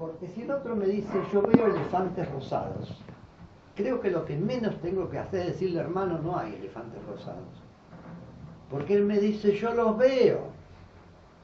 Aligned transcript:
Porque 0.00 0.28
si 0.28 0.42
el 0.42 0.50
otro 0.50 0.74
me 0.74 0.86
dice, 0.86 1.12
yo 1.30 1.42
veo 1.42 1.66
elefantes 1.66 2.26
rosados, 2.32 2.98
creo 3.76 4.00
que 4.00 4.10
lo 4.10 4.24
que 4.24 4.34
menos 4.34 4.80
tengo 4.80 5.10
que 5.10 5.18
hacer 5.18 5.40
es 5.40 5.46
decirle, 5.48 5.80
hermano, 5.80 6.18
no 6.18 6.38
hay 6.38 6.54
elefantes 6.54 7.04
rosados. 7.04 7.44
Porque 8.70 8.94
él 8.94 9.04
me 9.04 9.18
dice, 9.18 9.52
yo 9.52 9.74
los 9.74 9.98
veo. 9.98 10.38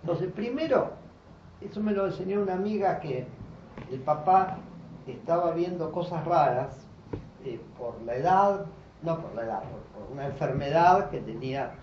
Entonces, 0.01 0.33
primero, 0.33 0.93
eso 1.61 1.83
me 1.83 1.93
lo 1.93 2.07
enseñó 2.07 2.41
una 2.41 2.55
amiga 2.55 2.99
que 2.99 3.27
el 3.91 4.01
papá 4.01 4.57
estaba 5.07 5.51
viendo 5.53 5.93
cosas 5.93 6.25
raras 6.25 6.87
eh, 7.45 7.61
por 7.77 8.01
la 8.07 8.15
edad, 8.15 8.65
no 9.03 9.21
por 9.21 9.35
la 9.35 9.43
edad, 9.43 9.63
por, 9.95 10.11
una 10.11 10.29
enfermedad 10.29 11.11
que 11.11 11.21
tenía 11.21 11.75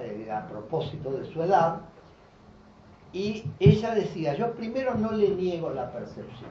eh, 0.00 0.28
a 0.32 0.48
propósito 0.48 1.12
de 1.12 1.26
su 1.26 1.40
edad. 1.44 1.82
Y 3.12 3.44
ella 3.58 3.94
decía, 3.94 4.34
yo 4.34 4.52
primero 4.52 4.94
no 4.94 5.12
le 5.12 5.30
niego 5.30 5.70
la 5.70 5.90
percepción. 5.90 6.50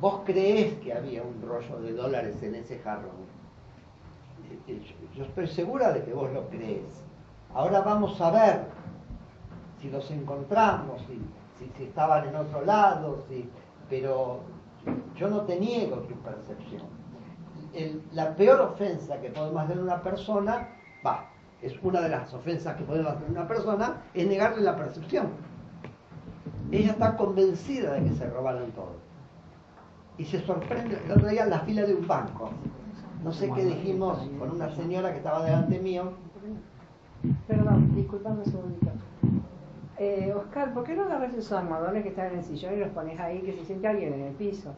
Vos 0.00 0.20
creés 0.26 0.74
que 0.80 0.92
había 0.92 1.22
un 1.22 1.40
rollo 1.40 1.80
de 1.80 1.92
dólares 1.92 2.42
en 2.42 2.56
ese 2.56 2.78
jarrón. 2.80 3.24
Eh, 4.68 4.80
yo 5.16 5.24
estoy 5.24 5.46
segura 5.46 5.92
de 5.92 6.02
que 6.02 6.12
vos 6.12 6.30
lo 6.32 6.46
crees. 6.48 7.02
Ahora 7.54 7.80
vamos 7.80 8.20
a 8.20 8.30
ver 8.30 8.64
si 9.80 9.88
los 9.90 10.10
encontramos, 10.10 11.00
si, 11.02 11.20
si, 11.76 11.84
estaban 11.84 12.28
en 12.28 12.36
otro 12.36 12.64
lado, 12.64 13.24
si, 13.28 13.48
pero 13.88 14.40
yo 15.16 15.28
no 15.28 15.42
te 15.42 15.58
niego 15.58 15.96
tu 15.98 16.14
percepción. 16.16 16.82
la 18.12 18.34
peor 18.34 18.60
ofensa 18.60 19.20
que 19.20 19.30
podemos 19.30 19.62
hacer 19.62 19.78
a 19.78 19.82
una 19.82 20.02
persona, 20.02 20.68
va, 21.06 21.30
es 21.64 21.74
una 21.82 22.00
de 22.02 22.10
las 22.10 22.32
ofensas 22.34 22.76
que 22.76 22.84
podemos 22.84 23.12
hacer 23.12 23.26
a 23.26 23.30
una 23.30 23.48
persona, 23.48 24.02
es 24.12 24.26
negarle 24.26 24.62
la 24.62 24.76
percepción. 24.76 25.28
Ella 26.70 26.90
está 26.90 27.16
convencida 27.16 27.94
de 27.94 28.04
que 28.04 28.14
se 28.16 28.28
robaron 28.28 28.70
todo. 28.72 28.96
Y 30.18 30.24
se 30.24 30.40
sorprende, 30.40 31.00
el 31.04 31.12
otro 31.12 31.28
día 31.28 31.44
en 31.44 31.50
la 31.50 31.60
fila 31.60 31.82
de 31.82 31.94
un 31.94 32.06
banco, 32.06 32.50
no 33.22 33.32
sé 33.32 33.50
qué 33.50 33.64
dijimos 33.64 34.18
con 34.38 34.50
una 34.50 34.68
señora 34.74 35.10
que 35.10 35.18
estaba 35.18 35.44
delante 35.44 35.78
mío. 35.80 36.12
Perdón, 37.48 37.94
disculpame 37.94 38.40
un 38.40 38.44
segundito. 38.44 38.90
Eh, 39.96 40.34
Oscar, 40.36 40.74
¿por 40.74 40.84
qué 40.84 40.94
no 40.94 41.04
agarras 41.04 41.32
esos 41.32 41.52
almohadones 41.52 42.02
que 42.02 42.10
están 42.10 42.26
en 42.32 42.38
el 42.38 42.44
sillón 42.44 42.74
y 42.74 42.76
los 42.78 42.90
pones 42.90 43.18
ahí 43.18 43.40
que 43.40 43.54
se 43.54 43.64
siente 43.64 43.88
alguien 43.88 44.12
en 44.12 44.20
el 44.22 44.34
piso? 44.34 44.74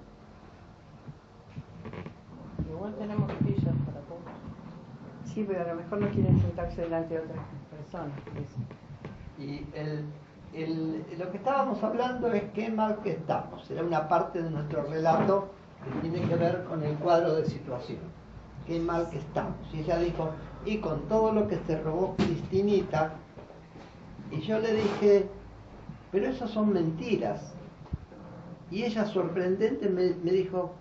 Igual 2.71 2.95
tenemos 2.95 3.29
todos. 3.29 3.96
Sí, 5.27 5.45
pero 5.47 5.63
a 5.63 5.69
lo 5.69 5.75
mejor 5.77 6.01
no 6.01 6.09
quieren 6.09 6.41
sentarse 6.41 6.83
delante 6.83 7.15
de 7.15 7.21
otras 7.21 7.45
personas. 7.71 8.19
Y 9.39 9.67
el, 9.75 11.05
lo 11.19 11.31
que 11.31 11.37
estábamos 11.37 11.83
hablando 11.83 12.33
es 12.33 12.45
qué 12.55 12.71
mal 12.71 13.01
que 13.03 13.11
estamos. 13.11 13.71
Era 13.71 13.83
una 13.83 14.09
parte 14.09 14.43
de 14.43 14.51
nuestro 14.51 14.85
relato 14.85 15.51
que 15.85 16.09
tiene 16.09 16.27
que 16.27 16.37
ver 16.37 16.65
con 16.65 16.83
el 16.83 16.95
cuadro 16.97 17.35
de 17.35 17.45
situación. 17.47 17.99
Qué 18.67 18.81
mal 18.81 19.09
que 19.11 19.19
estamos. 19.19 19.59
Y 19.73 19.81
ella 19.81 19.99
dijo, 19.99 20.31
y 20.65 20.79
con 20.79 21.03
todo 21.09 21.33
lo 21.33 21.47
que 21.47 21.59
se 21.67 21.81
robó 21.83 22.17
Cristinita, 22.17 23.13
y 24.31 24.41
yo 24.41 24.59
le 24.59 24.75
dije, 24.75 25.29
pero 26.11 26.27
esas 26.27 26.51
son 26.51 26.73
mentiras. 26.73 27.53
Y 28.71 28.83
ella 28.83 29.07
sorprendente 29.07 29.89
me, 29.89 30.31
dijo, 30.33 30.73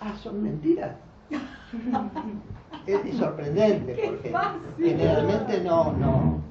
ah, 0.00 0.14
son 0.16 0.42
mentiras. 0.42 0.96
es 2.86 3.16
sorprendente 3.16 3.94
porque 4.06 4.32
generalmente 4.78 5.60
no, 5.62 5.92
no, 5.92 6.42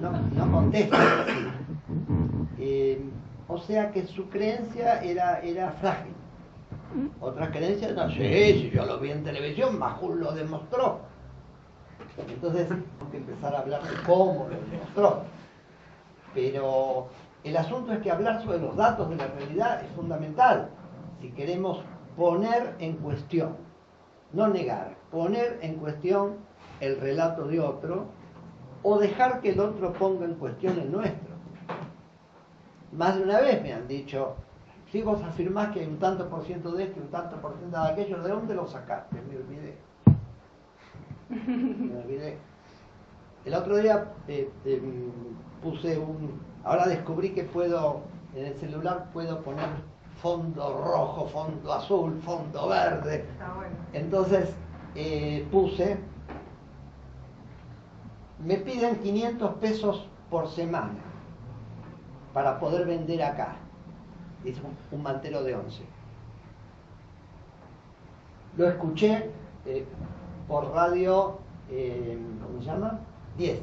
no, 0.00 0.12
no 0.12 0.52
contesta 0.52 1.22
así. 1.22 1.48
Eh, 2.58 3.02
o 3.48 3.58
sea 3.58 3.90
que 3.90 4.06
su 4.06 4.28
creencia 4.28 5.02
era, 5.02 5.40
era 5.40 5.72
frágil. 5.72 6.12
Otras 7.20 7.50
creencias, 7.50 7.94
no 7.94 8.08
sé, 8.10 8.52
si 8.54 8.70
yo 8.70 8.84
lo 8.84 8.98
vi 8.98 9.10
en 9.10 9.24
televisión, 9.24 9.78
Majul 9.78 10.20
lo 10.20 10.32
demostró. 10.32 11.00
Entonces 12.28 12.68
tengo 12.68 13.10
que 13.10 13.16
empezar 13.16 13.54
a 13.54 13.60
hablar 13.60 13.82
de 13.82 14.02
cómo 14.06 14.48
lo 14.48 14.70
demostró. 14.70 15.22
Pero 16.34 17.08
el 17.44 17.56
asunto 17.56 17.92
es 17.92 18.00
que 18.00 18.10
hablar 18.10 18.42
sobre 18.42 18.58
los 18.58 18.76
datos 18.76 19.08
de 19.10 19.16
la 19.16 19.26
realidad 19.26 19.82
es 19.82 19.90
fundamental 19.92 20.68
si 21.20 21.30
queremos 21.30 21.80
poner 22.16 22.74
en 22.78 22.94
cuestión, 22.96 23.56
no 24.32 24.48
negar, 24.48 24.94
poner 25.10 25.58
en 25.62 25.76
cuestión 25.76 26.36
el 26.80 27.00
relato 27.00 27.46
de 27.46 27.60
otro 27.60 28.06
o 28.82 28.98
dejar 28.98 29.40
que 29.40 29.50
el 29.50 29.60
otro 29.60 29.92
ponga 29.92 30.24
en 30.24 30.34
cuestión 30.34 30.78
el 30.78 30.90
nuestro. 30.90 31.32
Más 32.92 33.16
de 33.16 33.22
una 33.22 33.40
vez 33.40 33.62
me 33.62 33.72
han 33.72 33.86
dicho, 33.86 34.34
si 34.90 35.02
vos 35.02 35.22
afirmás 35.22 35.72
que 35.72 35.80
hay 35.80 35.86
un 35.86 35.98
tanto 35.98 36.28
por 36.28 36.44
ciento 36.44 36.72
de 36.72 36.84
esto 36.84 37.00
y 37.00 37.02
un 37.02 37.10
tanto 37.10 37.36
por 37.36 37.56
ciento 37.56 37.80
de 37.80 37.88
aquello, 37.88 38.22
¿de 38.22 38.28
dónde 38.28 38.54
lo 38.54 38.66
sacaste? 38.66 39.16
Me 39.22 39.36
olvidé. 39.36 39.76
Me 41.28 41.96
olvidé. 41.96 42.38
El 43.44 43.54
otro 43.54 43.76
día 43.76 44.12
eh, 44.28 44.50
eh, 44.64 44.82
puse 45.62 45.98
un... 45.98 46.40
Ahora 46.64 46.86
descubrí 46.86 47.30
que 47.30 47.44
puedo, 47.44 48.02
en 48.34 48.46
el 48.46 48.54
celular 48.56 49.10
puedo 49.12 49.40
poner 49.42 49.68
fondo 50.22 50.80
rojo, 50.84 51.26
fondo 51.26 51.72
azul, 51.72 52.20
fondo 52.24 52.68
verde. 52.68 53.24
Entonces 53.92 54.50
eh, 54.94 55.46
puse, 55.50 55.98
me 58.38 58.56
piden 58.58 59.00
500 59.00 59.54
pesos 59.56 60.06
por 60.30 60.48
semana 60.48 60.94
para 62.32 62.58
poder 62.60 62.86
vender 62.86 63.22
acá. 63.22 63.56
Es 64.44 64.56
un, 64.92 65.02
mantero 65.02 65.42
de 65.42 65.56
11. 65.56 65.82
Lo 68.56 68.68
escuché 68.68 69.30
por 70.46 70.70
radio, 70.72 71.38
¿cómo 71.68 72.60
se 72.60 72.66
llama? 72.66 73.00
10. 73.38 73.60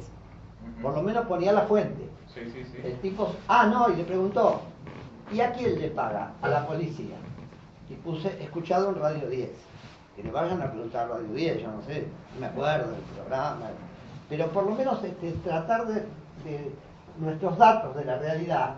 Por 0.82 0.94
lo 0.94 1.02
menos 1.02 1.26
ponía 1.26 1.54
la 1.54 1.62
fuente. 1.62 2.10
El 2.84 3.00
tipo, 3.00 3.34
ah, 3.48 3.66
no, 3.66 3.90
y 3.90 3.98
le 3.98 4.04
preguntó, 4.04 4.62
¿y 5.32 5.42
a 5.42 5.52
quién 5.52 5.80
le 5.80 5.90
paga? 5.90 6.32
A 6.42 6.50
la 6.50 6.68
policía. 6.68 7.16
Y 7.90 7.96
puse, 7.96 8.42
escuchado 8.42 8.90
en 8.90 8.96
Radio 8.96 9.30
10. 9.30 9.50
Que 10.16 10.24
le 10.24 10.32
vayan 10.32 10.62
a 10.62 10.72
preguntar 10.72 11.06
a 11.06 11.16
Radio 11.16 11.34
10, 11.34 11.62
yo 11.62 11.72
no 11.72 11.82
sé, 11.84 12.08
no 12.36 12.42
me 12.42 12.48
acuerdo 12.48 12.92
del 12.92 13.02
programa. 13.02 13.68
Pero 14.28 14.48
por 14.48 14.66
lo 14.66 14.76
menos 14.76 15.04
este, 15.04 15.32
tratar 15.44 15.88
de, 15.88 16.06
nuestros 17.20 17.58
datos 17.58 17.96
de 17.96 18.06
la 18.06 18.18
realidad, 18.18 18.76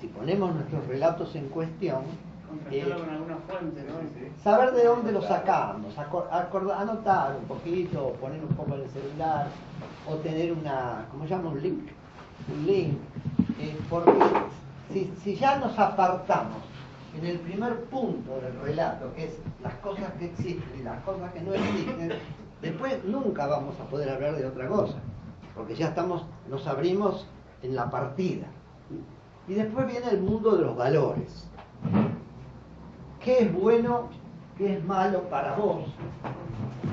si 0.00 0.06
ponemos 0.08 0.54
nuestros 0.54 0.86
relatos 0.86 1.34
en 1.36 1.48
cuestión, 1.48 2.04
eh, 2.70 2.82
alguna 2.82 3.36
fuente, 3.46 3.82
¿no? 3.84 4.42
Saber 4.42 4.72
de 4.72 4.84
dónde 4.84 5.12
lo 5.12 5.22
sacamos, 5.22 5.94
anotar 5.96 7.36
un 7.36 7.44
poquito, 7.46 8.12
poner 8.20 8.40
un 8.42 8.54
poco 8.56 8.74
en 8.74 8.82
el 8.82 8.90
celular, 8.90 9.46
o 10.08 10.16
tener 10.16 10.52
una, 10.52 11.06
¿cómo 11.10 11.24
se 11.24 11.30
llama? 11.30 11.50
Un 11.50 11.62
link. 11.62 11.90
Un 12.52 12.66
link. 12.66 12.98
Eh, 13.60 13.76
porque 13.90 14.12
si, 15.22 15.36
ya 15.36 15.58
nos 15.58 15.78
apartamos 15.78 16.62
en 17.18 17.26
el 17.26 17.38
primer 17.40 17.84
punto 17.84 18.40
del 18.40 18.58
relato, 18.62 19.12
que 19.14 19.26
es 19.26 19.38
las 19.62 19.74
cosas 19.74 20.10
que 20.18 20.26
existen 20.26 20.80
y 20.80 20.82
las 20.82 21.02
cosas 21.02 21.30
que 21.32 21.40
no 21.42 21.52
existen, 21.52 22.12
después 22.62 23.04
nunca 23.04 23.46
vamos 23.46 23.78
a 23.80 23.84
poder 23.84 24.08
hablar 24.08 24.36
de 24.36 24.46
otra 24.46 24.66
cosa, 24.66 24.96
porque 25.54 25.74
ya 25.74 25.88
estamos, 25.88 26.24
nos 26.48 26.66
abrimos 26.66 27.26
en 27.62 27.74
la 27.74 27.90
partida. 27.90 28.46
Y 29.46 29.54
después 29.54 29.86
viene 29.86 30.08
el 30.08 30.22
mundo 30.22 30.56
de 30.56 30.64
los 30.64 30.76
valores 30.76 31.50
qué 33.20 33.40
es 33.40 33.52
bueno, 33.52 34.08
qué 34.56 34.76
es 34.76 34.84
malo 34.84 35.22
para 35.28 35.54
vos, 35.54 35.84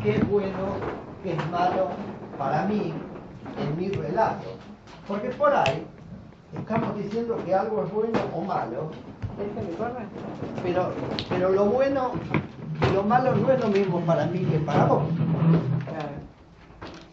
qué 0.04 0.16
es 0.16 0.30
bueno, 0.30 0.76
qué 1.24 1.34
es 1.34 1.50
malo 1.50 1.90
para 2.38 2.66
mí 2.66 2.94
en 3.58 3.78
mi 3.78 3.90
relato. 3.90 4.50
Porque 5.08 5.30
por 5.30 5.54
ahí 5.54 5.88
estamos 6.56 6.98
diciendo 6.98 7.38
que 7.46 7.54
algo 7.54 7.84
es 7.84 7.92
bueno 7.92 8.20
o 8.36 8.42
malo, 8.42 8.92
pero, 10.64 10.92
pero 11.30 11.50
lo 11.50 11.66
bueno 11.66 12.12
y 12.82 12.94
lo 12.94 13.04
malo 13.04 13.36
no 13.36 13.52
es 13.52 13.60
lo 13.60 13.68
mismo 13.68 14.00
para 14.02 14.26
mí 14.28 14.40
que 14.40 14.60
para 14.60 14.86
vos. 14.86 15.04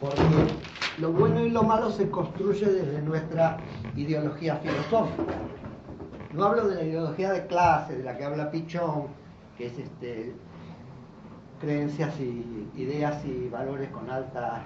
Porque 0.01 0.23
lo 0.99 1.13
bueno 1.13 1.41
y 1.41 1.51
lo 1.51 1.63
malo 1.63 1.91
se 1.91 2.11
construye 2.11 2.67
desde 2.67 3.03
nuestra 3.03 3.57
ideología 3.97 4.57
filosófica. 4.57 5.35
No 6.33 6.45
hablo 6.45 6.69
de 6.69 6.75
la 6.75 6.83
ideología 6.83 7.33
de 7.33 7.47
clase, 7.47 7.97
de 7.97 8.05
la 8.05 8.17
que 8.17 8.25
habla 8.25 8.51
Pichón, 8.51 9.07
que 9.57 9.67
es 9.67 9.79
este, 9.79 10.35
creencias 11.61 12.19
y 12.21 12.69
ideas 12.75 13.25
y 13.25 13.49
valores 13.49 13.89
con 13.91 14.11
alta 14.11 14.65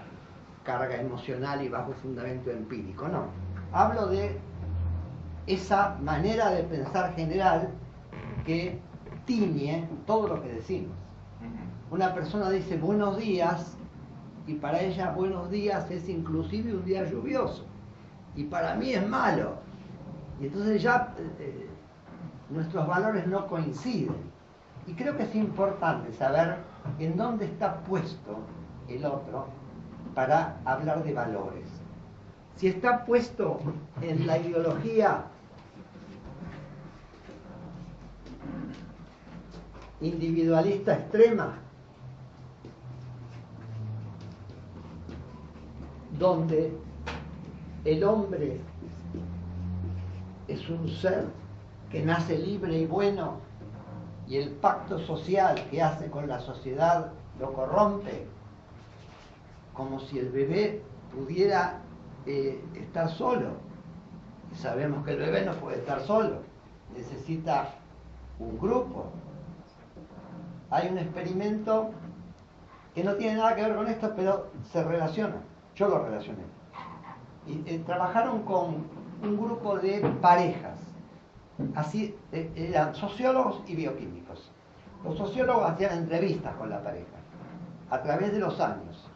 carga 0.65 0.97
emocional 0.97 1.63
y 1.63 1.69
bajo 1.69 1.93
fundamento 1.93 2.51
empírico, 2.51 3.07
no. 3.09 3.27
Hablo 3.73 4.07
de 4.07 4.39
esa 5.49 5.97
manera 6.03 6.51
de 6.51 6.63
pensar 6.65 7.15
general 7.15 7.71
que 8.45 8.79
tiñe 9.25 9.89
todo 10.07 10.29
lo 10.29 10.43
que 10.43 10.49
decimos. 10.49 10.97
Una 11.91 12.15
persona 12.15 12.51
dice 12.51 12.77
buenos 12.77 13.19
días 13.19 13.77
y 14.47 14.55
para 14.55 14.81
ella 14.81 15.13
buenos 15.13 15.51
días 15.51 15.91
es 15.91 16.09
inclusive 16.09 16.75
un 16.75 16.85
día 16.85 17.05
lluvioso 17.05 17.65
y 18.35 18.45
para 18.45 18.75
mí 18.75 18.93
es 18.93 19.07
malo 19.07 19.57
Y 20.41 20.47
entonces 20.47 20.83
ya 20.83 21.15
eh, 21.19 21.31
eh, 21.41 21.69
nuestros 22.51 22.87
valores 22.87 23.27
no 23.27 23.47
coinciden. 23.47 24.29
Y 24.87 24.93
creo 24.95 25.17
que 25.17 25.25
es 25.25 25.35
importante 25.35 26.13
saber 26.13 26.59
en 26.99 27.17
dónde 27.17 27.47
está 27.47 27.81
puesto 27.81 28.39
el 28.89 29.05
otro 29.05 29.47
para 30.15 30.57
hablar 30.65 31.03
de 31.05 31.13
valores. 31.13 31.67
Si 32.57 32.69
está 32.69 33.05
puesto 33.05 33.61
en 34.01 34.27
la 34.27 34.39
ideología 34.39 35.25
individualista 40.01 40.95
extrema, 40.95 41.59
donde 46.19 46.73
el 47.85 48.05
hombre 48.05 48.61
es 50.47 50.69
un 50.69 50.89
ser 50.89 51.27
que 51.91 52.03
nace 52.03 52.39
libre 52.39 52.79
y 52.79 52.87
bueno 52.87 53.39
y 54.27 54.37
el 54.37 54.51
pacto 54.51 54.99
social 54.99 55.55
que 55.71 55.83
hace 55.83 56.11
con 56.11 56.29
la 56.29 56.41
sociedad 56.41 57.13
lo 57.41 57.53
corrompe, 57.53 58.27
como 59.73 60.01
si 60.01 60.19
el 60.19 60.31
bebé 60.31 60.83
pudiera 61.15 61.81
eh, 62.27 62.63
estar 62.75 63.09
solo. 63.11 63.53
Sabemos 64.55 65.05
que 65.05 65.13
el 65.13 65.19
bebé 65.19 65.45
no 65.45 65.53
puede 65.55 65.79
estar 65.79 66.01
solo, 66.03 66.43
necesita 66.97 67.75
un 68.39 68.59
grupo. 68.59 69.07
Hay 70.71 70.89
un 70.89 70.99
experimento 70.99 71.91
que 72.95 73.05
no 73.05 73.15
tiene 73.15 73.37
nada 73.37 73.55
que 73.55 73.63
ver 73.63 73.77
con 73.77 73.87
esto, 73.89 74.13
pero 74.15 74.51
se 74.71 74.83
relaciona. 74.83 75.37
Yo 75.75 75.89
lo 75.89 76.05
relacioné. 76.05 76.43
Y, 77.47 77.63
eh, 77.67 77.83
trabajaron 77.87 78.43
con 78.43 78.87
un 79.23 79.37
grupo 79.37 79.79
de 79.79 80.01
parejas 80.21 80.79
así 81.75 82.15
eh, 82.33 82.51
eran 82.55 82.95
sociólogos 82.95 83.63
y 83.67 83.75
bioquímicos. 83.75 84.51
Los 85.05 85.17
sociólogos 85.17 85.71
hacían 85.71 85.99
entrevistas 85.99 86.55
con 86.57 86.71
la 86.71 86.83
pareja 86.83 87.07
a 87.91 88.03
través 88.03 88.33
de 88.33 88.39
los 88.39 88.61
años, 88.61 89.09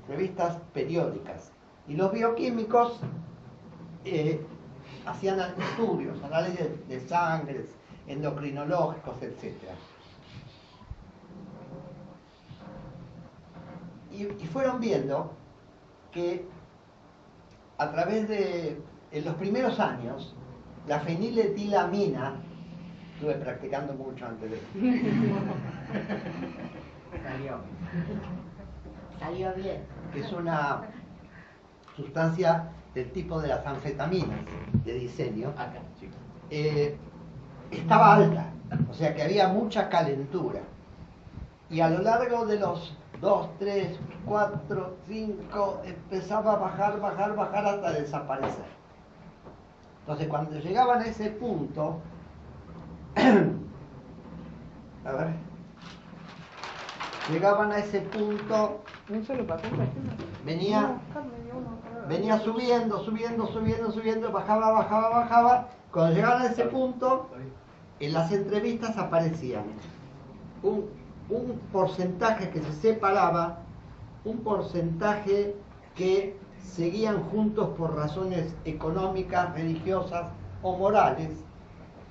entrevistas 0.00 0.58
periódicas, 0.72 1.52
y 1.86 1.94
los 1.94 2.12
bioquímicos 2.12 3.00
eh, 4.04 4.44
hacían 5.06 5.38
estudios, 5.58 6.22
análisis 6.24 6.88
de, 6.88 7.00
sangre, 7.00 7.66
endocrinológicos, 8.08 9.22
etc. 9.22 9.54
Y, 14.10 14.24
y 14.24 14.46
fueron 14.52 14.80
viendo 14.80 15.32
que 16.10 16.44
a 17.76 17.92
través 17.92 18.28
de 18.28 18.82
en 19.10 19.24
los 19.24 19.34
primeros 19.34 19.78
años 19.80 20.34
la 20.86 21.00
feniletilamina, 21.00 22.36
estuve 23.14 23.34
practicando 23.34 23.94
mucho 23.94 24.26
antes 24.26 24.50
de 24.50 24.58
Salió. 27.22 27.58
Salió 29.18 29.54
bien. 29.54 29.82
Es 30.14 30.32
una 30.32 30.82
sustancia 31.96 32.70
del 32.94 33.10
tipo 33.12 33.40
de 33.40 33.48
las 33.48 33.66
anfetaminas 33.66 34.40
de 34.84 34.94
diseño. 34.94 35.52
Eh, 36.50 36.96
estaba 37.70 38.14
alta, 38.14 38.46
o 38.90 38.94
sea 38.94 39.14
que 39.14 39.22
había 39.22 39.48
mucha 39.48 39.88
calentura. 39.88 40.60
Y 41.70 41.80
a 41.80 41.90
lo 41.90 42.02
largo 42.02 42.46
de 42.46 42.58
los 42.58 42.96
2, 43.20 43.48
3, 43.58 43.98
4, 44.24 44.96
5, 45.06 45.82
empezaba 45.84 46.52
a 46.52 46.56
bajar, 46.56 47.00
bajar, 47.00 47.34
bajar 47.36 47.66
hasta 47.66 47.92
desaparecer. 47.92 48.78
Entonces, 50.00 50.28
cuando 50.28 50.58
llegaban 50.60 51.02
a 51.02 51.06
ese 51.06 51.30
punto, 51.30 52.00
a 55.04 55.12
ver, 55.12 55.28
llegaban 57.30 57.72
a 57.72 57.78
ese 57.78 58.00
punto, 58.02 58.80
venía, 60.44 60.96
venía 62.08 62.38
subiendo, 62.38 63.04
subiendo, 63.04 63.46
subiendo, 63.48 63.92
subiendo, 63.92 64.32
bajaba, 64.32 64.70
bajaba, 64.72 65.08
bajaba. 65.10 65.68
Cuando 65.92 66.14
llegaban 66.14 66.42
a 66.42 66.46
ese 66.46 66.64
punto, 66.64 67.28
en 68.00 68.12
las 68.12 68.30
entrevistas 68.30 68.96
aparecían 68.98 69.64
un, 70.62 70.86
un 71.28 71.58
porcentaje 71.72 72.50
que 72.50 72.60
se 72.60 72.72
separaba, 72.72 73.60
un 74.24 74.38
porcentaje 74.38 75.56
que 75.94 76.38
seguían 76.62 77.22
juntos 77.30 77.70
por 77.76 77.96
razones 77.96 78.54
económicas, 78.64 79.54
religiosas 79.54 80.26
o 80.62 80.76
morales, 80.76 81.30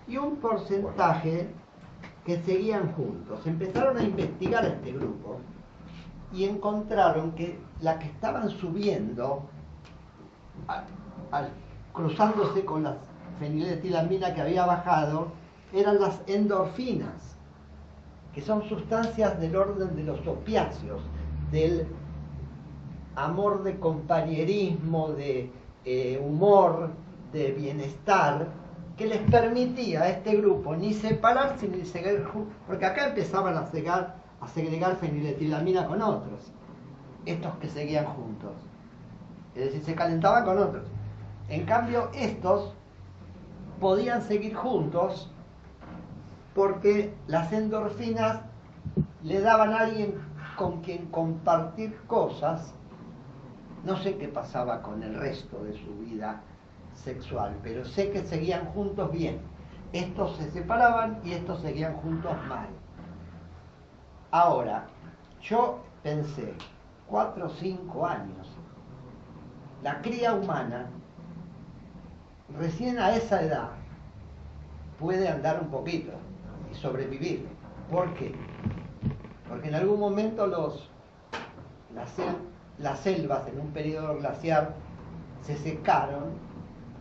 y 0.08 0.18
un 0.18 0.38
porcentaje 0.38 1.50
que 2.26 2.42
seguían 2.44 2.92
juntos. 2.94 3.46
Empezaron 3.46 3.98
a 3.98 4.04
investigar 4.04 4.66
este 4.66 4.92
grupo 4.94 5.40
y 6.34 6.46
encontraron 6.46 7.32
que 7.32 7.60
la 7.82 8.00
que 8.00 8.08
estaban 8.08 8.50
subiendo, 8.50 9.44
cruzándose 11.94 12.66
con 12.66 12.84
la 12.84 12.98
feniletilamina 13.40 14.34
que 14.34 14.42
había 14.42 14.66
bajado, 14.66 15.32
eran 15.74 16.00
las 16.00 16.22
endorfinas, 16.28 17.36
que 18.34 18.42
son 18.42 18.68
sustancias 18.68 19.40
del 19.40 19.56
orden 19.56 19.96
de 19.96 20.04
los 20.04 20.26
opiáceos, 20.28 21.02
del 21.52 21.88
amor 23.16 23.64
de 23.64 23.80
compañerismo, 23.80 25.10
de 25.10 25.52
eh, 25.86 26.22
humor, 26.24 26.92
de 27.34 27.52
bienestar, 27.52 28.48
que 28.96 29.06
les 29.06 29.20
permitía 29.30 30.02
a 30.02 30.10
este 30.10 30.36
grupo 30.38 30.76
ni 30.76 30.94
separarse 30.94 31.68
ni 31.68 31.86
seguir 31.86 32.28
porque 32.66 32.86
acá 32.86 33.10
empezaban 33.10 33.56
a, 33.56 33.66
segregar, 33.68 34.16
a 34.42 34.48
segregar 34.48 34.96
feniletilamina 34.96 35.86
con 35.86 36.02
otros, 36.02 36.52
estos 37.26 37.56
que 37.58 37.70
seguían 37.70 38.06
juntos. 38.06 38.54
Es 39.56 39.66
decir, 39.66 39.84
se 39.84 39.96
calentaban 39.96 40.46
con 40.46 40.58
otros. 40.58 40.88
En 41.50 41.66
cambio, 41.66 42.10
estos 42.14 42.74
podían 43.80 44.22
seguir 44.22 44.56
juntos 44.56 45.32
porque 46.54 47.14
las 47.28 47.52
endorfinas 47.54 48.42
le 49.24 49.42
daban 49.42 49.74
a 49.74 49.80
alguien 49.80 50.16
con 50.56 50.82
quien 50.82 51.06
compartir 51.08 51.96
cosas 52.08 52.74
no 53.88 53.96
sé 53.96 54.18
qué 54.18 54.28
pasaba 54.28 54.82
con 54.82 55.02
el 55.02 55.16
resto 55.16 55.64
de 55.64 55.74
su 55.74 55.96
vida 56.00 56.42
sexual, 56.94 57.56
pero 57.64 57.86
sé 57.86 58.12
que 58.12 58.24
seguían 58.24 58.66
juntos 58.66 59.10
bien. 59.14 59.40
Estos 59.94 60.36
se 60.36 60.52
separaban 60.52 61.22
y 61.24 61.32
estos 61.32 61.62
seguían 61.62 61.94
juntos 61.96 62.34
mal. 62.50 62.68
Ahora, 64.32 64.88
yo 65.42 65.80
pensé, 66.04 66.54
cuatro 67.08 67.46
o 67.46 67.50
cinco 67.50 68.06
años, 68.06 68.50
la 69.84 70.02
cría 70.02 70.34
humana, 70.34 70.88
recién 72.60 73.00
a 73.00 73.16
esa 73.16 73.42
edad, 73.42 73.70
puede 75.00 75.28
andar 75.28 75.60
un 75.62 75.70
poquito 75.70 76.12
y 76.72 76.76
sobrevivir. 76.76 77.46
¿Por 77.92 78.14
qué? 78.16 78.34
Porque 79.48 79.70
en 79.70 79.76
algún 79.76 80.00
momento 80.00 80.48
los, 80.48 80.90
las, 82.80 83.00
selvas 83.00 83.48
en 83.48 83.60
un 83.60 83.72
periodo 83.72 84.18
glaciar 84.18 84.74
se 85.42 85.58
secaron 85.58 86.48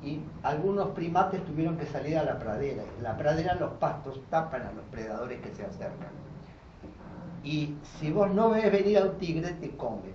y 0.03 0.21
algunos 0.43 0.91
primates 0.91 1.45
tuvieron 1.45 1.77
que 1.77 1.87
salir 1.87 2.17
a 2.19 2.25
la 2.25 2.39
pradera. 2.39 2.85
la 3.03 3.17
pradera 3.17 3.55
los 3.55 3.73
pastos 3.75 4.21
tapan 4.31 4.63
a 4.63 4.73
los 4.73 4.85
predadores 4.93 5.41
que 5.41 5.53
se 5.55 5.65
acercan. 5.65 6.11
Y 7.43 7.75
si 7.99 8.13
vos 8.13 8.31
no 8.33 8.51
ves 8.51 8.71
venir 8.71 8.99
a 8.99 9.05
un 9.05 9.19
tigre, 9.19 9.53
te 9.53 9.71
come. 9.77 10.15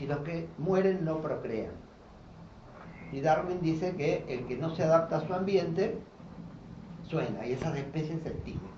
Y 0.00 0.06
los 0.06 0.18
que 0.18 0.48
mueren 0.58 1.04
no 1.04 1.18
procrean. 1.18 1.72
Y 3.12 3.20
Darwin 3.20 3.60
dice 3.60 3.94
que 3.96 4.24
el 4.28 4.46
que 4.46 4.56
no 4.56 4.74
se 4.74 4.84
adapta 4.84 5.16
a 5.16 5.26
su 5.26 5.34
ambiente, 5.34 5.98
suena, 7.10 7.44
y 7.44 7.52
esas 7.52 7.76
especies 7.76 8.22
se 8.22 8.28
extinguen. 8.28 8.70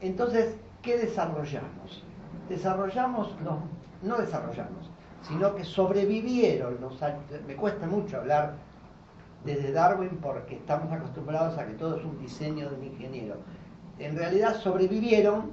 Entonces, 0.00 0.54
¿qué 0.82 0.98
desarrollamos? 0.98 2.04
Desarrollamos, 2.48 3.34
no, 3.42 3.62
no 4.02 4.18
desarrollamos, 4.18 4.90
sino 5.22 5.54
que 5.54 5.64
sobrevivieron. 5.64 6.78
me 7.46 7.56
cuesta 7.56 7.86
mucho 7.86 8.18
hablar 8.18 8.54
desde 9.44 9.72
Darwin 9.72 10.18
porque 10.20 10.56
estamos 10.56 10.92
acostumbrados 10.92 11.58
a 11.58 11.66
que 11.66 11.74
todo 11.74 11.96
es 11.96 12.04
un 12.04 12.18
diseño 12.18 12.68
de 12.68 12.76
un 12.76 12.84
ingeniero. 12.84 13.36
En 13.98 14.16
realidad 14.16 14.60
sobrevivieron 14.60 15.52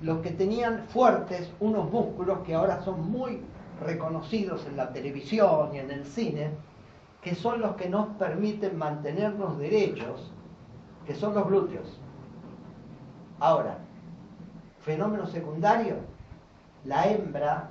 los 0.00 0.20
que 0.20 0.30
tenían 0.30 0.84
fuertes 0.88 1.52
unos 1.60 1.90
músculos 1.90 2.38
que 2.40 2.54
ahora 2.54 2.82
son 2.82 3.10
muy 3.10 3.40
reconocidos 3.84 4.66
en 4.66 4.76
la 4.76 4.92
televisión 4.92 5.74
y 5.74 5.78
en 5.78 5.90
el 5.90 6.04
cine, 6.04 6.50
que 7.22 7.34
son 7.34 7.60
los 7.60 7.76
que 7.76 7.88
nos 7.88 8.08
permiten 8.16 8.78
mantenernos 8.78 9.58
derechos, 9.58 10.32
que 11.10 11.16
son 11.16 11.34
los 11.34 11.44
glúteos. 11.44 11.98
Ahora, 13.40 13.78
fenómeno 14.78 15.26
secundario, 15.26 15.96
la 16.84 17.04
hembra 17.08 17.70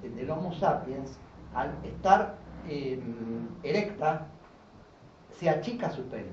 del 0.00 0.30
Homo 0.30 0.54
sapiens, 0.54 1.18
al 1.54 1.72
estar 1.84 2.36
em, 2.66 3.46
erecta, 3.62 4.26
se 5.38 5.50
achica 5.50 5.90
su 5.90 6.02
pelvis. 6.04 6.32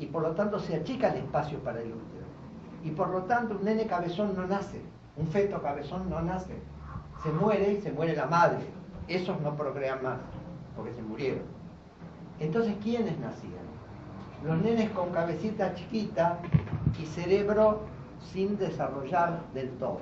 y 0.00 0.06
por 0.06 0.22
lo 0.22 0.32
tanto 0.32 0.58
se 0.58 0.74
achica 0.74 1.10
el 1.10 1.18
espacio 1.18 1.60
para 1.60 1.80
el 1.80 1.92
útero. 1.92 2.26
Y 2.82 2.90
por 2.90 3.10
lo 3.10 3.22
tanto 3.22 3.54
un 3.54 3.64
nene 3.64 3.86
cabezón 3.86 4.34
no 4.34 4.48
nace, 4.48 4.82
un 5.16 5.28
feto 5.28 5.62
cabezón 5.62 6.10
no 6.10 6.20
nace. 6.22 6.56
Se 7.22 7.30
muere 7.30 7.74
y 7.74 7.82
se 7.82 7.92
muere 7.92 8.16
la 8.16 8.26
madre. 8.26 8.66
Esos 9.06 9.40
no 9.42 9.54
procrean 9.54 10.02
más, 10.02 10.18
porque 10.74 10.92
se 10.92 11.02
murieron. 11.02 11.44
Entonces, 12.40 12.74
¿quiénes 12.82 13.16
nacían? 13.20 13.67
Los 14.44 14.58
nenes 14.62 14.90
con 14.90 15.10
cabecita 15.10 15.74
chiquita 15.74 16.38
y 16.98 17.06
cerebro 17.06 17.82
sin 18.32 18.56
desarrollar 18.58 19.40
del 19.54 19.70
todo. 19.78 20.00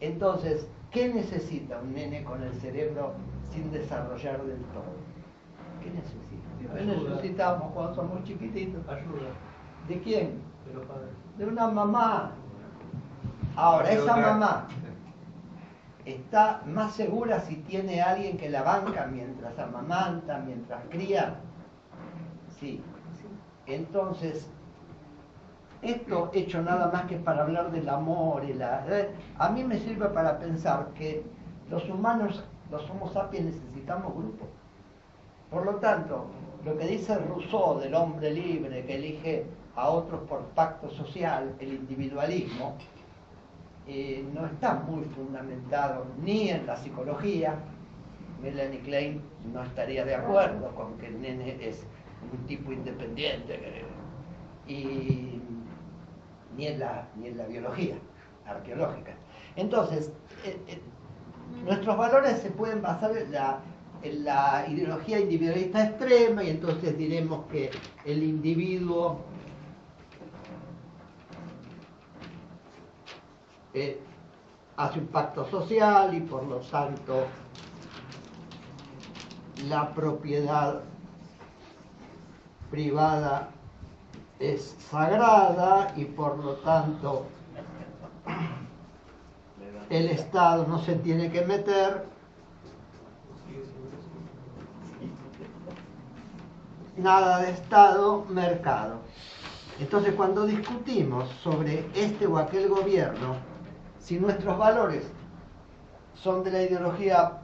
Entonces, 0.00 0.66
¿qué 0.90 1.12
necesita 1.12 1.78
un 1.78 1.94
nene 1.94 2.24
con 2.24 2.42
el 2.42 2.52
cerebro 2.54 3.12
sin 3.52 3.70
desarrollar 3.70 4.42
del 4.42 4.62
todo? 4.64 4.92
¿Qué 5.82 5.90
necesita? 5.90 6.74
¿Qué 6.76 6.84
necesitamos 6.84 7.72
cuando 7.72 7.94
somos 7.94 8.24
chiquititos? 8.24 8.86
Ayuda. 8.88 9.30
¿De 9.88 10.00
quién? 10.00 10.42
De 10.66 10.74
los 10.74 10.84
padres. 10.86 11.10
De 11.38 11.46
una 11.46 11.68
mamá. 11.68 12.32
Ahora, 13.56 13.90
esa 13.90 14.16
mamá 14.16 14.66
está 16.04 16.62
más 16.66 16.92
segura 16.94 17.40
si 17.40 17.56
tiene 17.56 18.00
alguien 18.00 18.36
que 18.36 18.48
la 18.48 18.62
banca 18.62 19.06
mientras 19.06 19.58
amamanta, 19.58 20.38
mientras 20.38 20.80
cría. 20.88 21.36
Sí. 22.60 22.80
Entonces, 23.66 24.50
esto 25.82 26.30
hecho 26.34 26.62
nada 26.62 26.90
más 26.92 27.06
que 27.06 27.16
para 27.16 27.42
hablar 27.42 27.70
del 27.70 27.88
amor 27.88 28.44
y 28.44 28.52
la... 28.52 28.84
¿eh? 28.88 29.10
A 29.38 29.48
mí 29.48 29.64
me 29.64 29.78
sirve 29.78 30.08
para 30.08 30.38
pensar 30.38 30.88
que 30.94 31.24
los 31.70 31.88
humanos, 31.88 32.44
los 32.70 32.88
Homo 32.90 33.08
sapiens, 33.08 33.46
necesitamos 33.46 34.14
grupos. 34.14 34.48
Por 35.50 35.64
lo 35.64 35.76
tanto, 35.76 36.26
lo 36.64 36.76
que 36.76 36.86
dice 36.86 37.16
Rousseau 37.16 37.78
del 37.80 37.94
hombre 37.94 38.30
libre 38.30 38.84
que 38.84 38.94
elige 38.94 39.46
a 39.74 39.88
otros 39.88 40.20
por 40.28 40.42
pacto 40.48 40.90
social, 40.90 41.54
el 41.58 41.72
individualismo, 41.72 42.76
eh, 43.86 44.24
no 44.34 44.46
está 44.46 44.74
muy 44.74 45.04
fundamentado 45.04 46.04
ni 46.22 46.50
en 46.50 46.66
la 46.66 46.76
psicología. 46.76 47.54
Melanie 48.42 48.80
Klein 48.80 49.22
no 49.52 49.62
estaría 49.62 50.04
de 50.04 50.14
acuerdo 50.14 50.74
con 50.74 50.98
que 50.98 51.06
el 51.06 51.20
nene 51.20 51.56
es 51.60 51.86
un 52.32 52.46
tipo 52.46 52.72
independiente 52.72 53.84
y 54.66 55.40
ni 56.56 56.66
en 56.66 56.80
la, 56.80 57.08
ni 57.16 57.28
en 57.28 57.38
la 57.38 57.46
biología 57.46 57.96
arqueológica. 58.46 59.14
Entonces, 59.56 60.12
eh, 60.44 60.60
eh, 60.68 60.80
nuestros 61.64 61.96
valores 61.96 62.38
se 62.38 62.50
pueden 62.50 62.82
basar 62.82 63.16
en 63.16 63.32
la, 63.32 63.60
en 64.02 64.24
la 64.24 64.66
ideología 64.68 65.20
individualista 65.20 65.84
extrema 65.84 66.42
y 66.44 66.50
entonces 66.50 66.96
diremos 66.96 67.46
que 67.46 67.70
el 68.04 68.22
individuo 68.22 69.20
eh, 73.74 74.00
hace 74.76 74.98
un 74.98 75.06
pacto 75.08 75.48
social 75.50 76.14
y 76.14 76.20
por 76.20 76.44
lo 76.44 76.58
tanto 76.58 77.26
la 79.68 79.92
propiedad 79.92 80.80
privada 82.70 83.50
es 84.38 84.76
sagrada 84.90 85.92
y 85.96 86.04
por 86.04 86.38
lo 86.38 86.54
tanto 86.56 87.26
el 89.90 90.08
Estado 90.08 90.66
no 90.66 90.78
se 90.78 90.94
tiene 90.96 91.30
que 91.30 91.44
meter. 91.44 92.06
Nada 96.96 97.40
de 97.40 97.50
Estado, 97.50 98.24
mercado. 98.28 98.96
Entonces 99.78 100.14
cuando 100.14 100.46
discutimos 100.46 101.28
sobre 101.42 101.88
este 101.94 102.26
o 102.26 102.38
aquel 102.38 102.68
gobierno, 102.68 103.36
si 103.98 104.18
nuestros 104.18 104.56
valores 104.56 105.04
son 106.14 106.44
de 106.44 106.50
la 106.50 106.62
ideología 106.62 107.39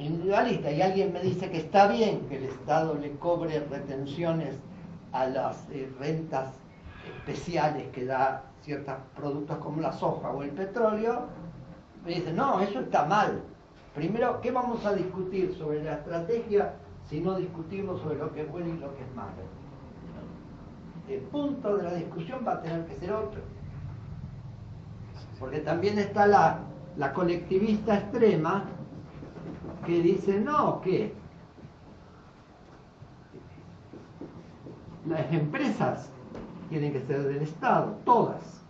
individualista 0.00 0.70
y 0.70 0.82
alguien 0.82 1.12
me 1.12 1.20
dice 1.20 1.50
que 1.50 1.58
está 1.58 1.86
bien 1.88 2.26
que 2.28 2.38
el 2.38 2.44
Estado 2.44 2.94
le 2.94 3.12
cobre 3.16 3.60
retenciones 3.60 4.56
a 5.12 5.26
las 5.26 5.68
eh, 5.70 5.90
rentas 5.98 6.54
especiales 7.18 7.88
que 7.88 8.06
da 8.06 8.44
ciertos 8.62 8.94
productos 9.14 9.58
como 9.58 9.80
la 9.80 9.92
soja 9.92 10.30
o 10.30 10.42
el 10.42 10.50
petróleo, 10.50 11.26
me 12.04 12.14
dicen, 12.14 12.36
no, 12.36 12.60
eso 12.60 12.80
está 12.80 13.04
mal. 13.04 13.42
Primero, 13.94 14.40
¿qué 14.40 14.50
vamos 14.50 14.84
a 14.86 14.94
discutir 14.94 15.54
sobre 15.54 15.82
la 15.82 15.94
estrategia 15.94 16.74
si 17.08 17.20
no 17.20 17.36
discutimos 17.36 18.00
sobre 18.00 18.18
lo 18.18 18.32
que 18.32 18.42
es 18.42 18.50
bueno 18.50 18.68
y 18.68 18.78
lo 18.78 18.94
que 18.96 19.02
es 19.02 19.14
malo? 19.14 19.42
El 21.08 21.20
punto 21.22 21.76
de 21.76 21.82
la 21.82 21.94
discusión 21.94 22.44
va 22.46 22.52
a 22.52 22.62
tener 22.62 22.86
que 22.86 22.96
ser 22.96 23.12
otro. 23.12 23.40
Porque 25.38 25.58
también 25.60 25.98
está 25.98 26.26
la 26.26 27.12
colectivista 27.12 27.98
extrema 27.98 28.64
que 29.90 30.02
dice, 30.02 30.38
no, 30.38 30.80
que 30.82 31.12
las 35.08 35.32
empresas 35.32 36.08
tienen 36.68 36.92
que 36.92 37.00
ser 37.00 37.24
del 37.24 37.42
Estado, 37.42 37.98
todas. 38.04 38.62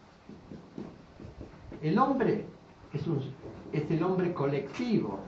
El 1.82 1.98
hombre 1.98 2.46
es, 2.94 3.06
un, 3.06 3.20
es 3.72 3.90
el 3.90 4.02
hombre 4.02 4.32
colectivo. 4.32 5.18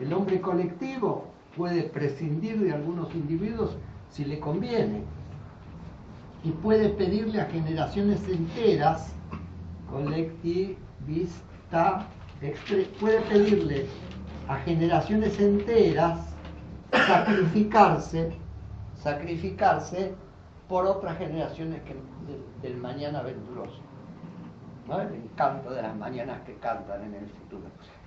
El 0.00 0.12
hombre 0.12 0.40
colectivo 0.40 1.24
puede 1.56 1.82
prescindir 1.82 2.60
de 2.60 2.72
algunos 2.72 3.12
individuos 3.12 3.76
si 4.10 4.24
le 4.24 4.38
conviene 4.38 5.02
y 6.44 6.52
puede 6.52 6.88
pedirle 6.90 7.40
a 7.40 7.46
generaciones 7.46 8.20
enteras, 8.28 9.12
colectivista, 9.90 10.76
puede 13.00 13.20
pedirle 13.22 13.88
a 14.50 14.56
generaciones 14.58 15.38
enteras 15.38 16.18
sacrificarse 16.92 18.32
sacrificarse 19.00 20.12
por 20.68 20.86
otras 20.86 21.18
generaciones 21.18 21.80
que, 21.82 21.96
del 22.62 22.76
mañana 22.76 23.22
venturoso. 23.22 23.80
El 24.88 25.14
encanto 25.14 25.70
de 25.70 25.82
las 25.82 25.96
mañanas 25.96 26.40
que 26.42 26.54
cantan 26.56 27.04
en 27.04 27.14
el 27.14 27.28
futuro. 27.28 27.62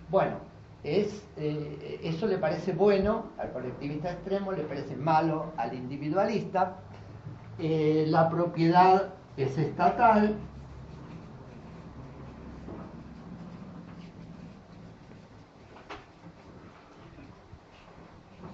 Bueno, 0.10 0.36
es, 0.84 1.26
eh, 1.38 2.02
eso 2.04 2.28
le 2.28 2.38
parece 2.38 2.74
bueno 2.74 3.28
al 3.38 3.54
colectivista 3.54 4.12
extremo, 4.12 4.52
le 4.52 4.64
parece 4.64 4.98
malo 4.98 5.54
al 5.56 5.74
individualista. 5.74 6.76
Eh, 7.58 8.06
la 8.10 8.30
propiedad 8.30 9.14
es 9.38 9.58
estatal. 9.58 10.36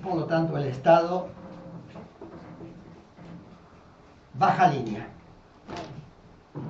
Por 0.09 0.17
lo 0.17 0.25
tanto, 0.25 0.57
el 0.57 0.65
Estado 0.65 1.27
baja 4.33 4.69
línea. 4.69 5.07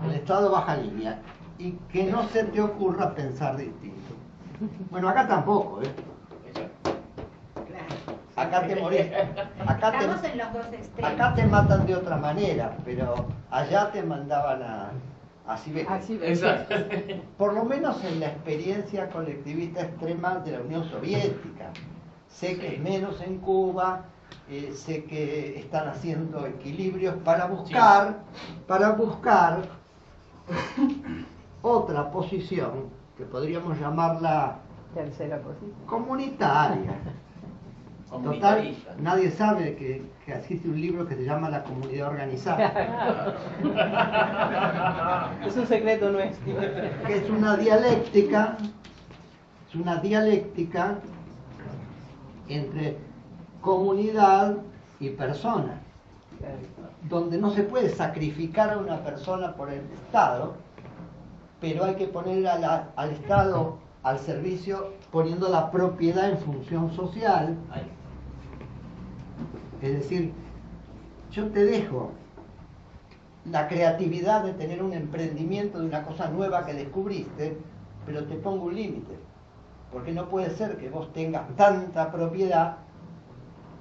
El 0.05 0.15
estado 0.15 0.51
baja 0.51 0.75
línea. 0.75 1.19
Y 1.58 1.72
que 1.91 2.03
no 2.05 2.27
se 2.29 2.43
te 2.43 2.62
ocurra 2.62 3.15
pensar 3.15 3.55
distinto. 3.55 4.13
Bueno, 4.89 5.08
acá 5.08 5.25
tampoco, 5.25 5.81
¿eh? 5.81 5.93
Acá 8.36 8.67
te 8.67 8.75
morís. 8.75 9.08
Acá 9.65 9.91
te, 9.98 11.05
acá 11.05 11.34
te 11.34 11.46
matan 11.46 11.86
de 11.86 11.96
otra 11.96 12.17
manera, 12.17 12.75
pero 12.84 13.25
allá 13.51 13.91
te 13.91 14.03
mandaban 14.03 14.63
a, 14.63 14.89
así 15.48 15.72
ves. 15.72 15.88
Por 17.38 17.53
lo 17.53 17.63
menos 17.63 18.03
en 18.03 18.19
la 18.19 18.27
experiencia 18.27 19.10
colectivista 19.10 19.81
extrema 19.81 20.39
de 20.39 20.51
la 20.51 20.60
Unión 20.60 20.84
Soviética. 20.89 21.72
Sé 22.29 22.57
que 22.57 22.75
es 22.75 22.79
menos 22.79 23.19
en 23.21 23.39
Cuba, 23.39 24.05
eh, 24.50 24.71
sé 24.74 25.03
que 25.03 25.59
están 25.59 25.88
haciendo 25.89 26.45
equilibrios 26.45 27.15
para 27.24 27.45
buscar, 27.45 28.19
para 28.67 28.91
buscar 28.91 29.62
otra 31.62 32.09
posición 32.12 32.89
que 33.17 33.25
podríamos 33.25 33.79
llamarla 33.79 34.57
tercera 34.93 35.38
posición 35.39 35.74
comunitaria. 35.86 36.93
Total, 38.09 38.75
nadie 39.00 39.29
sabe 39.29 39.75
que, 39.75 40.01
que, 40.25 40.33
existe 40.33 40.67
un 40.67 40.81
libro 40.81 41.07
que 41.07 41.13
se 41.13 41.25
llama 41.25 41.48
La 41.48 41.63
comunidad 41.63 42.07
organizada. 42.07 43.38
es 45.45 45.55
un 45.55 45.67
secreto 45.67 46.09
nuestro. 46.09 46.57
Que 47.05 47.17
es 47.17 47.29
una 47.29 47.55
dialéctica, 47.55 48.57
es 49.69 49.75
una 49.75 49.98
dialéctica 49.98 50.95
entre 52.50 52.98
comunidad 53.62 54.58
y 55.00 55.10
persona, 55.10 55.82
donde 57.10 57.38
no 57.38 57.51
se 57.51 57.63
puede 57.63 57.89
sacrificar 57.89 58.72
a 58.72 58.77
una 58.77 59.03
persona 59.03 59.53
por 59.56 59.70
el 59.72 59.82
Estado, 60.06 60.56
pero 61.62 61.86
hay 61.86 61.96
que 61.96 62.08
poner 62.08 62.48
al 62.48 63.12
Estado 63.12 63.77
al 64.03 64.20
servicio 64.20 64.94
poniendo 65.12 65.50
la 65.50 65.72
propiedad 65.72 66.29
en 66.29 66.38
función 66.38 66.94
social. 66.96 67.58
Es 69.82 69.94
decir, 69.94 70.34
yo 71.32 71.48
te 71.48 71.65
dejo 71.65 72.12
la 73.46 73.68
creatividad 73.68 74.44
de 74.44 74.53
tener 74.53 74.84
un 74.84 74.94
emprendimiento 74.94 75.79
de 75.79 75.86
una 75.86 76.03
cosa 76.03 76.29
nueva 76.29 76.65
que 76.65 76.74
descubriste, 76.74 77.58
pero 78.06 78.25
te 78.25 78.36
pongo 78.36 78.65
un 78.65 78.75
límite. 78.75 79.28
Porque 79.91 80.12
no 80.12 80.29
puede 80.29 80.50
ser 80.51 80.77
que 80.77 80.89
vos 80.89 81.12
tengas 81.13 81.55
tanta 81.55 82.12
propiedad. 82.12 82.77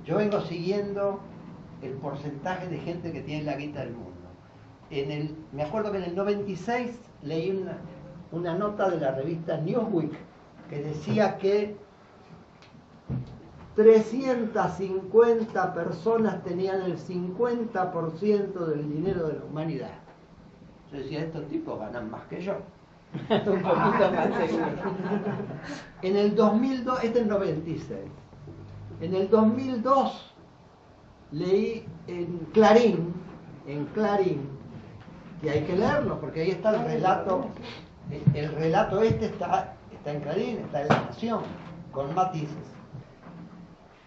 Yo 0.05 0.17
vengo 0.17 0.41
siguiendo 0.41 1.21
el 1.83 1.93
porcentaje 1.93 2.67
de 2.69 2.79
gente 2.79 3.13
que 3.13 3.21
tiene 3.21 3.45
la 3.45 3.57
guita 3.57 3.81
del 3.81 3.93
mundo. 3.93 4.13
En 4.91 5.11
el, 5.11 5.37
me 5.53 5.63
acuerdo 5.63 5.93
que 5.93 5.99
en 5.99 6.05
el 6.05 6.17
96 6.17 6.99
leí 7.23 7.51
una, 7.51 7.77
una 8.33 8.55
nota 8.57 8.89
de 8.89 8.99
la 8.99 9.11
revista 9.13 9.59
Newsweek 9.59 10.13
que 10.71 10.83
decía 10.83 11.37
que 11.39 11.77
350 13.77 15.75
personas 15.75 16.43
tenían 16.43 16.83
el 16.83 16.99
50% 16.99 18.67
del 18.67 18.93
dinero 18.93 19.29
de 19.29 19.39
la 19.39 19.45
humanidad. 19.45 19.93
Yo 20.91 20.99
decía, 20.99 21.21
estos 21.21 21.47
tipos 21.49 21.79
ganan 21.79 22.11
más 22.11 22.23
que 22.27 22.41
yo. 22.41 22.57
Un 23.31 23.63
poquito 23.63 24.13
más 24.13 24.29
En 26.03 26.17
el 26.17 26.35
2002, 26.35 27.05
este 27.05 27.19
es 27.19 27.25
el 27.25 27.29
96. 27.29 27.99
En 29.01 29.15
el 29.15 29.31
2002 29.31 30.35
leí 31.33 31.87
en 32.07 32.39
Clarín, 32.53 33.15
en 33.67 33.87
Clarín, 33.87 34.49
que 35.41 35.51
hay 35.51 35.63
que 35.65 35.77
leerlo 35.77 36.21
porque 36.21 36.43
ahí 36.43 36.51
está 36.51 36.75
el 36.75 36.85
relato, 36.85 37.47
el 38.35 38.53
relato 38.55 39.03
este 39.03 39.27
está, 39.27 39.75
está 39.93 40.13
en 40.13 40.21
Clarín, 40.21 40.59
está 40.59 40.83
en 40.83 40.89
La 40.89 41.03
Nación, 41.03 41.43
con 41.93 42.15
matices 42.15 42.79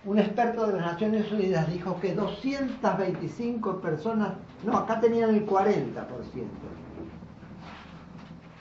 un 0.03 0.17
experto 0.17 0.65
de 0.65 0.73
las 0.73 0.93
Naciones 0.93 1.31
Unidas 1.31 1.71
dijo 1.71 1.99
que 1.99 2.15
225 2.15 3.81
personas, 3.81 4.33
no, 4.63 4.77
acá 4.77 4.99
tenían 4.99 5.29
el 5.35 5.45
40%. 5.45 5.61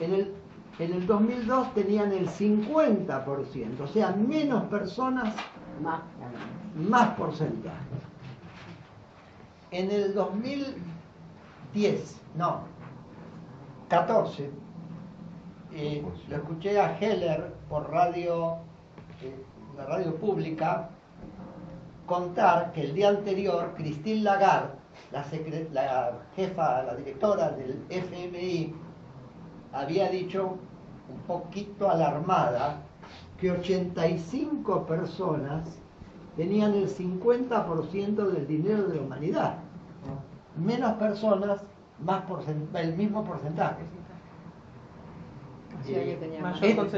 En 0.01 0.13
el, 0.13 0.33
en 0.79 0.93
el 0.93 1.05
2002 1.05 1.73
tenían 1.75 2.11
el 2.11 2.27
50%, 2.27 3.81
o 3.81 3.87
sea, 3.87 4.09
menos 4.11 4.63
personas, 4.63 5.35
más, 5.81 6.01
más 6.75 7.15
porcentaje. 7.15 7.77
En 9.69 9.91
el 9.91 10.15
2010, 10.15 12.19
no, 12.35 12.61
14, 13.89 14.49
eh, 15.73 16.03
lo 16.27 16.35
escuché 16.35 16.79
a 16.79 16.97
Heller 16.99 17.53
por 17.69 17.91
radio, 17.91 18.57
eh, 19.21 19.35
la 19.77 19.85
radio 19.85 20.15
pública, 20.15 20.89
contar 22.07 22.71
que 22.73 22.81
el 22.81 22.95
día 22.95 23.09
anterior 23.09 23.75
Christine 23.77 24.23
Lagarde, 24.23 24.81
la, 25.11 25.23
jefa, 26.35 26.83
la 26.83 26.95
directora 26.95 27.51
del 27.51 27.85
FMI, 27.89 28.73
había 29.73 30.09
dicho 30.09 30.57
un 31.09 31.19
poquito 31.27 31.89
alarmada 31.89 32.81
que 33.39 33.51
85 33.51 34.85
personas 34.85 35.77
tenían 36.35 36.73
el 36.73 36.87
50% 36.87 38.15
del 38.15 38.47
dinero 38.47 38.83
de 38.83 38.95
la 38.97 39.01
humanidad. 39.01 39.57
Menos 40.55 40.93
personas, 40.93 41.61
más 42.03 42.23
el 42.75 42.95
mismo 42.95 43.23
porcentaje. 43.23 43.83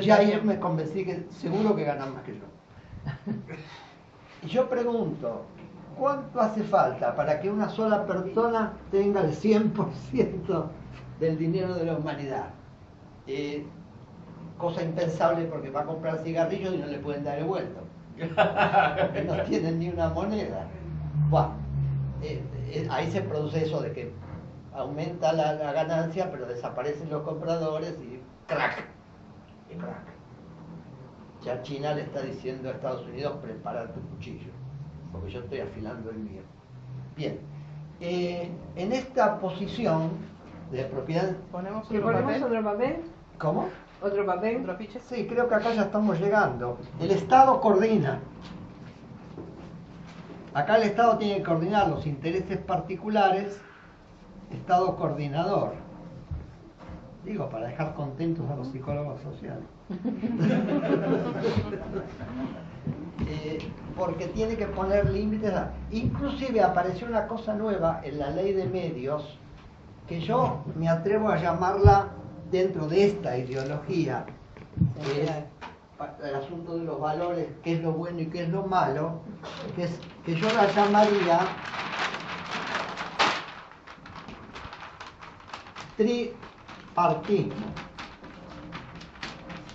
ya 0.01 0.15
ayer 0.15 0.43
me 0.43 0.59
convencí 0.59 1.05
que 1.05 1.25
seguro 1.29 1.75
que 1.75 1.83
ganan 1.83 2.13
más 2.13 2.23
que 2.23 2.33
yo. 2.33 2.45
Y 4.43 4.47
yo 4.47 4.69
pregunto, 4.69 5.43
¿cuánto 5.97 6.41
hace 6.41 6.63
falta 6.63 7.15
para 7.15 7.39
que 7.39 7.49
una 7.49 7.69
sola 7.69 8.05
persona 8.05 8.73
tenga 8.91 9.21
el 9.21 9.31
100% 9.31 10.65
del 11.19 11.37
dinero 11.37 11.75
de 11.75 11.85
la 11.85 11.95
humanidad? 11.95 12.49
Eh, 13.27 13.65
cosa 14.57 14.83
impensable 14.83 15.45
porque 15.45 15.69
va 15.69 15.81
a 15.81 15.85
comprar 15.85 16.19
cigarrillos 16.19 16.73
y 16.73 16.77
no 16.77 16.87
le 16.87 16.99
pueden 16.99 17.23
dar 17.23 17.39
el 17.39 17.45
vuelto. 17.45 17.81
no 19.27 19.43
tienen 19.47 19.79
ni 19.79 19.89
una 19.89 20.09
moneda. 20.09 20.67
Eh, 22.21 22.41
eh, 22.69 22.87
ahí 22.89 23.11
se 23.11 23.21
produce 23.21 23.63
eso 23.63 23.81
de 23.81 23.91
que 23.91 24.11
aumenta 24.73 25.33
la, 25.33 25.53
la, 25.53 25.73
ganancia, 25.73 26.31
pero 26.31 26.45
desaparecen 26.45 27.09
los 27.09 27.23
compradores 27.23 27.97
y 27.99 28.21
crack. 28.47 28.85
Y 29.69 29.75
crack. 29.75 30.13
Ya 31.43 31.61
China 31.61 31.93
le 31.93 32.03
está 32.03 32.21
diciendo 32.21 32.69
a 32.69 32.71
Estados 32.71 33.05
Unidos, 33.05 33.37
prepara 33.41 33.91
tu 33.91 33.99
cuchillo, 33.99 34.51
porque 35.11 35.31
yo 35.31 35.41
estoy 35.41 35.59
afilando 35.59 36.09
el 36.09 36.17
mío. 36.19 36.41
Bien, 37.17 37.39
eh, 37.99 38.49
en 38.75 38.93
esta 38.93 39.39
posición 39.39 40.11
de 40.71 40.83
propiedad... 40.85 41.35
¿Ponemos 41.51 41.85
otro, 41.85 42.01
papel? 42.01 42.43
otro 42.43 42.63
papel? 42.63 43.01
¿Cómo? 43.43 43.67
¿Otro 44.01 44.25
papel? 44.25 44.61
¿Otro 44.61 44.77
ficha? 44.77 45.01
Sí, 45.01 45.27
creo 45.27 45.49
que 45.49 45.55
acá 45.55 45.73
ya 45.73 45.81
estamos 45.81 46.17
llegando. 46.17 46.77
El 46.97 47.11
Estado 47.11 47.59
coordina. 47.59 48.19
Acá 50.53 50.77
el 50.77 50.83
Estado 50.83 51.17
tiene 51.17 51.37
que 51.37 51.43
coordinar 51.43 51.89
los 51.89 52.07
intereses 52.07 52.57
particulares, 52.59 53.59
Estado 54.49 54.95
coordinador. 54.95 55.73
Digo, 57.25 57.49
para 57.49 57.67
dejar 57.67 57.93
contentos 57.95 58.49
a 58.49 58.55
los 58.55 58.69
psicólogos 58.69 59.21
sociales. 59.21 59.65
Eh, 63.27 63.59
porque 63.95 64.25
tiene 64.27 64.57
que 64.57 64.65
poner 64.65 65.09
límites. 65.09 65.53
Inclusive 65.91 66.61
apareció 66.61 67.07
una 67.07 67.27
cosa 67.27 67.53
nueva 67.53 68.01
en 68.03 68.17
la 68.17 68.31
ley 68.31 68.53
de 68.53 68.65
medios 68.65 69.39
que 70.07 70.19
yo 70.19 70.63
me 70.75 70.89
atrevo 70.89 71.29
a 71.29 71.37
llamarla 71.37 72.07
dentro 72.53 72.87
de 72.87 73.07
esta 73.07 73.35
ideología, 73.35 74.25
que 75.03 75.23
es 75.23 75.31
el 76.23 76.35
asunto 76.35 76.77
de 76.77 76.83
los 76.83 76.99
valores, 76.99 77.47
qué 77.63 77.73
es 77.73 77.81
lo 77.81 77.93
bueno 77.93 78.21
y 78.21 78.27
qué 78.27 78.43
es 78.43 78.49
lo 78.49 78.61
malo, 78.61 79.21
que, 79.75 79.85
es, 79.85 79.99
que 80.23 80.35
yo 80.35 80.47
la 80.53 80.71
llamaría 80.71 81.39
tripartismo. 85.97 87.65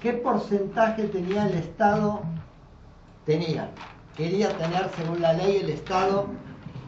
¿Qué 0.00 0.12
porcentaje 0.12 1.08
tenía 1.08 1.48
el 1.48 1.54
Estado? 1.54 2.22
Tenía, 3.26 3.70
quería 4.16 4.56
tener 4.56 4.88
según 4.96 5.20
la 5.20 5.32
ley 5.32 5.56
el 5.56 5.70
Estado 5.70 6.26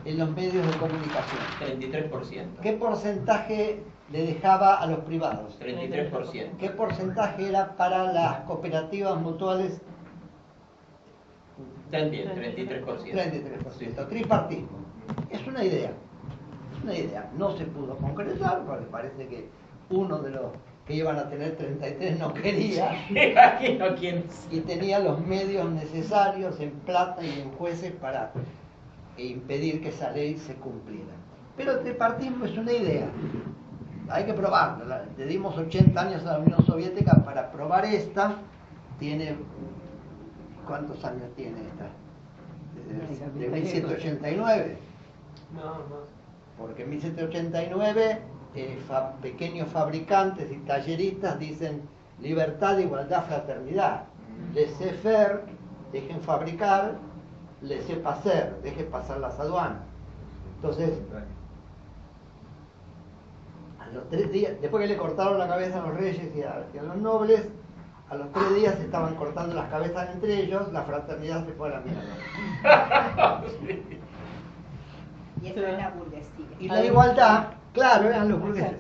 en 0.05 0.19
los 0.19 0.31
medios 0.31 0.65
de 0.65 0.73
comunicación. 0.79 1.41
33%. 1.59 2.61
¿Qué 2.63 2.73
porcentaje 2.75 3.83
le 4.11 4.27
dejaba 4.27 4.77
a 4.77 4.87
los 4.87 5.01
privados? 5.01 5.59
33%. 5.61 6.57
¿Qué 6.59 6.71
porcentaje 6.71 7.49
era 7.49 7.77
para 7.77 8.13
las 8.13 8.41
cooperativas 8.41 9.21
mutuales? 9.21 9.81
También, 11.91 12.29
33%. 12.29 12.85
33%. 12.85 14.09
Tripartismo. 14.09 14.79
Es 15.31 15.47
una 15.47 15.65
idea. 15.65 15.93
Es 16.77 16.85
una 16.85 16.97
idea. 16.97 17.31
No 17.37 17.57
se 17.57 17.65
pudo 17.65 17.97
concretar 17.97 18.65
porque 18.65 18.87
parece 18.87 19.27
que 19.27 19.49
uno 19.91 20.19
de 20.19 20.31
los 20.31 20.53
que 20.87 20.95
iban 20.95 21.19
a 21.19 21.29
tener 21.29 21.57
33 21.57 22.19
no 22.19 22.35
quería. 22.35 22.93
Y 24.51 24.61
tenía 24.61 24.99
los 24.99 25.21
medios 25.25 25.71
necesarios 25.71 26.59
en 26.61 26.71
plata 26.81 27.23
y 27.23 27.41
en 27.41 27.53
jueces 27.53 27.93
para 27.93 28.33
impedir 29.17 29.83
que 29.83 29.91
esa 29.91 30.11
ley 30.11 30.37
se 30.39 30.55
cumpliera. 30.55 31.13
Pero 31.57 31.73
el 31.73 31.81
tripartismo 31.81 32.45
es 32.47 32.57
una 32.57 32.73
idea. 32.73 33.09
Hay 34.11 34.25
que 34.25 34.35
probarla. 34.35 35.05
Le 35.17 35.27
dimos 35.27 35.57
80 35.57 36.01
años 36.01 36.27
a 36.27 36.33
la 36.33 36.39
Unión 36.41 36.65
Soviética 36.67 37.15
para 37.25 37.51
probar 37.53 37.85
esta. 37.85 38.35
Tiene. 38.99 39.37
¿Cuántos 40.67 41.05
años 41.05 41.29
tiene 41.37 41.61
esta? 41.61 41.87
De 43.39 43.49
1789. 43.49 44.79
No, 45.55 45.63
no. 45.63 46.21
Porque 46.59 46.83
en 46.83 46.91
1789 46.91 48.21
eh, 48.55 48.79
pequeños 49.23 49.69
fabricantes 49.69 50.51
y 50.51 50.57
talleristas 50.59 51.39
dicen 51.39 51.83
libertad, 52.21 52.79
igualdad, 52.79 53.25
fraternidad. 53.27 54.05
Laissez 54.55 54.97
faire, 55.01 55.45
dejen 55.93 56.21
fabricar, 56.21 56.97
laissez 57.63 57.99
passer, 57.99 58.57
dejen 58.63 58.91
pasar 58.91 59.21
las 59.21 59.39
aduanas. 59.39 59.83
Entonces, 60.57 60.99
los 63.93 64.09
tres 64.09 64.31
días, 64.33 64.53
después 64.61 64.83
que 64.83 64.89
le 64.89 64.97
cortaron 64.97 65.39
la 65.39 65.49
cabeza 65.49 65.83
a 65.83 65.87
los 65.87 65.97
reyes 65.97 66.31
y 66.35 66.43
a, 66.43 66.65
los 66.83 66.97
nobles, 66.97 67.49
a 68.09 68.15
los 68.15 68.33
tres 68.33 68.55
días 68.55 68.75
se 68.77 68.83
estaban 68.83 69.15
cortando 69.15 69.55
las 69.55 69.69
cabezas 69.71 70.11
entre 70.15 70.41
ellos, 70.41 70.73
la 70.73 70.83
fraternidad 70.83 71.47
se 71.47 71.53
fue 71.53 71.69
a 71.69 71.73
la 71.73 71.81
mierda. 71.81 72.03
y 75.43 75.47
eso 75.49 75.67
es 75.67 75.79
la 75.79 75.91
burguesía. 75.91 76.47
Y 76.59 76.69
la 76.69 76.85
igualdad 76.85 77.47
Claro, 77.73 78.09
eran 78.09 78.29
los 78.29 78.41
burgueses. 78.41 78.79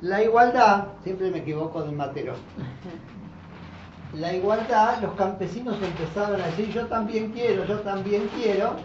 La 0.00 0.22
igualdad, 0.22 0.88
siempre 1.02 1.30
me 1.30 1.38
equivoco 1.38 1.82
del 1.82 1.92
matero. 1.92 2.34
La 4.14 4.32
igualdad, 4.32 5.02
los 5.02 5.12
campesinos 5.16 5.76
empezaron 5.82 6.40
a 6.40 6.46
decir 6.46 6.72
yo 6.72 6.86
también 6.86 7.30
quiero, 7.30 7.66
yo 7.66 7.80
también 7.80 8.26
quiero, 8.34 8.76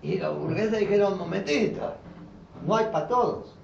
Y 0.00 0.16
los 0.16 0.38
burgueses 0.38 0.78
dijeron, 0.78 1.18
momentito, 1.18 1.92
no 2.66 2.76
hay 2.76 2.86
para 2.86 3.08
todos. 3.08 3.54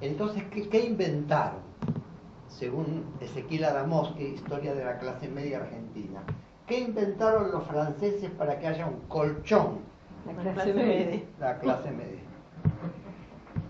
Entonces, 0.00 0.44
¿qué, 0.50 0.68
qué 0.68 0.86
inventaron? 0.86 1.60
Según 2.48 3.04
Ezequiel 3.20 3.64
Adamowski, 3.64 4.22
Historia 4.24 4.74
de 4.74 4.84
la 4.84 4.98
clase 4.98 5.28
media 5.28 5.58
argentina. 5.58 6.20
¿Qué 6.66 6.80
inventaron 6.80 7.50
los 7.50 7.64
franceses 7.66 8.30
para 8.30 8.58
que 8.58 8.66
haya 8.66 8.86
un 8.86 9.00
colchón 9.08 9.78
La 10.26 10.32
La 10.32 10.42
clase 10.42 10.54
clase 10.54 10.74
media. 10.74 11.06
media. 11.06 11.22
la 11.40 11.58
clase 11.58 11.90
media. 11.90 12.20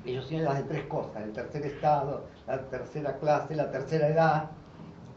Ellos 0.05 0.27
tienen 0.29 0.47
las 0.47 0.57
de 0.59 0.63
tres 0.65 0.85
cosas, 0.87 1.23
el 1.23 1.33
tercer 1.33 1.67
estado, 1.67 2.25
la 2.47 2.59
tercera 2.69 3.19
clase, 3.19 3.55
la 3.55 3.71
tercera 3.71 4.09
edad. 4.09 4.51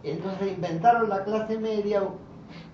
Entonces 0.04 0.52
inventaron 0.54 1.10
la 1.10 1.24
clase 1.24 1.58
media, 1.58 2.04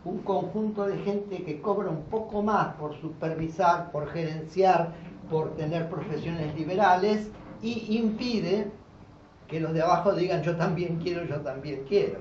un 0.04 0.18
conjunto 0.20 0.88
de 0.88 0.98
gente 1.00 1.44
que 1.44 1.62
cobra 1.62 1.90
un 1.90 2.04
poco 2.04 2.42
más 2.42 2.74
por 2.76 3.00
supervisar, 3.00 3.92
por 3.92 4.08
gerenciar, 4.10 4.94
por 5.30 5.56
tener 5.56 5.90
profesiones 5.90 6.56
liberales 6.56 7.30
y 7.62 7.98
impide 7.98 8.72
que 9.48 9.60
los 9.60 9.74
de 9.74 9.82
abajo 9.82 10.14
digan 10.14 10.44
yo 10.44 10.56
también 10.56 11.00
quiero, 11.02 11.26
yo 11.26 11.42
también 11.42 11.84
quiero. 11.88 12.20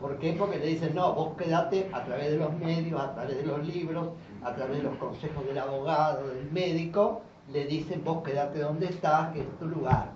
¿Por 0.00 0.18
qué? 0.18 0.34
Porque 0.34 0.58
le 0.58 0.66
dicen, 0.66 0.94
no, 0.94 1.14
vos 1.14 1.36
quedate 1.36 1.88
a 1.92 2.04
través 2.04 2.30
de 2.30 2.38
los 2.38 2.52
medios, 2.58 3.00
a 3.00 3.14
través 3.14 3.36
de 3.38 3.44
los 3.44 3.66
libros, 3.66 4.08
a 4.44 4.54
través 4.54 4.78
de 4.78 4.82
los 4.82 4.96
consejos 4.96 5.46
del 5.46 5.58
abogado, 5.58 6.28
del 6.28 6.50
médico, 6.50 7.22
le 7.52 7.64
dicen, 7.66 8.02
vos 8.04 8.22
quedate 8.22 8.58
donde 8.58 8.86
estás, 8.86 9.32
que 9.32 9.40
es 9.40 9.58
tu 9.58 9.66
lugar. 9.66 10.10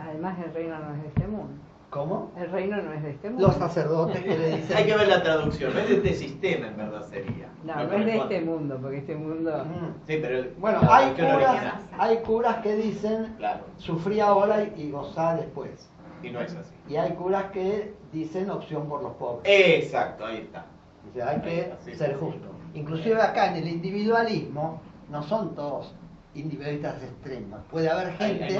Además, 0.00 0.38
el 0.44 0.52
reino 0.54 0.78
no 0.78 0.94
es 0.94 1.04
este 1.06 1.26
mundo. 1.26 1.54
¿Cómo? 1.94 2.32
El 2.36 2.50
reino 2.50 2.76
no 2.82 2.92
es 2.92 3.02
de 3.04 3.10
este 3.10 3.30
mundo. 3.30 3.46
Los 3.46 3.56
sacerdotes 3.56 4.20
que 4.20 4.36
le 4.36 4.56
dicen... 4.56 4.76
Hay 4.76 4.84
que 4.84 4.96
ver 4.96 5.06
la 5.06 5.22
traducción, 5.22 5.72
no 5.72 5.78
es 5.78 5.88
de 5.88 5.94
este 5.94 6.14
sistema 6.14 6.66
en 6.66 6.76
verdad 6.76 7.06
sería. 7.08 7.48
No, 7.62 7.74
no 7.76 7.92
es 7.92 8.04
de 8.06 8.16
este 8.18 8.40
mundo, 8.40 8.78
porque 8.82 8.98
este 8.98 9.14
mundo. 9.14 9.64
Mm. 9.64 10.04
Sí, 10.04 10.18
pero 10.20 10.38
el- 10.38 10.54
Bueno, 10.58 10.80
hay 10.90 11.12
curas, 11.12 11.34
original. 11.36 11.74
hay 11.96 12.16
curas 12.18 12.56
que 12.64 12.74
dicen, 12.74 13.34
Claro, 13.38 13.60
sufrí 13.78 14.18
ahora 14.18 14.64
y, 14.64 14.82
y 14.82 14.90
gozá 14.90 15.36
después. 15.36 15.88
y 16.20 16.30
no 16.30 16.40
es 16.40 16.52
así. 16.56 16.74
Y 16.88 16.96
hay 16.96 17.12
curas 17.12 17.44
que 17.52 17.94
dicen 18.12 18.50
opción 18.50 18.88
por 18.88 19.00
los 19.00 19.12
pobres. 19.12 19.44
Exacto, 19.44 20.26
ahí 20.26 20.38
está. 20.38 20.66
O 21.08 21.14
sea, 21.14 21.28
hay 21.28 21.40
que 21.42 21.72
Sí, 21.84 21.94
ser 21.94 22.08
sí, 22.08 22.14
sí. 22.14 22.18
justo. 22.20 22.48
Inclusive 22.74 23.22
acá 23.22 23.50
en 23.52 23.56
el 23.62 23.68
individualismo 23.68 24.80
no 25.10 25.22
son 25.22 25.54
todos 25.54 25.94
individualistas 26.34 27.00
extremos. 27.04 27.60
Puede 27.70 27.88
haber 27.88 28.08
Hay- 28.18 28.40
hay 28.42 28.56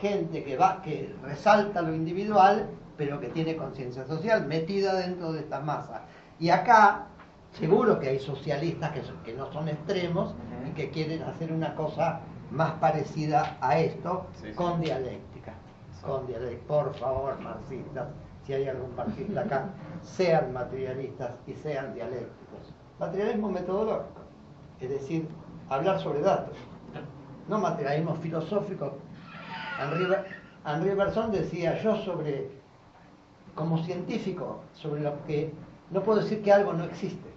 gente, 0.00 0.44
que 0.44 0.56
va, 0.56 0.80
que 0.82 1.14
resalta 1.22 1.82
lo 1.82 1.94
individual, 1.94 2.66
pero 2.96 3.20
que 3.20 3.28
tiene 3.28 3.56
conciencia 3.56 4.04
social 4.06 4.46
metida 4.46 4.94
dentro 4.94 5.32
de 5.32 5.40
esta 5.40 5.60
masa. 5.60 6.02
Y 6.40 6.50
acá 6.50 7.06
seguro 7.52 7.98
que 7.98 8.08
hay 8.08 8.18
socialistas 8.18 8.90
que, 8.92 9.02
son- 9.02 9.22
que 9.24 9.32
no 9.34 9.50
son 9.52 9.68
extremos 9.68 10.30
Ujú. 10.30 10.68
y 10.68 10.72
que 10.72 10.90
quieren 10.90 11.22
hacer 11.22 11.52
una 11.52 11.74
cosa 11.74 12.20
más 12.50 12.72
parecida 12.72 13.56
a 13.60 13.78
esto 13.78 14.26
Sí, 14.34 14.48
sí. 14.48 14.54
con 14.54 14.80
dialéctica. 14.80 15.54
Con 16.04 16.26
dialéctica. 16.26 16.66
Por 16.68 16.94
favor, 16.94 17.38
marxistas, 17.40 18.08
si 18.46 18.52
hay 18.54 18.68
algún 18.68 18.94
marxista 18.96 19.40
acá, 19.40 19.68
sean 20.02 20.52
materialistas 20.52 21.32
y 21.46 21.54
sean 21.54 21.94
dialécticos. 21.94 22.72
Materialismo 23.00 23.48
metodológico, 23.50 24.20
es 24.80 24.90
decir, 24.90 25.28
hablar 25.68 26.00
sobre 26.00 26.20
datos, 26.20 26.56
no 27.48 27.58
materialismo 27.58 28.14
filosófico. 28.16 28.98
Henri, 29.80 30.06
Ber- 30.06 30.24
Henri 30.66 30.94
Bergson 30.94 31.30
decía, 31.32 31.80
yo 31.82 31.96
sobre, 32.04 32.50
como 33.54 33.78
científico, 33.84 34.60
sobre 34.74 35.00
lo 35.02 35.24
que, 35.26 35.52
no 35.90 36.02
puedo 36.02 36.20
decir 36.20 36.42
que 36.42 36.52
algo 36.52 36.72
no 36.72 36.84
existe, 36.84 37.28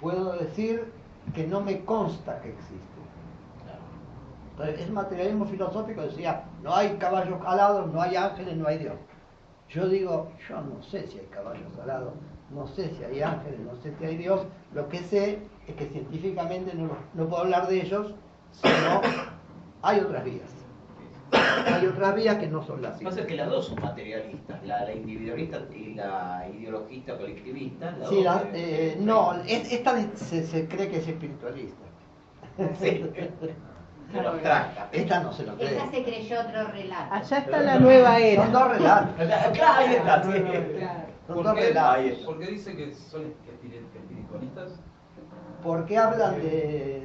puedo 0.00 0.36
decir 0.36 0.92
que 1.34 1.46
no 1.46 1.60
me 1.60 1.84
consta 1.84 2.40
que 2.40 2.50
existe. 2.50 2.78
Entonces, 4.52 4.80
es 4.80 4.90
materialismo 4.90 5.46
filosófico, 5.46 6.02
decía, 6.02 6.44
no 6.62 6.74
hay 6.74 6.96
caballos 6.96 7.38
alados, 7.46 7.90
no 7.92 8.00
hay 8.02 8.16
ángeles, 8.16 8.56
no 8.56 8.66
hay 8.66 8.78
Dios. 8.78 8.94
Yo 9.70 9.88
digo, 9.88 10.28
yo 10.48 10.60
no 10.60 10.82
sé 10.82 11.06
si 11.06 11.18
hay 11.18 11.26
caballos 11.26 11.78
alados, 11.82 12.12
no 12.50 12.66
sé 12.66 12.90
si 12.96 13.04
hay 13.04 13.22
ángeles, 13.22 13.60
no 13.60 13.74
sé 13.80 13.94
si 13.98 14.04
hay 14.04 14.16
Dios, 14.16 14.42
lo 14.74 14.88
que 14.88 14.98
sé 14.98 15.38
es 15.68 15.74
que 15.76 15.86
científicamente 15.86 16.74
no, 16.74 16.90
no 17.14 17.26
puedo 17.28 17.42
hablar 17.42 17.68
de 17.68 17.80
ellos, 17.80 18.12
sino 18.52 19.00
hay 19.82 20.00
otras 20.00 20.24
vías. 20.24 20.50
Hay 21.66 21.86
otras 21.86 22.14
vías 22.14 22.36
que 22.36 22.46
no 22.48 22.62
son 22.62 22.82
las 22.82 22.92
Pasa 22.92 23.00
ciencias. 23.00 23.26
que 23.26 23.34
las 23.36 23.48
dos 23.50 23.66
son 23.66 23.80
materialistas, 23.80 24.62
la, 24.64 24.84
la 24.84 24.92
individualista 24.94 25.58
y 25.74 25.94
la 25.94 26.46
ideologista 26.52 27.16
colectivista. 27.16 27.94
Sí, 28.08 28.22
la- 28.22 28.44
eh, 28.52 28.96
no, 29.00 29.34
es- 29.46 29.72
esta 29.72 29.96
se, 30.14 30.44
se 30.46 30.68
cree 30.68 30.88
que 30.88 30.98
es 30.98 31.08
espiritualista. 31.08 31.82
Sí. 32.78 33.04
Se 34.12 34.20
lo 34.20 34.30
abstracta. 34.30 34.88
Esta 34.90 35.20
no 35.20 35.32
se 35.32 35.44
lo 35.46 35.54
cree. 35.54 35.76
Esa 35.76 35.88
se 35.88 36.02
creyó 36.02 36.40
otro 36.40 36.64
relato. 36.72 37.14
Allá 37.14 37.38
está 37.38 37.60
la 37.60 37.78
nueva 37.78 38.14
Son 38.14 38.22
era. 38.24 38.46
dos 38.48 38.68
relatos. 38.72 39.14
Claro, 39.52 39.78
ahí 39.78 39.94
está, 39.94 40.22
sí. 40.24 40.30
Son 41.28 41.34
¿Por 41.36 41.44
dos 41.44 41.54
qué, 41.54 41.60
relatos. 41.68 41.94
Ahí 41.96 42.08
está. 42.08 42.26
por 42.26 42.38
qué 42.40 42.46
dice 42.48 42.76
que 42.76 42.92
son 42.92 43.22
espiri- 43.22 43.86
espiritualistas? 43.94 44.80
porque 45.62 45.96
hablan 45.96 46.34
de, 46.40 46.48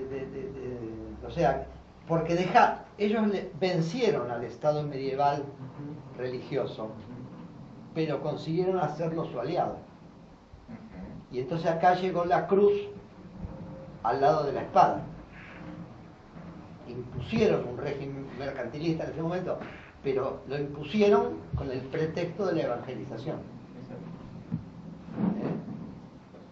de- 0.09 0.25
de- 0.25 0.51
de- 0.51 1.27
o 1.27 1.29
sea, 1.29 1.67
porque 2.07 2.35
deja, 2.35 2.85
ellos 2.97 3.23
vencieron 3.59 4.29
al 4.29 4.43
Estado 4.43 4.83
medieval 4.83 5.43
religioso, 6.17 6.89
pero 7.93 8.21
consiguieron 8.21 8.79
hacerlo 8.79 9.25
su 9.25 9.39
aliado. 9.39 9.77
Y 11.31 11.39
entonces 11.39 11.69
acá 11.69 11.95
llegó 11.95 12.25
la 12.25 12.47
cruz 12.47 12.73
al 14.03 14.21
lado 14.21 14.45
de 14.45 14.53
la 14.53 14.61
espada. 14.61 15.01
Impusieron 16.87 17.67
un 17.67 17.77
régimen 17.77 18.27
mercantilista 18.37 19.05
en 19.05 19.11
ese 19.11 19.21
momento, 19.21 19.57
pero 20.03 20.41
lo 20.47 20.57
impusieron 20.57 21.39
con 21.57 21.71
el 21.71 21.81
pretexto 21.81 22.45
de 22.45 22.53
la 22.53 22.61
evangelización. 22.63 23.37
¿Eh? 23.37 23.41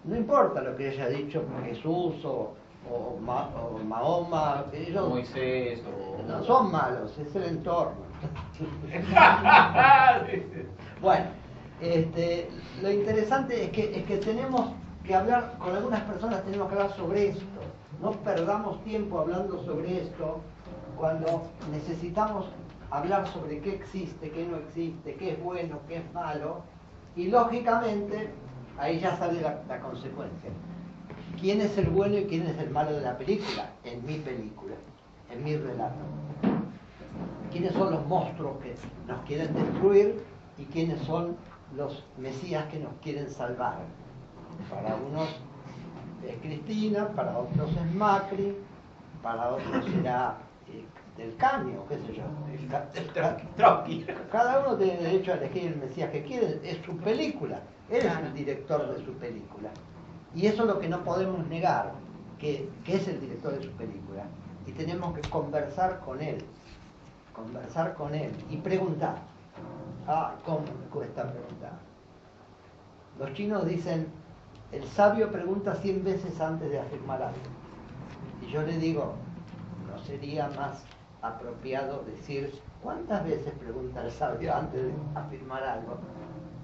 No 0.06 0.18
importa 0.18 0.62
lo 0.62 0.76
que 0.76 0.90
haya 0.90 1.08
dicho 1.08 1.46
Jesús 1.66 2.26
o, 2.26 2.56
o 2.92 3.18
Ma- 3.20 3.50
o 3.56 3.80
Mahoma, 3.84 4.66
ellos 4.74 5.10
Moisés 5.10 5.82
o... 5.86 6.22
no 6.28 6.44
son 6.44 6.72
malos, 6.72 7.18
es 7.18 7.36
el 7.36 7.44
entorno. 7.44 8.04
Bueno, 11.02 11.26
este, 11.82 12.50
lo 12.82 12.92
interesante 12.92 13.66
es 13.66 13.72
que, 13.72 13.98
es 13.98 14.06
que 14.06 14.18
tenemos 14.18 14.68
que 15.06 15.16
hablar, 15.16 15.58
con 15.60 15.76
algunas 15.76 16.02
personas 16.02 16.44
tenemos 16.44 16.68
que 16.70 16.76
hablar 16.76 16.96
sobre 16.96 17.30
esto. 17.30 17.44
No 18.02 18.12
perdamos 18.12 18.84
tiempo 18.84 19.20
hablando 19.20 19.64
sobre 19.66 20.02
esto 20.04 20.40
cuando 20.98 21.44
necesitamos 21.72 22.46
hablar 22.90 23.28
sobre 23.28 23.60
qué 23.60 23.76
existe, 23.76 24.30
qué 24.32 24.46
no 24.46 24.58
existe, 24.58 25.16
qué 25.16 25.32
es 25.32 25.44
bueno, 25.44 25.80
qué 25.88 25.98
es 25.98 26.14
malo. 26.14 26.62
Y 27.16 27.28
lógicamente 27.28 28.30
ahí 28.78 29.00
ya 29.00 29.18
sale 29.18 29.42
la, 29.42 29.62
la 29.68 29.80
consecuencia. 29.82 30.50
¿Quién 31.40 31.62
es 31.62 31.78
el 31.78 31.90
bueno 31.90 32.18
y 32.18 32.26
quién 32.26 32.48
es 32.48 32.58
el 32.58 32.70
malo 32.70 32.94
de 32.94 33.02
la 33.02 33.18
película? 33.18 33.70
En 33.84 34.06
mi 34.06 34.18
película, 34.18 34.76
en 35.32 35.44
mi 35.44 35.58
relato 35.58 35.96
quiénes 37.54 37.74
son 37.74 37.92
los 37.92 38.06
monstruos 38.08 38.58
que 38.64 38.76
nos 39.08 39.24
quieren 39.26 39.54
destruir 39.54 40.24
y 40.58 40.66
quiénes 40.66 41.00
son 41.02 41.38
los 41.78 42.04
mesías 42.18 42.66
que 42.66 42.80
nos 42.80 42.92
quieren 43.04 43.30
salvar. 43.30 43.78
Para 44.70 44.96
unos 44.96 45.30
es 46.28 46.36
Cristina, 46.42 47.10
para 47.10 47.38
otros 47.38 47.70
es 47.72 47.96
Macri, 47.96 48.58
para 49.22 49.54
otros 49.54 49.86
será 49.86 50.38
eh, 50.68 50.84
del 51.18 51.36
Caño, 51.36 51.86
qué 51.88 51.98
sé 51.98 52.16
yo. 52.16 52.24
El. 52.96 53.48
Trotsky. 53.56 54.06
Cada 54.32 54.60
uno 54.60 54.76
tiene 54.76 54.98
derecho 54.98 55.34
a 55.34 55.36
elegir 55.36 55.74
el 55.74 55.78
mesías 55.78 56.10
que 56.10 56.24
quiere, 56.24 56.60
es 56.64 56.84
su 56.84 56.98
película, 56.98 57.60
él 57.90 58.06
es 58.06 58.18
el 58.18 58.34
director 58.34 58.96
de 58.96 59.06
su 59.06 59.14
película. 59.14 59.70
Y 60.36 60.48
eso 60.48 60.64
es 60.64 60.68
lo 60.68 60.80
que 60.80 60.90
no 60.90 61.04
podemos 61.04 61.46
negar, 61.48 61.94
que, 62.40 62.70
que 62.84 62.96
es 62.96 63.08
el 63.08 63.22
director 63.22 63.54
de 63.54 63.64
su 63.64 63.72
película. 63.72 64.24
Y 64.66 64.72
tenemos 64.72 65.14
que 65.14 65.22
conversar 65.30 66.00
con 66.00 66.22
él, 66.22 66.44
conversar 67.34 67.94
con 67.94 68.16
él 68.16 68.32
y 68.50 68.58
preguntar. 68.58 69.18
Ah, 70.08 70.36
¿cómo 70.46 70.62
me 70.62 70.90
cuesta 70.92 71.32
preguntar? 71.32 71.74
Los 73.20 73.34
chinos 73.34 73.66
dicen, 73.66 74.08
el 74.72 74.84
sabio 74.88 75.32
pregunta 75.32 75.76
cien 75.76 76.04
veces 76.04 76.40
antes 76.42 76.70
de 76.72 76.80
afirmar 76.80 77.22
algo. 77.22 77.38
Y 78.42 78.52
yo 78.52 78.64
le 78.64 78.78
digo, 78.80 79.14
¿no 79.90 80.04
sería 80.04 80.50
más 80.50 80.84
apropiado 81.22 82.04
decir 82.04 82.60
cuántas 82.82 83.24
veces 83.24 83.54
pregunta 83.54 84.04
el 84.04 84.12
sabio 84.12 84.56
antes 84.56 84.84
de 84.84 84.94
afirmar 85.16 85.64
algo? 85.64 85.98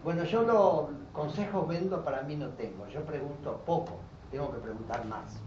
Bueno, 0.04 0.24
yo 0.24 0.42
los 0.42 0.90
consejos 1.20 1.68
vendo 1.68 2.04
para 2.04 2.22
mí 2.24 2.36
no 2.38 2.48
tengo. 2.50 2.88
Yo 2.88 3.04
pregunto 3.04 3.62
poco, 3.66 4.00
tengo 4.32 4.52
que 4.54 4.60
preguntar 4.60 5.06
más. 5.06 5.42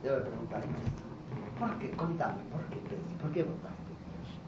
Debo 0.00 0.16
de 0.16 0.22
preguntar 0.22 0.64
más. 0.68 0.80
¿Por 1.58 1.78
qué? 1.78 1.90
Contame, 1.90 2.42
¿por 2.52 2.62
qué, 2.66 2.78
¿por 3.20 3.32
qué 3.32 3.42
votaste? 3.42 3.92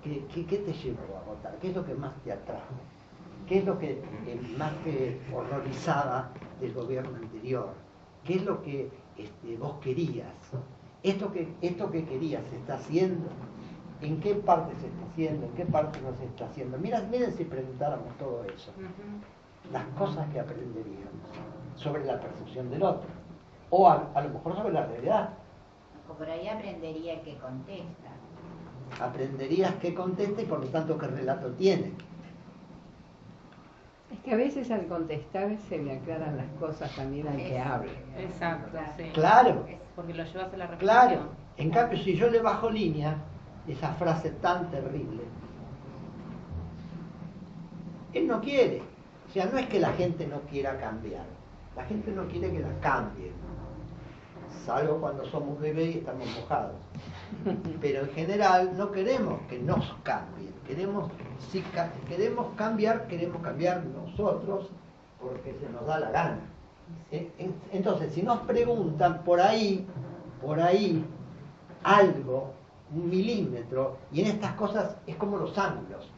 ¿Qué, 0.02 0.24
qué, 0.32 0.46
qué 0.46 0.58
te 0.58 0.72
llevó 0.72 1.16
a 1.16 1.28
votar? 1.28 1.58
¿Qué 1.60 1.70
es 1.70 1.74
lo 1.76 1.84
que 1.84 1.94
más 1.94 2.14
te 2.22 2.32
atrajo? 2.32 2.74
¿Qué 3.48 3.58
es 3.58 3.64
lo 3.64 3.78
que 3.78 4.00
eh, 4.26 4.54
más 4.56 4.72
te 4.84 5.20
horrorizaba 5.34 6.30
del 6.60 6.72
gobierno 6.72 7.16
anterior? 7.16 7.70
¿Qué 8.24 8.36
es 8.36 8.44
lo 8.44 8.62
que 8.62 8.90
este, 9.16 9.56
vos 9.56 9.78
querías? 9.80 10.32
¿Esto 11.02 11.32
que, 11.32 11.52
¿Esto 11.62 11.90
que 11.90 12.04
querías 12.04 12.44
se 12.50 12.56
está 12.56 12.74
haciendo? 12.74 13.28
¿En 14.00 14.20
qué 14.20 14.36
parte 14.36 14.72
se 14.80 14.86
está 14.86 15.04
haciendo? 15.10 15.46
¿En 15.46 15.52
qué 15.54 15.64
parte 15.64 16.00
no 16.00 16.14
se 16.16 16.26
está 16.26 16.44
haciendo? 16.44 16.78
Mira, 16.78 17.00
miren 17.10 17.32
si 17.32 17.44
preguntáramos 17.44 18.16
todo 18.18 18.44
eso. 18.44 18.72
Las 19.72 19.84
cosas 19.98 20.26
que 20.32 20.40
aprenderíamos 20.40 21.08
sobre 21.76 22.04
la 22.04 22.18
percepción 22.20 22.70
del 22.70 22.82
otro. 22.82 23.08
O 23.70 23.88
a, 23.88 24.08
a 24.14 24.20
lo 24.22 24.30
mejor 24.30 24.56
sobre 24.56 24.72
la 24.72 24.86
realidad. 24.86 25.30
Por 26.16 26.28
ahí 26.28 26.48
aprendería 26.48 27.20
que 27.22 27.36
contesta. 27.36 28.08
Aprenderías 29.00 29.74
qué 29.74 29.94
contesta 29.94 30.40
y 30.42 30.46
por 30.46 30.60
lo 30.60 30.66
tanto 30.68 30.96
qué 30.98 31.06
relato 31.06 31.48
tiene. 31.52 31.92
Es 34.10 34.18
que 34.20 34.32
a 34.32 34.36
veces 34.36 34.70
al 34.70 34.86
contestar 34.86 35.54
se 35.68 35.78
le 35.78 35.98
aclaran 35.98 36.38
las 36.38 36.46
cosas 36.58 36.90
también 36.96 37.28
al 37.28 37.36
que 37.36 37.58
habla. 37.60 37.92
Exacto, 38.16 38.78
sí. 38.96 39.10
Claro, 39.12 39.66
Porque 39.94 40.14
lo 40.14 40.24
llevas 40.24 40.52
a 40.52 40.56
la 40.56 40.66
reflexión. 40.66 40.78
claro. 41.08 41.22
En 41.58 41.70
cambio, 41.70 41.98
si 41.98 42.14
yo 42.16 42.30
le 42.30 42.40
bajo 42.40 42.70
línea, 42.70 43.16
esa 43.66 43.92
frase 43.94 44.30
tan 44.30 44.70
terrible, 44.70 45.24
él 48.14 48.26
no 48.26 48.40
quiere. 48.40 48.82
O 49.28 49.32
sea, 49.32 49.46
no 49.46 49.58
es 49.58 49.66
que 49.66 49.78
la 49.80 49.92
gente 49.92 50.26
no 50.26 50.40
quiera 50.42 50.78
cambiar. 50.78 51.24
La 51.76 51.84
gente 51.84 52.10
no 52.12 52.26
quiere 52.28 52.50
que 52.50 52.60
la 52.60 52.72
cambien. 52.80 53.32
Salvo 54.64 54.98
cuando 54.98 55.24
somos 55.26 55.58
bebés 55.60 55.96
y 55.96 55.98
estamos 55.98 56.26
mojados. 56.40 56.74
Pero 57.80 58.00
en 58.02 58.10
general 58.10 58.76
no 58.76 58.90
queremos 58.90 59.40
que 59.48 59.58
nos 59.58 59.94
cambien. 60.02 60.52
Queremos, 60.66 61.10
si 61.50 61.62
queremos 62.08 62.46
cambiar, 62.56 63.06
queremos 63.06 63.40
cambiar 63.42 63.84
nosotros 63.86 64.68
porque 65.20 65.54
se 65.54 65.68
nos 65.70 65.86
da 65.86 65.98
la 66.00 66.10
gana. 66.10 66.40
En- 67.10 67.54
Entonces, 67.72 68.12
si 68.14 68.22
nos 68.22 68.40
preguntan 68.40 69.22
por 69.24 69.40
ahí, 69.40 69.86
por 70.42 70.60
ahí, 70.60 71.04
algo, 71.82 72.52
un 72.94 73.08
milímetro, 73.08 73.96
y 74.12 74.20
en 74.22 74.26
estas 74.28 74.52
cosas 74.54 74.96
es 75.06 75.16
como 75.16 75.36
los 75.38 75.56
ángulos. 75.56 76.08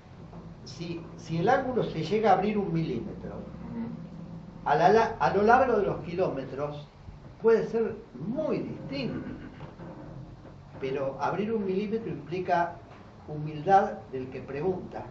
Si, 0.64 1.00
si 1.16 1.38
el 1.38 1.48
ángulo 1.48 1.82
se 1.84 2.02
llega 2.04 2.30
a 2.30 2.34
abrir 2.34 2.56
un 2.58 2.72
milímetro, 2.72 3.34
a, 4.64 4.74
la 4.74 4.88
la- 4.90 5.16
a 5.18 5.34
lo 5.34 5.42
largo 5.42 5.78
de 5.78 5.86
los 5.86 6.00
kilómetros 6.04 6.86
puede 7.42 7.66
ser 7.68 7.96
muy 8.14 8.58
distinto. 8.58 9.26
Pero 10.80 11.16
abrir 11.20 11.52
un 11.52 11.64
milímetro 11.66 12.10
implica 12.10 12.76
humildad 13.28 13.92
del 14.12 14.28
que 14.30 14.40
pregunta 14.40 15.04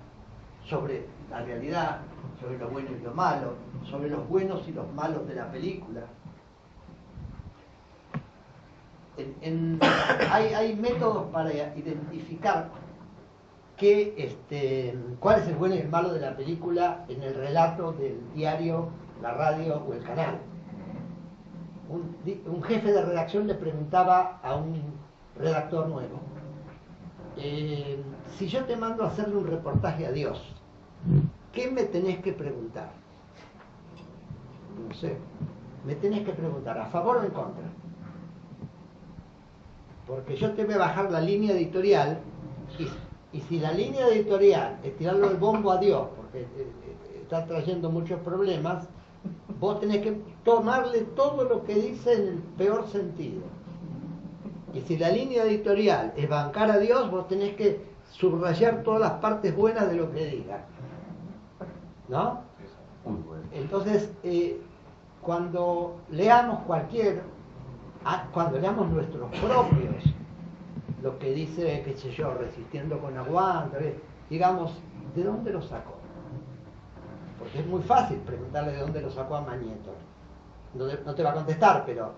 sobre 0.66 1.06
la 1.30 1.42
realidad, 1.42 2.00
sobre 2.40 2.58
lo 2.58 2.70
bueno 2.70 2.90
y 3.00 3.04
lo 3.04 3.14
malo, 3.14 3.54
sobre 3.90 4.10
los 4.10 4.28
buenos 4.30 4.68
y 4.68 4.72
los 4.72 4.92
malos 4.94 5.28
de 5.28 5.36
la 5.36 5.52
película. 5.52 6.02
En- 9.18 9.36
en- 9.42 9.80
hay, 10.32 10.54
hay 10.54 10.76
métodos 10.76 11.28
para 11.32 11.52
identificar 11.54 12.70
este, 13.82 14.98
cuál 15.20 15.42
es 15.42 15.48
el 15.48 15.56
bueno 15.56 15.76
y 15.76 15.80
el 15.80 15.90
malo 15.90 16.14
de 16.14 16.20
la 16.20 16.36
película 16.36 17.06
en 17.08 17.24
el 17.24 17.34
relato 17.34 17.94
del 17.94 18.20
diario, 18.34 18.90
la 19.22 19.34
radio 19.34 19.84
o 19.88 19.94
el 19.94 20.04
canal. 20.04 20.40
Un 21.90 22.64
jefe 22.64 22.92
de 22.92 23.02
redacción 23.02 23.48
le 23.48 23.56
preguntaba 23.56 24.40
a 24.44 24.56
un 24.56 24.82
redactor 25.38 25.88
nuevo, 25.88 26.20
eh, 27.38 27.98
si 28.38 28.48
yo 28.48 28.66
te 28.66 28.76
mando 28.76 29.04
a 29.04 29.08
hacerle 29.08 29.38
un 29.38 29.48
reportaje 29.48 30.06
a 30.06 30.12
Dios, 30.12 30.42
¿qué 31.54 31.72
me 31.72 31.84
tenés 31.84 32.20
que 32.20 32.34
preguntar? 32.34 32.92
No 34.88 34.94
sé, 34.94 35.18
me 35.86 35.96
tenés 35.96 36.26
que 36.26 36.34
preguntar, 36.34 36.78
¿a 36.78 36.86
favor 36.88 37.18
o 37.18 37.24
en 37.24 37.32
contra? 37.32 37.64
Porque 40.06 40.36
yo 40.36 40.52
te 40.52 40.66
voy 40.66 40.74
a 40.74 40.80
bajar 40.80 41.12
la 41.12 41.22
línea 41.22 41.54
editorial 41.54 42.20
y, 42.78 42.88
y 43.32 43.42
si 43.42 43.60
la 43.60 43.72
línea 43.72 44.08
editorial 44.08 44.80
es 44.84 44.96
tirarle 44.98 45.28
el 45.28 45.38
bombo 45.38 45.72
a 45.72 45.78
Dios, 45.78 46.08
porque 46.16 46.42
eh, 46.42 46.48
eh, 46.58 47.20
está 47.22 47.46
trayendo 47.46 47.90
muchos 47.92 48.20
problemas, 48.22 48.88
vos 49.60 49.80
tenés 49.80 50.02
que 50.02 50.20
tomarle 50.44 51.02
todo 51.16 51.44
lo 51.44 51.64
que 51.64 51.76
dice 51.76 52.14
en 52.14 52.28
el 52.28 52.38
peor 52.58 52.88
sentido. 52.88 53.42
Y 54.74 54.82
si 54.82 54.98
la 54.98 55.10
línea 55.10 55.44
editorial 55.44 56.14
es 56.16 56.28
bancar 56.28 56.72
a 56.72 56.78
Dios, 56.78 57.10
vos 57.12 57.28
tenés 57.28 57.56
que 57.56 57.86
subrayar 58.12 58.84
todas 58.84 59.02
las 59.02 59.14
partes 59.14 59.56
buenas 59.56 59.90
de 59.90 59.96
lo 59.96 60.12
que 60.12 60.26
diga. 60.26 60.66
¿No? 62.08 62.42
Entonces, 63.52 64.12
eh, 64.24 64.60
cuando 65.22 65.98
leamos 66.10 66.60
cualquier, 66.66 67.22
ah, 68.06 68.28
cuando 68.34 68.58
leamos 68.58 68.90
nuestros 68.90 69.30
propios, 69.38 70.04
lo 71.02 71.18
que 71.20 71.34
dice, 71.34 71.82
qué 71.86 71.96
sé 71.96 72.12
yo, 72.12 72.34
resistiendo 72.34 73.00
con 73.00 73.18
aguante, 73.18 74.00
digamos, 74.30 74.74
¿de 75.16 75.24
dónde 75.24 75.52
lo 75.52 75.62
sacó? 75.62 75.96
Porque 77.38 77.60
es 77.60 77.66
muy 77.68 77.82
fácil 77.82 78.18
preguntarle 78.20 78.74
de 78.74 78.80
dónde 78.80 79.02
lo 79.02 79.10
sacó 79.10 79.38
a 79.38 79.42
Mañeto. 79.42 79.94
No, 80.74 80.88
te- 80.88 81.00
no 81.06 81.16
te 81.16 81.24
va 81.24 81.32
a 81.32 81.36
contestar, 81.36 81.84
pero 81.86 82.12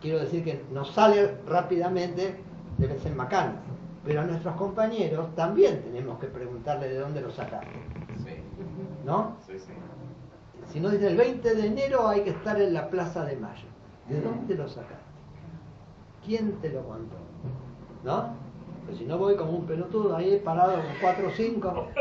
quiero 0.00 0.18
decir 0.18 0.44
que 0.44 0.64
nos 0.70 0.90
sale 0.92 1.38
rápidamente 1.46 2.36
de 2.78 2.86
vez 2.86 3.04
en 3.06 3.16
macanas. 3.16 3.56
Pero 4.04 4.20
a 4.20 4.24
nuestros 4.24 4.54
compañeros 4.54 5.34
también 5.34 5.82
tenemos 5.82 6.18
que 6.20 6.26
preguntarle 6.28 6.88
de 6.90 6.98
dónde 7.00 7.20
lo 7.22 7.30
sacaron. 7.30 7.66
Sí, 8.24 8.34
¿No? 9.04 9.36
sí, 9.46 9.58
sí. 9.58 9.72
Si 10.72 10.80
no 10.80 10.90
dice 10.90 11.08
el 11.08 11.16
20 11.16 11.54
de 11.54 11.66
enero 11.66 12.06
hay 12.06 12.20
que 12.22 12.30
estar 12.30 12.60
en 12.60 12.74
la 12.74 12.88
Plaza 12.90 13.24
de 13.24 13.36
Mayo. 13.36 13.66
¿De 14.08 14.20
dónde 14.20 14.54
lo 14.54 14.68
sacaste? 14.68 14.94
¿Quién 16.24 16.52
te 16.60 16.68
lo 16.70 16.82
contó? 16.84 17.16
¿No? 18.04 18.28
Pues 18.86 18.98
si 18.98 19.04
no 19.04 19.18
voy 19.18 19.34
como 19.36 19.50
un 19.52 19.66
pelotudo 19.66 20.16
ahí 20.16 20.40
parado 20.44 20.74
con 20.74 20.82
4 21.00 21.28
o 21.28 21.30
5. 21.30 21.88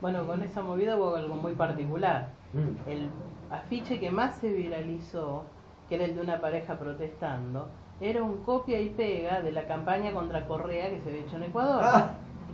Bueno, 0.00 0.26
con 0.26 0.42
esa 0.42 0.62
movida 0.62 0.96
hubo 0.96 1.16
algo 1.16 1.36
muy 1.36 1.54
particular. 1.54 2.28
Mm. 2.52 2.88
El 2.90 3.08
afiche 3.50 3.98
que 3.98 4.10
más 4.10 4.36
se 4.36 4.52
viralizó, 4.52 5.44
que 5.88 5.94
era 5.94 6.04
el 6.04 6.14
de 6.14 6.20
una 6.20 6.38
pareja 6.38 6.78
protestando, 6.78 7.68
era 8.00 8.22
un 8.22 8.42
copia 8.44 8.78
y 8.78 8.90
pega 8.90 9.40
de 9.40 9.52
la 9.52 9.66
campaña 9.66 10.12
contra 10.12 10.46
Correa 10.46 10.90
que 10.90 11.00
se 11.00 11.08
había 11.08 11.22
hecho 11.22 11.36
en 11.36 11.44
Ecuador. 11.44 11.80
Ah, 11.82 12.10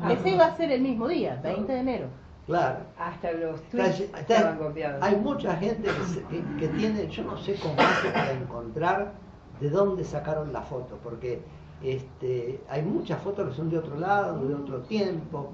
Ese 0.09 0.31
iba 0.31 0.47
a 0.47 0.57
ser 0.57 0.71
el 0.71 0.83
mismo 0.83 1.09
día, 1.09 1.41
20 1.43 1.73
de 1.73 1.79
enero. 1.81 2.07
claro. 2.47 2.79
Hasta 2.97 3.33
los 3.33 3.61
Está- 3.61 3.71
tweets 3.71 4.01
está- 4.01 4.21
estaban 4.21 4.59
copiados. 4.59 5.03
hay 5.03 5.17
mucha 5.17 5.57
gente 5.57 5.83
que, 5.91 6.05
se- 6.05 6.25
que- 6.27 6.45
que 6.61 6.69
tiene, 6.69 7.09
yo 7.09 7.25
no 7.25 7.37
sé 7.39 7.57
cómo 7.61 7.75
hace 7.77 8.09
para 8.11 8.33
encontrar 8.33 9.13
de 9.61 9.69
dónde 9.69 10.05
sacaron 10.05 10.53
la 10.53 10.63
foto, 10.63 10.99
porque 11.03 11.43
este, 11.83 12.61
hay 12.69 12.83
muchas 12.83 13.21
fotos 13.23 13.49
que 13.51 13.55
son 13.55 13.71
de 13.71 13.79
otro 13.79 13.97
lado, 13.99 14.47
de 14.47 14.55
otro 14.55 14.81
tiempo, 14.83 15.53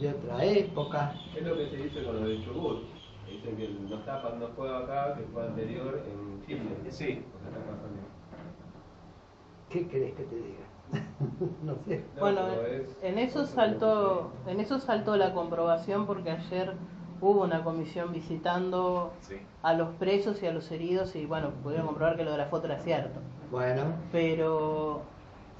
de 0.00 0.10
otra 0.10 0.44
época. 0.44 1.14
Es 1.36 1.42
lo 1.46 1.56
que 1.56 1.68
se 1.70 1.76
dice 1.76 2.04
con 2.04 2.20
lo 2.20 2.28
de 2.28 2.44
Chubut. 2.44 2.82
Dicen 3.28 3.56
que 3.56 3.68
no 3.68 3.96
está 3.98 4.22
no 4.38 4.48
fue 4.56 4.74
acá, 4.74 5.14
que 5.14 5.22
fue 5.32 5.44
anterior 5.46 6.02
en 6.06 6.46
Chile. 6.46 6.76
Sí. 6.90 7.22
¿Qué 9.70 9.86
querés 9.86 10.14
que 10.14 10.22
te 10.24 10.34
diga? 10.36 10.66
no 11.62 11.74
sé. 11.86 12.04
No, 12.14 12.20
Bueno, 12.20 12.40
en 13.02 13.18
eso 13.18 13.44
saltó, 13.44 14.32
en 14.46 14.60
eso 14.60 14.78
saltó 14.78 15.16
la 15.16 15.34
comprobación 15.34 16.06
porque 16.06 16.30
ayer 16.30 16.72
hubo 17.20 17.42
una 17.42 17.62
comisión 17.62 18.12
visitando 18.12 19.12
Sí. 19.20 19.36
a 19.62 19.74
los 19.74 19.90
presos 19.96 20.42
y 20.42 20.46
a 20.46 20.52
los 20.52 20.70
heridos 20.70 21.14
y 21.16 21.26
bueno, 21.26 21.50
pudieron 21.62 21.86
comprobar 21.86 22.16
que 22.16 22.24
lo 22.24 22.30
de 22.32 22.38
la 22.38 22.46
foto 22.46 22.66
era 22.66 22.78
cierto. 22.78 23.20
Bueno, 23.50 23.82
Pero 24.10 25.02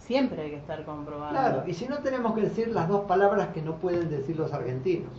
siempre 0.08 0.40
hay 0.40 0.50
que 0.50 0.56
estar 0.56 0.84
comprobando. 0.86 1.38
claro, 1.38 1.64
y 1.66 1.74
si 1.74 1.86
no 1.86 1.98
tenemos 1.98 2.34
que 2.34 2.40
decir 2.40 2.68
las 2.68 2.88
dos 2.88 3.02
palabras 3.02 3.48
que 3.48 3.60
no 3.60 3.76
pueden 3.76 4.08
decir 4.08 4.36
los 4.36 4.52
argentinos. 4.54 5.12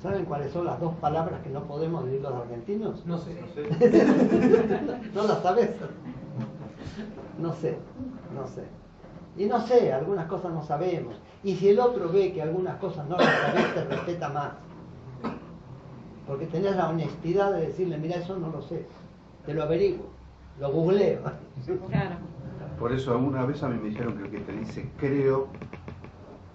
¿Saben 0.00 0.24
cuáles 0.24 0.52
son 0.52 0.64
las 0.64 0.80
dos 0.80 0.94
palabras 0.94 1.42
que 1.42 1.50
no 1.50 1.64
podemos 1.64 2.04
decir 2.04 2.22
los 2.22 2.32
argentinos? 2.32 3.04
No 3.04 3.18
sé. 3.18 3.34
No 3.38 3.48
sé. 3.48 5.00
¿No 5.14 5.24
las 5.24 5.42
sabes? 5.42 5.70
No 7.38 7.52
sé, 7.52 7.76
no 8.32 8.46
sé. 8.46 8.64
Y 9.36 9.46
no 9.46 9.60
sé, 9.60 9.92
algunas 9.92 10.26
cosas 10.26 10.52
no 10.52 10.62
sabemos. 10.62 11.16
Y 11.42 11.56
si 11.56 11.70
el 11.70 11.80
otro 11.80 12.10
ve 12.10 12.32
que 12.32 12.42
algunas 12.42 12.78
cosas 12.78 13.08
no 13.08 13.16
las 13.16 13.26
sabes, 13.26 13.74
te 13.74 13.84
respeta 13.84 14.28
más. 14.28 14.52
Porque 16.28 16.46
tenés 16.46 16.76
la 16.76 16.88
honestidad 16.88 17.52
de 17.52 17.66
decirle, 17.66 17.98
mira, 17.98 18.16
eso 18.16 18.36
no 18.38 18.50
lo 18.50 18.62
sé. 18.62 18.86
Te 19.44 19.52
lo 19.52 19.64
averiguo, 19.64 20.06
lo 20.60 20.70
googleo. 20.70 21.22
Claro. 21.90 22.29
Por 22.80 22.92
eso 22.92 23.12
alguna 23.12 23.44
vez 23.44 23.62
a 23.62 23.68
mí 23.68 23.78
me 23.78 23.90
dijeron 23.90 24.14
que 24.16 24.24
el 24.24 24.30
que 24.30 24.38
te 24.40 24.52
dice 24.52 24.88
creo, 24.96 25.48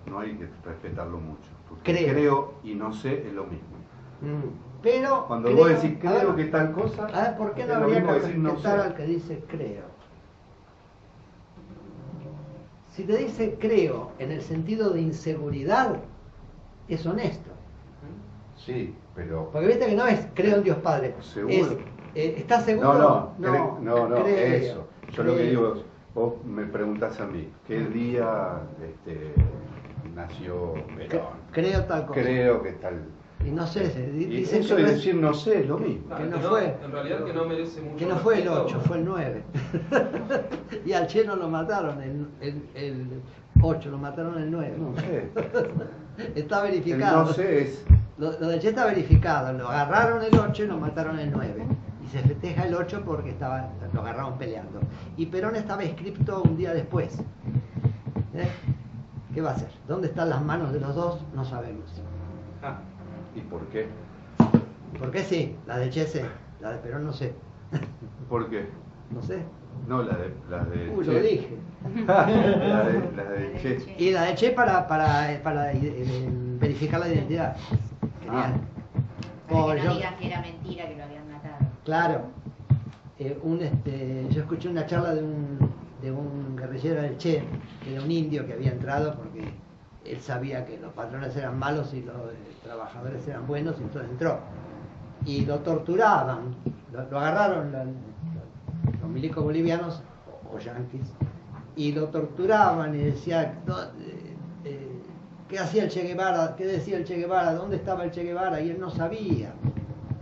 no 0.08 0.20
hay 0.20 0.36
que 0.36 0.50
respetarlo 0.66 1.20
mucho. 1.20 1.52
Porque 1.70 1.94
Creo. 1.94 2.14
creo, 2.14 2.54
y 2.64 2.74
no 2.74 2.92
sé 2.92 3.28
es 3.28 3.34
lo 3.34 3.44
mismo. 3.44 3.78
Mm. 4.22 4.82
Pero. 4.82 5.26
Cuando 5.28 5.50
creo- 5.50 5.58
vos 5.60 5.70
decís 5.70 5.98
creo 6.02 6.34
ver, 6.34 6.36
que 6.36 6.46
tal 6.52 6.72
cosa, 6.72 7.06
A 7.06 7.22
ver, 7.22 7.38
¿por 7.38 7.54
qué 7.54 7.66
no 7.66 7.76
habría 7.76 7.98
que 8.02 8.38
no 8.38 8.50
respetar 8.50 8.80
sé. 8.80 8.86
al 8.88 8.96
que 8.96 9.04
dice 9.06 9.44
creo? 9.48 9.84
Si 12.92 13.04
te 13.04 13.18
dice 13.18 13.58
creo 13.60 14.12
en 14.20 14.32
el 14.32 14.42
sentido 14.42 14.90
de 14.92 15.02
inseguridad, 15.02 15.98
es 16.88 17.06
honesto. 17.06 17.52
Sí, 18.58 18.96
pero 19.14 19.50
Porque 19.52 19.68
viste 19.68 19.86
que 19.88 19.96
no 19.96 20.08
es 20.08 20.26
creo 20.34 20.58
en 20.58 20.64
Dios 20.64 20.78
Padre, 20.78 21.14
Seguro. 21.22 21.54
es 21.54 21.78
Eh, 22.16 22.36
¿Estás 22.38 22.64
seguro? 22.64 22.94
No, 22.94 23.36
no, 23.38 23.80
no, 23.82 24.08
no, 24.08 24.24
creo, 24.24 24.38
eso. 24.56 24.88
Yo 25.12 25.24
lo 25.24 25.36
que 25.36 25.44
digo, 25.44 25.74
es, 25.76 25.82
vos 26.16 26.34
me 26.46 26.66
preguntás 26.66 27.20
a 27.20 27.28
mí, 27.28 27.50
¿qué 27.68 27.82
día 27.82 28.62
este, 28.84 29.34
nació 30.16 30.74
Perón? 30.98 31.26
creo 31.52 31.84
tal 31.84 32.06
cosa. 32.08 32.22
Creo 32.22 32.64
que 32.64 32.72
tal. 32.74 33.04
Y 33.46 33.52
no 33.52 33.68
sé, 33.68 33.90
dicen 34.14 34.62
eso 34.62 34.76
que 34.78 34.82
de 34.82 34.88
no 34.88 34.90
es- 34.94 34.96
decir 34.96 35.16
no 35.16 35.34
sé 35.34 35.60
es 35.60 35.68
lo 35.68 35.78
mismo. 35.78 36.08
Que 36.16 36.24
Ah, 36.24 36.26
no 36.32 36.38
que 36.38 36.44
fue. 36.48 36.76
En 36.84 36.92
realidad 36.92 37.24
que 37.26 37.34
no 37.34 37.46
merece 37.46 37.82
mucho 37.82 37.98
Que 37.98 38.06
no 38.06 38.16
fue 38.16 38.36
el 38.36 38.44
respeto. 38.46 38.66
8, 38.66 38.80
fue 38.88 38.98
el 38.98 39.06
9. 39.06 39.44
y 40.86 40.94
al 40.94 41.06
Che 41.08 41.26
no 41.26 41.36
lo 41.36 41.50
mataron 41.50 42.02
el, 42.02 42.28
el, 42.40 42.64
el 42.74 43.22
8, 43.62 43.90
lo 43.92 43.98
mataron 43.98 44.42
el 44.42 44.50
9. 44.50 44.76
No 44.80 44.96
sé. 45.00 45.30
Está 46.40 46.66
El 46.66 46.72
verificado. 46.72 47.26
no 47.26 47.34
sé 47.34 47.62
es. 47.64 47.86
Lo, 48.18 48.32
lo 48.40 48.48
del 48.48 48.60
Che 48.62 48.70
está 48.70 48.86
verificado. 48.86 49.52
Lo 49.54 49.68
agarraron 49.68 50.24
el 50.24 50.34
8 50.40 50.64
y 50.64 50.68
lo 50.68 50.78
mataron 50.78 51.20
el 51.20 51.30
9. 51.30 51.66
Y 52.06 52.10
se 52.10 52.20
festeja 52.22 52.64
el 52.66 52.76
8 52.76 53.04
porque 53.06 53.32
estaba, 53.32 53.70
lo 53.94 54.02
agarraron 54.02 54.38
peleando. 54.38 54.80
Y 55.18 55.26
Perón 55.26 55.56
estaba 55.56 55.84
inscripto 55.84 56.44
un 56.44 56.56
día 56.58 56.74
después. 56.74 57.18
¿Eh? 58.34 58.48
¿Qué 59.34 59.42
va 59.42 59.52
a 59.52 59.54
hacer? 59.54 59.70
¿Dónde 59.88 60.08
están 60.08 60.30
las 60.30 60.42
manos 60.44 60.72
de 60.72 60.80
los 60.80 60.94
dos? 60.96 61.20
No 61.34 61.44
sabemos. 61.46 62.02
Ah, 62.62 62.80
¿y 63.36 63.42
por 63.42 63.62
qué? 63.68 63.88
¿Por 65.00 65.12
qué 65.12 65.24
sí? 65.24 65.56
La 65.66 65.78
del 65.78 65.90
Che 65.90 66.06
sí. 66.08 66.20
La 66.62 66.72
de 66.72 66.78
Perón 66.78 67.06
no 67.06 67.14
sé. 67.14 67.34
¿Por 68.30 68.50
qué? 68.50 68.70
No 69.12 69.22
sé. 69.22 69.44
No, 69.88 70.02
la 70.04 70.16
de. 70.16 70.34
La 70.50 70.64
de 70.64 70.90
Uy, 70.90 71.06
lo 71.06 71.12
Che. 71.14 71.22
dije. 71.22 71.58
la 72.08 72.26
de, 72.26 73.12
la 73.16 73.24
de 73.24 73.60
Che. 73.62 73.96
Y 73.98 74.12
la 74.12 74.24
de 74.24 74.36
Che 74.36 74.52
para, 74.52 74.88
para, 74.88 75.40
para 75.44 75.72
eh, 75.74 76.30
verificar 76.60 77.00
la 77.00 77.08
identidad. 77.10 77.56
Quería- 78.22 78.46
Ah. 78.48 78.54
Para 79.48 79.60
Oh, 79.62 79.68
que 79.68 79.76
no 79.76 79.84
yo- 79.86 79.94
digan 79.96 80.16
que 80.18 80.28
era 80.28 80.42
mentira 80.42 80.88
que 80.88 80.96
lo 80.98 81.04
habían. 81.04 81.25
Claro. 81.86 82.24
Eh, 83.20 83.40
este, 83.62 84.28
yo 84.32 84.42
escuché 84.42 84.68
una 84.68 84.88
charla 84.88 85.14
de 85.14 85.24
un, 85.24 85.60
de 86.02 86.12
un 86.12 86.56
guerrillero 86.58 87.02
del 87.04 87.18
Che, 87.18 87.44
que 87.84 87.94
era 87.94 88.04
un 88.04 88.12
indio 88.12 88.46
que 88.46 88.54
había 88.54 88.72
entrado 88.72 89.16
porque 89.16 89.54
él 90.04 90.20
sabía 90.20 90.66
que 90.66 90.80
los 90.80 90.92
patrones 90.94 91.36
eran 91.38 91.58
malos 91.60 91.94
y 91.94 92.02
los 92.02 92.16
eh, 92.16 92.36
trabajadores 92.64 93.26
eran 93.28 93.46
buenos, 93.46 93.76
y 93.80 93.84
entonces 93.84 94.10
entró. 94.12 94.40
Y 95.26 95.46
lo 95.46 95.60
torturaban, 95.60 96.56
lo, 96.92 97.20
agarraron 97.20 97.72
los 97.72 99.10
milicos 99.10 99.44
bolivianos 99.44 100.02
o, 100.52 100.58
yanquis, 100.58 101.14
y 101.76 101.92
lo 101.92 102.08
torturaban 102.10 102.96
y 102.96 102.98
decía, 102.98 103.60
"No, 103.68 103.80
eh, 103.80 104.36
eh, 104.66 105.02
¿qué 105.48 105.60
hacía 105.60 105.84
el 105.84 105.90
Che 105.90 106.02
Guevara? 106.02 106.56
¿Qué 106.56 106.66
decía 106.66 106.98
el 106.98 107.06
Che 107.06 107.16
Guevara? 107.16 107.54
¿Dónde 107.54 107.76
estaba 107.76 108.04
el 108.04 108.12
Che 108.12 108.24
Guevara? 108.24 108.60
Y 108.60 108.72
él 108.72 108.80
no 108.80 108.90
sabía, 108.90 109.54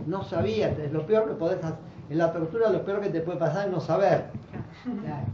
no 0.06 0.24
sabía. 0.24 0.68
Es 0.70 0.92
lo 0.92 1.06
peor 1.06 1.28
que 1.28 1.34
podés 1.34 1.62
hacer. 1.62 1.78
En 2.10 2.18
la 2.18 2.32
tortura 2.32 2.70
lo 2.70 2.84
peor 2.84 3.00
que 3.00 3.08
te 3.08 3.20
puede 3.20 3.38
pasar 3.38 3.66
es 3.66 3.72
no 3.72 3.80
saber. 3.80 4.26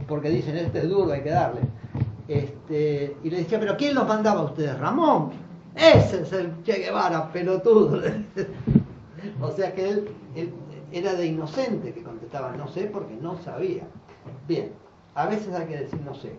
Porque 0.07 0.31
dicen, 0.31 0.57
este 0.57 0.79
es 0.79 0.89
duro, 0.89 1.13
hay 1.13 1.23
que 1.23 1.31
darle. 1.31 1.61
Este, 2.29 3.17
y 3.25 3.31
le 3.31 3.39
decía, 3.39 3.59
¿pero 3.59 3.77
quién 3.77 3.95
los 3.95 4.07
mandaba 4.07 4.41
a 4.41 4.45
ustedes? 4.45 4.79
Ramón. 4.79 5.33
Ese 5.75 6.23
es 6.23 6.33
el 6.33 6.63
Che 6.63 6.75
Guevara, 6.75 7.33
pelotudo. 7.33 8.01
o 9.41 9.51
sea 9.51 9.75
que 9.75 9.89
él, 9.89 10.09
él 10.37 10.53
era 10.93 11.15
de 11.15 11.27
inocente 11.27 11.93
que 11.93 12.03
contestaba, 12.03 12.53
no 12.53 12.69
sé, 12.69 12.85
porque 12.85 13.15
no 13.15 13.37
sabía. 13.39 13.83
Bien, 14.47 14.73
a 15.15 15.27
veces 15.27 15.53
hay 15.55 15.67
que 15.67 15.79
decir 15.79 16.01
no 16.03 16.15
sé. 16.15 16.37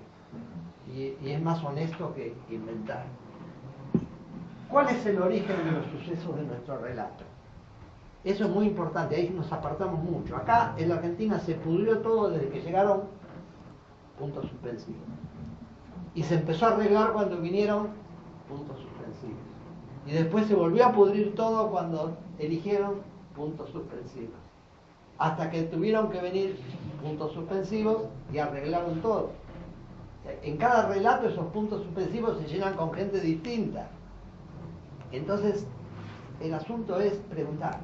Y, 0.96 1.14
y 1.26 1.32
es 1.32 1.42
más 1.42 1.64
honesto 1.64 2.14
que 2.14 2.34
inventar. 2.50 3.06
¿Cuál 4.70 4.88
es 4.90 5.06
el 5.06 5.22
origen 5.22 5.58
de 5.66 5.72
los 5.72 5.86
sucesos 5.88 6.36
de 6.38 6.44
nuestro 6.44 6.78
relato? 6.78 7.26
Eso 8.24 8.46
es 8.46 8.50
muy 8.52 8.68
importante, 8.68 9.16
ahí 9.16 9.30
nos 9.30 9.52
apartamos 9.52 10.04
mucho. 10.04 10.36
Acá 10.36 10.76
en 10.78 10.90
la 10.90 10.96
Argentina 10.96 11.40
se 11.40 11.56
pudrió 11.56 12.00
todo 12.00 12.30
desde 12.30 12.50
que 12.50 12.62
llegaron 12.62 13.04
puntos 14.20 14.46
suspensivos. 14.48 15.02
Y 16.14 16.24
se 16.24 16.36
empezó 16.36 16.68
a 16.68 16.74
arreglar 16.74 17.14
cuando 17.14 17.38
vinieron 17.38 17.90
puntos 18.48 18.78
suspensivos. 18.78 19.40
Y 20.06 20.12
después 20.12 20.46
se 20.46 20.56
volvió 20.56 20.86
a 20.86 20.92
pudrir 20.92 21.34
todo 21.34 21.72
cuando 21.72 22.16
eligieron 22.38 23.02
puntos 23.36 23.70
suspensivos. 23.72 24.36
Hasta 25.18 25.50
que 25.50 25.64
tuvieron 25.64 26.10
que 26.12 26.20
venir 26.20 26.60
puntos 27.02 27.32
suspensivos 27.34 28.04
y 28.32 28.38
arreglaron 28.38 29.02
todo. 29.02 29.32
En 30.44 30.58
cada 30.58 30.88
relato 30.88 31.28
esos 31.28 31.48
puntos 31.48 31.84
suspensivos 31.84 32.38
se 32.38 32.48
llenan 32.48 32.76
con 32.76 32.94
gente 32.94 33.20
distinta. 33.20 33.88
Entonces, 35.12 35.66
el 36.40 36.54
asunto 36.54 37.00
es 37.00 37.14
preguntar, 37.30 37.80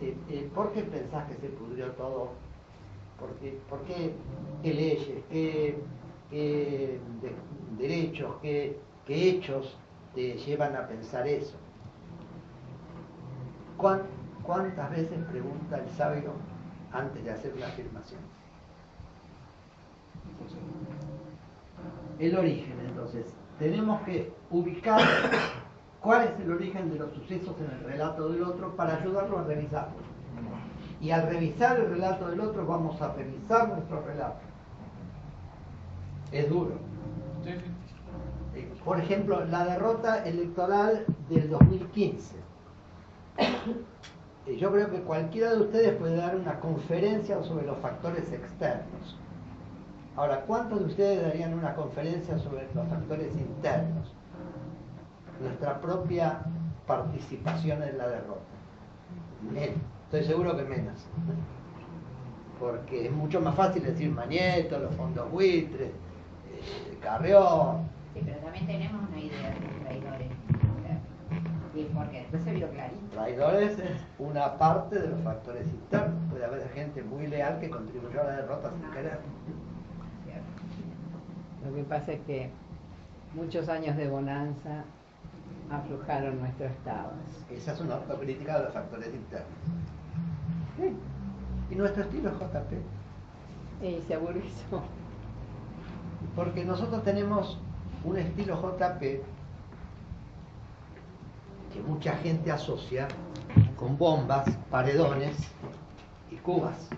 eh, 0.00 0.16
eh, 0.28 0.50
¿por 0.54 0.72
qué 0.72 0.82
pensás 0.82 1.26
que 1.28 1.34
se 1.36 1.48
pudrió 1.48 1.86
todo? 1.92 2.30
¿Por 3.18 3.30
qué, 3.36 3.58
por 3.68 3.80
qué, 3.84 4.14
qué 4.62 4.74
leyes, 4.74 5.24
qué, 5.30 5.78
qué 6.30 7.00
de- 7.22 7.82
derechos, 7.82 8.34
qué, 8.42 8.78
qué 9.06 9.30
hechos 9.30 9.76
te 10.14 10.34
llevan 10.34 10.76
a 10.76 10.86
pensar 10.86 11.26
eso? 11.26 11.56
¿Cuán- 13.76 14.02
¿Cuántas 14.42 14.90
veces 14.90 15.18
pregunta 15.30 15.78
el 15.78 15.88
sabio 15.90 16.32
antes 16.92 17.24
de 17.24 17.30
hacer 17.30 17.52
una 17.54 17.66
afirmación? 17.66 18.20
El 22.18 22.36
origen, 22.36 22.74
entonces. 22.86 23.26
Tenemos 23.58 24.00
que 24.02 24.32
ubicar 24.50 25.00
cuál 26.00 26.28
es 26.28 26.40
el 26.40 26.52
origen 26.52 26.90
de 26.90 26.98
los 26.98 27.12
sucesos 27.12 27.54
en 27.60 27.70
el 27.76 27.84
relato 27.84 28.28
del 28.28 28.42
otro 28.42 28.74
para 28.76 28.96
ayudarlo 28.96 29.38
a 29.38 29.44
revisarlo. 29.44 29.94
Y 31.00 31.10
al 31.10 31.28
revisar 31.28 31.78
el 31.78 31.90
relato 31.90 32.28
del 32.28 32.40
otro 32.40 32.66
vamos 32.66 33.00
a 33.02 33.12
revisar 33.12 33.68
nuestro 33.68 34.00
relato. 34.02 34.40
Es 36.32 36.48
duro. 36.48 36.72
Eh, 38.54 38.72
Por 38.84 38.98
ejemplo, 38.98 39.44
la 39.44 39.64
derrota 39.64 40.24
electoral 40.24 41.04
del 41.28 41.50
2015. 41.50 42.36
Eh, 44.46 44.56
Yo 44.58 44.72
creo 44.72 44.90
que 44.90 45.00
cualquiera 45.02 45.52
de 45.54 45.60
ustedes 45.60 45.96
puede 45.96 46.16
dar 46.16 46.36
una 46.36 46.58
conferencia 46.60 47.42
sobre 47.42 47.66
los 47.66 47.78
factores 47.78 48.32
externos. 48.32 49.18
Ahora, 50.16 50.40
¿cuántos 50.42 50.78
de 50.80 50.84
ustedes 50.86 51.22
darían 51.22 51.52
una 51.52 51.74
conferencia 51.74 52.38
sobre 52.38 52.66
los 52.74 52.88
factores 52.88 53.34
internos? 53.36 54.15
Nuestra 55.40 55.80
propia 55.80 56.40
participación 56.86 57.82
en 57.82 57.98
la 57.98 58.08
derrota. 58.08 58.40
Menos. 59.52 59.76
Estoy 60.04 60.24
seguro 60.24 60.56
que 60.56 60.64
menos. 60.64 61.06
Porque 62.58 63.06
es 63.06 63.12
mucho 63.12 63.40
más 63.40 63.54
fácil 63.54 63.82
decir 63.82 64.10
Mañeto, 64.10 64.78
los 64.78 64.94
fondos 64.94 65.30
buitres, 65.30 65.90
eh, 65.90 66.98
Carrión. 67.02 67.88
Sí, 68.14 68.22
pero 68.24 68.38
también 68.38 68.66
tenemos 68.66 69.08
una 69.08 69.18
idea 69.18 69.50
de 69.50 69.60
los 69.60 69.80
traidores. 69.82 70.28
Y 71.74 71.84
porque 71.94 72.20
después 72.20 72.42
se 72.42 72.54
vio 72.54 72.70
clarito. 72.70 73.06
Traidores 73.12 73.78
es 73.78 74.00
una 74.18 74.56
parte 74.56 74.98
de 74.98 75.08
los 75.08 75.20
factores 75.20 75.66
internos. 75.66 76.18
Puede 76.30 76.44
haber 76.46 76.66
gente 76.70 77.02
muy 77.02 77.26
leal 77.26 77.60
que 77.60 77.68
contribuyó 77.68 78.22
a 78.22 78.24
la 78.24 78.36
derrota 78.36 78.70
sin 78.70 78.90
querer. 78.92 79.18
Lo 81.66 81.74
que 81.74 81.82
pasa 81.82 82.12
es 82.12 82.20
que 82.20 82.50
muchos 83.34 83.68
años 83.68 83.96
de 83.96 84.08
bonanza 84.08 84.84
aflojaron 85.70 86.38
nuestro 86.40 86.66
estado. 86.66 87.12
Esa 87.50 87.72
es 87.72 87.80
una 87.80 87.96
autocrítica 87.96 88.58
de 88.58 88.64
los 88.64 88.72
factores 88.72 89.08
internos. 89.14 89.50
Sí. 90.76 90.92
Y 91.70 91.74
nuestro 91.74 92.02
estilo 92.04 92.30
es 92.30 92.36
JP. 92.36 93.84
Y 93.84 94.02
se 94.06 94.14
aburrizó. 94.14 94.82
Porque 96.34 96.64
nosotros 96.64 97.02
tenemos 97.02 97.58
un 98.04 98.16
estilo 98.18 98.56
JP 98.60 99.00
que 101.72 101.82
mucha 101.86 102.16
gente 102.16 102.50
asocia 102.50 103.08
con 103.76 103.98
bombas, 103.98 104.48
paredones 104.70 105.36
y 106.30 106.36
cubas. 106.36 106.88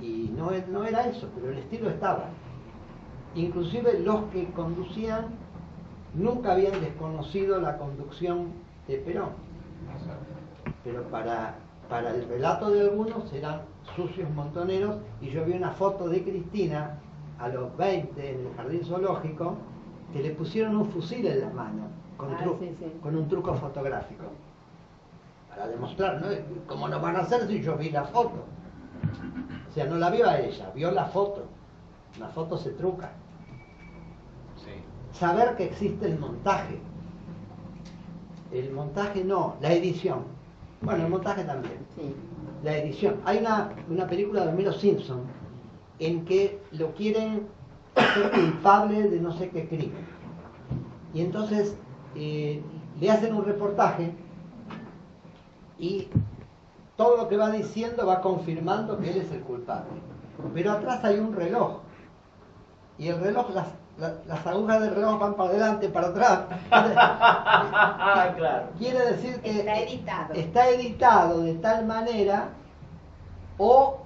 Y 0.00 0.32
no, 0.36 0.52
e- 0.52 0.64
no 0.68 0.84
era 0.84 1.06
eso, 1.06 1.28
pero 1.34 1.50
el 1.50 1.58
estilo 1.58 1.90
estaba. 1.90 2.26
Inclusive 3.34 4.00
los 4.00 4.24
que 4.30 4.50
conducían 4.52 5.26
nunca 6.18 6.52
habían 6.52 6.80
desconocido 6.80 7.60
la 7.60 7.78
conducción 7.78 8.48
de 8.86 8.96
Perón. 8.98 9.30
Pero 10.84 11.02
para, 11.04 11.54
para 11.88 12.10
el 12.10 12.28
relato 12.28 12.70
de 12.70 12.82
algunos 12.82 13.32
eran 13.32 13.62
sucios 13.96 14.28
montoneros 14.30 14.96
y 15.20 15.30
yo 15.30 15.44
vi 15.44 15.52
una 15.52 15.70
foto 15.70 16.08
de 16.08 16.22
Cristina 16.22 16.98
a 17.38 17.48
los 17.48 17.76
20 17.76 18.30
en 18.30 18.46
el 18.46 18.54
jardín 18.56 18.84
zoológico 18.84 19.56
que 20.12 20.22
le 20.22 20.30
pusieron 20.30 20.76
un 20.76 20.86
fusil 20.86 21.26
en 21.26 21.40
la 21.40 21.50
mano 21.50 21.82
con, 22.16 22.32
Ah, 22.34 22.38
tru- 22.44 22.58
sí, 22.58 22.74
sí. 22.78 22.92
con 23.02 23.14
un 23.16 23.28
truco 23.28 23.54
fotográfico. 23.54 24.24
Para 25.50 25.68
demostrar, 25.68 26.20
¿no? 26.20 26.28
¿Cómo 26.66 26.88
nos 26.88 27.00
van 27.00 27.16
a 27.16 27.20
hacer 27.20 27.46
si 27.46 27.60
yo 27.62 27.76
vi 27.76 27.90
la 27.90 28.04
foto? 28.04 28.44
O 29.68 29.72
sea, 29.72 29.84
no 29.86 29.96
la 29.96 30.10
vio 30.10 30.28
a 30.28 30.38
ella, 30.38 30.70
vio 30.74 30.90
la 30.90 31.04
foto. 31.06 31.44
La 32.18 32.28
foto 32.28 32.56
se 32.56 32.70
truca. 32.70 33.10
Saber 35.18 35.56
que 35.56 35.64
existe 35.64 36.06
el 36.06 36.18
montaje. 36.18 36.78
El 38.52 38.72
montaje 38.72 39.24
no, 39.24 39.56
la 39.60 39.72
edición. 39.72 40.24
Bueno, 40.80 41.04
el 41.04 41.10
montaje 41.10 41.44
también. 41.44 41.78
Sí. 41.96 42.14
la 42.62 42.76
edición. 42.78 43.16
Hay 43.24 43.38
una, 43.38 43.70
una 43.88 44.06
película 44.06 44.44
de 44.44 44.52
Homero 44.52 44.72
Simpson 44.72 45.22
en 45.98 46.24
que 46.24 46.60
lo 46.72 46.92
quieren 46.94 47.46
hacer 47.96 48.30
culpable 48.30 49.10
de 49.10 49.20
no 49.20 49.32
sé 49.32 49.50
qué 49.50 49.68
crimen. 49.68 50.06
Y 51.12 51.20
entonces 51.22 51.76
eh, 52.14 52.62
le 53.00 53.10
hacen 53.10 53.34
un 53.34 53.44
reportaje 53.44 54.12
y 55.78 56.08
todo 56.96 57.16
lo 57.16 57.28
que 57.28 57.36
va 57.36 57.50
diciendo 57.50 58.06
va 58.06 58.20
confirmando 58.20 58.98
que 58.98 59.10
él 59.10 59.18
es 59.18 59.30
el 59.30 59.40
culpable. 59.40 60.00
Pero 60.54 60.72
atrás 60.72 61.04
hay 61.04 61.18
un 61.18 61.34
reloj. 61.34 61.78
Y 62.98 63.08
el 63.08 63.20
reloj, 63.20 63.50
las, 63.54 63.68
la- 63.98 64.14
las 64.26 64.46
agujas 64.46 64.80
del 64.80 64.94
reloj 64.94 65.18
van 65.18 65.34
para 65.34 65.50
adelante, 65.50 65.88
para 65.88 66.08
atrás. 66.08 66.40
claro. 68.36 68.64
Quiere 68.78 68.98
decir 69.12 69.40
que 69.40 69.50
Está 69.60 69.78
editado. 69.80 70.34
está 70.34 70.68
editado 70.70 71.42
de 71.42 71.54
tal 71.54 71.86
manera 71.86 72.48
o 73.58 73.98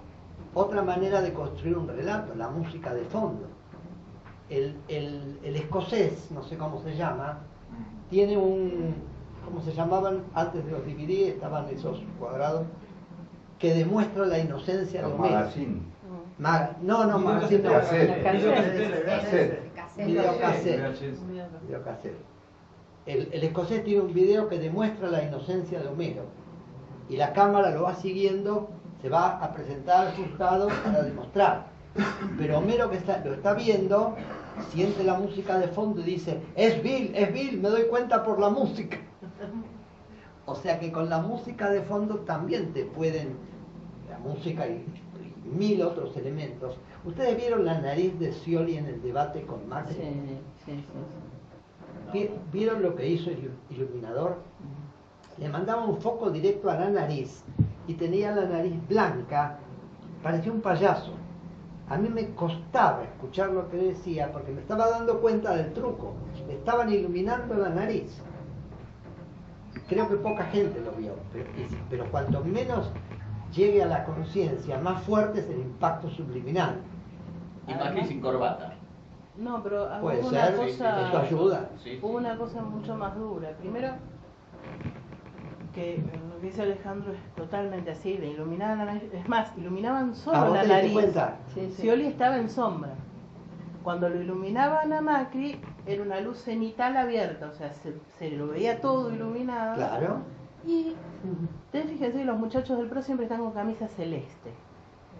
otra 0.54 0.82
manera 0.82 1.20
de 1.22 1.32
construir 1.32 1.76
un 1.76 1.88
relato, 1.88 2.34
la 2.34 2.48
música 2.48 2.92
de 2.94 3.02
fondo. 3.04 3.46
El, 4.50 4.76
el- 4.88 5.38
el 5.44 5.56
escocés, 5.56 6.30
no 6.30 6.42
sé 6.44 6.56
cómo 6.56 6.82
se 6.82 6.94
llama, 6.96 7.38
tiene 8.10 8.36
un, 8.36 8.94
¿cómo 9.44 9.62
se 9.62 9.72
llamaban? 9.72 10.22
Antes 10.34 10.64
de 10.66 10.72
los 10.72 10.84
DVD 10.84 11.28
estaban 11.28 11.68
esos 11.70 12.00
cuadrados 12.18 12.66
que 13.58 13.72
demuestra 13.74 14.26
la 14.26 14.38
inocencia 14.38 15.00
de 15.02 15.08
Los 15.08 15.18
Homero. 15.18 15.34
magazine. 15.36 15.80
Ma- 16.38 16.70
no, 16.82 17.04
no, 17.06 17.18
magazine 17.18 17.62
no. 17.62 17.70
Cassette. 17.72 18.22
Cassette. 19.96 20.40
Cassette. 20.40 20.78
Videocassette. 20.80 21.62
Videocassette. 21.62 22.32
El, 23.06 23.28
el 23.32 23.44
escocés 23.44 23.84
tiene 23.84 24.02
un 24.02 24.14
video 24.14 24.48
que 24.48 24.58
demuestra 24.58 25.08
la 25.08 25.22
inocencia 25.24 25.80
de 25.80 25.88
Homero 25.88 26.24
y 27.08 27.16
la 27.16 27.32
cámara 27.32 27.70
lo 27.70 27.82
va 27.82 27.94
siguiendo, 27.94 28.70
se 29.00 29.08
va 29.08 29.42
a 29.42 29.52
presentar 29.52 30.06
al 30.06 30.14
juzgado 30.14 30.68
para 30.84 31.02
demostrar. 31.02 31.66
Pero 32.38 32.58
Homero 32.58 32.88
que 32.88 32.96
está, 32.96 33.22
lo 33.24 33.34
está 33.34 33.54
viendo, 33.54 34.14
siente 34.70 35.04
la 35.04 35.14
música 35.14 35.58
de 35.58 35.68
fondo 35.68 36.00
y 36.00 36.04
dice, 36.04 36.40
es 36.54 36.82
Bill, 36.82 37.12
es 37.14 37.32
Bill, 37.32 37.60
me 37.60 37.68
doy 37.68 37.82
cuenta 37.84 38.24
por 38.24 38.40
la 38.40 38.48
música. 38.48 38.98
O 40.46 40.54
sea 40.54 40.78
que 40.78 40.90
con 40.90 41.10
la 41.10 41.18
música 41.18 41.70
de 41.70 41.82
fondo 41.82 42.20
también 42.20 42.72
te 42.72 42.84
pueden, 42.84 43.36
la 44.08 44.18
música 44.18 44.66
y 44.66 44.84
mil 45.44 45.82
otros 45.82 46.16
elementos. 46.16 46.76
¿Ustedes 47.04 47.36
vieron 47.36 47.64
la 47.64 47.80
nariz 47.80 48.18
de 48.18 48.32
Scioli 48.32 48.76
en 48.76 48.86
el 48.86 49.02
debate 49.02 49.42
con 49.42 49.68
Macri? 49.68 49.94
Sí, 49.94 50.02
sí, 50.64 50.72
sí. 50.74 50.84
Vi- 52.12 52.30
¿Vieron 52.52 52.82
lo 52.82 52.94
que 52.94 53.08
hizo 53.08 53.30
el 53.30 53.38
ilu- 53.44 53.56
iluminador? 53.70 54.36
Le 55.38 55.48
mandaba 55.48 55.84
un 55.84 55.96
foco 56.00 56.30
directo 56.30 56.70
a 56.70 56.74
la 56.76 56.88
nariz 56.90 57.42
y 57.86 57.94
tenía 57.94 58.34
la 58.34 58.44
nariz 58.44 58.74
blanca, 58.88 59.58
parecía 60.22 60.52
un 60.52 60.60
payaso. 60.60 61.14
A 61.88 61.96
mí 61.96 62.08
me 62.08 62.34
costaba 62.34 63.02
escuchar 63.04 63.50
lo 63.50 63.68
que 63.68 63.76
decía 63.76 64.30
porque 64.32 64.52
me 64.52 64.60
estaba 64.60 64.88
dando 64.90 65.20
cuenta 65.20 65.54
del 65.56 65.72
truco. 65.72 66.12
Le 66.46 66.54
estaban 66.54 66.90
iluminando 66.92 67.54
la 67.54 67.70
nariz. 67.70 68.22
Creo 69.88 70.08
que 70.08 70.16
poca 70.16 70.44
gente 70.44 70.80
lo 70.80 70.92
vio, 70.92 71.14
pero, 71.32 71.46
pero 71.90 72.10
cuanto 72.10 72.42
menos 72.44 72.90
llegue 73.54 73.82
a 73.82 73.86
la 73.86 74.04
conciencia, 74.04 74.78
más 74.78 75.02
fuerte 75.02 75.40
es 75.40 75.48
el 75.50 75.60
impacto 75.60 76.08
subliminal. 76.10 76.76
Y 77.68 77.74
Macri 77.74 78.04
sin 78.06 78.20
corbata. 78.20 78.74
No, 79.36 79.62
pero 79.62 79.84
hubo 79.84 80.00
Puede 80.02 80.20
una 80.20 80.46
ser, 80.46 80.56
cosa. 80.56 81.08
eso 81.08 81.18
ayuda. 81.18 81.70
Sí, 81.82 81.98
Hubo 82.02 82.18
una 82.18 82.36
cosa 82.36 82.60
mucho 82.62 82.94
más 82.96 83.14
dura. 83.16 83.50
Primero, 83.60 83.92
que 85.74 85.94
eh, 85.94 86.04
lo 86.28 86.38
que 86.40 86.46
dice 86.46 86.62
Alejandro 86.62 87.12
es 87.12 87.34
totalmente 87.34 87.90
así, 87.92 88.18
le 88.18 88.28
iluminaban 88.32 88.78
la 88.78 88.84
nariz. 88.86 89.04
Es 89.12 89.26
más, 89.28 89.56
iluminaban 89.56 90.10
¿A 90.10 90.14
solo 90.14 90.36
Ah, 90.36 90.44
vos 90.44 90.52
la 90.54 90.60
te 90.62 90.66
diste 90.66 90.76
nariz. 90.76 90.92
cuenta? 90.92 91.36
Sí, 91.54 91.60
sí. 91.70 91.82
Scioli 91.82 92.06
estaba 92.06 92.36
en 92.36 92.50
sombra. 92.50 92.90
Cuando 93.82 94.08
lo 94.08 94.20
iluminaban 94.20 94.92
a 94.92 95.00
Macri, 95.00 95.60
era 95.86 96.02
una 96.02 96.20
luz 96.20 96.38
cenital 96.38 96.96
abierta, 96.96 97.48
o 97.48 97.54
sea, 97.54 97.72
se, 97.72 97.94
se 98.18 98.30
lo 98.30 98.48
veía 98.48 98.80
todo 98.80 99.12
iluminado. 99.12 99.74
Claro. 99.76 100.18
Y 100.66 100.94
fíjense 101.72 102.18
que 102.18 102.24
los 102.24 102.38
muchachos 102.38 102.78
del 102.78 102.88
PRO 102.88 103.02
siempre 103.02 103.26
están 103.26 103.40
con 103.40 103.52
camisa 103.52 103.88
celeste. 103.88 104.50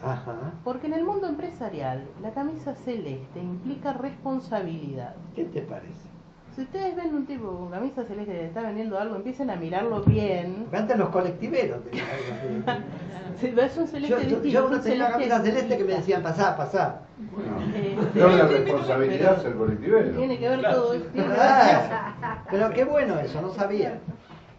Ajá. 0.03 0.35
Porque 0.65 0.87
en 0.89 0.95
el 0.95 1.05
mundo 1.05 1.29
empresarial, 1.29 2.05
la 2.21 2.31
camisa 2.31 2.75
celeste 2.75 3.41
implica 3.41 3.93
responsabilidad. 3.93 5.15
¿Qué 5.35 5.45
te 5.45 5.63
parece? 5.63 6.13
Si 6.55 6.63
ustedes 6.63 6.95
ven 6.97 7.15
un 7.15 7.25
tipo 7.25 7.51
con 7.51 7.71
camisa 7.71 8.05
celeste 8.05 8.33
que 8.33 8.45
está 8.47 8.61
vendiendo 8.63 8.99
algo, 8.99 9.17
empiecen 9.17 9.49
a 9.51 9.57
mirarlo 9.57 10.03
bien. 10.03 10.67
Antes 10.73 10.99
los 10.99 11.09
colectiveros. 11.09 11.79
Si 13.41 13.51
ves 13.53 13.77
un 13.79 13.87
celeste 13.89 14.11
Yo, 14.15 14.21
yo, 14.21 14.29
distinto, 14.29 14.49
yo 14.49 14.67
uno 14.67 14.77
un 14.77 14.83
tenía 14.83 15.07
una 15.07 15.13
camisa 15.13 15.41
celeste 15.41 15.79
que 15.79 15.85
me 15.85 15.93
decían, 15.95 16.23
pasá, 16.23 16.57
pasá. 16.57 17.01
Eh, 17.75 17.97
No 18.15 18.29
la 18.29 18.47
responsabilidad 18.47 19.39
es 19.39 19.45
el 19.47 19.55
colectivero. 19.55 20.11
Tiene 20.11 20.39
que 20.39 20.49
ver 20.49 20.63
todo. 20.63 20.95
Ah, 21.39 22.45
Pero 22.51 22.71
qué 22.71 22.85
bueno 22.85 23.19
eso, 23.19 23.41
no 23.41 23.51
sabía. 23.55 23.99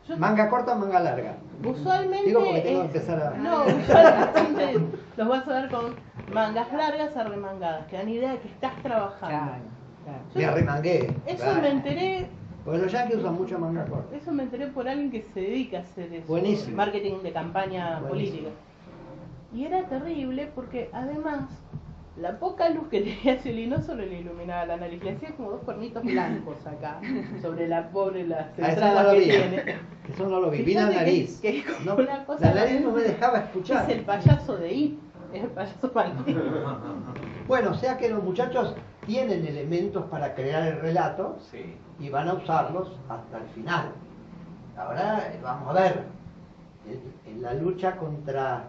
Yo- 0.07 0.17
Manga 0.17 0.49
corta 0.49 0.73
o 0.73 0.75
manga 0.77 0.99
larga. 0.99 1.35
Usualmente. 1.65 2.25
Digo 2.27 2.43
porque 2.43 2.61
tengo 2.61 2.79
que 2.81 2.85
empezar 2.87 3.21
a- 3.23 3.37
No, 3.37 3.63
usualmente 3.63 4.79
los 5.17 5.27
vas 5.27 5.47
a 5.47 5.53
ver 5.61 5.69
con 5.71 5.95
mangas 6.33 6.73
largas 6.73 7.15
arremangadas, 7.15 7.85
que 7.87 7.97
dan 7.97 8.09
idea 8.09 8.31
de 8.33 8.39
que 8.39 8.47
estás 8.49 8.75
trabajando. 8.83 9.27
Claro, 9.27 9.61
claro. 10.03 10.19
Me 10.35 10.45
arremangué. 10.45 11.13
Eso 11.25 11.43
Claro. 11.43 11.61
me 11.61 11.69
enteré. 11.69 12.27
Porque 12.65 12.79
los 12.79 12.91
yankees 12.91 13.17
usan 13.19 13.35
mucho 13.35 13.59
manga 13.59 13.85
corta. 13.85 14.15
Eso 14.15 14.31
me 14.31 14.43
enteré 14.43 14.67
por 14.67 14.87
alguien 14.87 15.11
que 15.11 15.21
se 15.21 15.39
dedica 15.41 15.77
a 15.77 15.81
hacer 15.81 16.13
eso. 16.13 16.27
Buenísimo. 16.27 16.75
Marketing 16.77 17.21
de 17.23 17.31
campaña 17.33 17.99
Buenísimo. 18.01 18.09
política. 18.09 18.49
Y 19.53 19.65
era 19.65 19.83
terrible 19.87 20.49
porque 20.55 20.89
además 20.93 21.41
la 22.17 22.37
poca 22.39 22.69
luz 22.69 22.87
que 22.89 23.01
tenía 23.23 23.39
Scioli 23.41 23.67
no 23.67 23.81
solo 23.81 24.05
le 24.05 24.19
iluminaba 24.19 24.65
la 24.65 24.77
nariz, 24.77 25.03
le 25.03 25.11
hacía 25.11 25.31
como 25.35 25.51
dos 25.51 25.61
cuernitos 25.63 26.03
blancos 26.03 26.65
acá, 26.67 26.99
sobre 27.41 27.67
la 27.67 27.89
pobre 27.89 28.27
las 28.27 28.47
Ah, 28.47 28.51
eso 28.53 28.61
no 28.61 28.67
entradas 28.69 29.03
lo 29.05 29.11
que 29.11 29.19
vi. 29.19 29.25
tiene. 29.25 29.77
Eso 30.13 30.27
no 30.27 30.41
lo 30.41 30.51
vi. 30.51 30.61
Vi 30.63 30.73
la 30.73 30.89
que- 30.89 30.95
nariz. 30.95 31.39
que 31.41 31.63
No, 31.85 31.95
una 31.95 32.25
cosa 32.25 32.53
la 32.53 32.65
nariz 32.65 32.81
no 32.81 32.91
me 32.91 33.01
dejaba 33.03 33.39
escuchar. 33.39 33.89
Es 33.89 33.97
el 33.97 34.03
payaso 34.05 34.57
de 34.57 34.73
I, 34.73 34.99
es 35.33 35.43
el 35.43 35.49
payaso 35.49 35.91
maldito. 35.95 36.41
Bueno, 37.47 37.71
o 37.71 37.73
sea 37.73 37.97
que 37.97 38.09
los 38.09 38.21
muchachos 38.21 38.75
tienen 39.05 39.45
elementos 39.47 40.03
para 40.11 40.35
crear 40.35 40.67
el 40.67 40.81
relato 40.81 41.37
Sí. 41.51 41.75
y 41.99 42.09
van 42.09 42.27
a 42.27 42.33
usarlos 42.33 42.91
hasta 43.09 43.37
el 43.37 43.45
final. 43.55 43.91
Ahora 44.77 45.31
eh, 45.33 45.39
vamos 45.41 45.69
a 45.69 45.73
ver, 45.81 46.03
en, 46.85 47.31
en 47.33 47.41
la 47.41 47.53
lucha 47.53 47.95
contra 47.95 48.65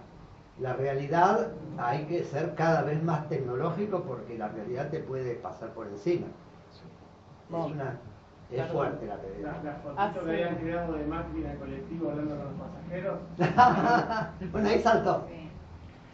la 0.60 0.72
realidad 0.74 1.48
hay 1.78 2.04
que 2.04 2.22
ser 2.24 2.54
cada 2.54 2.82
vez 2.82 3.02
más 3.02 3.28
tecnológico 3.28 4.02
porque 4.02 4.38
la 4.38 4.48
realidad 4.48 4.88
te 4.90 5.00
puede 5.00 5.34
pasar 5.34 5.70
por 5.70 5.86
encima. 5.88 6.26
Es, 7.48 7.52
una, 7.72 7.98
es 8.50 8.56
Claro. 8.56 8.72
fuerte 8.72 9.06
la 9.06 9.16
realidad. 9.16 9.56
la 9.64 9.72
fotito 9.74 9.94
Ah, 10.00 10.12
que 10.14 10.20
sí. 10.20 10.26
habían 10.30 10.58
tirado 10.58 10.92
de 10.92 11.02
el 11.02 11.58
colectivo 11.58 12.10
hablando 12.10 12.36
con 12.36 12.44
los 12.44 12.54
pasajeros. 12.60 13.18
bueno, 14.52 14.68
ahí 14.68 14.80
saltó, 14.80 15.26
Sí. 15.28 15.48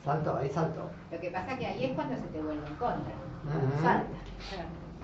saltó, 0.04 0.36
ahí 0.36 0.48
saltó. 0.48 0.90
Lo 1.12 1.20
que 1.20 1.30
pasa 1.30 1.58
que 1.58 1.66
ahí 1.66 1.84
es 1.84 1.92
cuando 1.92 2.16
se 2.16 2.22
te 2.22 2.42
vuelve 2.42 2.66
en 2.66 2.74
contra. 2.76 3.12
Salta. 3.82 4.06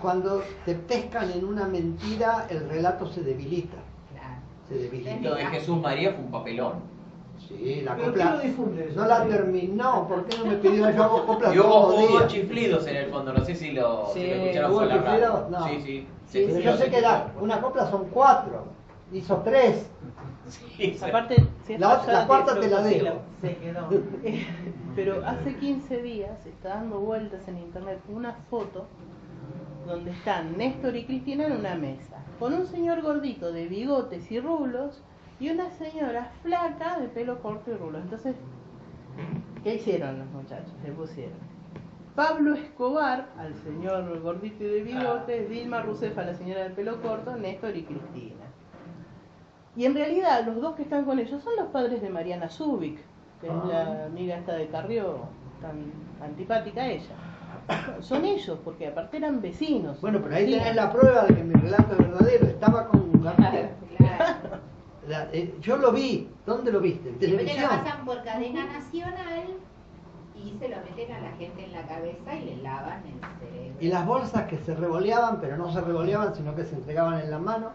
Cuando 0.01 0.43
te 0.64 0.74
pescan 0.74 1.30
en 1.30 1.45
una 1.45 1.66
mentira, 1.66 2.47
el 2.51 2.68
relato 2.68 3.07
se 3.07 3.22
debilita. 3.22 3.76
Claro. 4.12 4.41
Se 4.68 4.74
debilita. 4.74 5.16
Lo 5.28 5.34
de 5.37 5.47
Jesús 5.47 5.80
María 5.80 6.12
fue 6.12 6.24
un 6.24 6.30
papelón. 6.30 6.95
Sí, 7.49 7.80
la 7.82 7.94
¿Pero 7.97 8.09
copla. 8.09 8.34
lo 8.36 8.40
eso? 8.42 9.01
No 9.01 9.07
la 9.07 9.24
terminó, 9.24 10.09
¿por 10.09 10.24
qué 10.26 10.38
no 10.38 10.47
me 10.47 10.57
pidió 10.57 10.90
yo 10.90 11.03
hago 11.05 11.26
copla 11.26 11.55
Y 11.55 11.59
hubo, 11.59 11.68
todos 11.68 11.94
los 12.01 12.11
hubo 12.11 12.18
días? 12.18 12.32
chiflidos 12.32 12.86
en 12.86 12.97
el 12.97 13.11
fondo, 13.11 13.32
no 13.32 13.44
sé 13.44 13.55
si 13.55 13.72
lo, 13.72 14.07
si 14.12 14.20
Sí, 14.20 14.26
lo 14.26 14.34
escucharon 14.34 14.70
¿hubo 14.72 14.78
por 14.80 14.86
la 14.88 14.97
radio. 14.99 15.47
No. 15.51 15.68
Sí, 15.68 15.80
sí. 15.84 16.09
Sí, 16.26 16.62
yo 16.62 16.76
sé 16.76 16.90
que 16.90 16.99
era, 16.99 17.32
una 17.40 17.61
copla 17.61 17.88
son 17.90 18.07
cuatro, 18.11 18.64
hizo 19.12 19.36
tres. 19.44 19.86
Sí, 20.49 20.97
sí. 20.99 21.05
Aparte, 21.05 21.36
si 21.66 21.78
La 21.78 22.01
otra- 22.01 22.12
la 22.12 22.26
cuarta 22.26 22.59
te 22.59 22.68
la 22.68 22.84
sí, 22.84 22.99
dejo. 23.01 23.16
Se 23.40 23.57
quedó. 23.57 23.88
Pero 24.97 25.22
hace 25.26 25.55
15 25.57 26.03
días 26.03 26.47
está 26.47 26.70
dando 26.70 26.99
vueltas 27.01 27.47
en 27.49 27.59
internet 27.59 27.99
una 28.09 28.32
foto 28.51 28.86
donde 29.86 30.11
están 30.11 30.57
Néstor 30.57 30.97
y 30.97 31.05
Cristina 31.05 31.47
en 31.47 31.53
una 31.53 31.74
mesa, 31.76 32.16
con 32.40 32.55
un 32.55 32.66
señor 32.66 33.03
gordito 33.03 33.53
de 33.53 33.66
bigotes 33.68 34.30
y 34.32 34.40
rulos 34.40 35.03
y 35.39 35.51
una 35.51 35.70
señora 35.70 36.30
flaca 36.43 36.99
de 36.99 37.09
pelo 37.09 37.41
corto 37.41 37.70
y 37.70 37.74
rulos. 37.74 38.03
Entonces, 38.03 38.37
¿qué 39.62 39.74
hicieron 39.74 40.18
los 40.18 40.28
muchachos? 40.28 40.72
Le 40.84 40.93
pusieron 40.93 41.39
Pablo 42.14 42.55
Escobar 42.55 43.28
al 43.39 43.55
señor 43.57 44.20
gordito 44.20 44.64
y 44.64 44.68
de 44.68 44.82
bigotes, 44.82 45.51
Dilma 45.51 45.82
Rousseff 45.82 46.16
a 46.16 46.24
la 46.24 46.34
señora 46.34 46.62
del 46.62 46.72
pelo 46.72 47.03
corto, 47.03 47.37
Néstor 47.37 47.76
y 47.76 47.84
Cristina. 47.84 48.47
Y 49.76 49.84
en 49.84 49.95
realidad 49.95 50.47
los 50.47 50.61
dos 50.62 50.74
que 50.74 50.82
están 50.82 51.05
con 51.05 51.18
ellos 51.18 51.43
son 51.43 51.55
los 51.57 51.66
padres 51.66 52.01
de 52.01 52.09
Mariana 52.09 52.49
Zubik, 52.49 52.99
que 53.43 53.49
es 53.49 53.64
la 53.68 54.07
amiga 54.07 54.39
esta 54.39 54.55
de 54.55 54.68
Carrió, 54.68 55.18
tan 55.61 55.93
antipática 56.22 56.80
a 56.80 56.89
ella. 56.89 57.14
Son 58.01 58.24
ellos, 58.24 58.59
porque 58.64 58.87
aparte 58.87 59.18
eran 59.18 59.43
vecinos. 59.43 60.01
Bueno, 60.01 60.20
pero 60.22 60.37
ahí 60.37 60.51
tenés 60.51 60.74
la 60.74 60.91
prueba 60.91 61.24
de 61.26 61.34
que 61.34 61.45
mi 61.45 61.53
relato 61.53 61.93
es 61.93 61.99
verdadero. 61.99 62.47
Estaba 62.47 62.89
con 62.89 63.22
García. 63.22 63.72
Claro. 63.99 64.66
La- 65.09 65.28
eh, 65.32 65.54
yo 65.61 65.76
lo 65.76 65.92
vi, 65.92 66.28
¿dónde 66.46 66.72
lo 66.72 66.80
viste? 66.80 67.09
En 67.11 67.18
Después 67.18 67.30
te 67.46 67.46
lo 67.46 67.48
televisión. 67.52 67.84
pasan 67.84 68.04
por 68.04 68.22
cadena 68.24 68.64
nacional 68.66 69.44
y 70.34 70.57
se 70.59 70.68
lo 70.68 70.76
meten 70.78 71.12
a 71.12 71.20
la 71.20 71.30
gente 71.32 71.64
en 71.64 71.72
la 71.72 71.82
cabeza 71.86 72.34
y 72.34 72.44
le 72.44 72.57
lavan 72.62 73.02
el 73.07 73.20
cerebro. 73.48 73.76
Y 73.80 73.88
las 73.88 74.07
bolsas 74.07 74.46
que 74.48 74.59
se 74.59 74.74
revoleaban, 74.74 75.40
pero 75.40 75.57
no 75.57 75.72
se 75.72 75.80
revoleaban, 75.80 76.34
sino 76.34 76.54
que 76.54 76.64
se 76.64 76.74
entregaban 76.74 77.20
en 77.20 77.30
la 77.30 77.38
mano. 77.38 77.72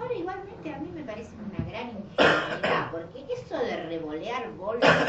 Ahora 0.00 0.14
igualmente 0.14 0.74
a 0.74 0.78
mí 0.78 0.90
me 0.94 1.02
parece 1.02 1.30
una 1.36 1.64
gran 1.70 1.88
ingenuidad, 1.90 2.90
porque 2.90 3.24
eso 3.32 3.56
de 3.58 3.76
revolear 3.86 4.50
bolsas, 4.52 5.08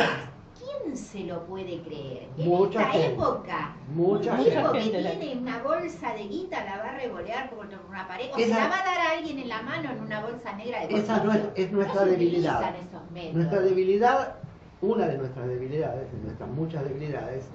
¿quién 0.83 0.97
se 0.97 1.23
lo 1.23 1.45
puede 1.45 1.81
creer? 1.81 2.27
En 2.37 2.47
Mucha 2.49 2.79
esta 2.81 2.91
gente. 2.91 3.13
época, 3.13 3.75
Mucha 3.93 4.33
un 4.33 4.43
tipo 4.45 4.67
gente. 4.69 4.91
que 5.03 5.09
tiene 5.17 5.41
una 5.41 5.63
bolsa 5.63 6.13
de 6.13 6.27
guita 6.27 6.63
la 6.63 6.77
va 6.77 6.89
a 6.89 6.95
revolear 6.97 7.49
por 7.49 7.65
una 7.89 8.07
pared, 8.07 8.29
o 8.33 8.37
Esa- 8.37 8.55
se 8.55 8.61
la 8.61 8.67
va 8.69 8.79
a 8.79 8.83
dar 8.85 8.97
a 8.99 9.11
alguien 9.17 9.39
en 9.39 9.49
la 9.49 9.61
mano 9.61 9.91
en 9.91 9.99
una 10.01 10.21
bolsa 10.21 10.53
negra 10.55 10.85
de 10.87 10.95
Esa 10.97 11.23
no 11.23 11.33
es, 11.33 11.41
es 11.55 11.71
nuestra 11.71 12.05
No 12.05 12.11
debilidad. 12.11 12.75
esos. 12.75 13.33
Nuestra 13.35 13.59
debilidad, 13.61 14.35
una 14.81 15.07
de 15.07 15.17
nuestras 15.17 15.47
debilidades, 15.47 16.11
de 16.11 16.17
nuestras 16.19 16.49
muchas 16.49 16.83
debilidades, 16.83 17.45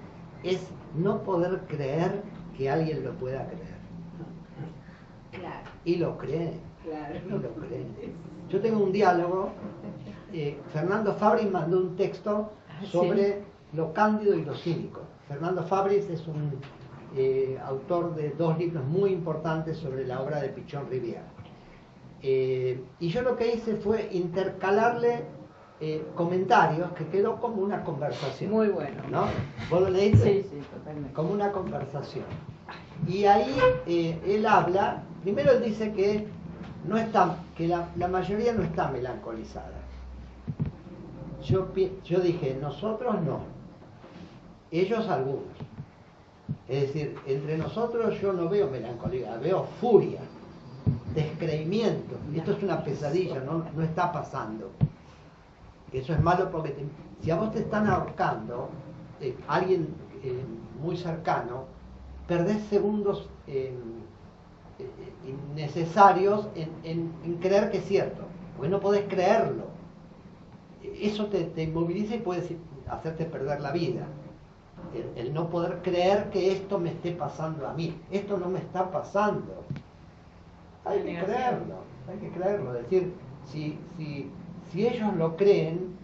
es 0.43 0.69
no 0.95 1.23
poder 1.23 1.61
creer 1.69 2.23
que 2.57 2.71
alguien 2.71 3.05
lo 3.05 3.13
pueda 3.13 3.47
creer. 3.47 3.81
Claro, 5.33 5.71
Y 5.85 5.97
lo 5.97 6.19
cree. 6.19 6.53
claro. 6.83 7.15
No 7.29 7.37
lo 7.39 7.53
cree. 7.55 7.87
Yo 8.49 8.61
tengo 8.61 8.83
un 8.83 8.93
diálogo. 8.93 9.51
eh, 10.33 10.61
Fernando 10.73 11.13
Fabris 11.15 11.51
mandó 11.51 11.79
un 11.79 11.97
texto 11.97 12.53
sobre 12.87 13.43
lo 13.73 13.93
cándido 13.93 14.35
y 14.35 14.45
lo 14.45 14.55
cínico. 14.55 15.03
Fernando 15.29 15.63
Fabris 15.63 16.09
es 16.11 16.27
un 16.27 16.61
eh, 17.17 17.59
autor 17.65 18.15
de 18.15 18.31
dos 18.31 18.59
libros 18.59 18.85
muy 18.85 19.11
importantes 19.11 19.79
sobre 19.79 20.07
la 20.07 20.21
obra 20.21 20.41
de 20.41 20.49
Pichón 20.49 20.89
Rivière. 20.91 21.25
Eh, 22.23 22.83
y 22.99 23.09
yo 23.09 23.23
lo 23.23 23.37
que 23.37 23.55
hice 23.55 23.77
fue 23.77 24.09
intercalarle 24.13 25.25
eh, 25.81 26.05
comentarios 26.15 26.93
que 26.93 27.07
quedó 27.07 27.41
como 27.41 27.63
una 27.63 27.83
conversación. 27.85 28.51
Muy 28.51 28.69
bueno. 28.69 29.03
¿No? 29.11 29.25
¿Vos 29.71 29.83
lo 29.83 29.91
leíste? 29.91 30.43
Sí, 30.43 30.49
sí, 30.51 30.63
totalmente. 30.73 31.13
como 31.13 31.33
una 31.33 31.51
conversación. 31.53 32.27
Y 33.09 33.25
ahí 33.25 33.57
él 33.87 34.47
habla, 34.47 35.03
primero 35.23 35.53
él 35.53 35.63
dice 35.65 35.93
que 35.93 36.27
no 36.87 36.97
está, 36.97 37.37
que 37.57 37.67
la, 37.67 37.89
la 37.97 38.09
mayoría 38.09 38.53
no 38.53 38.63
está 38.63 38.89
melancolizada. 38.89 39.80
Yo, 41.43 41.67
dije, 42.21 42.59
nosotros 42.61 43.15
no, 43.23 43.41
ellos 44.71 45.09
algunos. 45.09 45.45
Es 46.69 46.83
decir, 46.83 47.17
entre 47.27 47.59
nosotros 47.59 48.21
yo 48.21 48.33
no 48.33 48.49
veo 48.49 48.71
melancolía, 48.71 49.37
veo 49.39 49.65
furia, 49.81 50.21
descreimiento. 51.15 52.17
Esto 52.35 52.53
es 52.53 52.63
una 52.63 52.83
pesadilla, 52.85 53.41
no, 53.41 53.65
no 53.75 53.83
está 53.83 54.13
pasando. 54.13 54.71
Eso 55.93 56.13
es 56.13 56.21
malo 56.23 56.51
porque 56.51 56.75
si 57.23 57.31
a 57.31 57.37
vos 57.37 57.53
te 57.53 57.61
están 57.61 57.89
ahorcando, 57.89 58.69
eh, 59.21 59.35
alguien 59.49 59.89
eh, 60.23 60.45
muy 60.81 60.97
cercano, 60.97 61.65
perdés 62.29 62.63
segundos 62.67 63.29
eh, 63.49 63.75
eh, 64.79 65.31
innecesarios 65.55 66.47
en, 66.55 66.71
en- 66.85 67.13
en 67.25 67.35
creer 67.39 67.71
que 67.71 67.79
es 67.79 67.85
cierto, 67.87 68.23
porque 68.57 68.71
no 68.71 68.79
podés 68.81 69.05
creerlo. 69.09 69.70
Eso 70.83 71.27
te, 71.27 71.45
te 71.45 71.65
inmoviliza 71.65 72.17
y 72.17 72.21
puede 72.21 72.57
hacerte 72.89 73.25
perder 73.25 73.61
la 73.61 73.73
vida. 73.73 74.07
El, 74.95 75.27
el 75.27 75.35
no 75.35 75.51
poder 75.51 75.81
creer 75.83 76.31
que 76.31 76.53
esto 76.53 76.79
me 76.79 76.91
esté 76.91 77.13
pasando 77.13 77.67
a 77.69 77.75
mí. 77.75 78.01
Esto 78.11 78.39
no 78.39 78.49
me 78.49 78.59
está 78.59 78.91
pasando. 78.91 79.65
Hay 80.85 81.03
que 81.03 81.19
creerlo, 81.23 81.75
hay 82.09 82.19
que 82.19 82.31
creerlo. 82.31 82.75
Es 82.77 82.83
decir, 82.85 83.13
si, 83.45 83.79
si, 83.97 84.31
si 84.73 84.87
ellos 84.87 85.15
lo 85.15 85.37
creen, 85.37 85.97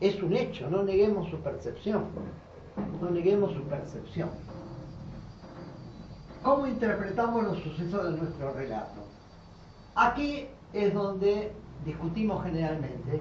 es 0.00 0.22
un 0.22 0.32
hecho, 0.32 0.68
no 0.70 0.82
neguemos 0.82 1.28
su 1.28 1.38
percepción. 1.38 2.04
No 3.00 3.10
neguemos 3.10 3.52
su 3.52 3.62
percepción. 3.64 4.30
¿Cómo 6.42 6.66
interpretamos 6.66 7.44
los 7.44 7.58
sucesos 7.58 8.04
de 8.04 8.18
nuestro 8.18 8.52
relato? 8.52 9.02
Aquí 9.94 10.46
es 10.72 10.92
donde 10.92 11.52
discutimos 11.84 12.42
generalmente 12.42 13.20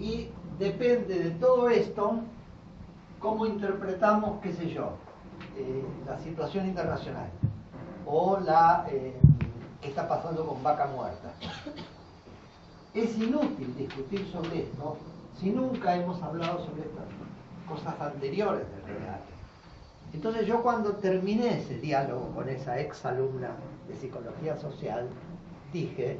y 0.00 0.28
depende 0.58 1.18
de 1.18 1.30
todo 1.32 1.68
esto 1.68 2.20
cómo 3.20 3.46
interpretamos, 3.46 4.40
qué 4.40 4.52
sé 4.54 4.70
yo, 4.70 4.92
eh, 5.56 5.84
la 6.06 6.18
situación 6.18 6.66
internacional 6.66 7.28
o 8.06 8.38
la 8.40 8.86
eh, 8.90 9.14
está 9.82 10.08
pasando 10.08 10.46
con 10.46 10.62
vaca 10.62 10.86
muerta. 10.86 11.32
Es 12.94 13.16
inútil 13.18 13.76
discutir 13.76 14.26
sobre 14.32 14.62
esto 14.62 14.96
si 15.38 15.50
nunca 15.50 15.94
hemos 15.94 16.20
hablado 16.22 16.64
sobre 16.64 16.82
estas 16.82 17.04
cosas 17.68 18.00
anteriores 18.00 18.66
del 18.72 18.96
relato. 18.96 19.24
Entonces 20.12 20.46
yo 20.46 20.62
cuando 20.62 20.96
terminé 20.96 21.60
ese 21.60 21.78
diálogo 21.78 22.32
con 22.34 22.48
esa 22.48 22.80
ex 22.80 23.04
alumna 23.04 23.50
de 23.86 23.94
psicología 23.94 24.56
social, 24.56 25.08
dije, 25.72 26.18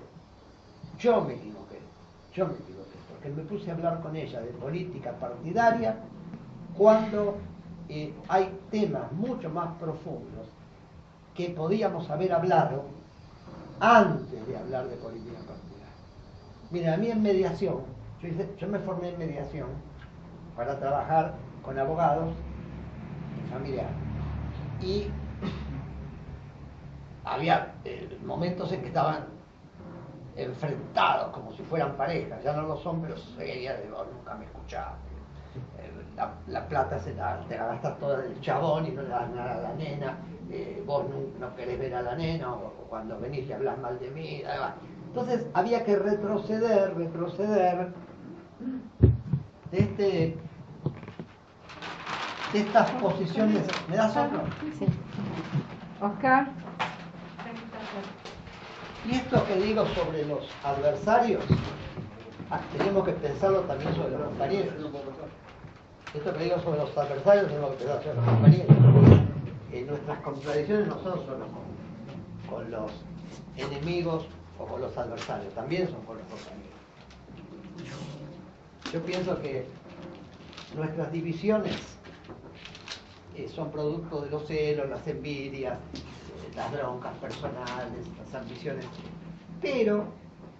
yo 0.99 1.23
me 1.23 1.35
equivoqué, 1.35 1.81
yo 2.33 2.47
me 2.47 2.55
equivoqué, 2.55 2.80
porque 3.21 3.37
me 3.37 3.43
puse 3.43 3.71
a 3.71 3.75
hablar 3.75 4.01
con 4.01 4.17
ella 4.17 4.41
de 4.41 4.49
política 4.53 5.13
partidaria 5.13 5.97
cuando 6.77 7.37
eh, 7.89 8.15
hay 8.29 8.59
temas 8.71 9.13
mucho 9.13 9.51
más 9.51 9.77
profundos 9.79 10.47
que 11.35 11.51
podíamos 11.51 12.09
haber 12.09 12.33
hablado 12.33 12.85
antes 13.79 14.47
de 14.47 14.57
hablar 14.57 14.89
de 14.89 14.97
política 14.97 15.37
partidaria. 15.39 15.87
Mira, 16.71 16.95
a 16.95 16.97
mí 16.97 17.11
en 17.11 17.23
mediación, 17.23 17.81
yo, 18.59 18.69
me 18.69 18.79
formé 18.79 19.11
en 19.11 19.19
mediación 19.19 19.69
para 20.57 20.79
trabajar 20.79 21.35
con 21.63 21.79
abogados 21.79 22.33
y 23.39 23.51
familiares. 23.53 23.93
Y 24.81 25.09
había 27.25 27.75
eh, 27.85 28.19
momentos 28.25 28.73
en 28.73 28.81
que 28.81 28.89
estaban 28.89 29.40
enfrentados 30.37 31.29
como 31.33 31.53
si 31.53 31.63
fueran 31.63 31.97
parejas, 31.97 32.43
ya 32.43 32.53
no 32.53 32.63
lo 32.63 32.77
son, 32.77 33.01
pero 33.03 33.17
se 33.17 33.37
veía 33.37 33.75
de 33.75 33.91
"Vos 33.91 34.07
nunca 34.17 34.35
me 34.35 34.45
escuchaste. 34.45 35.09
Eh, 35.79 35.91
La, 36.17 36.33
la 36.49 36.67
plata 36.69 36.99
se 36.99 37.15
la, 37.15 37.41
te 37.49 37.57
la 37.57 37.67
gastas 37.67 37.99
toda 37.99 38.19
del 38.19 38.41
chabón 38.41 38.87
y 38.87 38.91
no 38.91 39.03
le 39.03 39.09
das 39.09 39.31
nada 39.31 39.55
a 39.55 39.61
la 39.61 39.73
nena, 39.75 40.17
eh, 40.51 40.83
vos 40.87 41.05
no, 41.09 41.47
no 41.47 41.55
querés 41.57 41.79
ver 41.79 41.95
a 41.95 42.03
la 42.03 42.15
nena, 42.15 42.53
o, 42.53 42.73
cuando 42.89 43.19
venís 43.19 43.47
le 43.47 43.55
hablas 43.55 43.79
mal 43.79 43.99
de 43.99 44.11
mí. 44.11 44.43
da. 44.43 44.75
Entonces 45.07 45.47
había 45.55 45.85
que 45.85 45.97
retroceder, 45.97 46.95
retroceder 46.97 47.89
de 49.71 49.79
este 49.79 50.37
de 52.53 52.59
estas 52.61 52.91
posiciones. 52.93 53.63
¿Me 53.89 53.97
das 53.97 54.17
otro? 54.17 54.41
Sí. 54.79 54.87
Oscar, 56.01 56.49
Y 59.07 59.15
esto 59.15 59.45
que 59.47 59.57
digo 59.57 59.87
sobre 59.95 60.27
los 60.27 60.47
adversarios, 60.63 61.43
ah, 62.51 62.61
tenemos 62.77 63.05
que 63.05 63.13
pensarlo 63.13 63.61
también 63.61 63.95
sobre 63.95 64.11
los 64.11 64.23
compañeros. 64.23 64.75
Esto 66.13 66.35
que 66.35 66.45
digo 66.45 66.61
sobre 66.61 66.81
los 66.81 66.97
adversarios, 66.97 67.47
tenemos 67.49 67.71
que 67.71 67.77
pensar 67.85 68.03
sobre 68.03 68.17
los 68.17 68.25
compañeros. 68.25 68.77
Eh, 69.73 69.85
nuestras 69.89 70.19
contradicciones 70.21 70.89
no 70.89 70.95
son 71.03 71.25
solo 71.25 71.47
con, 72.49 72.71
los 72.71 72.91
enemigos 73.57 74.27
o 74.59 74.67
con 74.67 74.81
los 74.81 74.97
adversarios, 74.99 75.55
también 75.55 75.89
son 75.89 76.03
con 76.03 76.19
los 76.19 76.27
compañeros. 76.27 76.71
Yo 78.93 79.01
pienso 79.03 79.41
que 79.41 79.67
nuestras 80.77 81.13
divisiones 81.13 81.77
eh, 83.37 83.49
son 83.49 83.71
producto 83.71 84.23
de 84.23 84.31
los 84.31 84.47
celos, 84.47 84.91
las 84.91 85.07
envidias, 85.07 85.79
las 86.55 86.73
broncas 86.73 87.15
personales, 87.17 88.07
las 88.19 88.35
ambiciones. 88.35 88.87
Pero 89.61 90.05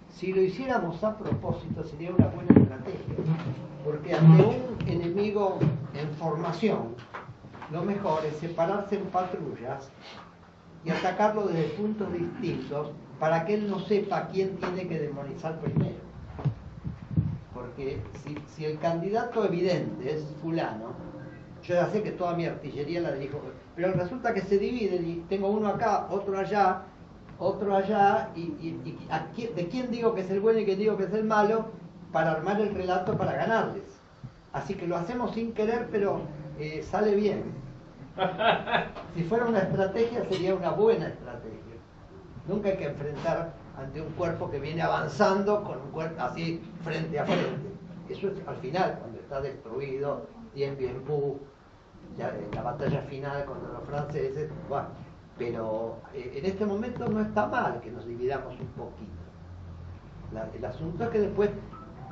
si 0.09 0.33
lo 0.33 0.41
hiciéramos 0.41 1.03
a 1.03 1.17
propósito 1.17 1.83
sería 1.83 2.11
una 2.11 2.27
buena 2.27 2.53
estrategia, 2.53 3.15
porque 3.83 4.13
ante 4.13 4.43
un 4.43 4.87
enemigo 4.87 5.59
en 5.93 6.09
formación, 6.15 6.95
lo 7.71 7.83
mejor 7.83 8.25
es 8.25 8.35
separarse 8.37 8.97
en 8.97 9.05
patrullas 9.05 9.89
y 10.83 10.89
atacarlo 10.89 11.47
desde 11.47 11.69
puntos 11.69 12.11
distintos 12.11 12.91
para 13.19 13.45
que 13.45 13.53
él 13.53 13.69
no 13.69 13.79
sepa 13.79 14.27
quién 14.27 14.57
tiene 14.57 14.87
que 14.87 14.99
demonizar 14.99 15.59
primero. 15.59 15.99
Porque 17.53 18.01
si, 18.23 18.35
si 18.47 18.65
el 18.65 18.79
candidato 18.79 19.45
evidente 19.45 20.11
es 20.11 20.25
fulano, 20.41 21.10
yo 21.63 21.75
ya 21.75 21.87
sé 21.89 22.01
que 22.03 22.11
toda 22.11 22.33
mi 22.35 22.45
artillería 22.45 23.01
la 23.01 23.11
dirijo, 23.11 23.39
pero 23.75 23.91
resulta 23.93 24.33
que 24.33 24.41
se 24.41 24.57
dividen 24.57 25.07
y 25.09 25.15
tengo 25.29 25.49
uno 25.49 25.67
acá, 25.69 26.07
otro 26.09 26.37
allá, 26.37 26.81
otro 27.39 27.75
allá, 27.75 28.29
y, 28.35 28.41
y- 28.41 28.81
y 28.85 29.07
a 29.11 29.27
quién- 29.35 29.55
de 29.55 29.67
quién 29.67 29.89
digo 29.91 30.13
que 30.15 30.21
es 30.21 30.29
el 30.31 30.39
bueno 30.39 30.59
y 30.59 30.65
quién 30.65 30.79
digo 30.79 30.97
que 30.97 31.03
es 31.05 31.13
el 31.13 31.23
malo, 31.23 31.65
para 32.11 32.31
armar 32.31 32.59
el 32.59 32.73
relato 32.75 33.17
para 33.17 33.33
ganarles. 33.33 33.83
Así 34.53 34.73
que 34.75 34.85
lo 34.85 34.97
hacemos 34.97 35.33
sin 35.33 35.53
querer, 35.53 35.87
pero 35.91 36.21
eh, 36.59 36.83
sale 36.83 37.15
bien. 37.15 37.43
Si 39.15 39.23
fuera 39.23 39.45
una 39.45 39.59
estrategia, 39.59 40.23
sería 40.29 40.55
una 40.55 40.71
buena 40.71 41.07
estrategia. 41.07 41.57
Nunca 42.47 42.69
hay 42.69 42.77
que 42.77 42.85
enfrentar 42.87 43.53
ante 43.77 44.01
un 44.01 44.09
cuerpo 44.13 44.49
que 44.49 44.59
viene 44.59 44.81
avanzando 44.81 45.63
con 45.63 45.79
un 45.81 45.91
cuerpo 45.91 46.21
así 46.21 46.61
frente 46.83 47.19
a 47.19 47.25
frente. 47.25 47.69
Eso 48.09 48.27
es 48.29 48.33
al 48.47 48.55
final, 48.57 48.97
cuando 48.99 49.19
está 49.19 49.41
destruido, 49.41 50.27
Dien 50.53 50.77
Bien 50.77 51.01
Phu, 51.05 51.39
la 52.17 52.61
batalla 52.61 53.01
final 53.03 53.45
contra 53.45 53.69
los 53.73 53.83
franceses, 53.85 54.49
bueno, 54.69 54.87
pero 55.37 55.97
eh, 56.13 56.33
en 56.35 56.45
este 56.45 56.65
momento 56.65 57.07
no 57.07 57.21
está 57.21 57.47
mal 57.47 57.79
que 57.81 57.91
nos 57.91 58.05
dividamos 58.05 58.53
un 58.59 58.67
poquito. 58.67 59.11
La- 60.33 60.49
el 60.55 60.63
asunto 60.65 61.03
es 61.05 61.09
que 61.09 61.19
después 61.19 61.49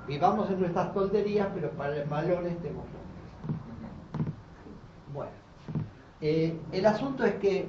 vivamos 0.07 0.49
en 0.49 0.59
nuestras 0.61 0.93
tonterías, 0.93 1.47
pero 1.53 1.69
para 1.71 1.95
el 1.97 2.07
valor 2.09 2.45
estemos 2.45 2.83
juntos. 2.83 4.25
Bueno, 5.13 5.31
eh, 6.21 6.57
el 6.71 6.85
asunto 6.85 7.23
es 7.25 7.35
que 7.35 7.67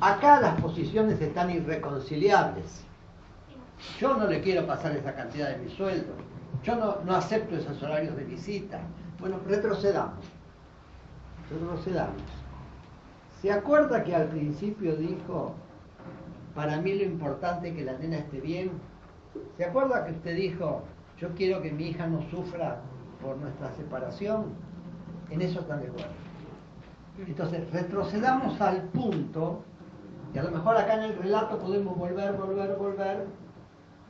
acá 0.00 0.40
las 0.40 0.60
posiciones 0.60 1.20
están 1.20 1.50
irreconciliables. 1.50 2.84
Yo 3.98 4.16
no 4.16 4.26
le 4.26 4.40
quiero 4.40 4.66
pasar 4.66 4.92
esa 4.96 5.14
cantidad 5.14 5.50
de 5.50 5.58
mi 5.58 5.70
sueldo. 5.70 6.12
Yo 6.62 6.76
no 7.04 7.16
acepto 7.16 7.56
esos 7.56 7.82
horarios 7.82 8.16
de 8.16 8.24
visita. 8.24 8.80
Bueno, 9.18 9.38
retrocedamos. 9.46 10.24
Retrocedamos. 11.52 12.22
¿Se 13.40 13.52
acuerda 13.52 14.04
que 14.04 14.14
al 14.14 14.28
principio 14.28 14.96
dijo, 14.96 15.54
para 16.54 16.80
mí 16.80 16.94
lo 16.94 17.04
importante 17.04 17.68
es 17.68 17.74
que 17.74 17.84
la 17.84 17.98
nena 17.98 18.18
esté 18.18 18.40
bien? 18.40 18.70
¿Se 19.56 19.64
acuerda 19.64 20.06
que 20.06 20.12
usted 20.12 20.36
dijo, 20.36 20.82
yo 21.18 21.28
quiero 21.34 21.60
que 21.60 21.72
mi 21.72 21.88
hija 21.88 22.06
no 22.06 22.22
sufra 22.30 22.80
por 23.20 23.36
nuestra 23.36 23.72
separación? 23.74 24.46
En 25.30 25.42
eso 25.42 25.60
están 25.60 25.80
de 25.80 25.88
acuerdo. 25.88 26.12
Entonces, 27.26 27.70
retrocedamos 27.72 28.60
al 28.60 28.82
punto, 28.84 29.62
y 30.34 30.38
a 30.38 30.44
lo 30.44 30.50
mejor 30.50 30.76
acá 30.76 30.94
en 30.94 31.10
el 31.10 31.18
relato 31.18 31.58
podemos 31.58 31.96
volver, 31.96 32.32
volver, 32.34 32.76
volver, 32.76 33.26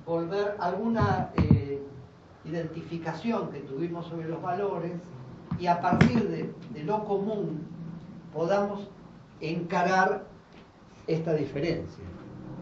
volver 0.06 0.56
alguna 0.60 1.30
eh, 1.36 1.82
identificación 2.44 3.50
que 3.50 3.60
tuvimos 3.60 4.06
sobre 4.06 4.28
los 4.28 4.40
valores 4.40 4.92
y 5.58 5.66
a 5.66 5.80
partir 5.80 6.28
de, 6.28 6.52
de 6.70 6.84
lo 6.84 7.04
común 7.04 7.60
podamos 8.32 8.88
encarar 9.40 10.24
esta 11.06 11.34
diferencia. 11.34 12.04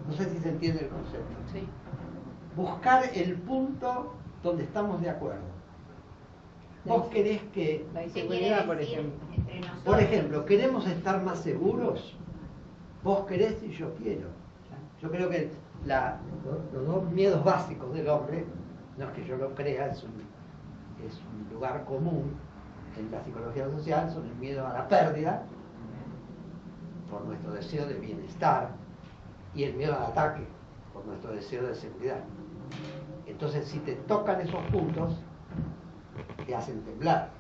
No 0.09 0.15
sé 0.15 0.29
si 0.31 0.39
se 0.39 0.49
entiende 0.49 0.83
el 0.85 0.89
concepto. 0.89 1.35
Sí. 1.53 1.67
Buscar 2.57 3.05
el 3.15 3.35
punto 3.35 4.15
donde 4.43 4.65
estamos 4.65 5.01
de 5.01 5.11
acuerdo. 5.11 5.51
Vos 6.85 7.09
querés 7.09 7.43
que 7.53 7.87
La 7.93 8.01
¿Qué 8.01 8.07
inseguridad, 8.07 8.67
por 8.67 8.81
ejemplo. 8.81 9.19
por 9.85 10.45
¿queremos 10.47 10.87
estar 10.87 11.23
más 11.23 11.39
seguros? 11.41 12.17
Vos 13.05 13.27
querés 13.27 13.63
y 13.63 13.71
yo 13.71 13.95
quiero. 13.97 14.29
Yo 15.03 15.11
creo 15.11 15.29
que 15.29 15.51
la- 15.85 16.19
los 16.73 16.87
dos 16.87 17.11
miedos 17.13 17.45
básicos 17.45 17.93
del 17.95 18.09
hombre, 18.09 18.45
no 18.99 19.05
es 19.05 19.11
que 19.13 19.25
yo 19.27 19.37
lo 19.37 19.55
crea, 19.55 19.87
es 19.89 20.03
un, 20.03 20.11
es 21.07 21.19
un 21.19 21.53
lugar 21.55 21.85
común 21.85 22.33
en 22.99 23.11
la 23.11 23.23
psicología 23.23 23.71
social, 23.71 24.11
son 24.11 24.27
el 24.27 24.35
miedo 24.37 24.67
a 24.67 24.73
la 24.73 24.89
pérdida, 24.89 25.43
por 27.11 27.25
nuestro 27.25 27.53
deseo 27.53 27.87
de 27.87 27.95
bienestar, 27.95 28.71
y 29.55 29.65
el 29.65 29.75
miedo 29.75 29.97
al 29.97 30.05
ataque, 30.05 30.47
por 30.93 31.05
nuestro 31.07 31.33
deseo 31.33 31.67
de 31.67 31.75
seguridad. 31.75 32.21
Entonces, 33.27 33.67
si 33.67 33.79
te 33.81 33.95
tocan 33.95 34.41
esos 34.41 34.63
puntos, 34.67 35.19
te 36.47 36.55
hacen 36.55 36.83
temblar. 36.83 37.31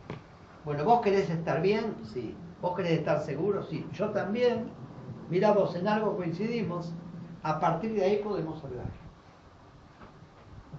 Bueno, 0.64 0.84
¿vos 0.84 1.00
querés 1.00 1.30
estar 1.30 1.62
bien? 1.62 1.94
Sí. 2.12 2.34
¿Vos 2.60 2.76
querés 2.76 2.98
estar 2.98 3.20
seguro? 3.22 3.64
Sí. 3.64 3.86
Yo 3.92 4.10
también. 4.10 4.68
Mirá, 5.30 5.52
vos 5.52 5.74
en 5.76 5.88
algo 5.88 6.16
coincidimos. 6.16 6.92
A 7.42 7.58
partir 7.58 7.94
de 7.94 8.04
ahí 8.04 8.20
podemos 8.22 8.62
hablar. 8.64 8.86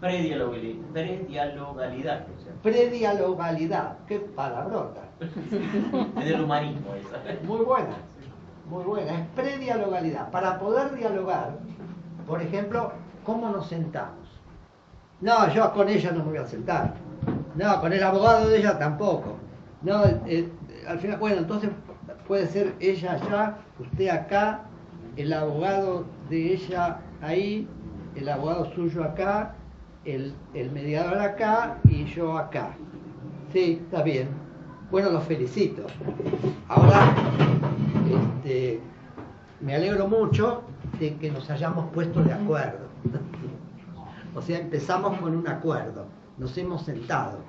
Predialogali- 0.02 0.82
Predialogalidad. 0.94 2.26
o 2.36 2.42
sea, 2.44 2.54
Predialogalidad. 2.64 3.98
Qué 4.08 4.20
palabrota. 4.20 5.02
Es 6.20 6.26
del 6.26 6.42
humanismo 6.42 6.94
esa. 6.96 7.18
Muy 7.48 7.64
buena. 7.64 7.96
Muy 8.70 8.84
buena. 8.84 9.12
Es 9.20 9.28
predialogalidad. 9.36 10.32
Para 10.32 10.58
poder 10.60 10.96
dialogar, 10.96 11.52
por 12.26 12.42
ejemplo, 12.42 12.92
¿cómo 13.26 13.50
nos 13.50 13.68
sentamos? 13.68 14.18
No, 15.20 15.48
yo 15.54 15.72
con 15.74 15.88
ella 15.88 16.12
no 16.12 16.24
me 16.24 16.32
voy 16.32 16.38
a 16.40 16.48
sentar. 16.48 16.96
No, 17.56 17.80
con 17.80 17.94
el 17.94 18.02
abogado 18.02 18.50
de 18.50 18.58
ella 18.60 18.80
tampoco. 18.80 19.36
No, 19.84 20.04
eh, 20.06 20.20
eh, 20.26 20.50
al 20.88 21.00
final, 21.00 21.20
bueno, 21.20 21.38
entonces 21.38 21.70
puede 22.28 22.48
ser 22.48 22.74
ella 22.80 23.14
allá, 23.14 23.58
usted 23.80 24.08
acá, 24.10 24.62
el 25.18 25.32
abogado 25.34 26.06
de 26.30 26.54
ella 26.54 27.00
ahí, 27.22 27.68
el 28.16 28.30
abogado 28.30 28.66
suyo 28.74 29.04
acá, 29.04 29.54
el, 30.06 30.34
el 30.54 30.72
mediador 30.72 31.20
acá 31.20 31.80
y 31.86 32.06
yo 32.06 32.38
acá. 32.38 32.72
Sí, 33.54 33.82
está 33.84 34.04
bien. 34.04 34.30
Bueno, 34.90 35.10
los 35.10 35.24
felicito. 35.24 35.84
Ahora, 36.68 37.16
este, 38.10 38.82
me 39.62 39.76
alegro 39.76 40.08
mucho 40.08 40.64
de 41.00 41.16
que 41.16 41.32
nos 41.32 41.50
hayamos 41.50 41.90
puesto 41.92 42.24
de 42.24 42.34
acuerdo. 42.34 42.88
O 44.34 44.42
sea, 44.42 44.60
empezamos 44.60 45.20
con 45.20 45.36
un 45.36 45.46
acuerdo, 45.46 46.06
nos 46.38 46.58
hemos 46.58 46.84
sentado. 46.84 47.40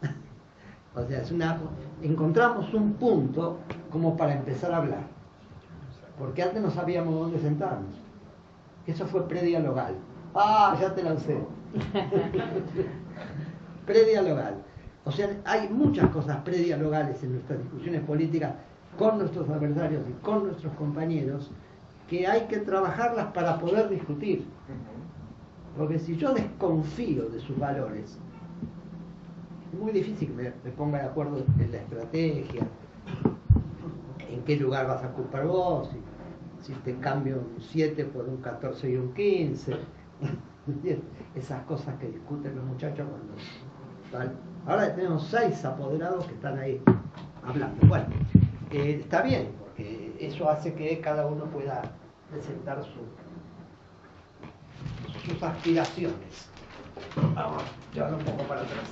O 0.94 1.04
sea, 1.04 1.20
es 1.20 1.32
una, 1.32 1.58
encontramos 2.00 2.72
un 2.72 2.92
punto 2.92 3.58
como 3.90 4.16
para 4.16 4.34
empezar 4.34 4.72
a 4.72 4.76
hablar. 4.76 5.02
Porque 6.16 6.44
antes 6.44 6.62
no 6.62 6.70
sabíamos 6.70 7.12
dónde 7.12 7.40
sentarnos. 7.40 7.92
Eso 8.86 9.06
fue 9.06 9.26
predialogal. 9.26 9.96
Ah, 10.34 10.76
ya 10.80 10.94
te 10.94 11.02
lancé. 11.02 11.38
predialogal. 13.86 14.62
O 15.04 15.10
sea, 15.10 15.30
hay 15.44 15.68
muchas 15.68 16.10
cosas 16.10 16.38
predialogales 16.38 17.22
en 17.22 17.32
nuestras 17.32 17.58
discusiones 17.60 18.02
políticas 18.02 18.54
con 18.98 19.18
nuestros 19.18 19.48
adversarios 19.48 20.02
y 20.08 20.12
con 20.24 20.44
nuestros 20.44 20.72
compañeros 20.74 21.50
que 22.08 22.26
hay 22.26 22.42
que 22.42 22.58
trabajarlas 22.58 23.32
para 23.32 23.58
poder 23.58 23.88
discutir. 23.88 24.44
Porque 25.76 25.98
si 25.98 26.16
yo 26.16 26.34
desconfío 26.34 27.28
de 27.28 27.40
sus 27.40 27.58
valores, 27.58 28.18
es 29.72 29.78
muy 29.78 29.92
difícil 29.92 30.28
que 30.28 30.52
me, 30.64 30.70
ponga 30.72 30.98
de 30.98 31.04
acuerdo 31.04 31.44
en 31.58 31.70
la 31.70 31.78
estrategia, 31.78 32.66
en 34.28 34.42
qué 34.42 34.56
lugar 34.56 34.88
vas 34.88 35.04
a 35.04 35.08
ocupar 35.08 35.46
vos, 35.46 35.88
si, 36.60 36.66
si 36.66 36.72
te 36.80 36.96
cambio 36.96 37.36
un 37.36 37.60
7 37.60 38.04
por 38.06 38.28
un 38.28 38.38
14 38.38 38.90
y 38.90 38.96
un 38.96 39.14
15. 39.14 39.76
Esas 41.34 41.62
cosas 41.64 41.94
que 41.98 42.08
discuten 42.08 42.54
los 42.56 42.64
muchachos 42.64 43.06
cuando. 43.08 44.32
Ahora 44.66 44.94
tenemos 44.94 45.26
seis 45.28 45.64
apoderados 45.64 46.26
que 46.26 46.34
están 46.34 46.58
ahí 46.58 46.80
hablando. 47.46 47.86
Bueno, 47.86 48.06
eh, 48.70 49.00
está 49.02 49.22
bien, 49.22 49.50
porque 49.58 50.14
eso 50.20 50.48
hace 50.50 50.74
que 50.74 51.00
cada 51.00 51.26
uno 51.26 51.46
pueda 51.46 51.82
presentar 52.30 52.82
su, 52.84 53.00
sus 55.30 55.42
aspiraciones. 55.42 56.50
Vamos, 57.34 57.62
llevarlo 57.94 58.18
un 58.18 58.24
poco 58.24 58.42
para 58.44 58.60
atrás. 58.60 58.88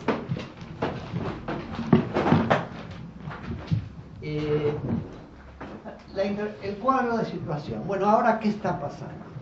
Eh, 4.23 4.75
el 6.63 6.77
cuadro 6.79 7.19
de 7.19 7.27
situación. 7.27 7.87
Bueno, 7.87 8.07
ahora, 8.07 8.39
¿qué 8.41 8.49
está 8.49 8.81
pasando? 8.81 9.36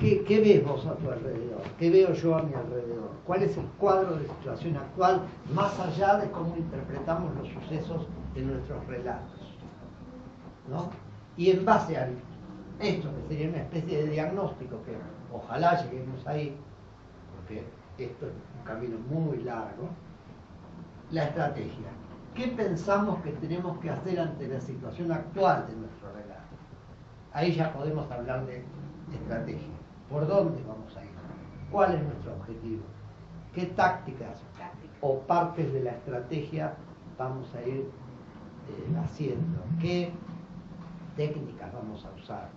¿Qué, 0.00 0.40
ves 0.40 0.64
vos 0.64 0.86
a 0.86 0.94
tu 0.96 1.10
alrededor? 1.10 1.62
¿Qué 1.78 1.90
veo 1.90 2.12
yo 2.12 2.36
a 2.36 2.42
mi 2.42 2.54
alrededor? 2.54 3.10
¿Cuál 3.26 3.42
es 3.42 3.56
el 3.56 3.66
cuadro 3.78 4.16
de 4.16 4.28
situación 4.28 4.76
actual, 4.76 5.22
más 5.52 5.78
allá 5.78 6.16
de 6.16 6.30
cómo 6.30 6.56
interpretamos 6.56 7.34
los 7.36 7.48
sucesos 7.48 8.06
de 8.34 8.42
nuestros 8.42 8.86
relatos? 8.86 9.40
¿No? 10.68 10.90
Y 11.36 11.50
en 11.50 11.64
base 11.64 11.96
a 11.96 12.08
esto, 12.80 13.08
que 13.14 13.28
sería 13.28 13.48
una 13.48 13.58
especie 13.58 14.04
de 14.04 14.10
diagnóstico, 14.10 14.82
que 14.84 14.96
ojalá 15.32 15.82
lleguemos 15.82 16.26
ahí, 16.26 16.56
porque 17.36 17.64
esto 17.98 18.26
es 18.26 18.32
un 18.58 18.64
camino 18.64 18.96
muy 19.10 19.38
largo, 19.42 19.88
la 21.10 21.24
estrategia. 21.24 21.88
¿Qué 22.34 22.48
pensamos 22.48 23.22
que 23.22 23.30
tenemos 23.32 23.78
que 23.78 23.90
hacer 23.90 24.18
ante 24.18 24.48
la 24.48 24.60
situación 24.60 25.12
actual 25.12 25.66
de 25.68 25.76
nuestro 25.76 26.12
relato? 26.12 26.42
Ahí 27.32 27.52
ya 27.54 27.72
podemos 27.72 28.10
hablar 28.10 28.46
de 28.46 28.64
estrategia. 29.14 29.74
¿Por 30.10 30.26
dónde 30.26 30.62
vamos 30.62 30.96
a 30.96 31.04
ir? 31.04 31.10
¿Cuál 31.70 31.94
es 31.94 32.02
nuestro 32.02 32.34
objetivo? 32.34 32.82
¿Qué 33.54 33.66
tácticas 33.66 34.42
o 35.00 35.20
partes 35.20 35.72
de 35.72 35.82
la 35.82 35.92
estrategia 35.92 36.74
vamos 37.18 37.52
a 37.54 37.62
ir 37.62 37.88
eh, 38.68 38.96
haciendo? 39.04 39.60
¿Qué 39.80 40.10
técnicas 41.16 41.72
vamos 41.72 42.04
a 42.04 42.10
usar? 42.20 42.48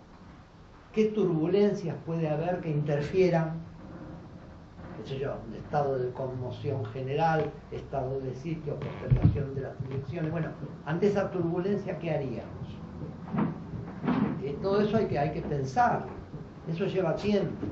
¿Qué 0.94 1.06
turbulencias 1.06 1.96
puede 2.06 2.28
haber 2.30 2.60
que 2.62 2.72
interfieran 2.72 3.68
qué 4.98 5.10
sé 5.10 5.20
yo, 5.20 5.36
un 5.48 5.54
estado 5.56 6.00
de 6.00 6.12
conmoción 6.12 6.84
general, 6.86 7.52
estado 7.72 8.20
de 8.20 8.34
sitio, 8.36 8.80
postergación 8.80 9.54
de 9.56 9.62
las 9.62 9.74
elecciones. 9.90 10.32
Bueno, 10.32 10.50
ante 10.86 11.08
esa 11.08 11.30
turbulencia, 11.30 12.00
¿qué 12.00 12.12
haríamos? 12.12 12.68
Eh, 14.44 14.58
todo 14.62 14.82
eso 14.82 14.98
hay 14.98 15.06
que, 15.06 15.20
hay 15.20 15.32
que 15.32 15.42
pensar. 15.42 16.06
Eso 16.72 16.86
lleva 16.86 17.16
tiempo. 17.16 17.66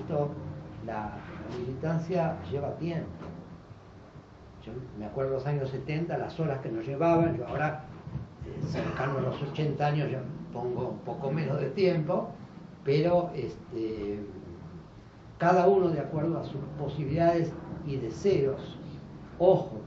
Esto, 0.00 0.30
la, 0.86 1.12
militancia 1.58 2.36
lleva 2.50 2.74
tiempo. 2.76 3.08
Yo 4.64 4.72
me 4.98 5.04
acuerdo 5.06 5.34
los 5.34 5.46
años 5.46 5.68
70, 5.70 6.16
las 6.18 6.38
horas 6.40 6.60
que 6.60 6.70
nos 6.70 6.86
llevaban, 6.86 7.36
yo 7.36 7.46
ahora, 7.46 7.84
eh, 8.46 8.66
cercano 8.66 9.18
a 9.18 9.20
los 9.20 9.42
80 9.42 9.86
años, 9.86 10.10
ya 10.10 10.22
pongo 10.52 10.88
un 10.90 10.98
poco 11.00 11.30
menos 11.30 11.60
de 11.60 11.68
tiempo, 11.70 12.30
pero 12.82 13.30
este, 13.34 14.20
cada 15.38 15.66
uno 15.68 15.88
de 15.90 16.00
acuerdo 16.00 16.38
a 16.38 16.44
sus 16.44 16.60
posibilidades 16.78 17.52
y 17.86 17.96
deseos. 17.96 18.78
Ojo, 19.38 19.80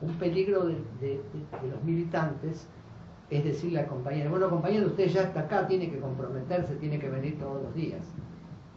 un 0.00 0.14
peligro 0.14 0.64
de, 0.66 0.74
de- 1.00 1.08
de- 1.32 1.60
de 1.62 1.68
los 1.70 1.82
militantes 1.84 2.66
es 3.30 3.44
decirle 3.44 3.80
al 3.80 3.86
compañero, 3.86 4.30
bueno 4.30 4.48
compañero, 4.48 4.86
usted 4.86 5.08
ya 5.08 5.22
está 5.22 5.40
acá, 5.40 5.66
tiene 5.66 5.90
que 5.90 5.98
comprometerse, 5.98 6.76
tiene 6.76 6.98
que 6.98 7.08
venir 7.08 7.38
todos 7.38 7.62
los 7.62 7.74
días. 7.74 8.00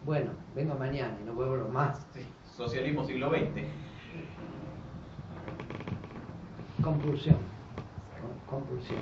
Bueno, 0.06 0.32
vengo 0.56 0.76
mañana 0.76 1.16
y 1.22 1.26
no 1.26 1.34
vuelvo 1.34 1.70
más. 1.70 2.06
Sí, 2.14 2.22
socialismo 2.56 3.04
siglo 3.06 3.30
XX. 3.30 3.64
Compulsión. 6.84 7.38
Compulsión. 8.50 9.00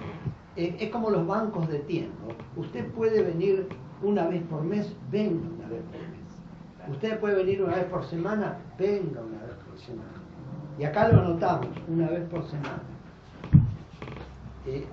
Eh, 0.56 0.76
es 0.80 0.90
como 0.90 1.10
los 1.10 1.26
bancos 1.26 1.68
de 1.70 1.80
tiempo. 1.80 2.34
Usted 2.56 2.86
puede 2.92 3.24
venir 3.24 3.70
una 4.04 4.28
vez 4.28 4.44
por 4.44 4.62
mes, 4.64 4.94
venga 5.10 5.48
una 5.58 5.68
vez 5.68 5.82
por 5.84 6.02
mes. 6.02 6.92
Usted 6.96 7.20
puede 7.20 7.36
venir 7.36 7.64
una 7.64 7.76
vez 7.76 7.86
por 7.86 8.04
semana, 8.06 8.58
venga 8.78 9.22
una 9.22 9.46
vez 9.46 9.56
por 9.68 9.80
semana. 9.80 10.10
Y 10.78 10.84
acá 10.84 11.10
lo 11.10 11.22
anotamos, 11.22 11.70
una 11.88 12.10
vez 12.10 12.24
por 12.30 12.44
semana. 12.46 12.82
Eh, 14.66 14.86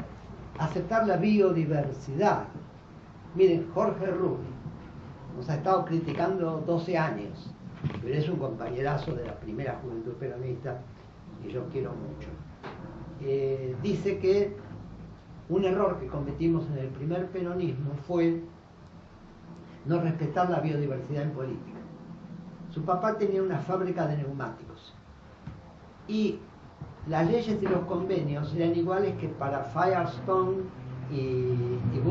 aceptar 0.58 1.06
la 1.06 1.16
biodiversidad. 1.16 2.44
Miren, 3.34 3.68
Jorge 3.74 4.06
Rubio 4.06 4.56
nos 5.36 5.48
ha 5.50 5.56
estado 5.56 5.84
criticando 5.84 6.62
12 6.66 6.96
años, 6.96 7.50
pero 8.02 8.14
es 8.14 8.28
un 8.28 8.38
compañerazo 8.38 9.14
de 9.14 9.26
la 9.26 9.34
primera 9.38 9.78
juventud 9.82 10.12
peronista 10.14 10.80
que 11.42 11.52
yo 11.52 11.68
quiero 11.68 11.90
mucho. 11.90 12.28
Eh, 13.20 13.76
dice 13.82 14.18
que 14.18 14.56
un 15.48 15.64
error 15.64 15.98
que 16.00 16.06
cometimos 16.06 16.66
en 16.70 16.78
el 16.78 16.88
primer 16.88 17.26
peronismo 17.28 17.92
fue 18.06 18.42
no 19.84 20.00
respetar 20.00 20.50
la 20.50 20.60
biodiversidad 20.60 21.22
en 21.22 21.30
política. 21.30 21.78
Su 22.70 22.82
papá 22.84 23.16
tenía 23.16 23.42
una 23.42 23.58
fábrica 23.58 24.06
de 24.06 24.16
neumáticos 24.18 24.94
y 26.08 26.38
las 27.08 27.30
leyes 27.30 27.58
y 27.60 27.66
los 27.66 27.84
convenios 27.84 28.52
eran 28.54 28.74
iguales 28.74 29.14
que 29.20 29.28
para 29.28 29.62
Firestone 29.64 30.62
y, 31.10 31.16
y. 31.16 32.02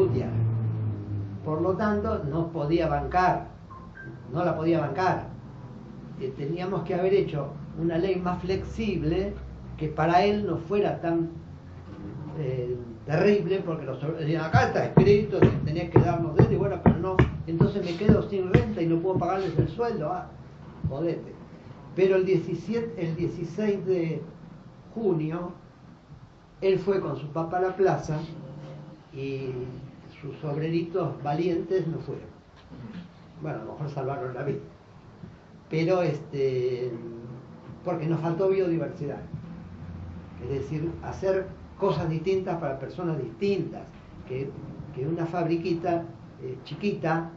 Por 1.44 1.62
lo 1.62 1.74
tanto, 1.74 2.24
no 2.24 2.48
podía 2.48 2.88
bancar, 2.88 3.48
no 4.34 4.44
la 4.44 4.56
podía 4.56 4.80
bancar. 4.80 5.28
Eh, 6.20 6.34
teníamos 6.38 6.84
que 6.84 6.96
haber 6.96 7.14
hecho 7.14 7.50
una 7.80 7.98
ley 7.98 8.16
más 8.16 8.42
flexible 8.42 9.34
que 9.78 9.90
para 9.90 10.24
él 10.24 10.46
no 10.48 10.58
fuera 10.58 11.02
tan 11.02 11.30
eh, 12.40 12.78
terrible, 13.06 13.62
porque 13.66 13.86
los 13.86 14.02
acá 14.02 14.68
está 14.68 14.86
escrito 14.86 15.40
que 15.40 15.48
tenés 15.66 15.90
que 15.90 16.00
darnos 16.00 16.36
de 16.36 16.44
esto", 16.44 16.54
y 16.54 16.58
bueno, 16.58 16.80
pero 16.84 16.98
no, 16.98 17.18
entonces 17.48 17.84
me 17.84 17.96
quedo 17.98 18.28
sin 18.30 18.52
renta 18.52 18.82
y 18.82 18.88
no 18.88 19.00
puedo 19.00 19.18
pagarles 19.18 19.58
el 19.60 19.68
sueldo, 19.68 20.10
ah, 20.12 20.28
jodete. 20.90 21.34
Pero 21.96 22.16
el 22.16 22.26
17, 22.26 22.94
el 22.98 23.16
16 23.16 23.86
de 23.86 24.22
junio, 24.96 25.52
él 26.62 26.80
fue 26.80 27.00
con 27.02 27.18
su 27.18 27.28
papá 27.28 27.58
a 27.58 27.62
la 27.62 27.76
plaza 27.76 28.18
y 29.14 29.50
sus 30.22 30.44
obreritos 30.44 31.22
valientes 31.22 31.86
no 31.88 32.00
fueron. 32.00 32.26
Bueno, 33.42 33.60
a 33.62 33.66
lo 33.66 33.72
mejor 33.74 33.90
salvaron 33.90 34.34
la 34.34 34.44
vida. 34.44 34.60
Pero 35.70 36.02
este 36.02 36.92
porque 37.84 38.08
nos 38.08 38.20
faltó 38.22 38.50
biodiversidad. 38.50 39.20
Es 40.44 40.50
decir, 40.50 40.92
hacer 41.04 41.46
cosas 41.80 42.10
distintas 42.10 42.58
para 42.60 42.80
personas 42.80 43.18
distintas. 43.22 43.84
Que, 44.28 44.50
que 44.96 45.06
una 45.08 45.26
fabriquita 45.28 46.04
eh, 46.42 46.58
chiquita 46.64 47.30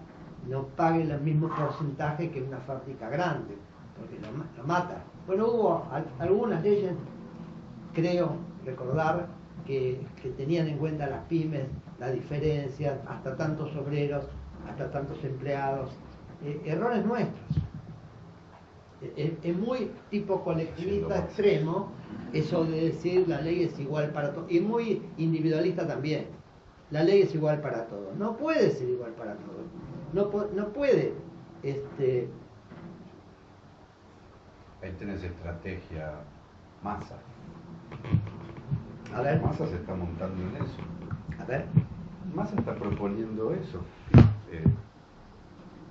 no 0.48 0.62
pague 0.68 1.02
el 1.02 1.20
mismo 1.20 1.48
porcentaje 1.54 2.30
que 2.30 2.40
una 2.42 2.56
fábrica 2.58 3.10
grande, 3.10 3.56
porque 3.98 4.18
lo, 4.26 4.38
ma- 4.38 4.46
lo 4.56 4.64
mata. 4.64 5.02
Bueno, 5.26 5.48
hubo 5.48 5.86
al- 5.92 6.06
algunas 6.18 6.62
leyes, 6.62 6.92
creo 7.94 8.36
recordar, 8.64 9.28
que, 9.66 10.00
que 10.22 10.30
tenían 10.30 10.68
en 10.68 10.78
cuenta 10.78 11.06
las 11.08 11.24
pymes, 11.24 11.66
la 11.98 12.10
diferencia, 12.10 13.00
hasta 13.08 13.36
tantos 13.36 13.74
obreros, 13.76 14.24
hasta 14.68 14.90
tantos 14.90 15.22
empleados. 15.24 15.90
Eh, 16.44 16.60
errores 16.64 17.04
nuestros. 17.04 17.56
Eh, 19.02 19.36
Es, 19.42 19.50
es 19.50 19.56
muy 19.56 19.90
tipo 20.10 20.42
colectivista 20.42 21.18
extremo 21.18 21.92
eso 22.32 22.64
de 22.64 22.86
decir 22.86 23.28
la 23.28 23.40
ley 23.40 23.64
es 23.64 23.78
igual 23.78 24.10
para 24.12 24.32
todos. 24.32 24.50
Y 24.50 24.60
muy 24.60 25.02
individualista 25.16 25.86
también. 25.86 26.26
La 26.90 27.02
ley 27.02 27.22
es 27.22 27.34
igual 27.34 27.60
para 27.60 27.86
todos. 27.86 28.16
No 28.16 28.36
puede 28.36 28.70
ser 28.70 28.88
igual 28.88 29.12
para 29.12 29.34
todos. 29.34 29.66
No, 30.12 30.46
no 30.54 30.68
puede. 30.72 31.12
Este, 31.62 32.28
Ahí 34.82 34.92
tenés 34.98 35.22
estrategia 35.22 36.12
masa. 36.82 37.16
A 39.14 39.22
ver, 39.22 39.42
Masa 39.42 39.66
se 39.66 39.76
está 39.76 39.94
montando 39.94 40.42
en 40.42 40.62
eso. 40.62 40.76
a 41.40 41.44
ver. 41.44 41.66
Massa 42.34 42.54
está 42.56 42.74
proponiendo 42.74 43.52
eso, 43.52 43.80
eh, 44.50 44.64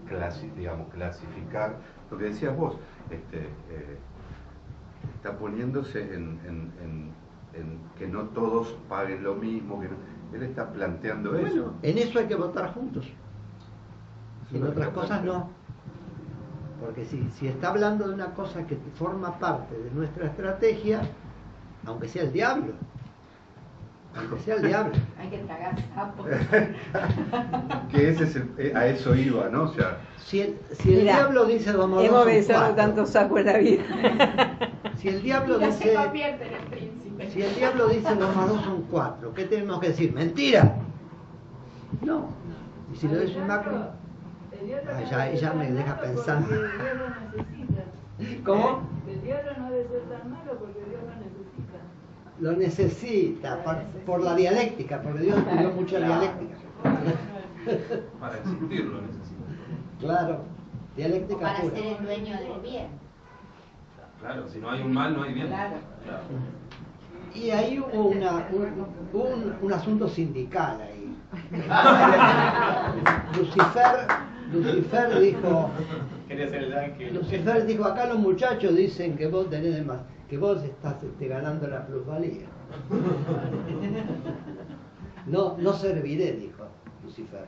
clasi- 0.09 0.53
digamos, 0.55 0.87
clasificar, 0.93 1.77
lo 2.11 2.17
que 2.17 2.25
decías 2.25 2.55
vos, 2.55 2.77
este, 3.09 3.39
eh, 3.69 3.97
está 5.15 5.37
poniéndose 5.37 6.01
en, 6.03 6.39
en- 6.45 6.71
en- 6.81 7.11
en 7.53 7.79
que 7.97 8.07
no 8.07 8.21
todos 8.25 8.77
paguen 8.87 9.23
lo 9.23 9.35
mismo, 9.35 9.81
que 9.81 9.87
no- 9.89 10.35
él 10.35 10.43
está 10.43 10.71
planteando 10.71 11.31
Bueno, 11.31 11.47
eso. 11.47 11.73
en 11.81 11.97
eso 11.97 12.19
hay 12.19 12.27
que 12.27 12.35
votar 12.35 12.73
juntos. 12.73 13.05
Eso 14.47 14.55
En 14.57 14.63
otras 14.63 14.89
cosas 14.89 15.23
no. 15.23 15.49
Porque 16.79 17.03
si, 17.05 17.27
si 17.31 17.47
está 17.47 17.69
hablando 17.69 18.07
de 18.07 18.13
una 18.13 18.33
cosa 18.35 18.65
que 18.67 18.77
forma 18.95 19.39
parte 19.39 19.75
de 19.75 19.89
nuestra 19.91 20.27
estrategia, 20.27 21.01
aunque 21.87 22.07
sea 22.07 22.23
el 22.23 22.33
diablo, 22.33 22.73
aunque 24.15 24.39
sea 24.39 24.55
el 24.55 24.61
diablo, 24.67 24.93
Hay 25.19 25.29
que 25.29 25.37
tragar 25.39 25.75
sapos. 25.95 26.27
Que 27.91 28.09
ese 28.09 28.23
es 28.25 28.35
el- 28.35 28.51
eh, 28.57 28.73
a 28.75 28.85
eso 28.87 29.15
iba, 29.15 29.49
¿no? 29.49 29.63
O 29.63 29.67
sea, 29.73 29.97
si 30.17 30.41
el, 30.41 30.57
si 30.73 30.93
el 30.95 31.01
diablo 31.03 31.45
dice 31.45 31.71
vamos 31.71 32.03
Hemos 32.03 32.25
cuatro. 32.47 32.75
tantos 32.75 33.09
sacos 33.09 33.39
en 33.39 33.45
la 33.45 33.57
vida. 33.57 33.83
Si 34.97 35.09
el 35.09 35.21
diablo 35.21 35.59
Ya 35.59 35.71
se 35.71 35.83
dice, 35.89 35.95
convierte 35.95 36.47
en 36.47 36.53
el 36.55 36.63
príncipe. 36.63 37.29
si 37.29 37.41
el 37.43 37.53
diablo 37.53 37.87
dice 37.87 38.15
dos 38.15 38.35
más 38.35 38.49
dos 38.49 38.63
son 38.63 38.81
cuatro, 38.89 39.31
¿qué 39.35 39.45
tenemos 39.45 39.79
que 39.79 39.89
decir? 39.89 40.11
¡Mentira! 40.11 40.73
No. 42.01 42.29
Y 42.91 42.95
si 42.97 43.07
lo 43.07 43.19
dice 43.19 43.37
Ah, 43.47 43.91
ya- 45.07 45.31
ya 45.33 45.53
me 45.53 45.71
deja 45.71 45.99
pensando. 46.01 46.49
¿Cómo? 48.43 48.81
El 49.07 49.21
diablo 49.21 49.51
no 49.59 49.69
debe 49.69 49.87
ser 49.87 50.01
tan 50.09 50.31
malo 50.31 50.57
porque 50.59 50.79
Dios 50.89 51.01
lo 51.03 51.15
necesita. 51.21 51.79
Lo 52.39 52.51
necesita 52.53 53.63
por, 53.63 53.77
por 54.05 54.21
la 54.23 54.35
dialéctica, 54.35 55.01
porque 55.01 55.19
Dios 55.21 55.37
estudió 55.37 55.71
mucha 55.71 55.97
dialéctica. 55.99 56.55
Para 58.19 58.37
existir 58.37 58.85
lo 58.85 59.01
necesito. 59.01 59.43
Claro, 59.99 60.35
O 60.35 60.95
dialéctica 60.95 61.39
para 61.41 61.61
pura. 61.61 61.75
ser 61.75 61.85
el 61.85 62.05
dueño 62.05 62.37
del 62.37 62.61
bien. 62.61 62.87
Claro, 64.21 64.47
si 64.47 64.59
no 64.59 64.69
hay 64.69 64.81
un 64.81 64.93
mal, 64.93 65.15
no 65.15 65.23
hay 65.23 65.33
bien. 65.33 65.47
Claro. 65.47 65.75
Y 67.33 67.49
ahí 67.51 67.79
hubo 67.79 68.09
una, 68.09 68.47
un, 68.51 69.19
un- 69.19 69.55
un 69.61 69.73
asunto 69.73 70.07
sindical 70.07 70.79
ahí. 70.81 71.03
Lucifer, 73.37 74.07
Lucifer 74.53 75.19
dijo, 75.19 75.69
Quería 76.27 76.49
ser 76.49 76.63
el 76.63 76.77
ángel. 76.77 77.15
Lucifer 77.15 77.65
dijo, 77.65 77.85
acá 77.85 78.05
los 78.07 78.19
muchachos 78.19 78.75
dicen 78.75 79.15
que 79.17 79.27
vos 79.27 79.49
tenés 79.49 79.75
de 79.75 79.81
más, 79.83 79.99
que 80.29 80.37
vos 80.37 80.63
estás 80.63 81.01
este, 81.03 81.27
ganando 81.27 81.67
la 81.67 81.85
plusvalía. 81.85 82.45
No, 85.27 85.57
no 85.57 85.73
serviré, 85.73 86.31
dijo 86.31 86.63
Lucifer. 87.03 87.45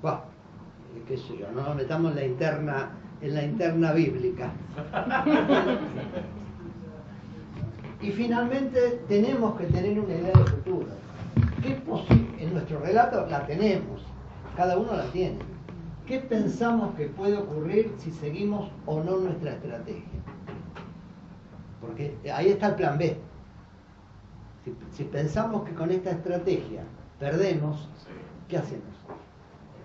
Buah, 0.00 0.18
eh, 0.94 1.02
qué 1.08 1.16
sé 1.16 1.36
yo, 1.36 1.50
no 1.50 1.62
nos 1.62 1.74
metamos 1.74 2.12
en 2.12 2.16
la 2.16 2.24
interna, 2.24 2.90
en 3.20 3.34
la 3.34 3.42
interna 3.42 3.92
bíblica. 3.92 4.52
Y 8.02 8.10
finalmente 8.10 9.00
tenemos 9.06 9.56
que 9.56 9.66
tener 9.66 10.00
una 10.00 10.12
idea 10.12 10.32
de 10.32 10.44
futuro. 10.44 10.88
¿Qué 11.62 11.80
en 12.40 12.52
nuestro 12.52 12.80
relato 12.80 13.24
la 13.28 13.46
tenemos, 13.46 14.02
cada 14.56 14.76
uno 14.76 14.96
la 14.96 15.04
tiene. 15.12 15.38
¿Qué 16.04 16.18
pensamos 16.18 16.96
que 16.96 17.06
puede 17.06 17.36
ocurrir 17.36 17.92
si 17.98 18.10
seguimos 18.10 18.72
o 18.86 19.04
no 19.04 19.18
nuestra 19.18 19.52
estrategia? 19.52 20.21
Porque 21.82 22.16
ahí 22.32 22.48
está 22.48 22.68
el 22.68 22.74
plan 22.76 22.96
B. 22.96 23.18
Si, 24.64 24.74
si 24.96 25.04
pensamos 25.04 25.64
que 25.64 25.74
con 25.74 25.90
esta 25.90 26.12
estrategia 26.12 26.84
perdemos, 27.18 27.88
¿qué 28.48 28.56
hacemos? 28.56 28.94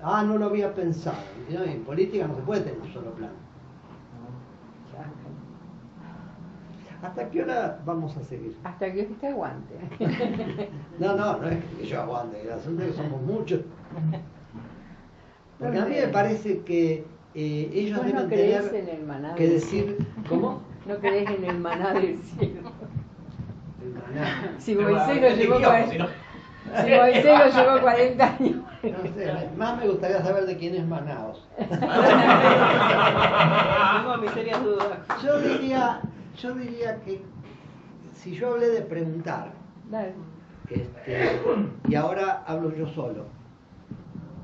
Ah, 0.02 0.24
no 0.24 0.38
lo 0.38 0.46
había 0.46 0.74
pensado. 0.74 1.18
No, 1.50 1.64
en 1.64 1.84
política 1.84 2.28
no 2.28 2.36
se 2.36 2.42
puede 2.44 2.62
tener 2.62 2.80
un 2.80 2.94
solo 2.94 3.12
plan. 3.12 3.32
¿Hasta 7.02 7.30
qué 7.30 7.44
hora 7.44 7.80
vamos 7.86 8.18
a 8.18 8.24
seguir? 8.24 8.58
Hasta 8.64 8.92
que 8.92 9.02
usted 9.04 9.30
aguante. 9.30 9.76
No, 11.00 11.16
no, 11.16 11.38
no 11.38 11.48
es 11.48 11.64
que 11.64 11.86
yo 11.86 12.02
aguante, 12.02 12.42
el 12.42 12.52
asunto 12.52 12.82
es 12.84 12.90
que 12.90 12.98
somos 12.98 13.22
muchos. 13.22 13.62
Porque 15.60 15.78
a 15.78 15.86
mí 15.86 15.96
me 15.96 16.08
parece 16.08 16.62
que 16.62 17.06
eh, 17.36 17.70
ellos 17.72 17.98
no 17.98 18.04
deben 18.04 18.30
tener 18.30 18.76
en 18.76 18.90
el 18.90 19.06
maná 19.06 19.36
que 19.36 19.48
decir, 19.48 19.98
¿cómo? 20.28 20.62
No 20.88 20.98
crees 21.00 21.30
en 21.30 21.44
el 21.44 21.60
maná 21.60 21.94
del 21.94 22.18
cielo. 22.18 22.72
El 23.82 23.94
maná. 23.94 24.56
Si 24.60 24.76
Moisés 24.76 25.02
¿a 25.02 25.14
lo 25.14 25.30
llevó 25.36 25.56
te 25.56 25.60
guiamos, 25.60 25.90
40 25.90 26.08
si 26.68 26.92
Moisés 26.92 27.40
lo 27.40 27.46
llevó 27.62 27.82
40 27.82 28.26
años. 28.26 28.56
No 28.84 29.14
sé, 29.14 29.50
más 29.58 29.78
me 29.78 29.88
gustaría 29.88 30.22
saber 30.22 30.46
de 30.46 30.58
quién 30.58 30.76
es 30.76 30.86
Manaos. 30.86 31.48
Tengo 31.58 31.78
mis 34.22 34.32
serias 34.32 34.64
dudas. 34.64 35.00
Yo 35.24 35.40
diría, 35.40 36.02
yo 36.38 36.54
diría 36.54 37.02
que 37.02 37.22
si 38.14 38.36
yo 38.36 38.52
hablé 38.54 38.70
de 38.70 38.82
preguntar, 38.82 39.52
Dale. 39.90 40.14
este, 40.70 41.42
y 41.88 41.96
ahora 41.96 42.44
hablo 42.46 42.74
yo 42.76 42.88
solo, 42.88 43.26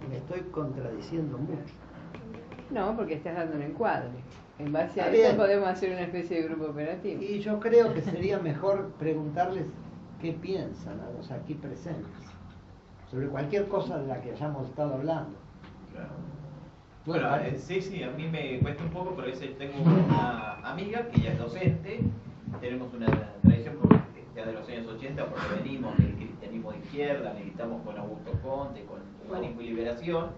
me 0.09 0.17
estoy 0.17 0.41
contradiciendo 0.51 1.37
mucho. 1.37 1.73
No, 2.71 2.95
porque 2.95 3.15
estás 3.15 3.35
dando 3.35 3.55
un 3.55 3.61
encuadre. 3.61 4.09
En 4.60 4.72
base 4.72 5.01
a 5.01 5.08
eso 5.08 5.14
bien. 5.14 5.36
podemos 5.36 5.68
hacer 5.68 5.91
una 5.91 6.01
especie 6.01 6.41
de 6.41 6.47
grupo 6.47 6.66
operativo. 6.66 7.22
Y 7.22 7.39
yo 7.39 7.60
creo 7.60 7.93
que 7.93 8.01
sería 8.01 8.39
mejor 8.39 8.91
preguntarles 8.99 9.66
qué 10.22 10.34
piensan 10.34 10.99
a 10.99 11.10
los 11.18 11.32
aquí 11.32 11.56
presentes 11.56 12.12
sobre 13.10 13.28
cualquier 13.28 13.68
cosa 13.68 13.97
de 13.99 14.08
la 14.08 14.22
que 14.22 14.32
hayamos 14.32 14.70
estado 14.70 14.95
hablando. 14.95 15.38
Claro. 15.91 16.10
Bueno, 17.06 17.36
eh, 17.36 17.58
sí, 17.58 17.82
sí, 17.82 18.01
a 18.01 18.12
mí 18.12 18.28
me 18.28 18.60
cuesta 18.60 18.84
un 18.84 18.89
poco, 18.91 19.14
pero 19.16 19.28
es 19.28 19.39
tengo 19.58 19.74
una 19.82 20.54
amiga 20.64 21.08
que 21.10 21.20
ella 21.20 21.34
es 21.34 21.39
docente, 21.39 21.99
tenemos 22.62 22.93
una 22.93 23.08
tradición 23.41 23.78
ya 24.36 24.45
de 24.45 24.54
los 24.54 24.68
años 24.68 24.88
80 24.88 25.26
porque 25.26 25.62
venimos 25.62 25.97
del 25.97 26.16
cristianismo 26.16 26.72
de 26.72 26.80
izquierda, 26.80 27.34
militamos 27.38 27.84
con 27.84 27.97
Augusto 27.97 28.32
Conte, 28.41 28.86
con 28.86 28.99
Humanismo 29.28 29.62
y 29.62 29.66
Liberación, 29.66 30.30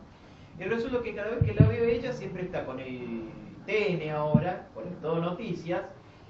y 0.59 0.63
resulta 0.63 1.01
que 1.01 1.15
cada 1.15 1.29
vez 1.35 1.43
que 1.43 1.53
la 1.53 1.67
veo 1.67 1.85
ella 1.85 2.11
siempre 2.11 2.43
está 2.43 2.65
con 2.65 2.79
el 2.79 3.29
TN 3.65 4.11
ahora, 4.11 4.69
con 4.73 4.87
el 4.87 4.95
Todo 4.99 5.19
Noticias, 5.19 5.81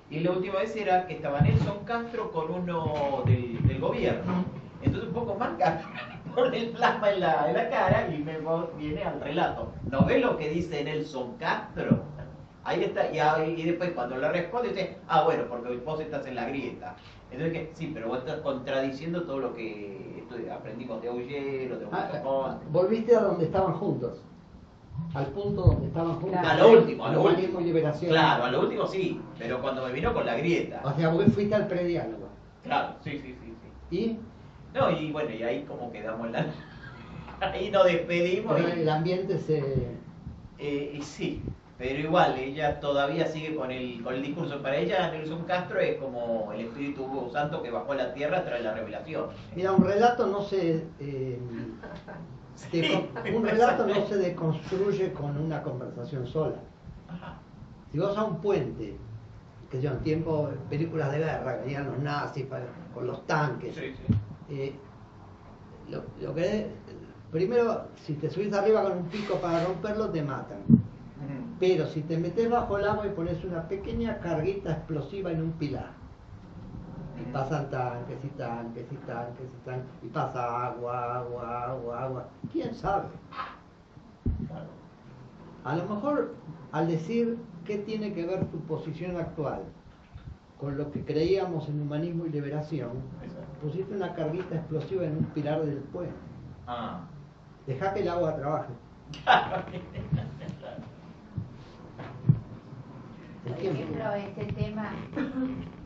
y 0.09 0.19
la 0.19 0.31
última 0.31 0.59
vez 0.59 0.75
era 0.75 1.07
que 1.07 1.15
estaba 1.15 1.41
Nelson 1.41 1.83
Castro 1.85 2.31
con 2.31 2.51
uno 2.51 3.23
del, 3.25 3.65
del 3.67 3.79
gobierno. 3.79 4.45
Entonces 4.81 5.09
un 5.09 5.13
poco 5.15 5.35
más 5.35 5.49
Castro 5.59 5.89
pone 6.35 6.57
el 6.57 6.69
plasma 6.71 7.11
en 7.11 7.19
la, 7.21 7.49
en 7.49 7.55
la 7.55 7.69
cara 7.69 8.07
y 8.13 8.19
me 8.19 8.37
viene 8.77 9.03
al 9.03 9.19
relato. 9.21 9.73
¿No 9.89 10.05
ve 10.05 10.19
lo 10.19 10.37
que 10.37 10.49
dice 10.49 10.83
Nelson 10.83 11.37
Castro? 11.37 12.03
Ahí 12.63 12.83
está, 12.83 13.11
y, 13.11 13.19
ahí- 13.19 13.55
y 13.61 13.63
después 13.63 13.91
cuando 13.91 14.17
le 14.17 14.27
responde 14.29 14.69
dice, 14.69 14.97
ah 15.07 15.23
bueno, 15.23 15.43
porque 15.47 15.75
vos 15.77 15.99
estás 15.99 16.25
en 16.25 16.35
la 16.35 16.45
grieta. 16.49 16.95
Entonces 17.31 17.69
sí, 17.73 17.91
pero 17.93 18.07
vos 18.07 18.19
estás 18.19 18.39
contradiciendo 18.41 19.23
todo 19.23 19.39
lo 19.39 19.53
que 19.53 20.23
aprendimos 20.51 21.01
de 21.01 21.09
Aullero, 21.09 21.77
de 21.79 21.85
Ah, 21.91 22.59
volviste 22.69 23.15
a 23.15 23.21
donde 23.21 23.45
estaban 23.45 23.73
juntos, 23.73 24.23
al 25.13 25.27
punto 25.27 25.61
donde 25.61 25.87
estaban 25.87 26.15
juntos. 26.19 26.39
A 26.43 26.55
lo 26.57 26.71
último, 26.71 27.05
a 27.05 27.11
lo 27.11 27.23
último. 27.23 27.61
y 27.61 27.63
liberación. 27.65 28.11
Claro, 28.11 28.43
a 28.45 28.51
lo 28.51 28.61
último 28.61 28.85
sí, 28.85 29.21
pero 29.39 29.61
cuando 29.61 29.85
me 29.85 29.93
vino 29.93 30.13
con 30.13 30.25
la 30.25 30.35
grieta. 30.35 30.81
O 30.83 30.93
sea, 30.93 31.09
vos 31.09 31.25
fuiste 31.33 31.55
al 31.55 31.67
prediálogo. 31.67 32.27
Claro, 32.63 32.95
sí, 33.03 33.11
sí, 33.11 33.35
sí, 33.41 33.53
sí. 33.89 33.97
¿Y? 33.97 34.19
No, 34.77 34.91
y 34.91 35.11
bueno, 35.11 35.31
y 35.31 35.43
ahí 35.43 35.63
como 35.63 35.91
quedamos 35.91 36.29
la... 36.31 36.45
Ahí 37.41 37.69
nos 37.69 37.85
despedimos 37.85 38.55
Pero 38.55 38.69
y, 38.69 38.79
el 38.79 38.89
ambiente 38.89 39.37
se... 39.37 39.61
eh, 40.57 40.93
y 40.97 41.01
sí, 41.01 41.43
pero 41.77 41.99
igual, 41.99 42.37
ella 42.39 42.79
todavía 42.79 43.27
sigue 43.27 43.55
con 43.55 43.71
el, 43.71 44.01
con 44.01 44.13
el 44.13 44.21
discurso. 44.21 44.61
Para 44.61 44.77
ella, 44.77 45.11
Nelson 45.11 45.43
Castro 45.43 45.79
es 45.79 45.97
como 45.97 46.51
el 46.53 46.61
Espíritu 46.61 47.29
Santo 47.33 47.61
que 47.61 47.71
bajó 47.71 47.91
a 47.91 47.95
la 47.95 48.13
tierra 48.13 48.45
tras 48.45 48.61
la 48.61 48.73
revelación. 48.73 49.25
Mira, 49.55 49.73
un 49.73 49.83
relato 49.83 50.27
no 50.27 50.41
se... 50.41 50.85
eh, 51.01 51.39
Sí, 52.55 52.81
un 53.33 53.43
relato 53.45 53.85
no 53.85 54.05
se 54.07 54.17
deconstruye 54.17 55.11
con 55.13 55.37
una 55.37 55.61
conversación 55.61 56.25
sola. 56.27 56.57
Ajá. 57.07 57.37
Si 57.91 57.99
vos 57.99 58.17
a 58.17 58.23
un 58.23 58.39
puente, 58.41 58.97
que 59.69 59.81
yo 59.81 59.91
en 59.91 59.99
tiempo, 59.99 60.49
películas 60.69 61.11
de 61.11 61.19
guerra, 61.19 61.61
que 61.63 61.71
iban 61.71 61.87
los 61.87 61.99
nazis 61.99 62.45
para- 62.45 62.65
con 62.93 63.07
los 63.07 63.25
tanques, 63.27 63.75
Sí, 63.75 63.93
sí. 63.95 64.13
eh, 64.49 64.75
lo, 65.89 66.03
lo 66.21 66.33
que 66.33 66.67
primero, 67.31 67.83
si 68.05 68.13
te 68.13 68.29
subís 68.29 68.53
arriba 68.53 68.83
con 68.83 68.97
un 68.99 69.05
pico 69.05 69.35
para 69.35 69.65
romperlo, 69.65 70.09
te 70.09 70.21
matan. 70.21 70.59
Pero 71.59 71.87
si 71.87 72.01
te 72.01 72.17
metes 72.17 72.49
bajo 72.49 72.77
el 72.77 72.85
agua 72.85 73.07
y 73.07 73.11
pones 73.11 73.43
una 73.45 73.67
pequeña 73.67 74.19
carguita 74.19 74.71
explosiva 74.73 75.31
en 75.31 75.41
un 75.41 75.51
pilar, 75.53 75.91
y 77.19 77.31
pasan 77.31 77.69
tanques 77.69 78.17
y 78.23 78.27
tanques 78.29 78.85
y 78.91 78.95
tanques 79.07 79.45
y 79.45 79.65
tanques, 79.65 80.03
y 80.03 80.07
pasa 80.07 80.67
agua, 80.67 81.17
agua, 81.19 81.63
agua, 81.63 82.03
agua, 82.03 82.25
¿quién 82.51 82.73
sabe? 82.73 83.07
A 85.63 85.75
lo 85.75 85.83
mejor 85.85 86.35
al 86.71 86.87
decir 86.87 87.37
qué 87.65 87.77
tiene 87.79 88.13
que 88.13 88.25
ver 88.25 88.45
tu 88.45 88.59
posición 88.61 89.17
actual 89.17 89.63
con 90.59 90.77
lo 90.77 90.91
que 90.91 91.03
creíamos 91.03 91.67
en 91.69 91.81
humanismo 91.81 92.25
y 92.25 92.29
liberación, 92.29 93.01
pusiste 93.61 93.95
una 93.95 94.13
carguita 94.13 94.55
explosiva 94.55 95.05
en 95.05 95.17
un 95.17 95.25
pilar 95.25 95.65
del 95.65 95.79
puente. 95.79 96.15
Ah. 96.67 97.01
Deja 97.67 97.93
que 97.93 98.01
el 98.01 98.09
agua 98.09 98.35
trabaje. 98.35 98.73
Por 103.43 103.53
ejemplo, 103.59 104.13
este 104.13 104.45
tema 104.53 104.91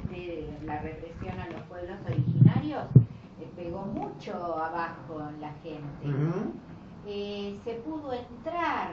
de 0.10 0.49
la 0.66 0.80
represión 0.82 1.39
a 1.39 1.47
los 1.49 1.62
pueblos 1.64 1.97
originarios 2.05 2.84
eh, 3.39 3.47
pegó 3.55 3.82
mucho 3.82 4.34
abajo 4.36 5.22
en 5.30 5.41
la 5.41 5.51
gente. 5.64 6.43
Eh, 7.05 7.57
se 7.64 7.74
pudo 7.76 8.12
entrar 8.14 8.89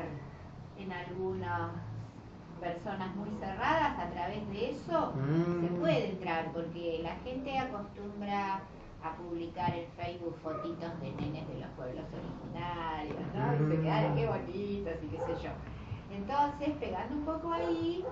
en 0.79 0.93
algunas 0.93 1.71
personas 2.61 3.15
muy 3.17 3.31
cerradas 3.41 3.99
a 3.99 4.11
través 4.11 4.49
de 4.51 4.71
eso. 4.71 5.13
Mm. 5.15 5.61
Se 5.63 5.67
puede 5.81 6.11
entrar 6.11 6.53
porque 6.53 7.01
la 7.03 7.15
gente 7.17 7.59
acostumbra 7.59 8.61
a 9.03 9.13
publicar 9.17 9.73
en 9.75 9.87
Facebook 9.93 10.37
fotitos 10.43 11.01
de 11.01 11.13
nenes 11.13 11.47
de 11.49 11.61
los 11.61 11.69
pueblos 11.77 12.05
originarios, 12.13 13.21
¿no? 13.35 13.55
Y 13.55 13.71
se 13.71 13.79
Mm. 13.79 13.83
quedan, 13.83 14.17
qué 14.17 14.27
bonitos 14.27 14.95
y 15.03 15.07
qué 15.09 15.19
sé 15.19 15.43
yo. 15.45 15.51
Entonces, 16.11 16.71
pegando 16.81 17.15
un 17.17 17.25
poco 17.25 17.53
ahí, 17.53 18.05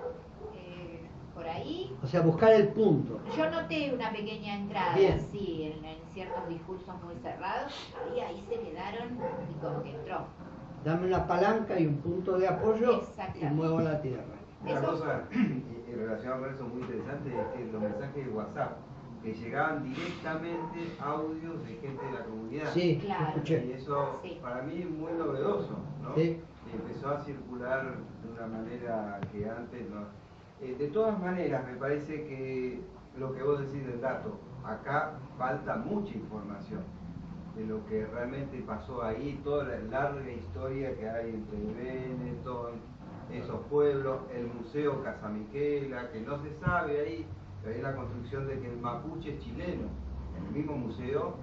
por 1.35 1.47
ahí, 1.47 1.95
O 2.01 2.07
sea, 2.07 2.21
buscar 2.21 2.53
el 2.53 2.69
punto. 2.69 3.19
yo 3.37 3.49
noté 3.51 3.93
una 3.93 4.09
pequeña 4.11 4.55
entrada, 4.55 4.95
Bien. 4.95 5.19
sí, 5.31 5.73
en, 5.77 5.83
en 5.85 5.97
ciertos 6.13 6.47
discursos 6.47 6.95
muy 7.03 7.15
cerrados, 7.21 7.73
y 8.15 8.19
ahí 8.21 8.43
se 8.49 8.59
quedaron 8.59 9.17
y 9.51 9.61
como 9.61 9.83
que 9.83 9.93
entró. 9.93 10.25
Dame 10.85 11.07
una 11.07 11.27
palanca 11.27 11.77
y 11.79 11.87
un 11.87 11.97
punto 11.97 12.37
de 12.37 12.47
apoyo 12.47 13.03
y 13.41 13.45
muevo 13.45 13.81
la 13.81 14.01
tierra. 14.01 14.23
Una 14.63 14.71
Eso- 14.79 14.91
cosa 14.91 15.23
en 15.31 15.75
en 15.87 15.99
relación 15.99 16.39
con 16.41 16.53
eso 16.53 16.63
muy 16.65 16.81
interesante 16.81 17.29
es 17.29 17.47
que 17.55 17.71
los 17.71 17.81
mensajes 17.81 18.25
de 18.25 18.31
WhatsApp, 18.31 18.77
que 19.23 19.33
llegaban 19.33 19.83
directamente 19.83 20.91
audios 20.99 21.63
de 21.65 21.75
gente 21.75 22.05
de 22.05 22.11
la 22.11 22.23
comunidad. 22.25 22.73
Sí, 22.73 22.99
Claro. 23.01 23.41
Y 23.47 23.71
eso 23.71 24.19
Sí. 24.23 24.39
para 24.41 24.61
mí 24.63 24.81
es 24.81 24.89
muy 24.89 25.13
novedoso, 25.13 25.77
¿no? 26.03 26.15
Sí. 26.15 26.41
Empezó 26.73 27.09
a 27.09 27.23
circular 27.23 27.85
de 28.23 28.31
una 28.31 28.47
manera 28.47 29.19
que 29.31 29.49
antes 29.49 29.89
no. 29.89 30.01
Eh, 30.61 30.75
de 30.77 30.87
todas 30.87 31.19
maneras, 31.19 31.65
me 31.65 31.75
parece 31.77 32.25
que 32.25 32.81
lo 33.17 33.33
que 33.33 33.43
vos 33.43 33.59
decís 33.59 33.85
del 33.85 34.01
dato, 34.01 34.39
acá 34.63 35.13
falta 35.37 35.75
mucha 35.75 36.13
información 36.13 36.81
de 37.55 37.65
lo 37.65 37.85
que 37.85 38.05
realmente 38.05 38.61
pasó 38.67 39.03
ahí, 39.03 39.39
toda 39.43 39.63
la 39.65 39.77
larga 39.79 40.31
historia 40.31 40.95
que 40.97 41.09
hay 41.09 41.29
entre 41.29 41.57
Benetton, 41.57 42.73
esos 43.31 43.61
pueblos, 43.69 44.19
el 44.33 44.47
Museo 44.47 45.01
Casamiquela, 45.03 46.11
que 46.11 46.21
no 46.21 46.41
se 46.43 46.53
sabe 46.55 46.99
ahí, 46.99 47.25
pero 47.63 47.75
hay 47.75 47.81
la 47.81 47.95
construcción 47.95 48.47
de 48.47 48.59
que 48.59 48.67
el 48.67 48.77
mapuche 48.77 49.35
es 49.35 49.39
chileno, 49.39 49.87
en 50.37 50.45
el 50.47 50.51
mismo 50.51 50.75
museo 50.77 51.35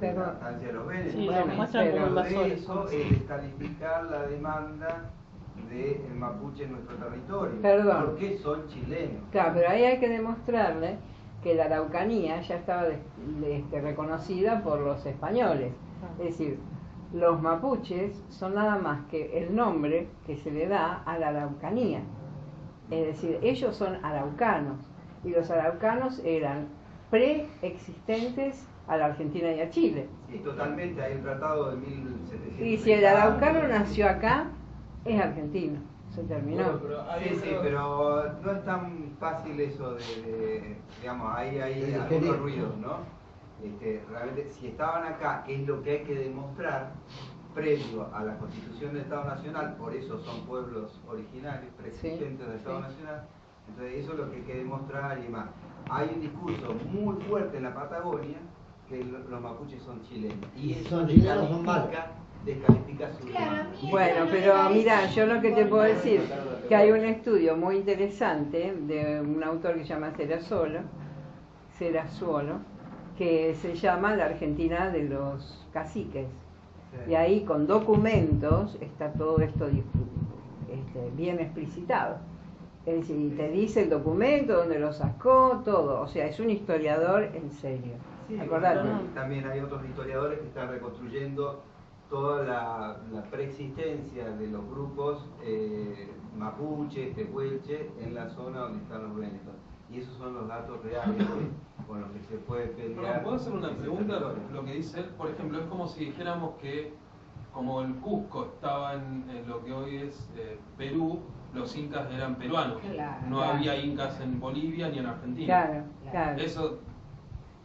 de 0.00 0.12
la 0.12 0.32
estancia 0.32 0.66
de 0.66 0.72
los 0.72 0.86
Benetton. 0.86 1.12
Sí, 1.12 1.26
Bueno, 1.26 1.66
pero 1.72 2.14
de 2.14 2.52
eso 2.52 2.88
es 2.88 3.10
descalificar 3.10 4.04
la 4.04 4.26
demanda 4.26 5.10
del 5.68 6.14
mapuche 6.16 6.64
en 6.64 6.72
nuestro 6.72 6.96
territorio. 6.96 7.60
Perdón. 7.62 8.04
Porque 8.06 8.38
son 8.38 8.66
chilenos. 8.68 9.22
Claro, 9.30 9.52
pero 9.54 9.70
ahí 9.70 9.84
hay 9.84 9.98
que 9.98 10.08
demostrarle 10.08 10.96
que 11.42 11.54
la 11.54 11.64
Araucanía 11.64 12.40
ya 12.42 12.56
estaba 12.56 12.84
de- 12.84 12.98
de- 13.40 13.56
este, 13.58 13.80
reconocida 13.80 14.62
por 14.62 14.80
los 14.80 15.04
españoles. 15.06 15.72
Es 16.18 16.24
decir, 16.26 16.58
los 17.12 17.40
mapuches 17.42 18.22
son 18.28 18.54
nada 18.54 18.76
más 18.78 19.00
que 19.10 19.38
el 19.38 19.54
nombre 19.54 20.08
que 20.26 20.36
se 20.36 20.50
le 20.50 20.66
da 20.68 21.02
a 21.04 21.18
la 21.18 21.28
Araucanía. 21.28 22.00
Es 22.90 23.06
decir, 23.06 23.38
ellos 23.42 23.74
son 23.76 23.96
araucanos 24.04 24.78
y 25.24 25.30
los 25.30 25.50
araucanos 25.50 26.20
eran 26.24 26.68
preexistentes 27.10 28.66
a 28.88 28.96
la 28.96 29.06
Argentina 29.06 29.50
y 29.52 29.60
a 29.60 29.70
Chile. 29.70 30.08
Sí, 30.30 30.38
totalmente, 30.38 31.02
hay 31.02 31.14
un 31.16 31.22
tratado 31.22 31.70
de 31.70 31.76
1700. 31.76 32.60
Y 32.60 32.76
si 32.78 32.92
el 32.92 33.04
araucano 33.06 33.66
nació 33.68 34.08
acá, 34.08 34.46
es 35.04 35.20
argentino, 35.20 35.80
se 36.14 36.22
terminó. 36.24 36.62
Bueno, 36.64 36.78
pero 36.82 37.02
hay 37.10 37.28
Sí, 37.30 37.34
sí, 37.42 37.50
pero 37.62 38.32
no 38.42 38.52
es 38.52 38.64
tan 38.64 39.16
fácil 39.18 39.60
eso 39.60 39.94
de, 39.94 40.22
de- 40.22 40.76
digamos, 41.00 41.34
hay, 41.36 41.58
hay 41.58 41.94
algunos 41.94 42.38
ruidos, 42.38 42.76
¿no? 42.78 42.96
Este, 43.62 44.04
realmente, 44.10 44.48
si 44.48 44.68
estaban 44.68 45.04
acá, 45.12 45.44
que 45.44 45.54
es 45.62 45.66
lo 45.68 45.82
que 45.82 45.90
hay 45.90 46.04
que 46.04 46.14
demostrar 46.14 46.92
previo 47.54 48.08
a 48.14 48.24
la 48.24 48.36
constitución 48.38 48.92
del 48.94 49.02
Estado 49.02 49.24
Nacional, 49.24 49.76
por 49.76 49.94
eso 49.94 50.18
son 50.20 50.46
pueblos 50.46 51.00
originarios, 51.06 51.72
preexistentes 51.76 52.46
del 52.46 52.56
Estado 52.56 52.76
sí. 52.78 52.82
Nacional, 52.82 53.28
entonces 53.68 53.94
eso 54.04 54.12
es 54.12 54.18
lo 54.18 54.30
que 54.30 54.36
hay 54.36 54.42
que 54.42 54.54
demostrar 54.56 55.18
y 55.24 55.28
más. 55.28 55.48
Hay 55.90 56.10
un 56.14 56.20
discurso 56.20 56.74
muy 56.90 57.22
fuerte 57.24 57.58
en 57.58 57.64
la 57.64 57.74
Patagonia 57.74 58.38
que 58.88 59.04
lo- 59.04 59.18
los 59.20 59.40
mapuches 59.40 59.82
son 59.82 60.02
chilenos. 60.02 60.46
Y 60.56 60.74
Son 60.84 61.06
chilenos, 61.06 61.48
son 61.48 61.64
malos. 61.64 61.90
Descalifica, 62.44 63.12
su 63.12 63.26
Claro, 63.26 63.68
Bueno, 63.90 64.26
pero 64.30 64.70
mira, 64.70 65.06
yo 65.06 65.26
lo 65.26 65.40
que 65.40 65.52
te 65.52 65.66
puedo 65.66 65.82
decir, 65.82 66.20
que 66.68 66.74
hay 66.74 66.90
un 66.90 67.04
estudio 67.04 67.56
muy 67.56 67.76
interesante 67.76 68.74
de 68.86 69.20
un 69.20 69.42
autor 69.42 69.74
que 69.74 69.82
se 69.82 69.88
llama 69.88 70.12
Serasuolo, 70.16 70.80
Serasuolo, 71.78 72.56
que 73.16 73.54
se 73.54 73.74
llama 73.74 74.16
La 74.16 74.26
Argentina 74.26 74.90
de 74.90 75.04
los 75.04 75.66
caciques. 75.72 76.26
Y 77.08 77.14
ahí 77.14 77.44
con 77.44 77.66
documentos 77.66 78.76
está 78.80 79.12
todo 79.12 79.38
esto 79.38 79.66
este, 79.66 81.10
bien 81.16 81.40
explicitado. 81.40 82.18
Es 82.84 82.96
decir, 82.96 83.36
te 83.36 83.48
dice 83.48 83.82
el 83.82 83.90
documento, 83.90 84.56
dónde 84.56 84.78
lo 84.78 84.92
sacó, 84.92 85.62
todo. 85.64 86.00
O 86.00 86.08
sea, 86.08 86.26
es 86.26 86.38
un 86.40 86.50
historiador 86.50 87.30
en 87.34 87.50
serio. 87.50 87.94
Sí, 88.28 88.38
Acordate. 88.38 88.88
también 89.14 89.46
hay 89.46 89.60
otros 89.60 89.84
historiadores 89.84 90.38
que 90.40 90.46
están 90.48 90.68
reconstruyendo 90.68 91.62
toda 92.12 92.42
la, 92.44 92.96
la 93.10 93.22
preexistencia 93.30 94.28
de 94.36 94.46
los 94.48 94.68
grupos 94.68 95.26
eh, 95.42 96.12
mapuche, 96.36 97.06
tehuelche, 97.14 97.90
en 97.98 98.14
la 98.14 98.28
zona 98.28 98.60
donde 98.60 98.82
están 98.82 99.02
los 99.04 99.16
Benetton. 99.16 99.54
Y 99.90 100.00
esos 100.00 100.14
son 100.18 100.34
los 100.34 100.46
datos 100.46 100.84
reales 100.84 101.26
con 101.88 102.02
los 102.02 102.10
que 102.10 102.20
se 102.20 102.36
puede 102.36 102.66
pelear. 102.68 103.22
¿puedo 103.22 103.36
hacer 103.36 103.54
una 103.54 103.70
pregunta? 103.70 104.18
territorio. 104.18 104.42
Lo 104.52 104.62
que 104.62 104.74
dice 104.74 105.00
él, 105.00 105.06
por 105.16 105.30
ejemplo, 105.30 105.58
es 105.60 105.64
como 105.64 105.86
si 105.88 106.04
dijéramos 106.04 106.56
que 106.60 106.92
como 107.50 107.80
el 107.80 107.94
Cusco 107.96 108.44
estaba 108.44 108.92
en, 108.92 109.24
en 109.30 109.48
lo 109.48 109.64
que 109.64 109.72
hoy 109.72 109.96
es 109.96 110.28
eh, 110.36 110.58
Perú, 110.76 111.20
los 111.54 111.74
incas 111.76 112.10
eran 112.12 112.36
peruanos. 112.36 112.78
Claro. 112.80 113.26
no 113.28 113.38
Claro. 113.38 113.52
había 113.54 113.76
incas 113.82 114.20
en 114.20 114.38
Bolivia 114.38 114.90
ni 114.90 114.98
en 114.98 115.06
Argentina. 115.06 115.46
Claro, 115.46 115.84
claro. 116.10 116.42
Eso, 116.42 116.78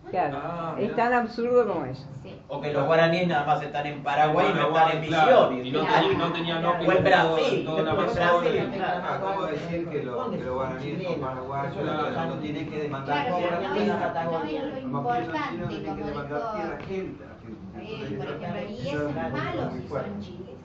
claro. 0.09 0.37
Ah, 0.43 0.75
es 0.79 0.95
tan 0.95 1.13
absurdo 1.13 1.67
como 1.67 1.85
eso. 1.85 2.03
Sí. 2.23 2.33
O 2.49 2.59
que 2.61 2.71
los 2.73 2.85
guaraníes 2.85 3.27
nada 3.27 3.45
más 3.45 3.61
están 3.61 3.85
en 3.85 4.01
Paraguay 4.03 4.47
y 4.49 4.53
no 4.53 4.67
están 4.67 4.91
en 4.97 5.03
Claro, 5.07 5.49
Misiones. 5.51 5.67
y 5.67 5.71
no, 5.71 5.79
Claro. 5.85 6.07
ten- 6.07 6.17
no 6.17 6.31
tenían 6.33 6.59
Claro. 6.61 6.75
ópera 6.77 6.93
O 6.93 6.97
en 6.97 7.03
Brasil, 7.03 7.65
todo, 7.65 7.75
todo 7.75 7.81
en 7.81 7.87
en 7.87 7.93
Amazonas. 7.99 8.41
Brasil, 8.41 8.71
claro. 8.73 9.13
Acabo 9.13 9.45
de 9.45 9.51
decir 9.51 9.89
que, 9.89 10.03
lo, 10.03 10.31
que 10.31 10.37
los 10.37 10.55
guaraníes 10.55 11.03
son 11.03 11.19
paraguayos, 11.21 11.75
Claro. 11.77 12.25
no 12.27 12.35
tienen 12.39 12.69
que 12.69 12.77
demandar 12.79 13.25
Claro, 13.25 13.37
pero 13.37 13.47
tierra 13.47 13.67
no 13.67 13.73
lo 13.75 13.81
importante, 13.81 14.31
como 14.31 14.43
dijo 14.43 15.03
por 15.03 15.17
ejemplo, 18.27 18.61
y 18.69 18.87
es 18.87 18.93
malo 19.31 19.71
si 19.71 19.87
son 19.87 20.56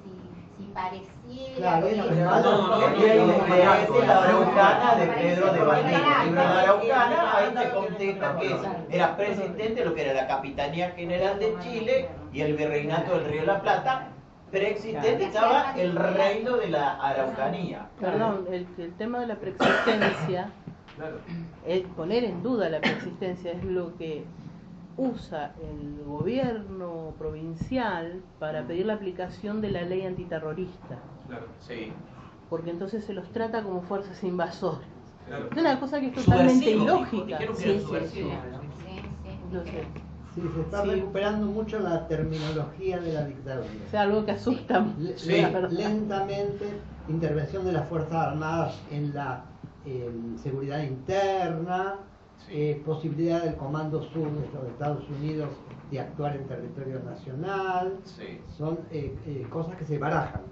pareciera 0.74 1.12
Claro, 1.56 1.86
es 1.86 1.96
malo. 1.98 2.52
No, 2.52 2.68
no, 2.80 2.86
Aquí 2.86 3.04
hay 3.04 3.18
no, 3.18 4.06
la 4.06 4.24
araucana 4.24 4.94
de 4.96 5.06
Pedro 5.06 5.52
de 5.52 5.60
Valdivia. 5.60 5.98
la 5.98 6.30
claro. 6.32 6.58
araucana 6.58 7.36
ahí 7.36 7.54
te 7.54 7.70
contesta 7.70 8.36
que 8.36 8.56
era 8.96 9.16
preexistente 9.16 9.84
lo 9.84 9.94
que 9.94 10.02
era 10.02 10.14
la 10.14 10.26
Capitanía 10.26 10.90
General 10.90 11.38
de 11.38 11.54
Chile 11.60 12.08
y 12.32 12.40
el 12.40 12.56
Virreinato 12.56 13.14
del 13.18 13.24
Río 13.26 13.40
de 13.42 13.46
la 13.46 13.60
Plata. 13.60 14.08
Preexistente 14.50 15.24
estaba 15.24 15.72
el 15.76 15.96
reino 15.96 16.56
de 16.58 16.68
la 16.68 16.92
Araucanía. 17.00 17.86
Perdón, 17.98 18.46
el, 18.50 18.66
el 18.78 18.92
tema 18.96 19.20
de 19.20 19.26
la 19.28 19.36
preexistencia, 19.36 20.50
Claro. 20.96 21.16
es 21.66 21.80
poner 21.96 22.24
en 22.24 22.42
duda 22.42 22.68
la 22.68 22.80
preexistencia 22.80 23.52
es 23.52 23.64
lo 23.64 23.96
que 23.96 24.24
usa 24.96 25.52
el 25.62 26.04
gobierno 26.04 27.14
provincial 27.18 28.20
para 28.38 28.66
pedir 28.66 28.86
la 28.86 28.94
aplicación 28.94 29.60
de 29.60 29.70
la 29.70 29.82
ley 29.82 30.02
antiterrorista, 30.02 30.98
Claro. 31.28 31.46
Sí. 31.60 31.92
porque 32.50 32.70
entonces 32.70 33.04
se 33.04 33.12
los 33.14 33.28
trata 33.32 33.62
como 33.62 33.82
fuerzas 33.82 34.22
invasoras. 34.24 34.80
Claro. 35.26 35.48
Es 35.50 35.56
una 35.56 35.80
cosa 35.80 36.00
que 36.00 36.08
es 36.08 36.14
totalmente 36.14 36.72
Subversivo, 36.72 36.84
ilógica. 36.84 37.38
Sí, 37.38 37.46
sí, 37.54 37.80
subversivo. 37.80 38.30
sí. 38.30 38.36
Sí, 38.86 39.00
sí. 39.00 39.30
Entonces, 39.44 39.84
Sí, 40.34 40.40
se 40.54 40.60
está 40.62 40.82
Sí. 40.82 40.88
recuperando 40.88 41.46
mucho 41.46 41.78
la 41.78 42.08
terminología 42.08 42.98
de 43.00 43.12
la 43.12 43.24
dictadura. 43.26 43.68
es 43.86 43.94
algo 43.94 44.24
que 44.24 44.30
asusta. 44.32 44.86
Sí. 45.16 45.44
lentamente, 45.70 46.70
intervención 47.08 47.66
de 47.66 47.72
las 47.72 47.86
Fuerzas 47.88 48.14
Armadas 48.14 48.80
en 48.90 49.12
la 49.14 49.44
em, 49.84 50.38
seguridad 50.38 50.82
interna. 50.82 51.96
Eh, 52.50 52.82
posibilidad 52.84 53.42
del 53.44 53.56
Comando 53.56 54.02
Sur 54.02 54.30
de 54.30 54.48
los 54.52 54.64
Estados 54.68 55.08
Unidos 55.08 55.50
de 55.90 56.00
actuar 56.00 56.36
en 56.36 56.46
territorio 56.46 57.00
nacional, 57.00 57.98
Sí. 58.04 58.40
son 58.56 58.78
eh, 58.90 59.16
eh, 59.26 59.46
cosas 59.50 59.76
que 59.76 59.84
se 59.84 59.98
barajan. 59.98 60.42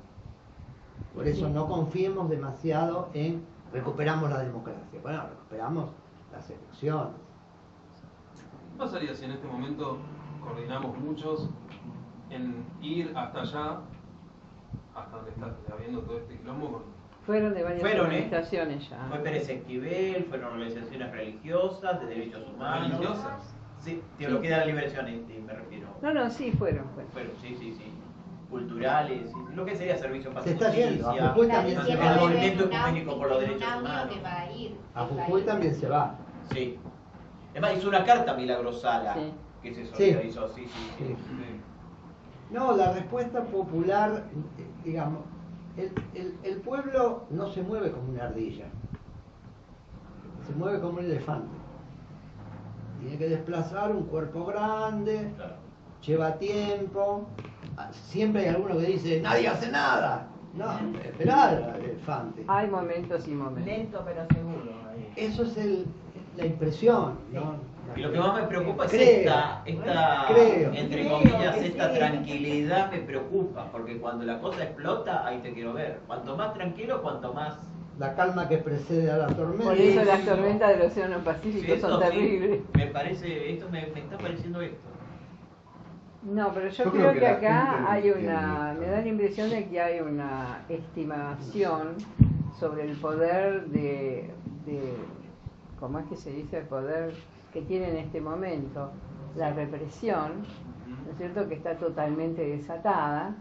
Por 1.14 1.26
eso 1.26 1.48
no 1.48 1.66
confiemos 1.66 2.28
demasiado 2.30 3.08
en 3.14 3.42
recuperamos 3.72 4.30
la 4.30 4.40
democracia. 4.40 5.00
Bueno, 5.02 5.22
recuperamos 5.28 5.90
las 6.32 6.48
elecciones. 6.50 7.14
¿Qué 8.72 8.78
pasaría 8.78 9.14
si 9.14 9.24
en 9.24 9.32
este 9.32 9.46
momento 9.46 9.98
coordinamos 10.42 10.96
muchos 10.98 11.48
en 12.30 12.64
ir 12.80 13.12
hasta 13.16 13.40
allá, 13.42 13.80
hasta 14.94 15.16
donde 15.16 15.30
está 15.30 15.54
habiendo 15.72 16.00
todo 16.02 16.18
este 16.18 16.36
quilombo? 16.38 16.82
Fueron 17.30 17.54
de 17.54 17.62
varias 17.62 17.80
Fueron, 17.80 18.06
¿eh? 18.06 18.24
organizaciones 18.24 18.90
ya. 18.90 19.06
Fue 19.08 19.18
Pérez 19.20 19.48
Esquivel, 19.48 20.24
fueron 20.24 20.52
organizaciones 20.54 21.12
religiosas, 21.12 22.00
de 22.00 22.06
derechos 22.06 22.42
humanos. 22.52 22.88
¿Religiosas? 22.90 23.54
Sí, 23.78 24.02
teología 24.18 24.50
de 24.50 24.56
la 24.56 24.64
liberación, 24.66 25.06
este, 25.06 25.38
me 25.38 25.52
refiero. 25.52 25.86
No, 26.02 26.12
no, 26.12 26.28
sí, 26.28 26.50
fueron. 26.50 26.86
fueron. 26.92 27.12
Fueron, 27.12 27.30
sí, 27.40 27.54
sí, 27.56 27.72
sí. 27.78 27.84
Culturales, 28.50 29.30
sí, 29.30 29.36
lo 29.54 29.64
que 29.64 29.76
sería 29.76 29.96
servicio 29.96 30.32
para 30.32 30.42
Se 30.44 30.50
está 30.54 30.72
yendo, 30.72 31.06
a 31.08 31.12
justicia, 31.12 31.28
Jujuy 31.30 31.48
también 31.48 31.82
se 31.82 31.96
va. 31.96 32.06
el 32.06 32.12
en 32.14 32.18
movimiento 32.20 32.64
ecuménico 32.64 33.16
por 33.18 33.28
los 33.28 33.40
derechos 33.42 33.62
humanos. 33.78 34.16
a 34.24 34.50
ir, 34.50 34.74
A 34.96 35.06
que 35.06 35.14
va 35.14 35.22
a 35.22 35.24
Jujuy 35.26 35.40
ir. 35.42 35.46
también 35.46 35.74
se 35.76 35.88
va. 35.88 36.14
Sí. 36.52 36.78
Además 37.52 37.74
hizo 37.76 37.88
una 37.90 38.04
carta 38.04 38.34
milagrosala 38.34 39.14
Sí. 39.14 39.32
que 39.62 39.72
se 39.72 39.84
Sí. 39.86 39.92
solidarizó, 39.92 40.48
sí, 40.48 40.64
sí, 40.66 40.90
sí. 40.98 41.04
Sí. 41.06 41.14
Sí. 41.16 41.60
No, 42.50 42.76
la 42.76 42.90
respuesta 42.92 43.44
popular, 43.44 44.24
eh, 44.58 44.64
digamos, 44.82 45.20
el, 45.76 45.92
el- 46.14 46.38
el 46.42 46.60
pueblo 46.60 47.24
no 47.30 47.48
se 47.48 47.62
mueve 47.62 47.90
como 47.92 48.10
una 48.10 48.24
ardilla, 48.24 48.66
se 50.46 50.54
mueve 50.54 50.80
como 50.80 50.98
un 50.98 51.04
elefante. 51.04 51.56
Tiene 53.00 53.16
que 53.16 53.28
desplazar 53.28 53.92
un 53.94 54.04
cuerpo 54.04 54.44
grande, 54.44 55.32
Claro. 55.36 55.54
lleva 56.04 56.34
tiempo. 56.38 57.26
Ah, 57.76 57.88
Siempre 57.92 58.42
hay 58.42 58.48
alguno 58.48 58.76
que 58.78 58.86
dice, 58.86 59.20
nadie 59.20 59.48
hace 59.48 59.70
nada. 59.70 60.26
No, 60.54 60.66
esperar 61.02 61.62
al 61.74 61.80
elefante. 61.84 62.44
Hay 62.48 62.68
momentos 62.68 63.26
y 63.28 63.30
momentos. 63.30 63.64
Lento 63.64 64.02
pero 64.04 64.26
seguro. 64.34 64.72
Eso 65.16 65.44
es 65.44 65.56
el- 65.56 65.86
la 66.36 66.46
impresión, 66.46 67.14
¿no? 67.32 67.54
Y 67.96 68.00
lo 68.00 68.12
que 68.12 68.18
más 68.18 68.40
me 68.40 68.46
preocupa 68.46 68.84
es 68.86 68.90
Creo. 68.92 69.20
esta, 69.20 69.62
esta 69.66 70.24
Creo. 70.28 70.72
entre 70.72 71.02
Creo 71.02 71.18
comillas, 71.18 71.56
esta 71.58 71.88
sí. 71.90 71.98
tranquilidad 71.98 72.90
me 72.92 72.98
preocupa, 72.98 73.66
porque 73.72 73.98
cuando 73.98 74.24
la 74.24 74.38
cosa 74.40 74.62
explota, 74.64 75.26
ahí 75.26 75.38
te 75.40 75.52
quiero 75.52 75.72
ver. 75.72 76.00
Cuanto 76.06 76.36
más 76.36 76.54
tranquilo, 76.54 77.02
cuanto 77.02 77.32
más... 77.34 77.58
La 77.98 78.14
calma 78.14 78.48
que 78.48 78.58
precede 78.58 79.10
a 79.10 79.16
la 79.18 79.26
tormenta. 79.26 79.64
Por 79.64 79.76
eso 79.76 80.04
las 80.04 80.24
tormentas 80.24 80.70
del 80.70 80.82
Océano 80.82 81.18
Pacífico 81.18 81.74
Sí, 81.74 81.80
son 81.80 82.00
sí, 82.00 82.08
terribles. 82.08 82.60
me 82.74 82.86
parece, 82.86 83.52
esto 83.52 83.68
me, 83.70 83.86
me 83.88 84.00
está 84.00 84.16
pareciendo 84.16 84.60
esto. 84.62 84.78
No, 86.22 86.52
pero 86.54 86.68
yo, 86.68 86.84
Yo 86.84 86.90
creo, 86.92 87.02
creo 87.10 87.12
que, 87.14 87.20
que 87.20 87.26
acá 87.26 87.90
hay 87.92 88.10
una, 88.10 88.74
me 88.78 88.86
da 88.86 89.00
la 89.00 89.06
impresión 89.06 89.50
de 89.50 89.68
que 89.68 89.80
hay 89.80 90.00
una 90.00 90.64
estimación 90.68 91.96
sobre 92.58 92.84
el 92.84 92.96
poder 92.96 93.66
de, 93.66 94.30
de, 94.66 94.94
¿cómo 95.78 95.98
es 95.98 96.06
que 96.06 96.16
se 96.16 96.30
dice? 96.30 96.58
El 96.58 96.66
poder 96.66 97.14
que 97.52 97.62
tiene 97.62 97.90
en 97.90 97.96
este 97.96 98.20
momento 98.20 98.90
la 99.36 99.52
represión, 99.52 100.42
¿no 101.04 101.12
es 101.12 101.18
cierto? 101.18 101.48
Que 101.48 101.54
está 101.54 101.76
totalmente 101.76 102.42
desatada, 102.44 103.34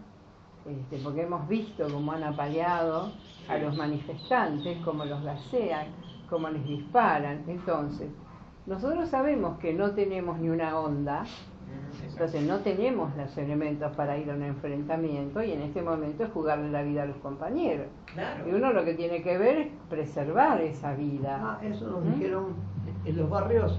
este, 0.66 0.98
porque 1.02 1.22
hemos 1.22 1.48
visto 1.48 1.86
cómo 1.90 2.12
han 2.12 2.22
apaleado 2.22 3.12
a 3.48 3.58
los 3.58 3.76
manifestantes, 3.76 4.78
cómo 4.84 5.04
los 5.04 5.22
gasean, 5.22 5.88
cómo 6.28 6.48
les 6.50 6.64
disparan. 6.64 7.44
Entonces, 7.48 8.08
nosotros 8.66 9.08
sabemos 9.08 9.58
que 9.58 9.72
no 9.72 9.92
tenemos 9.92 10.38
ni 10.38 10.48
una 10.48 10.78
onda, 10.78 11.24
entonces 12.06 12.42
no 12.42 12.58
tenemos 12.58 13.16
los 13.16 13.36
elementos 13.38 13.94
para 13.96 14.18
ir 14.18 14.30
a 14.30 14.34
un 14.34 14.42
enfrentamiento 14.42 15.42
y 15.42 15.52
en 15.52 15.62
este 15.62 15.82
momento 15.82 16.24
es 16.24 16.30
jugarle 16.30 16.70
la 16.70 16.82
vida 16.82 17.02
a 17.02 17.06
los 17.06 17.16
compañeros. 17.18 17.86
Claro. 18.12 18.48
Y 18.48 18.52
uno 18.52 18.72
lo 18.72 18.84
que 18.84 18.94
tiene 18.94 19.22
que 19.22 19.38
ver 19.38 19.56
es 19.58 19.68
preservar 19.88 20.60
esa 20.60 20.94
vida. 20.94 21.38
Ah, 21.42 21.60
eso 21.64 21.86
nos 21.88 22.04
¿Mm? 22.04 22.12
dijeron 22.12 22.44
en 23.04 23.16
los 23.16 23.28
barrios 23.30 23.78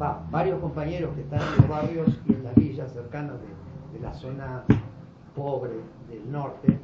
va, 0.00 0.22
varios 0.30 0.60
compañeros 0.60 1.14
que 1.14 1.22
están 1.22 1.40
en 1.40 1.56
los 1.56 1.68
barrios 1.68 2.08
y 2.28 2.32
en 2.32 2.44
las 2.44 2.54
villas 2.54 2.92
cercanas 2.92 3.34
de, 3.40 3.98
de 3.98 4.04
la 4.04 4.12
zona 4.14 4.64
pobre 5.34 5.74
del 6.08 6.30
norte, 6.30 6.78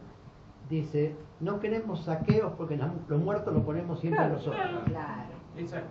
dice, 0.68 1.14
no 1.40 1.60
queremos 1.60 2.04
saqueos 2.04 2.52
porque 2.56 2.76
la- 2.76 2.92
los 3.08 3.20
muertos 3.20 3.52
los 3.54 3.62
ponemos 3.64 4.00
siempre 4.00 4.18
Claro. 4.20 4.34
nosotros. 4.34 4.60
Claro. 4.86 5.34
Exacto. 5.56 5.88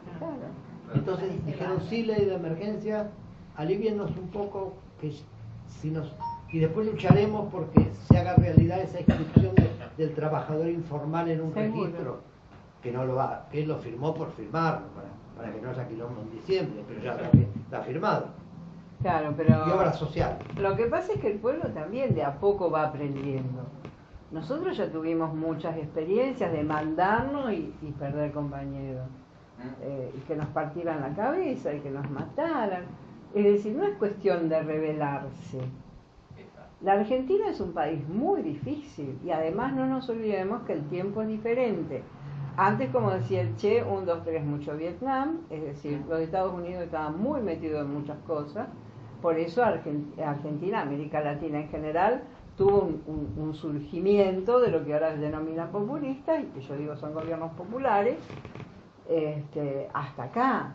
Entonces 0.93 1.45
dijeron, 1.45 1.79
sí, 1.89 2.03
ley 2.03 2.25
de 2.25 2.35
emergencia, 2.35 3.09
aliviennos 3.55 4.11
un 4.17 4.27
poco, 4.29 4.73
que 4.99 5.13
si 5.67 5.91
nos 5.91 6.13
y 6.51 6.59
después 6.59 6.85
lucharemos 6.85 7.51
porque 7.51 7.89
se 8.07 8.17
haga 8.17 8.35
realidad 8.35 8.79
esa 8.81 8.99
inscripción 8.99 9.55
de- 9.55 9.71
del 9.97 10.13
trabajador 10.13 10.67
informal 10.69 11.27
en 11.29 11.41
un 11.41 11.53
Seguro. 11.53 11.85
registro, 11.85 12.21
que 12.83 12.91
no 12.91 13.05
lo 13.05 13.15
va, 13.15 13.47
que 13.51 13.63
él 13.63 13.69
lo 13.69 13.77
firmó 13.77 14.13
por 14.13 14.31
firmarlo, 14.33 14.85
para, 15.35 15.51
que 15.51 15.61
no 15.61 15.69
haya 15.69 15.87
quilombo 15.87 16.21
en 16.21 16.31
diciembre, 16.31 16.83
pero 16.87 17.01
ya 17.01 17.11
está, 17.13 17.29
está 17.37 17.81
firmado. 17.81 18.27
Claro, 19.01 19.33
pero... 19.35 19.67
Y 19.67 19.71
obra 19.71 19.91
social. 19.93 20.37
Lo 20.57 20.75
que 20.75 20.85
pasa 20.85 21.13
es 21.13 21.19
que 21.19 21.31
el 21.31 21.39
pueblo 21.39 21.67
también 21.69 22.15
de 22.15 22.23
a 22.23 22.39
poco 22.39 22.71
va 22.71 22.87
aprendiendo. 22.87 23.65
Nosotros 24.31 24.77
ya 24.77 24.91
tuvimos 24.91 25.33
muchas 25.33 25.77
experiencias 25.77 26.51
de 26.51 26.63
mandarnos 26.63 27.51
y, 27.51 27.73
y 27.81 27.91
perder 27.91 28.31
compañeros. 28.31 29.07
Eh, 29.81 30.13
y 30.17 30.19
que 30.21 30.35
nos 30.35 30.47
partieran 30.47 31.01
la 31.01 31.15
cabeza 31.15 31.73
y 31.73 31.79
que 31.79 31.89
nos 31.89 32.09
mataran. 32.09 32.83
Es 33.33 33.45
decir, 33.45 33.75
no 33.75 33.83
es 33.85 33.95
cuestión 33.97 34.49
de 34.49 34.61
rebelarse. 34.61 35.59
La 36.81 36.93
Argentina 36.93 37.49
es 37.49 37.61
un 37.61 37.71
país 37.71 38.05
muy 38.09 38.41
difícil 38.41 39.17
y 39.23 39.31
además 39.31 39.73
no 39.73 39.85
nos 39.85 40.09
olvidemos 40.09 40.63
que 40.63 40.73
el 40.73 40.83
tiempo 40.89 41.21
es 41.21 41.29
diferente. 41.29 42.03
Antes, 42.55 42.89
como 42.91 43.09
decía 43.11 43.41
el 43.41 43.55
Che, 43.55 43.83
un, 43.83 44.05
dos, 44.05 44.23
tres, 44.23 44.43
mucho 44.45 44.77
Vietnam, 44.77 45.39
es 45.49 45.63
decir, 45.63 46.03
los 46.07 46.19
Estados 46.19 46.53
Unidos 46.53 46.83
estaban 46.83 47.19
muy 47.19 47.41
metidos 47.41 47.81
en 47.83 47.93
muchas 47.93 48.17
cosas, 48.27 48.67
por 49.21 49.37
eso 49.39 49.63
Argen- 49.63 50.19
Argentina, 50.23 50.81
América 50.81 51.19
Latina 51.21 51.59
en 51.61 51.69
general, 51.69 52.21
tuvo 52.55 52.81
un, 52.81 53.01
un- 53.07 53.43
un 53.43 53.53
surgimiento 53.55 54.59
de 54.59 54.69
lo 54.69 54.85
que 54.85 54.93
ahora 54.93 55.13
se 55.13 55.17
denomina 55.21 55.67
populista, 55.71 56.39
y 56.39 56.43
que 56.45 56.61
yo 56.61 56.75
digo 56.77 56.95
son 56.95 57.13
gobiernos 57.15 57.51
populares, 57.53 58.17
este, 59.09 59.89
hasta 59.93 60.23
acá. 60.23 60.73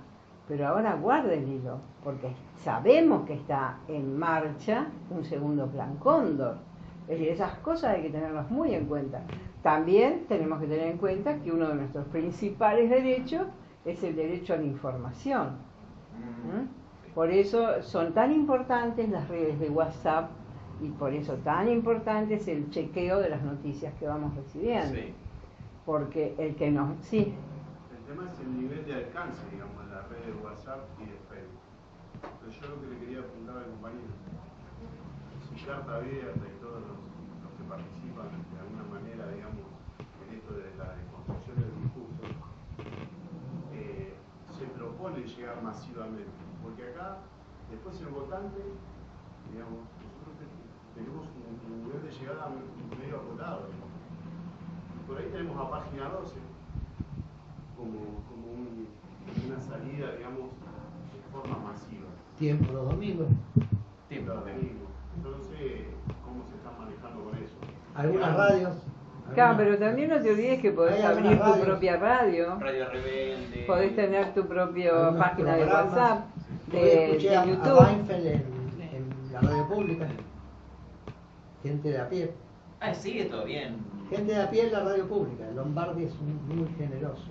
Pero 0.48 0.66
ahora 0.66 0.94
guarda 0.94 1.34
el 1.34 1.46
hilo, 1.46 1.78
porque 2.02 2.28
sabemos 2.56 3.26
que 3.26 3.34
está 3.34 3.76
en 3.86 4.18
marcha 4.18 4.86
un 5.10 5.22
segundo 5.22 5.66
plan 5.66 5.96
Cóndor. 5.96 6.56
Es 7.02 7.18
decir, 7.18 7.28
esas 7.28 7.52
cosas 7.58 7.94
hay 7.96 8.02
que 8.02 8.10
tenerlas 8.10 8.50
muy 8.50 8.74
en 8.74 8.86
cuenta. 8.86 9.20
También 9.68 10.24
tenemos 10.28 10.60
que 10.60 10.66
tener 10.66 10.86
en 10.86 10.96
cuenta 10.96 11.40
que 11.40 11.52
uno 11.52 11.68
de 11.68 11.74
nuestros 11.74 12.06
principales 12.06 12.88
derechos 12.88 13.48
es 13.84 14.02
el 14.02 14.16
derecho 14.16 14.54
a 14.54 14.56
la 14.56 14.62
información. 14.62 15.58
¿Mm? 16.16 17.12
Por 17.14 17.30
eso 17.30 17.82
son 17.82 18.14
tan 18.14 18.32
importantes 18.32 19.10
las 19.10 19.28
redes 19.28 19.60
de 19.60 19.68
WhatsApp 19.68 20.30
y 20.80 20.88
por 20.88 21.12
eso 21.12 21.34
tan 21.44 21.68
importante 21.68 22.36
es 22.36 22.48
el 22.48 22.70
chequeo 22.70 23.18
de 23.18 23.28
las 23.28 23.42
noticias 23.42 23.92
que 24.00 24.06
vamos 24.06 24.34
recibiendo. 24.36 24.94
Sí. 24.94 25.12
Porque 25.84 26.34
el 26.38 26.56
que 26.56 26.70
nos... 26.70 26.96
Sí, 27.02 27.34
El 27.90 28.14
tema 28.14 28.26
es 28.26 28.40
el 28.40 28.62
nivel 28.62 28.86
de 28.86 28.94
alcance, 28.94 29.42
digamos, 29.52 29.84
en 29.84 29.90
la 29.90 30.00
red 30.08 30.32
de 30.32 30.32
WhatsApp 30.42 30.80
y 30.98 31.04
de 31.04 31.18
Facebook. 31.28 31.60
Pero 32.40 32.52
yo 32.52 32.74
lo 32.74 32.80
que 32.80 32.86
le 32.94 33.00
quería 33.00 33.18
apuntar 33.20 33.58
al 33.58 33.66
compañero, 33.66 34.16
si 35.44 35.66
carta 35.66 35.96
abierta 35.96 36.40
y 36.40 36.58
todos 36.58 36.80
los, 36.80 36.96
los 37.44 37.52
que 37.58 37.64
participan 37.68 38.32
de 38.32 38.60
alguna 38.60 38.84
manera, 38.88 39.28
digamos, 39.28 39.58
en 39.98 40.36
esto 40.36 40.54
de 40.54 40.70
la 40.76 40.94
construcción 41.10 41.56
del 41.56 41.74
discurso, 41.82 42.22
eh, 43.72 44.14
se 44.56 44.66
propone 45.18 45.26
llegar 45.36 45.62
masivamente. 45.62 46.30
Porque 46.62 46.82
acá, 46.90 47.18
después 47.70 48.00
el 48.00 48.08
votante, 48.08 48.60
digamos, 49.52 49.80
nosotros 49.98 50.34
te- 50.38 51.00
tenemos 51.00 51.26
un, 51.26 51.84
nivel 51.86 52.02
de 52.02 52.10
llegada 52.10 52.48
medio. 52.98 53.86
Y 54.94 55.06
por 55.06 55.18
ahí 55.18 55.28
tenemos 55.30 55.56
a 55.58 55.70
página 55.70 56.08
12 56.10 56.34
como, 57.76 57.98
como 58.28 58.46
un- 58.52 58.88
una 59.46 59.60
salida, 59.60 60.12
digamos, 60.16 60.50
de 60.50 61.20
forma 61.32 61.58
masiva. 61.58 62.08
Tiempo 62.38 62.72
los 62.72 62.90
domingos. 62.90 63.28
Tiempo, 64.08 64.32
Los 64.34 64.44
domingos. 64.44 64.88
Sé 65.50 65.86
cómo 66.24 66.44
se 66.46 66.54
están 66.54 66.78
manejando 66.78 67.24
con 67.24 67.34
eso. 67.34 67.54
Algunas 67.94 68.28
Digamos, 68.28 68.36
radios. 68.36 68.76
Claro, 69.34 69.56
pero 69.58 69.78
también 69.78 70.10
no 70.10 70.20
te 70.20 70.30
olvides 70.32 70.60
que 70.60 70.70
podés 70.72 71.04
abrir 71.04 71.38
tu 71.38 71.60
propia 71.60 71.96
radio, 71.96 72.56
Radio 72.58 72.88
Rebelde. 72.90 73.64
podés 73.66 73.94
tener 73.96 74.34
tu 74.34 74.46
propia 74.46 74.92
página 75.16 75.56
de. 75.56 75.64
WhatsApp, 75.66 76.24
de, 76.72 77.04
escuché 77.10 77.28
de 77.30 77.36
a, 77.36 77.40
a 77.42 77.46
YouTube. 77.46 77.80
Weinfeld 77.80 78.26
en, 78.26 78.34
en 78.80 79.32
la 79.32 79.40
radio 79.40 79.68
pública. 79.68 80.06
Gente 81.62 81.88
de 81.90 81.98
a 82.00 82.08
pie. 82.08 82.30
Ah, 82.80 82.94
sigue 82.94 83.24
todo 83.26 83.44
bien. 83.44 83.76
Gente 84.10 84.32
de 84.32 84.40
a 84.42 84.50
pie 84.50 84.66
en 84.66 84.72
la 84.72 84.80
radio 84.84 85.06
pública. 85.06 85.44
Lombardi 85.54 86.04
es 86.04 86.14
muy 86.20 86.68
generoso. 86.78 87.24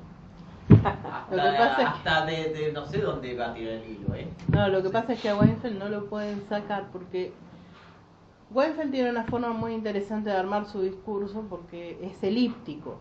Hasta, 0.70 1.36
Lo 1.36 1.42
que 1.52 1.58
pasa 1.58 1.82
es- 1.82 1.88
hasta 1.88 2.26
de, 2.26 2.54
de 2.54 2.72
no 2.74 2.86
sé 2.86 2.98
dónde 3.00 3.36
va 3.36 3.52
a 3.52 3.54
tirar 3.54 3.76
el 3.76 3.90
hilo, 3.90 4.14
¿eh? 4.16 4.28
No, 4.50 4.68
lo 4.68 4.84
que 4.84 4.90
pasa 4.90 5.14
es 5.14 5.22
que 5.22 5.30
a 5.30 5.38
Weinfeld 5.38 5.80
no 5.80 5.88
lo 5.90 6.06
pueden 6.08 6.44
sacar 6.50 6.88
porque 6.92 7.32
Weinfeld 8.52 8.92
tiene 8.92 9.10
una 9.12 9.24
forma 9.26 9.50
muy 9.50 9.74
interesante 9.74 10.30
de 10.30 10.36
armar 10.38 10.66
su 10.66 10.82
discurso 10.82 11.46
porque 11.50 12.00
es 12.02 12.24
elíptico. 12.24 12.96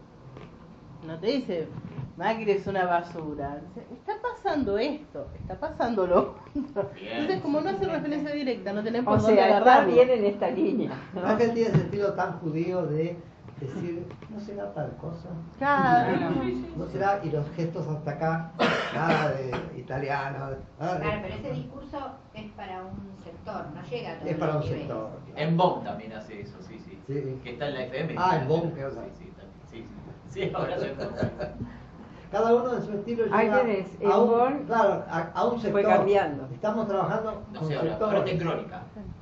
No 1.07 1.19
te 1.21 1.29
dice, 1.29 1.69
Macri 2.17 2.51
es 2.51 2.67
una 2.67 2.85
basura. 2.85 3.61
Está 3.93 4.15
pasando 4.21 4.77
esto, 4.77 5.29
está 5.39 5.59
pasando 5.59 6.07
lo 6.07 6.19
otro. 6.21 6.91
Bien. 6.95 7.13
Entonces, 7.13 7.43
como 7.43 7.61
no 7.61 7.71
hace 7.71 7.87
referencia 7.87 8.33
directa, 8.33 8.73
no 8.73 8.83
tenés 8.83 9.03
O 9.03 9.05
por 9.05 9.19
dónde 9.21 9.35
sea, 9.37 9.45
está 9.49 9.57
agarrarlo. 9.59 9.95
bien 9.95 10.11
en 10.11 10.25
esta 10.25 10.51
línea. 10.51 10.91
¿no? 11.15 11.37
Tiene 11.37 11.61
ese 11.61 11.77
estilo 11.77 12.13
tan 12.15 12.41
judío 12.41 12.87
de 12.87 13.17
decir, 13.61 14.07
no 14.31 14.41
será 14.41 14.73
tal 14.75 14.97
cosa. 14.97 15.29
Claro. 15.59 16.17
No 16.77 16.87
será, 16.89 17.21
y 17.25 17.31
los 17.31 17.49
gestos 17.53 17.87
hasta 17.89 18.11
acá, 18.11 18.53
nada 18.95 19.31
de 19.31 19.51
italiano. 19.79 20.51
nada 20.79 20.95
de- 20.99 21.01
Claro, 21.01 21.21
pero 21.23 21.35
ese 21.35 21.51
discurso 21.53 21.99
es 22.35 22.51
para 22.53 22.83
un 22.83 23.17
sector, 23.25 23.65
no 23.75 23.83
llega 23.83 24.13
a 24.13 24.19
todo 24.19 24.29
Es 24.29 24.37
para 24.37 24.57
un 24.59 24.63
sector. 24.63 25.09
En 25.37 25.57
BOM 25.57 25.85
también 25.85 26.13
hace 26.13 26.43
eso, 26.43 26.59
sí, 26.61 26.79
sí. 26.85 26.99
Sí. 27.07 27.41
Que 27.43 27.51
está 27.53 27.69
en 27.69 27.75
la 27.75 27.83
FM. 27.85 28.15
Ah, 28.19 28.39
en 28.43 28.49
BOM, 28.49 28.73
que 28.73 28.85
otra. 28.85 29.03
Sí, 29.05 29.11
sí, 29.25 29.33
también, 29.37 29.61
sí, 29.71 29.87
sí. 30.29 30.41
Sí, 30.43 30.53
ahora 30.55 30.79
soy. 30.79 30.91
Cada 32.31 32.55
uno 32.55 32.69
de 32.75 32.83
su 32.83 32.93
estilo 32.93 33.25
Ahí 33.33 33.47
llega 33.47 33.61
tenés, 33.63 33.87
a 33.87 34.03
en 34.05 34.11
un, 34.21 34.29
Bonn 34.29 34.65
claro, 34.67 35.05
a, 35.09 35.21
a 35.33 35.45
un 35.47 35.61
sector. 35.61 35.73
fue 35.81 35.83
cambiando. 35.91 36.49
Estamos 36.53 36.89
trabajando 36.89 37.43
No 37.53 37.59
con 37.61 37.69
sé, 37.69 37.77
ahora, 37.77 37.97
ahora 38.01 38.27
sectores. 38.27 38.67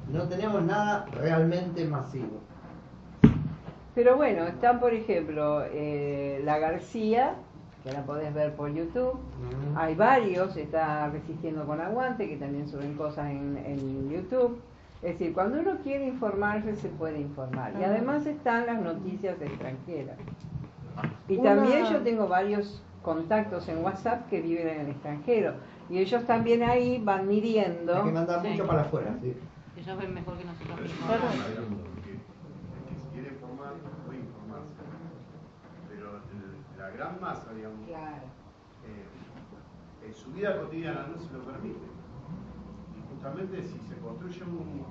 No 0.09 0.23
tenemos 0.29 0.63
nada 0.63 1.05
realmente 1.13 1.85
masivo. 1.87 2.41
Pero 3.95 4.17
bueno, 4.17 4.45
están 4.45 4.81
por 4.81 4.93
ejemplo 4.93 5.63
eh, 5.73 6.41
La 6.45 6.59
García, 6.59 7.35
que 7.85 7.93
la 7.93 8.03
podés 8.05 8.33
ver 8.35 8.55
por 8.55 8.73
YouTube. 8.73 9.19
Hay 9.77 9.95
varios, 9.95 10.57
está 10.57 11.09
Resistiendo 11.11 11.65
con 11.67 11.81
Aguante, 11.81 12.29
que 12.29 12.37
también 12.37 12.67
suben 12.69 12.95
cosas 12.95 13.31
en, 13.31 13.57
en 13.65 14.11
YouTube. 14.11 14.61
Es 15.03 15.19
decir, 15.19 15.35
cuando 15.35 15.61
uno 15.61 15.77
quiere 15.83 16.07
informarse, 16.07 16.75
se 16.77 16.89
puede 16.89 17.21
informar. 17.21 17.73
Y 17.79 17.85
Ah. 17.85 17.89
además 17.89 18.25
están 18.27 18.67
las 18.67 18.81
noticias 18.81 19.41
extranjeras. 19.41 20.17
Y 21.29 21.37
Una- 21.37 21.55
también 21.57 21.85
yo 21.87 21.99
tengo 22.01 22.27
varios 22.27 22.83
contactos 23.03 23.69
en 23.69 23.85
WhatsApp 23.85 24.29
que 24.31 24.41
viven 24.41 24.67
en 24.69 24.81
el 24.81 24.89
extranjero. 24.89 25.53
Y 25.91 25.99
ellos 25.99 26.25
también 26.25 26.63
ahí 26.63 27.01
van 27.05 27.29
midiendo. 27.29 27.95
Hay 27.97 28.05
que 28.05 28.13
mandar 28.13 28.41
Sí. 28.43 28.49
mucho 28.49 28.67
para 28.67 28.81
afuera. 28.83 29.15
¿sí? 29.21 29.35
Ellos 29.77 29.99
ven 29.99 30.15
mejor 30.15 30.39
que 30.39 30.45
nosotros 30.45 30.81
mismos. 30.81 31.01
una 31.05 31.19
mala, 31.19 31.49
digamos, 31.51 31.81
porque 31.85 32.11
el 32.13 32.19
que 32.89 32.95
se 33.03 33.09
quiere 33.13 33.29
informar 33.35 33.75
puede 34.07 34.21
informarse. 34.21 34.73
Pero 35.91 36.07
el- 36.17 36.74
la 36.85 36.91
gran 36.91 37.21
masa, 37.21 37.53
digamos, 37.55 37.87
Claro. 37.87 38.27
eh, 38.85 40.07
en 40.07 40.15
su 40.15 40.31
vida 40.33 40.61
cotidiana 40.61 41.07
no 41.09 41.19
se 41.19 41.33
lo 41.33 41.41
permite. 41.45 41.87
Y 42.97 43.01
justamente 43.15 43.63
si 43.63 43.79
se 43.89 43.97
construye 43.99 44.43
un, 44.45 44.85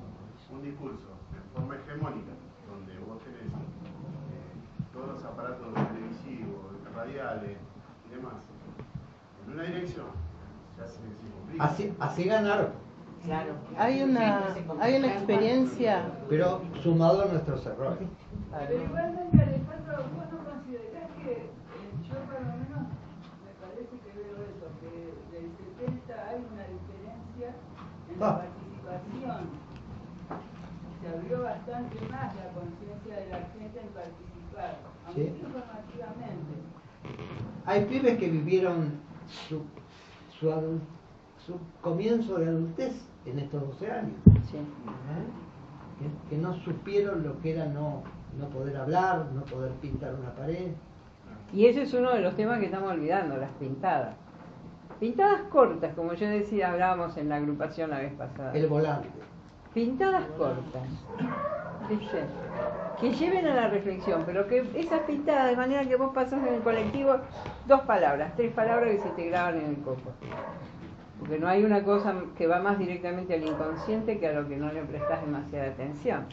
un 0.52 0.62
discurso 0.64 1.10
en 1.38 1.44
forma 1.54 1.76
hegemónica, 1.76 2.34
donde 2.68 2.98
vos 3.00 3.20
tenés 3.24 3.46
eh, 3.54 4.54
todos 4.92 5.08
los 5.10 5.24
aparatos 5.24 5.72
televisivos, 5.74 6.66
radiales 6.96 7.58
y 8.08 8.16
demás, 8.16 8.42
en 9.46 9.54
una 9.54 9.64
dirección, 9.64 10.08
ya 10.78 10.88
se, 10.88 10.94
se 10.98 11.30
complica. 11.38 11.64
Así, 11.64 11.94
así 12.00 12.24
ganaron, 12.24 12.70
Claro. 13.24 13.54
Hay 13.78 14.02
una, 14.04 14.54
hay 14.82 14.96
una 14.98 15.08
experiencia. 15.14 16.12
pero 16.28 16.62
sumado 16.82 17.22
a 17.22 17.26
nuestros 17.28 17.66
errores. 17.68 18.08
Pero 18.52 18.84
igualmente, 18.84 19.38
Alejandro, 19.42 19.98
vos 20.14 20.28
no 20.32 20.38
considerás 20.52 21.10
que 21.24 21.32
eh, 21.32 21.50
yo 22.04 22.16
por 22.28 22.34
lo 22.34 22.48
menos 22.52 22.82
me 23.48 23.52
parece 23.64 23.96
que 23.96 24.12
veo 24.12 24.36
eso, 24.44 24.68
que 24.82 24.92
del 25.32 25.48
70 25.56 26.14
hay 26.30 26.44
una 26.52 26.66
diferencia 26.68 27.56
en 28.12 28.13
la 28.13 28.13
Ah. 28.13 28.13
Participación. 28.24 29.64
Se 31.02 31.08
abrió 31.10 31.44
bastante 31.44 31.96
más 32.10 32.36
la 32.36 32.48
conciencia 32.54 33.16
de 33.18 33.30
la 33.30 33.38
gente 33.38 33.80
en 33.82 33.88
participar, 33.90 34.78
aunque 35.06 35.24
Sí. 35.24 35.28
informativamente. 35.46 36.54
Hay 37.66 37.86
pibes 37.86 38.18
que 38.18 38.30
vivieron 38.30 38.94
su, 39.28 39.64
su, 40.40 41.60
comienzo 41.82 42.38
de 42.38 42.48
adultez 42.48 42.94
en 43.26 43.40
estos 43.40 43.62
12 43.62 43.92
años. 43.92 44.16
Sí. 44.50 44.58
¿eh? 44.58 44.62
Que, 46.00 46.36
que 46.36 46.42
no 46.42 46.54
supieron 46.62 47.24
lo 47.24 47.40
que 47.42 47.54
era 47.54 47.66
no, 47.66 48.04
no 48.40 48.48
poder 48.50 48.78
hablar, 48.78 49.28
no 49.34 49.44
poder 49.44 49.72
pintar 49.74 50.16
una 50.16 50.34
pared. 50.34 50.72
Y 51.54 51.66
ese 51.66 51.84
es 51.84 51.94
uno 51.94 52.12
de 52.12 52.22
los 52.22 52.36
temas 52.36 52.60
que 52.60 52.66
estamos 52.66 52.92
olvidando, 52.92 53.38
las 53.38 53.52
pintadas. 53.60 54.16
Pintadas 55.00 55.42
cortas, 55.50 55.94
como 55.96 56.14
yo 56.14 56.28
decía, 56.28 56.72
hablábamos 56.72 57.18
en 57.18 57.30
la 57.30 57.38
agrupación 57.38 57.90
la 57.90 58.00
vez 58.00 58.14
pasada. 58.14 58.54
El 58.54 58.68
volante. 58.68 59.10
Pintadas 59.74 60.26
cortas. 60.38 60.84
Que 63.00 63.12
lleven 63.12 63.46
a 63.48 63.56
la 63.56 63.68
reflexión, 63.68 64.24
pero 64.26 64.48
que 64.48 64.66
esas 64.76 65.02
pintadas, 65.02 65.50
de 65.50 65.58
manera 65.58 65.84
que 65.86 65.96
vos 65.96 66.14
pasás 66.14 66.46
en 66.46 66.54
el 66.54 66.62
colectivo 66.62 67.18
dos 67.68 67.82
palabras, 67.82 68.34
tres 68.38 68.54
palabras 68.54 68.92
que 68.92 69.00
se 69.00 69.10
te 69.10 69.30
graban 69.30 69.58
en 69.58 69.66
el 69.66 69.78
coco. 69.78 70.14
Porque 71.20 71.40
no 71.40 71.48
hay 71.48 71.66
una 71.66 71.84
cosa 71.84 72.14
que 72.38 72.48
va 72.48 72.60
más 72.60 72.80
directamente 72.80 73.34
al 73.34 73.44
inconsciente 73.44 74.20
que 74.20 74.28
a 74.28 74.34
lo 74.34 74.48
que 74.48 74.58
no 74.58 74.72
le 74.72 74.82
prestas 74.84 75.22
demasiada 75.26 75.72
atención. 75.72 76.26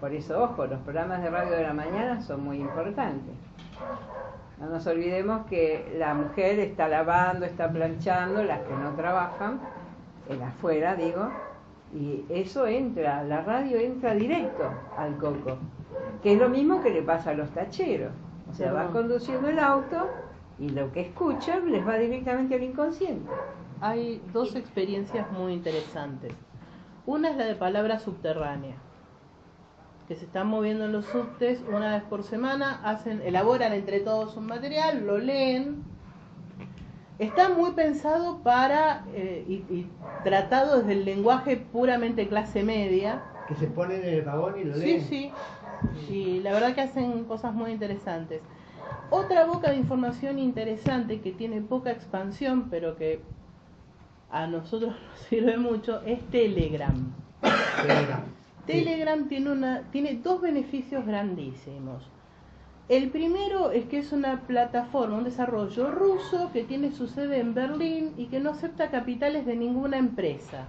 Por 0.00 0.12
eso, 0.12 0.42
ojo, 0.42 0.66
los 0.66 0.80
programas 0.80 1.22
de 1.22 1.30
radio 1.30 1.52
de 1.52 1.62
la 1.62 1.74
mañana 1.74 2.20
son 2.20 2.44
muy 2.44 2.58
importantes. 2.58 3.34
No 4.58 4.68
nos 4.68 4.86
olvidemos 4.86 5.46
que 5.46 5.94
la 5.98 6.14
mujer 6.14 6.58
está 6.60 6.88
lavando, 6.88 7.44
está 7.44 7.70
planchando, 7.70 8.42
las 8.44 8.60
que 8.60 8.74
no 8.74 8.94
trabajan, 8.94 9.60
en 10.28 10.42
afuera 10.42 10.94
digo, 10.94 11.30
y 11.92 12.24
eso 12.28 12.66
entra, 12.66 13.22
la 13.24 13.42
radio 13.42 13.78
entra 13.78 14.14
directo 14.14 14.70
al 14.96 15.16
coco, 15.16 15.58
que 16.22 16.34
es 16.34 16.38
lo 16.40 16.48
mismo 16.48 16.82
que 16.82 16.90
le 16.90 17.02
pasa 17.02 17.30
a 17.30 17.34
los 17.34 17.50
tacheros. 17.50 18.12
O 18.50 18.54
sea, 18.54 18.72
vas 18.72 18.90
conduciendo 18.90 19.48
el 19.48 19.58
auto 19.58 20.08
y 20.58 20.68
lo 20.68 20.92
que 20.92 21.00
escuchan 21.02 21.70
les 21.70 21.86
va 21.86 21.96
directamente 21.96 22.54
al 22.54 22.62
inconsciente. 22.62 23.30
Hay 23.80 24.22
dos 24.32 24.54
experiencias 24.54 25.30
muy 25.32 25.52
interesantes. 25.52 26.32
Una 27.06 27.30
es 27.30 27.36
la 27.36 27.44
de 27.44 27.54
palabra 27.54 27.98
subterránea, 27.98 28.76
que 30.08 30.16
se 30.16 30.24
están 30.26 30.46
moviendo 30.48 30.84
en 30.84 30.92
los 30.92 31.06
subtes 31.06 31.60
una 31.68 31.94
vez 31.94 32.02
por 32.04 32.22
semana, 32.24 32.80
hacen, 32.84 33.22
elaboran 33.24 33.72
entre 33.72 34.00
todos 34.00 34.36
un 34.36 34.46
material, 34.46 35.06
lo 35.06 35.18
leen. 35.18 35.82
Está 37.18 37.48
muy 37.48 37.70
pensado 37.72 38.38
para 38.42 39.04
eh, 39.14 39.44
y, 39.48 39.54
y 39.72 39.86
tratado 40.24 40.78
desde 40.78 40.92
el 40.92 41.04
lenguaje 41.04 41.56
puramente 41.56 42.28
clase 42.28 42.62
media. 42.64 43.22
Que 43.48 43.54
se 43.54 43.66
ponen 43.68 44.02
en 44.02 44.14
el 44.14 44.22
vagón 44.22 44.58
y 44.60 44.64
lo 44.64 44.74
Sí, 44.74 44.80
leen. 44.80 45.04
sí. 45.04 45.32
Y 46.10 46.40
la 46.40 46.52
verdad 46.52 46.74
que 46.74 46.80
hacen 46.80 47.24
cosas 47.24 47.54
muy 47.54 47.70
interesantes. 47.70 48.40
Otra 49.10 49.44
boca 49.46 49.70
de 49.70 49.76
información 49.76 50.38
interesante 50.38 51.20
que 51.20 51.30
tiene 51.32 51.60
poca 51.60 51.90
expansión, 51.92 52.68
pero 52.68 52.96
que 52.96 53.20
a 54.30 54.46
nosotros 54.48 54.94
nos 55.10 55.18
sirve 55.28 55.56
mucho, 55.56 56.02
es 56.04 56.20
Telegram. 56.30 57.12
Telegram. 57.86 58.22
Telegram 58.66 59.28
tiene, 59.28 59.52
una, 59.52 59.82
tiene 59.90 60.16
dos 60.16 60.40
beneficios 60.40 61.06
grandísimos. 61.06 62.10
El 62.88 63.10
primero 63.10 63.70
es 63.70 63.86
que 63.86 63.98
es 63.98 64.12
una 64.12 64.42
plataforma, 64.42 65.16
un 65.16 65.24
desarrollo 65.24 65.90
ruso 65.90 66.50
que 66.52 66.64
tiene 66.64 66.92
su 66.92 67.06
sede 67.06 67.40
en 67.40 67.54
Berlín 67.54 68.12
y 68.18 68.26
que 68.26 68.40
no 68.40 68.50
acepta 68.50 68.90
capitales 68.90 69.46
de 69.46 69.56
ninguna 69.56 69.96
empresa. 69.96 70.66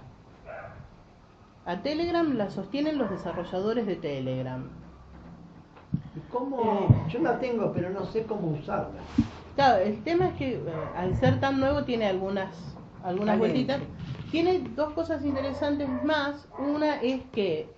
A 1.66 1.82
Telegram 1.82 2.36
la 2.36 2.48
sostienen 2.48 2.96
los 2.96 3.10
desarrolladores 3.10 3.86
de 3.86 3.96
Telegram. 3.96 4.68
¿Y 6.14 6.20
cómo? 6.30 7.06
Yo 7.08 7.18
la 7.20 7.38
tengo, 7.38 7.72
pero 7.72 7.90
no 7.90 8.06
sé 8.06 8.22
cómo 8.22 8.52
usarla. 8.52 9.00
Claro, 9.56 9.82
el 9.82 10.02
tema 10.02 10.28
es 10.28 10.34
que 10.34 10.54
eh, 10.54 10.62
al 10.96 11.16
ser 11.16 11.40
tan 11.40 11.60
nuevo 11.60 11.84
tiene 11.84 12.06
algunas 12.06 12.76
algunas 13.06 13.38
vueltitas. 13.38 13.80
Tiene 14.30 14.60
dos 14.74 14.92
cosas 14.92 15.24
interesantes 15.24 15.88
más. 16.04 16.48
Una 16.58 17.00
es 17.00 17.22
que 17.32 17.68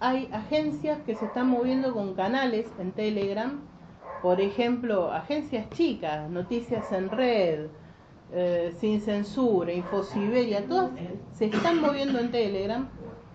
hay 0.00 0.28
agencias 0.32 0.98
que 1.06 1.14
se 1.14 1.26
están 1.26 1.48
moviendo 1.48 1.92
con 1.94 2.14
canales 2.14 2.66
en 2.78 2.92
Telegram. 2.92 3.60
Por 4.22 4.40
ejemplo, 4.40 5.12
agencias 5.12 5.68
chicas, 5.70 6.28
Noticias 6.30 6.90
en 6.92 7.10
Red, 7.10 7.66
eh, 8.32 8.74
Sin 8.78 9.00
Censura, 9.00 9.72
Infosiberia, 9.72 10.66
todas 10.66 10.90
se 11.32 11.46
están 11.46 11.80
moviendo 11.80 12.18
en 12.18 12.30
Telegram. 12.30 12.88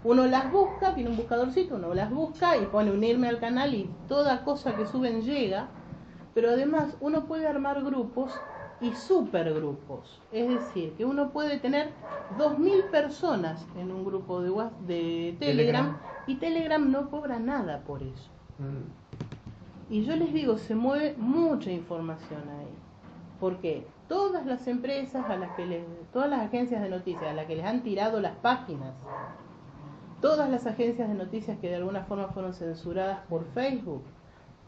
Uno 0.04 0.26
las 0.26 0.52
busca, 0.52 0.96
tiene 0.96 1.12
un 1.12 1.18
buscadorcito, 1.18 1.76
uno 1.76 1.94
las 1.94 2.10
busca 2.12 2.58
y 2.58 2.66
pone 2.66 2.92
unirme 2.92 3.28
al 3.28 3.40
canal 3.40 3.74
y 3.76 3.90
toda 4.08 4.44
cosa 4.44 4.76
que 4.76 4.86
suben 4.86 5.22
llega. 5.22 5.70
Pero 6.34 6.50
además 6.50 6.96
uno 7.02 7.26
puede 7.26 7.48
armar 7.48 7.84
grupos 7.84 8.32
y 8.82 8.94
supergrupos. 8.94 10.22
Es 10.32 10.50
decir, 10.50 10.94
que 10.94 11.06
uno 11.06 11.30
puede 11.32 11.60
tener 11.60 11.90
2.000 12.38 12.90
personas 12.90 13.66
en 13.78 13.92
un 13.92 14.04
grupo 14.04 14.42
de, 14.42 14.50
Whats- 14.50 14.78
de 14.88 15.36
Telegram, 15.40 15.86
Telegram. 15.86 15.98
y 16.28 16.36
Telegram 16.36 16.92
no 16.92 17.10
cobra 17.10 17.40
nada 17.40 17.82
por 17.82 18.02
eso. 18.02 18.30
Mm. 18.60 19.94
Y 19.94 20.04
yo 20.04 20.16
les 20.16 20.34
digo, 20.34 20.58
se 20.58 20.74
mueve 20.74 21.16
mucha 21.18 21.72
información 21.72 22.42
ahí. 22.50 22.68
Porque 23.40 23.86
todas 24.08 24.46
las 24.46 24.68
empresas 24.68 25.30
a 25.30 25.36
las 25.36 25.52
que 25.56 25.66
les, 25.66 25.84
todas 26.14 26.30
las 26.30 26.42
agencias 26.42 26.82
de 26.82 26.90
noticias 26.90 27.24
a 27.30 27.34
las 27.34 27.46
que 27.46 27.56
les 27.56 27.66
han 27.66 27.82
tirado 27.84 28.20
las 28.22 28.36
páginas, 28.38 28.94
todas 30.22 30.50
las 30.50 30.66
agencias 30.68 31.08
de 31.10 31.16
noticias 31.16 31.58
que 31.60 31.70
de 31.70 31.76
alguna 31.76 32.04
forma 32.04 32.28
fueron 32.30 32.54
censuradas 32.54 33.20
por 33.28 33.44
Facebook, 33.54 34.04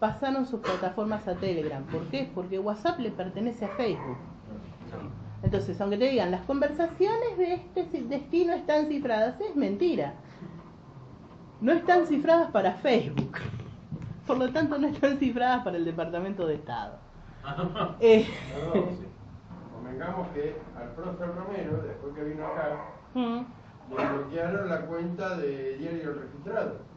pasaron 0.03 0.45
sus 0.45 0.59
plataformas 0.59 1.25
a 1.29 1.35
Telegram. 1.35 1.81
¿Por 1.85 2.01
qué? 2.09 2.29
Porque 2.35 2.59
WhatsApp 2.59 2.99
le 2.99 3.09
pertenece 3.09 3.63
a 3.63 3.69
Facebook. 3.69 4.17
Entonces, 5.41 5.79
aunque 5.79 5.97
te 5.97 6.09
digan, 6.09 6.29
las 6.29 6.41
conversaciones 6.41 7.37
de 7.37 7.53
este 7.53 8.01
destino 8.01 8.51
están 8.51 8.87
cifradas, 8.87 9.39
es 9.39 9.55
mentira. 9.55 10.15
No 11.61 11.71
están 11.71 12.05
cifradas 12.05 12.51
para 12.51 12.73
Facebook. 12.73 13.37
Por 14.27 14.39
lo 14.39 14.51
tanto, 14.51 14.77
no 14.77 14.87
están 14.87 15.19
cifradas 15.19 15.63
para 15.63 15.77
el 15.77 15.85
Departamento 15.85 16.45
de 16.47 16.55
Estado. 16.55 16.97
Eh, 18.01 18.27
No, 18.73 18.81
no, 18.81 18.87
sí. 18.89 19.07
Convengamos 19.73 20.27
que 20.33 20.57
al 20.75 20.89
profe 20.95 21.25
Romero, 21.27 21.81
después 21.81 22.13
que 22.13 22.23
vino 22.25 22.45
acá, 22.45 22.75
mm, 23.13 23.39
le 23.95 24.05
bloquearon 24.17 24.67
la 24.67 24.81
cuenta 24.81 25.37
de 25.37 25.77
diario 25.77 26.13
registrado. 26.13 26.92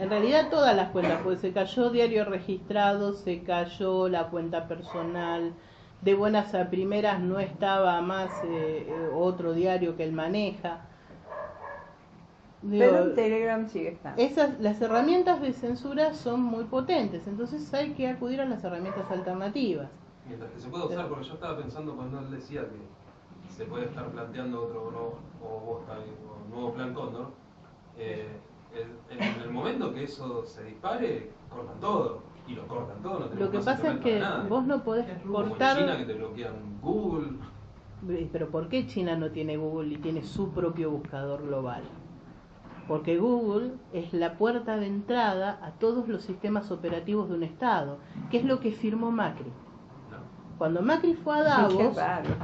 En 0.00 0.08
realidad 0.08 0.48
todas 0.48 0.74
las 0.74 0.92
cuentas, 0.92 1.20
pues 1.22 1.40
se 1.40 1.52
cayó 1.52 1.90
diario 1.90 2.24
registrado, 2.24 3.12
se 3.12 3.42
cayó 3.42 4.08
la 4.08 4.28
cuenta 4.28 4.66
personal, 4.66 5.52
de 6.00 6.14
buenas 6.14 6.54
a 6.54 6.70
primeras 6.70 7.20
no 7.20 7.38
estaba 7.38 8.00
más 8.00 8.30
eh, 8.44 8.86
eh, 8.88 9.10
otro 9.14 9.52
diario 9.52 9.98
que 9.98 10.04
él 10.04 10.12
maneja. 10.12 10.86
Digo, 12.62 12.82
Pero 12.82 13.04
en 13.04 13.14
Telegram 13.14 13.68
sigue 13.68 13.90
estando. 13.90 14.22
esas, 14.22 14.58
las 14.58 14.80
herramientas 14.80 15.42
de 15.42 15.52
censura 15.52 16.14
son 16.14 16.40
muy 16.40 16.64
potentes, 16.64 17.26
entonces 17.26 17.72
hay 17.74 17.90
que 17.92 18.08
acudir 18.08 18.40
a 18.40 18.46
las 18.46 18.64
herramientas 18.64 19.10
alternativas. 19.10 19.90
Mientras 20.26 20.50
que 20.50 20.60
se 20.60 20.68
puede 20.70 20.86
usar, 20.86 21.08
porque 21.08 21.26
yo 21.26 21.34
estaba 21.34 21.58
pensando 21.58 21.94
cuando 21.94 22.20
él 22.20 22.30
decía 22.30 22.62
que 22.62 23.52
se 23.54 23.66
puede 23.66 23.84
estar 23.84 24.10
planteando 24.10 24.62
otro 24.62 24.90
no, 24.92 25.46
o, 25.46 25.82
ahí, 25.90 26.10
o 26.26 26.54
nuevo 26.54 26.72
plan 26.72 26.94
Cóndor, 26.94 27.32
eh, 27.98 28.28
el- 28.74 29.18
en 29.18 29.40
el 29.42 29.50
momento 29.50 29.92
que 29.92 30.04
eso 30.04 30.44
se 30.44 30.64
dispare, 30.64 31.30
cortan 31.48 31.80
todo. 31.80 32.22
Y 32.46 32.54
lo 32.54 32.66
cortan 32.66 33.00
todo, 33.02 33.20
no 33.20 33.26
Lo 33.40 33.50
que 33.50 33.58
pasa 33.58 33.92
es 33.92 34.00
que 34.00 34.18
nada. 34.18 34.44
vos 34.48 34.66
no 34.66 34.82
podés 34.82 35.06
Como 35.22 35.42
en 35.42 35.48
cortar... 35.50 35.76
China 35.78 35.96
que 35.98 36.04
te 36.04 36.14
bloquean 36.14 36.54
Google. 36.82 37.28
Pero 38.32 38.48
¿por 38.50 38.68
qué 38.68 38.86
China 38.86 39.14
no 39.16 39.30
tiene 39.30 39.56
Google 39.56 39.94
y 39.94 39.98
tiene 39.98 40.22
su 40.22 40.50
propio 40.50 40.90
buscador 40.90 41.42
global? 41.46 41.82
Porque 42.88 43.18
Google 43.18 43.74
es 43.92 44.12
la 44.12 44.36
puerta 44.36 44.76
de 44.78 44.86
entrada 44.86 45.60
a 45.62 45.72
todos 45.72 46.08
los 46.08 46.22
sistemas 46.22 46.72
operativos 46.72 47.28
de 47.28 47.34
un 47.36 47.42
Estado, 47.44 47.98
que 48.30 48.38
es 48.38 48.44
lo 48.44 48.58
que 48.58 48.72
firmó 48.72 49.12
Macri. 49.12 49.52
Cuando 50.58 50.82
Macri 50.82 51.14
fue 51.14 51.38
a 51.38 51.42
Davos, 51.44 51.96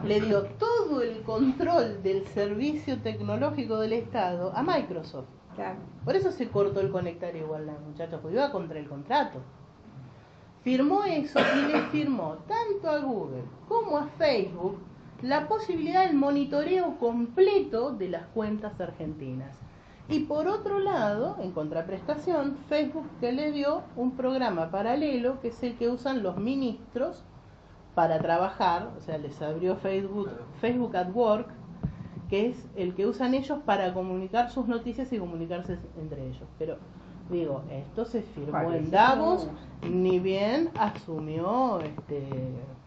le 0.04 0.20
dio 0.20 0.44
todo 0.44 1.02
el 1.02 1.22
control 1.22 2.02
del 2.02 2.26
servicio 2.28 3.00
tecnológico 3.02 3.78
del 3.78 3.92
Estado 3.94 4.52
a 4.54 4.62
Microsoft. 4.62 5.26
Claro. 5.56 5.78
Por 6.04 6.14
eso 6.14 6.30
se 6.30 6.48
cortó 6.48 6.80
el 6.80 6.90
conectar 6.90 7.34
igual, 7.34 7.70
muchachos, 7.86 8.20
porque 8.20 8.36
iba 8.36 8.52
contra 8.52 8.78
el 8.78 8.88
contrato. 8.88 9.40
Firmó 10.62 11.04
eso 11.04 11.38
y 11.40 11.72
le 11.72 11.80
firmó 11.86 12.36
tanto 12.46 12.90
a 12.90 12.98
Google 12.98 13.44
como 13.68 13.98
a 13.98 14.06
Facebook 14.18 14.78
la 15.22 15.48
posibilidad 15.48 16.06
del 16.06 16.16
monitoreo 16.16 16.98
completo 16.98 17.92
de 17.92 18.10
las 18.10 18.26
cuentas 18.26 18.78
argentinas. 18.80 19.56
Y 20.08 20.20
por 20.20 20.46
otro 20.46 20.78
lado, 20.78 21.36
en 21.40 21.52
contraprestación, 21.52 22.58
Facebook 22.68 23.08
que 23.18 23.32
le 23.32 23.50
dio 23.50 23.82
un 23.96 24.16
programa 24.16 24.70
paralelo 24.70 25.40
que 25.40 25.48
es 25.48 25.62
el 25.62 25.76
que 25.76 25.88
usan 25.88 26.22
los 26.22 26.36
ministros 26.36 27.24
para 27.94 28.18
trabajar, 28.20 28.90
o 28.96 29.00
sea, 29.00 29.18
les 29.18 29.40
abrió 29.40 29.76
Facebook, 29.76 30.30
Facebook 30.60 30.96
at 30.96 31.08
Work, 31.12 31.48
que 32.28 32.48
es 32.48 32.66
el 32.76 32.94
que 32.94 33.06
usan 33.06 33.34
ellos 33.34 33.58
para 33.64 33.94
comunicar 33.94 34.50
sus 34.50 34.66
noticias 34.66 35.12
y 35.12 35.18
comunicarse 35.18 35.78
entre 35.98 36.26
ellos. 36.26 36.42
Pero 36.58 36.76
digo, 37.30 37.62
esto 37.70 38.04
se 38.04 38.22
firmó 38.22 38.52
Parece 38.52 38.78
en 38.78 38.90
Davos, 38.90 39.48
que 39.80 39.88
ni 39.90 40.18
bien 40.18 40.70
asumió 40.78 41.80
este 41.80 42.26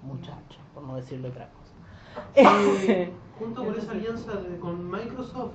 muchacho, 0.04 0.60
por 0.74 0.84
no 0.84 0.96
decirle 0.98 1.30
otra 1.30 1.50
cosa. 1.52 1.70
junto 3.40 3.64
con 3.64 3.76
esa 3.76 3.92
alianza 3.92 4.34
de- 4.36 4.58
con 4.60 4.90
Microsoft, 4.92 5.54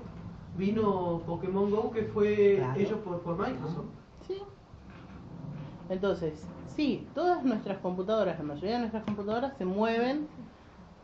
vino 0.56 1.20
Pokémon 1.26 1.70
Go, 1.70 1.90
que 1.90 2.04
fue 2.04 2.56
Claro. 2.56 2.80
ellos 2.80 2.98
por, 3.00 3.20
por 3.20 3.36
Microsoft. 3.36 3.86
Sí. 4.26 4.38
Entonces, 5.90 6.46
sí, 6.74 7.06
todas 7.14 7.44
nuestras 7.44 7.78
computadoras, 7.78 8.38
la 8.38 8.44
mayoría 8.44 8.72
de 8.74 8.78
nuestras 8.80 9.04
computadoras 9.04 9.54
se 9.58 9.64
mueven 9.66 10.26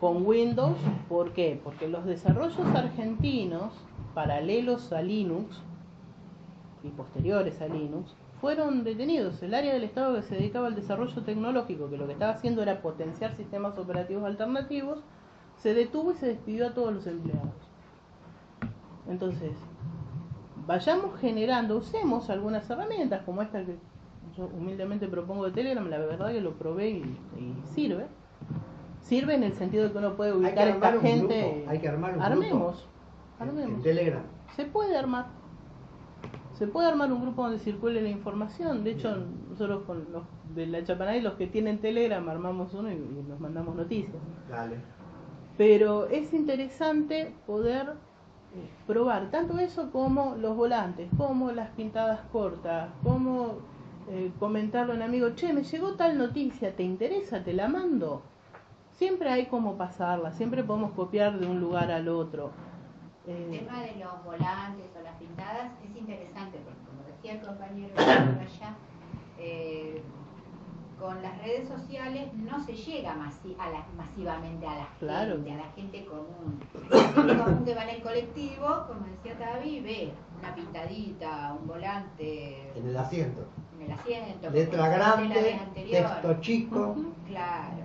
con 0.00 0.26
Windows. 0.26 0.78
¿Por 1.08 1.32
qué? 1.32 1.60
Porque 1.62 1.86
los 1.86 2.06
desarrollos 2.06 2.66
argentinos, 2.74 3.74
paralelos 4.14 4.92
a 4.92 5.02
Linux 5.02 5.60
y 6.82 6.88
posteriores 6.88 7.60
a 7.60 7.68
Linux, 7.68 8.16
fueron 8.40 8.82
detenidos. 8.82 9.42
El 9.42 9.54
área 9.54 9.74
del 9.74 9.84
Estado 9.84 10.16
que 10.16 10.22
se 10.22 10.36
dedicaba 10.36 10.66
al 10.66 10.74
desarrollo 10.74 11.22
tecnológico, 11.22 11.90
que 11.90 11.98
lo 11.98 12.06
que 12.06 12.14
estaba 12.14 12.32
haciendo 12.32 12.62
era 12.62 12.80
potenciar 12.80 13.36
sistemas 13.36 13.76
operativos 13.78 14.24
alternativos, 14.24 15.00
se 15.58 15.74
detuvo 15.74 16.12
y 16.12 16.14
se 16.14 16.26
despidió 16.26 16.68
a 16.68 16.74
todos 16.74 16.94
los 16.94 17.06
empleados. 17.06 17.52
Entonces, 19.06 19.52
vayamos 20.66 21.20
generando, 21.20 21.76
usemos 21.76 22.30
algunas 22.30 22.68
herramientas 22.70 23.22
como 23.26 23.42
esta 23.42 23.62
que 23.66 23.76
yo 24.38 24.46
humildemente 24.46 25.06
propongo 25.08 25.44
de 25.44 25.50
Telegram, 25.50 25.86
la 25.90 25.98
verdad 25.98 26.32
que 26.32 26.40
lo 26.40 26.54
probé 26.54 26.90
y, 26.90 27.18
y 27.36 27.54
sirve. 27.74 28.06
Sirve 29.00 29.34
en 29.34 29.42
el 29.42 29.52
sentido 29.54 29.84
de 29.84 29.92
que 29.92 29.98
uno 29.98 30.14
puede 30.16 30.32
ubicar 30.32 30.68
a 30.68 30.70
esta 30.70 30.92
gente. 31.00 31.52
grupo, 31.52 31.70
hay 31.70 31.78
que 31.80 31.88
armar 31.88 32.14
un 32.16 32.22
Armemos, 32.22 32.50
grupo 32.50 32.84
armemos. 33.40 33.70
en 33.76 33.82
Telegram. 33.82 34.22
Se 34.54 34.64
puede 34.66 34.96
armar. 34.96 35.26
Se 36.52 36.66
puede 36.66 36.88
armar 36.88 37.10
un 37.12 37.22
grupo 37.22 37.42
donde 37.42 37.58
circule 37.58 38.02
la 38.02 38.10
información. 38.10 38.84
De 38.84 38.90
hecho, 38.92 39.16
nosotros 39.48 39.84
con 39.84 40.12
los 40.12 40.24
de 40.54 40.66
la 40.66 40.84
Chapanay, 40.84 41.22
los 41.22 41.34
que 41.34 41.46
tienen 41.46 41.78
Telegram, 41.80 42.28
armamos 42.28 42.74
uno 42.74 42.90
y, 42.90 42.94
y 42.94 43.24
nos 43.28 43.40
mandamos 43.40 43.74
noticias. 43.74 44.16
Dale. 44.48 44.76
Pero 45.56 46.06
es 46.08 46.32
interesante 46.34 47.34
poder 47.46 47.94
eh, 48.54 48.68
probar 48.86 49.30
tanto 49.30 49.58
eso 49.58 49.90
como 49.90 50.34
los 50.36 50.56
volantes, 50.56 51.08
como 51.16 51.50
las 51.52 51.70
pintadas 51.70 52.20
cortas, 52.32 52.90
como 53.02 53.58
eh, 54.08 54.32
comentarle 54.38 54.92
a 54.92 54.96
un 54.96 55.02
amigo, 55.02 55.30
che, 55.34 55.52
me 55.52 55.62
llegó 55.62 55.94
tal 55.94 56.18
noticia, 56.18 56.74
¿te 56.76 56.82
interesa? 56.82 57.42
Te 57.44 57.52
la 57.52 57.68
mando. 57.68 58.22
Siempre 59.00 59.30
hay 59.30 59.46
como 59.46 59.78
pasarla, 59.78 60.30
siempre 60.30 60.62
podemos 60.62 60.90
copiar 60.92 61.38
de 61.38 61.46
un 61.46 61.58
lugar 61.58 61.90
al 61.90 62.06
otro. 62.06 62.50
El 63.26 63.34
Eh, 63.54 63.58
tema 63.66 63.80
de 63.80 63.96
los 63.96 64.22
volantes 64.22 64.90
o 64.94 65.02
las 65.02 65.14
pintadas 65.14 65.72
es 65.82 65.96
interesante 65.96 66.58
porque, 66.62 66.80
como 66.84 67.02
decía 67.08 67.32
el 67.32 67.40
compañero 67.40 67.94
de 67.94 68.02
allá, 68.44 68.74
eh, 69.38 70.02
con 70.98 71.22
las 71.22 71.38
redes 71.38 71.66
sociales 71.66 72.28
no 72.34 72.62
se 72.62 72.74
llega 72.74 73.14
masi- 73.16 73.56
a 73.58 73.70
la- 73.70 73.86
masivamente 73.96 74.66
a 74.66 74.74
la 74.80 74.88
Claro. 74.98 75.32
gente, 75.36 75.52
a 75.52 75.56
la 75.56 75.72
gente 75.74 76.04
común. 76.04 76.60
La 76.90 76.98
gente 77.08 77.38
común 77.42 77.64
que 77.64 77.74
va 77.74 77.82
en 77.84 77.88
el 77.88 78.02
colectivo, 78.02 78.66
como 78.86 79.06
decía 79.06 79.38
Tavi, 79.38 79.80
ve 79.80 80.12
una 80.38 80.54
pintadita, 80.54 81.56
un 81.58 81.66
volante 81.66 82.70
En 82.76 82.86
el 82.86 82.96
asiento. 82.98 83.46
en 83.78 83.86
el 83.86 83.92
asiento, 83.98 84.50
Letra 84.50 84.88
grande, 84.90 85.58
texto 85.74 86.40
chico. 86.42 86.96
Claro, 87.26 87.84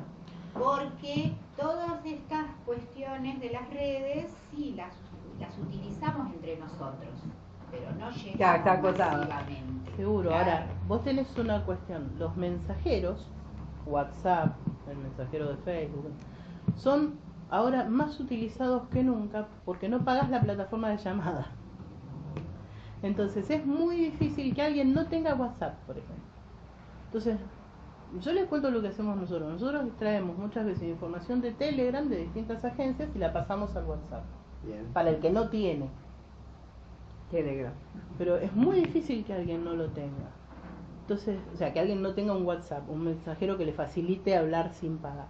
porque 0.57 1.34
todas 1.57 2.03
estas 2.06 2.45
cuestiones 2.65 3.40
de 3.40 3.49
las 3.52 3.69
redes 3.69 4.34
sí 4.52 4.73
las, 4.76 4.94
las 5.40 5.57
utilizamos 5.60 6.34
entre 6.34 6.57
nosotros, 6.57 7.11
pero 7.72 7.91
no 7.91 8.10
Claro, 8.38 8.64
llegamos 8.64 8.91
está 8.91 9.11
masivamente. 9.11 9.91
Seguro, 9.98 10.30
Claro. 10.30 10.52
ahora, 10.52 10.68
vos 10.88 11.03
tenés 11.03 11.38
una 11.38 11.64
cuestión, 11.65 12.11
los 12.18 12.36
mensajeros, 12.38 13.27
WhatsApp, 13.86 14.56
el 14.90 14.98
mensajero 14.98 15.49
de 15.49 15.57
Facebook, 15.57 16.11
son 16.77 17.15
ahora 17.49 17.86
más 17.86 18.19
utilizados 18.19 18.88
que 18.90 19.03
nunca 19.03 19.48
porque 19.65 19.88
no 19.90 20.03
pagas 20.03 20.30
la 20.30 20.41
plataforma 20.41 20.90
de 20.90 20.98
llamada. 20.98 21.48
Entonces 23.03 23.49
es 23.49 23.65
muy 23.65 23.98
difícil 23.98 24.56
que 24.56 24.61
alguien 24.61 24.94
no 24.94 25.06
tenga 25.07 25.36
WhatsApp, 25.36 25.76
por 25.86 25.98
ejemplo. 25.98 26.15
Entonces, 27.07 27.40
yo 28.22 28.34
les 28.34 28.48
cuento 28.48 28.72
lo 28.72 28.82
que 28.82 28.90
hacemos 28.90 29.18
nosotros. 29.18 29.52
Nosotros 29.52 29.86
traemos 29.98 30.38
muchas 30.38 30.65
veces 30.65 30.84
información 30.84 31.41
de 31.41 31.52
Telegram 31.52 32.07
de 32.07 32.18
distintas 32.18 32.64
agencias 32.64 33.10
y 33.15 33.19
la 33.19 33.34
pasamos 33.34 33.76
al 33.76 33.86
WhatsApp. 33.86 34.23
Bien. 34.64 34.86
Para 34.94 35.10
el 35.10 35.19
que 35.19 35.32
no 35.32 35.49
tiene. 35.49 35.90
Telegram. 37.32 37.73
Pero 38.18 38.38
es 38.38 38.53
muy 38.56 38.77
difícil 38.82 39.26
que 39.26 39.34
alguien 39.34 39.64
no 39.64 39.76
lo 39.76 39.90
tenga. 39.90 40.32
Entonces, 41.02 41.38
o 41.53 41.57
sea, 41.57 41.72
que 41.72 41.80
alguien 41.80 42.02
no 42.02 42.14
tenga 42.14 42.36
un 42.36 42.45
WhatsApp, 42.45 42.90
un 42.90 43.03
mensajero 43.03 43.57
que 43.57 43.65
le 43.65 43.73
facilite 43.73 44.36
hablar 44.36 44.73
sin 44.73 44.98
pagar. 44.98 45.27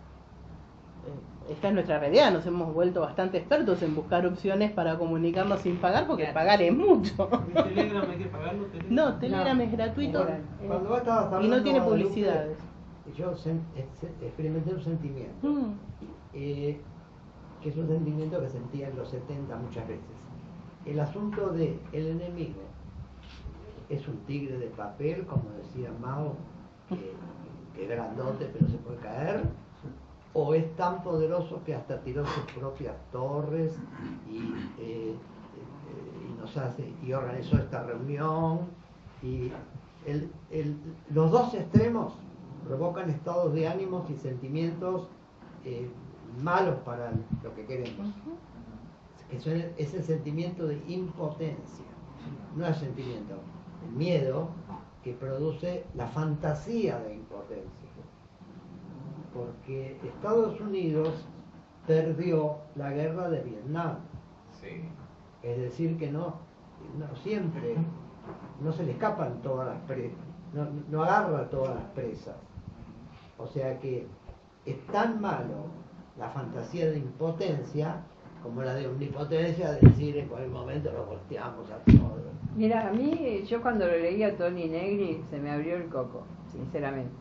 Eh, 1.06 1.52
esta 1.52 1.68
es 1.68 1.73
nuestra 1.76 1.99
realidad, 1.99 2.32
nos 2.32 2.45
hemos 2.48 2.73
vuelto 2.73 3.02
bastante 3.02 3.38
expertos 3.38 3.82
en 3.84 3.94
buscar 3.94 4.26
opciones 4.26 4.72
para 4.72 4.98
comunicarnos 4.98 5.60
sin 5.61 5.77
pagar, 5.77 6.07
porque 6.07 6.26
pagar 6.34 6.61
es 6.61 6.76
mucho. 6.76 7.27
Telegram 7.53 8.10
hay 8.10 8.18
que 8.18 8.26
pagarlo. 8.26 8.65
Telegram. 8.65 8.95
No, 8.95 9.19
Telegram 9.19 9.61
es 9.61 9.72
gratuito 9.72 10.27
Cuando 10.65 10.90
vos 10.90 10.98
estabas 10.99 11.44
y 11.44 11.48
no 11.48 11.61
tiene 11.61 11.82
publicidades. 11.82 12.57
Yo 13.15 13.34
experimenté 14.22 14.73
un 14.73 14.82
sentimiento, 14.82 15.48
Mm, 15.48 15.73
eh, 16.34 16.82
que 17.61 17.69
es 17.69 17.77
un 17.77 17.88
sentimiento 17.88 18.41
que 18.41 18.49
sentía 18.49 18.90
en 18.90 18.98
los 18.98 19.07
70 19.10 19.56
muchas 19.56 19.88
veces. 19.88 20.03
El 20.86 20.99
asunto 20.99 21.49
de 21.49 21.80
el 21.94 22.07
enemigo 22.07 22.61
es 23.90 24.07
un 24.07 24.18
tigre 24.26 24.57
de 24.57 24.68
papel, 24.68 25.26
como 25.27 25.44
decía 25.57 25.91
Mao, 26.02 26.36
que, 26.90 27.14
que 27.76 27.84
es 27.84 27.90
grandote 27.90 28.49
pero 28.52 28.68
se 28.68 28.77
puede 28.77 28.98
caer, 28.98 29.44
o 30.36 30.53
es 30.53 30.76
tan 30.76 31.02
poderoso 31.02 31.64
que 31.64 31.74
hasta 31.74 32.02
tiró 32.03 32.26
sus 32.26 32.44
propias 32.60 32.94
torres 33.12 33.72
y, 34.30 34.53
eh, 34.80 35.16
eh, 35.88 36.28
y 36.30 36.34
nos 36.34 36.56
hace 36.57 36.84
y 37.02 37.14
organizó 37.14 37.57
esta 37.57 37.84
reunión. 37.84 38.60
Y 39.24 39.52
el- 40.06 40.30
el- 40.49 40.76
los 41.10 41.32
dos 41.32 41.53
extremos 41.53 42.14
provocan 42.66 43.10
estados 43.10 43.53
de 43.53 43.68
ánimos 43.68 44.10
y 44.10 44.18
sentimientos 44.18 45.07
eh, 45.64 45.90
malos 46.44 46.76
para 46.86 47.12
lo 47.44 47.56
que 47.56 47.66
queremos. 47.66 48.07
Que 49.30 49.40
son 49.40 49.53
el- 49.53 49.74
es 49.78 49.94
el 49.94 50.03
sentimiento 50.03 50.68
de 50.68 50.76
impotencia 50.88 51.86
no 52.56 52.66
el 52.68 52.76
sentimiento 52.76 53.34
el 53.84 53.91
miedo 53.98 54.48
que 55.03 55.14
produce 55.14 55.86
la 55.95 56.07
fantasía 56.07 56.99
de 56.99 57.16
impotencia 57.16 57.85
porque 59.36 59.98
Estados 60.03 60.60
Unidos 60.62 61.28
perdió 61.86 62.56
la 62.76 62.91
guerra 62.91 63.30
de 63.30 63.41
Vietnam 63.41 63.98
Sí. 64.62 64.82
es 65.44 65.57
decir 65.57 65.98
que 65.98 66.10
no, 66.10 66.36
no 66.98 67.16
siempre 67.18 67.76
no 68.62 68.72
se 68.72 68.84
le 68.84 68.94
escapan 68.94 69.41
todas 69.44 69.68
las 69.68 69.82
presas 69.82 70.18
no, 70.53 70.66
no 70.90 71.03
agarra 71.03 71.49
todas 71.49 71.76
las 71.76 71.84
presas 71.94 72.36
o 73.38 73.45
sea 73.45 73.78
que 73.80 74.07
es 74.66 74.88
tan 74.88 75.22
malo 75.22 75.68
la 76.18 76.30
fantasía 76.30 76.90
de 76.90 76.99
impotencia 76.99 78.02
como 78.41 78.64
la 78.64 78.74
de 78.74 78.88
omnipotencia 78.88 79.74
de 79.74 79.82
decir 79.82 80.18
en 80.18 80.28
cualquier 80.30 80.52
momento 80.52 80.91
lo 80.94 81.06
volteamos 81.06 81.70
a 81.70 81.78
todos 81.80 82.26
Mira, 82.56 82.88
a 82.88 82.91
mí, 82.94 83.44
yo 83.45 83.62
cuando 83.62 83.86
lo 83.86 83.91
leí 83.91 84.24
a 84.24 84.38
Tony 84.38 84.70
Negri, 84.70 85.22
se 85.30 85.38
me 85.38 85.52
abrió 85.52 85.76
el 85.76 85.90
coco, 85.90 86.24
sinceramente. 86.53 87.12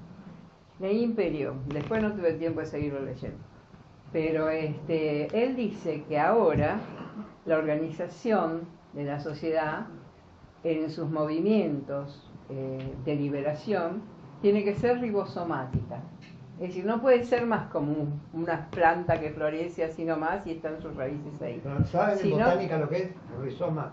Leí 0.81 1.03
Imperio, 1.03 1.55
después 1.67 2.03
no 2.03 2.13
tuve 2.13 2.33
tiempo 2.35 2.61
de 2.61 2.67
seguirlo 2.67 3.01
leyendo. 3.01 3.39
Pero 4.13 4.49
este, 4.49 5.27
él 5.45 5.57
dice 5.57 6.05
que 6.09 6.19
ahora 6.19 6.79
la 7.47 7.59
organización 7.59 8.63
de 8.93 9.05
la 9.05 9.21
sociedad, 9.21 9.87
en 10.63 10.91
sus 10.91 11.11
movimientos 11.11 12.31
eh, 12.49 12.95
de 13.05 13.17
liberación, 13.17 14.03
tiene 14.41 14.65
que 14.65 14.75
ser 14.75 15.01
ribosomática. 15.01 16.01
Es 16.61 16.69
decir, 16.69 16.85
no 16.87 17.01
puede 17.01 17.25
ser 17.25 17.47
más 17.47 17.69
como 17.71 17.93
un- 17.93 18.21
una 18.33 18.69
planta 18.71 19.21
que 19.21 19.31
florece 19.31 19.85
así 19.85 20.05
nomás 20.05 20.47
y 20.47 20.53
están 20.53 20.81
sus 20.81 20.95
raíces 20.97 21.41
ahí. 21.43 21.61
¿saben 21.91 22.19
en 22.19 22.31
botánica 22.31 22.79
lo 22.79 22.89
que 22.89 22.97
es? 22.99 23.11
rizoma 23.43 23.93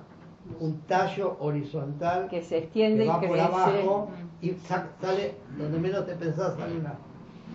un 0.59 0.79
tallo 0.81 1.37
horizontal 1.39 2.27
que 2.29 2.41
se 2.41 2.57
extiende 2.59 2.99
que 2.99 3.05
y 3.05 3.07
va 3.07 3.19
por 3.19 3.29
crece. 3.29 3.41
abajo 3.41 4.09
y 4.41 4.49
sa- 4.51 4.87
sale 5.01 5.35
donde 5.57 5.79
menos 5.79 6.05
te 6.05 6.15
pensás 6.15 6.55
sale 6.57 6.77
una 6.79 6.93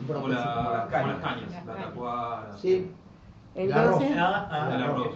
un 0.00 0.06
Como, 0.14 0.28
la- 0.28 0.52
como 0.54 0.70
las 1.08 1.20
cañas, 1.20 1.66
la 1.66 1.74
tacuara. 1.74 2.52
Sí. 2.56 2.90
Entonces, 3.54 4.10
Ah, 4.18 4.70
el 4.74 4.82
arroz. 4.82 5.08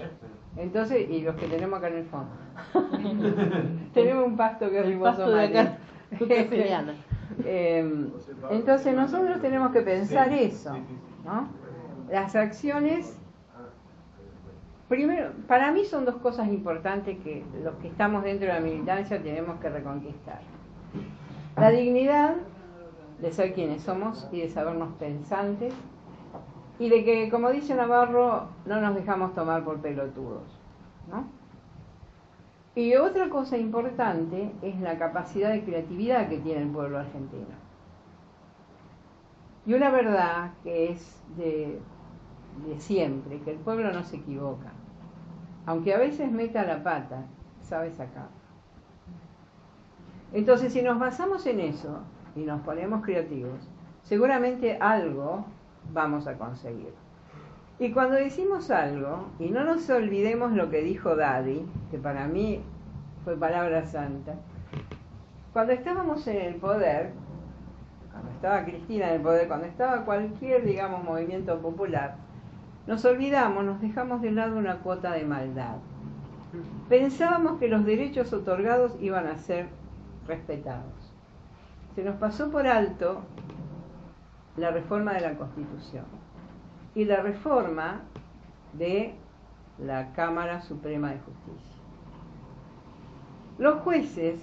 entonces, 0.56 1.10
y 1.10 1.20
los 1.22 1.34
que 1.36 1.47
tenemos 1.47 1.78
acá 1.78 1.88
en 1.88 1.97
el 1.97 2.05
fondo. 2.06 2.30
tenemos 3.94 4.26
un 4.26 4.36
pasto 4.36 4.70
que 4.70 4.80
es 4.80 4.98
acá, 4.98 5.78
tucaseliana. 6.18 6.94
Eh, 7.44 8.09
entonces 8.51 8.92
nosotros 8.94 9.40
tenemos 9.40 9.70
que 9.70 9.82
pensar 9.82 10.32
eso, 10.32 10.76
¿no? 11.24 11.48
Las 12.10 12.34
acciones, 12.34 13.16
primero, 14.91 15.31
para 15.47 15.71
mí 15.71 15.85
son 15.85 16.05
dos 16.05 16.17
cosas 16.17 16.49
importantes 16.49 17.17
que 17.21 17.45
los 17.62 17.77
que 17.77 17.87
estamos 17.87 18.25
dentro 18.25 18.49
de 18.49 18.55
la 18.55 18.61
militancia 18.61 19.23
tenemos 19.23 19.61
que 19.61 19.71
reconquistar. 19.71 20.41
La 21.57 21.71
dignidad 21.71 22.35
de 23.21 23.33
ser 23.33 23.55
quienes 23.55 23.83
somos 23.83 24.29
y 24.33 24.41
de 24.41 24.49
sabernos 24.49 24.93
pensantes 24.95 25.73
y 26.81 26.89
de 26.89 27.05
que, 27.05 27.31
como 27.31 27.51
dice 27.51 27.77
Navarro, 27.77 28.49
no 28.67 28.81
nos 28.81 28.97
dejamos 28.97 29.33
tomar 29.33 29.62
por 29.62 29.79
pelotudos. 29.81 30.59
¿no? 31.09 31.25
Y 32.75 32.97
otra 32.97 33.29
cosa 33.29 33.59
importante 33.59 34.51
es 34.61 34.81
la 34.81 34.99
capacidad 34.99 35.53
de 35.53 35.62
creatividad 35.62 36.29
que 36.29 36.39
tiene 36.39 36.62
el 36.62 36.69
pueblo 36.69 36.99
argentino. 36.99 37.55
Y 39.67 39.75
una 39.75 39.91
verdad 39.91 40.51
que 40.65 40.91
es 40.91 41.23
de, 41.37 41.79
de 42.67 42.81
siempre, 42.81 43.39
que 43.43 43.53
el 43.53 43.59
pueblo 43.59 43.93
no 43.93 44.03
se 44.03 44.17
equivoca. 44.17 44.73
Aunque 45.66 45.95
a 45.95 45.99
veces 45.99 46.31
meta 46.31 46.65
la 46.65 46.82
pata, 46.82 47.24
sabe 47.61 47.91
sacar. 47.93 48.28
Entonces, 50.32 50.73
si 50.73 50.82
nos 50.82 50.99
basamos 50.99 51.47
en 51.47 51.61
eso 51.61 52.01
y 52.37 52.41
nos 52.41 52.61
ponemos 52.62 53.05
creativos, 53.05 53.69
seguramente 54.03 54.77
algo 54.78 55.45
vamos 55.93 56.27
a 56.27 56.39
conseguir. 56.39 56.95
Y 57.78 57.93
cuando 57.93 58.16
decimos 58.16 58.70
algo, 58.70 59.28
y 59.39 59.49
no 59.49 59.65
nos 59.65 59.89
olvidemos 59.89 60.53
lo 60.53 60.70
que 60.70 60.82
dijo 60.82 61.16
Daddy, 61.16 61.66
que 61.91 61.99
para 61.99 62.27
mí 62.27 62.62
fue 63.24 63.37
palabra 63.37 63.87
santa, 63.87 64.35
cuando 65.53 65.73
estábamos 65.73 66.27
en 66.27 66.37
el 66.37 66.55
poder, 66.57 67.12
cuando 68.12 68.31
estaba 68.31 68.65
Cristina 68.65 69.09
en 69.09 69.15
el 69.15 69.23
poder, 69.23 69.49
cuando 69.49 69.66
estaba 69.66 70.05
cualquier, 70.05 70.65
digamos, 70.65 71.03
movimiento 71.03 71.59
popular, 71.61 72.16
nos 72.86 73.05
olvidamos, 73.05 73.65
nos 73.65 73.81
dejamos 73.81 74.23
de 74.23 74.32
lado 74.32 74.57
una 74.57 74.78
cuota 74.78 75.12
de 75.12 75.24
maldad. 75.24 75.77
Pensábamos 76.89 77.59
que 77.59 77.69
los 77.69 77.85
derechos 77.85 78.32
otorgados 78.32 78.97
iban 79.01 79.27
a 79.27 79.39
ser 79.39 79.69
respetados. 80.27 81.12
Se 81.94 82.02
nos 82.02 82.16
pasó 82.16 82.51
por 82.51 82.66
alto 82.66 83.23
la 84.57 84.70
reforma 84.70 85.12
de 85.15 85.20
la 85.20 85.35
Constitución 85.35 86.05
y 86.94 87.05
la 87.05 87.20
reforma 87.20 88.01
de 88.73 89.15
la 89.78 90.12
Cámara 90.12 90.61
Suprema 90.61 91.11
de 91.11 91.19
Justicia. 91.20 91.77
Los 93.59 93.81
jueces, 93.82 94.40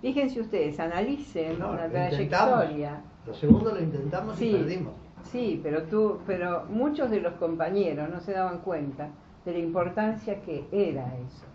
fíjense 0.00 0.40
ustedes, 0.40 0.80
analicen 0.80 1.58
No, 1.58 1.74
la 1.74 1.86
lo 1.86 1.92
trayectoria. 1.92 3.02
Lo 3.26 3.34
segundo 3.34 3.74
lo 3.74 3.80
intentamos 3.80 4.40
y 4.40 4.52
perdimos. 4.52 4.94
Sí, 5.30 5.60
pero 5.62 5.82
tú, 5.84 6.18
pero 6.26 6.64
muchos 6.70 7.10
de 7.10 7.20
los 7.20 7.34
compañeros 7.34 8.08
no 8.10 8.20
se 8.20 8.32
daban 8.32 8.58
cuenta 8.58 9.08
de 9.44 9.52
la 9.52 9.58
importancia 9.58 10.40
que 10.42 10.64
era 10.72 11.06
eso. 11.26 11.46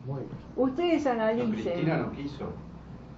Ustedes 0.56 1.06
No, 1.06 1.12
analicen. 1.12 1.52
Cristina 1.52 1.98
no 1.98 2.12
quiso. 2.12 2.50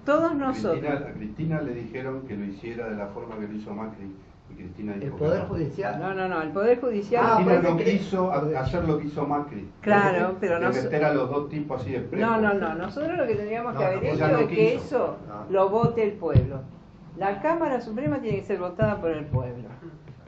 Todos 0.04 0.32
Cristina- 0.32 0.46
nosotros. 0.46 1.02
a 1.02 1.12
Cristina 1.14 1.60
le 1.62 1.74
dijeron 1.74 2.22
que 2.28 2.36
lo 2.36 2.44
hiciera 2.44 2.88
de 2.88 2.96
la 2.96 3.06
forma 3.08 3.36
que 3.38 3.48
lo 3.48 3.54
hizo 3.54 3.74
Macri. 3.74 4.14
Y 4.48 4.54
Cristina 4.54 4.94
El 4.94 5.00
dijo 5.00 5.16
Poder 5.16 5.38
que 5.38 5.42
no. 5.42 5.48
Judicial. 5.48 5.98
No, 6.00 6.14
no, 6.14 6.28
no, 6.28 6.40
el 6.42 6.50
Poder 6.50 6.80
Judicial. 6.80 7.24
Ah, 7.26 7.34
Cristina 7.36 7.60
parece 7.62 7.70
no 7.72 7.98
quiso 7.98 8.32
ha- 8.32 8.60
hacer 8.60 8.84
lo 8.84 8.98
que 8.98 9.06
hizo 9.06 9.26
Macri. 9.26 9.68
Claro, 9.80 10.36
pero 10.38 10.60
no- 10.60 10.68
meter 10.70 11.04
a 11.04 11.12
los 11.14 11.28
dos 11.30 11.48
tipos 11.48 11.80
así 11.80 11.90
de 11.92 12.00
presos. 12.00 12.30
No, 12.30 12.40
no, 12.40 12.54
no. 12.54 12.74
Nosotros 12.74 13.16
lo 13.18 13.26
que 13.26 13.34
tendríamos 13.34 13.74
No, 13.74 13.80
que 13.80 13.86
haber 13.86 14.04
hecho 14.04 14.28
no 14.28 14.38
es 14.38 14.46
que 14.48 14.74
eso 14.76 15.16
No. 15.26 15.46
lo 15.50 15.68
vote 15.70 16.04
el 16.04 16.12
pueblo. 16.12 16.60
La 17.16 17.40
Cámara 17.40 17.80
Suprema 17.80 18.18
tiene 18.20 18.38
que 18.40 18.44
ser 18.44 18.60
votada 18.60 19.00
por 19.00 19.10
el 19.10 19.24
pueblo. 19.24 19.68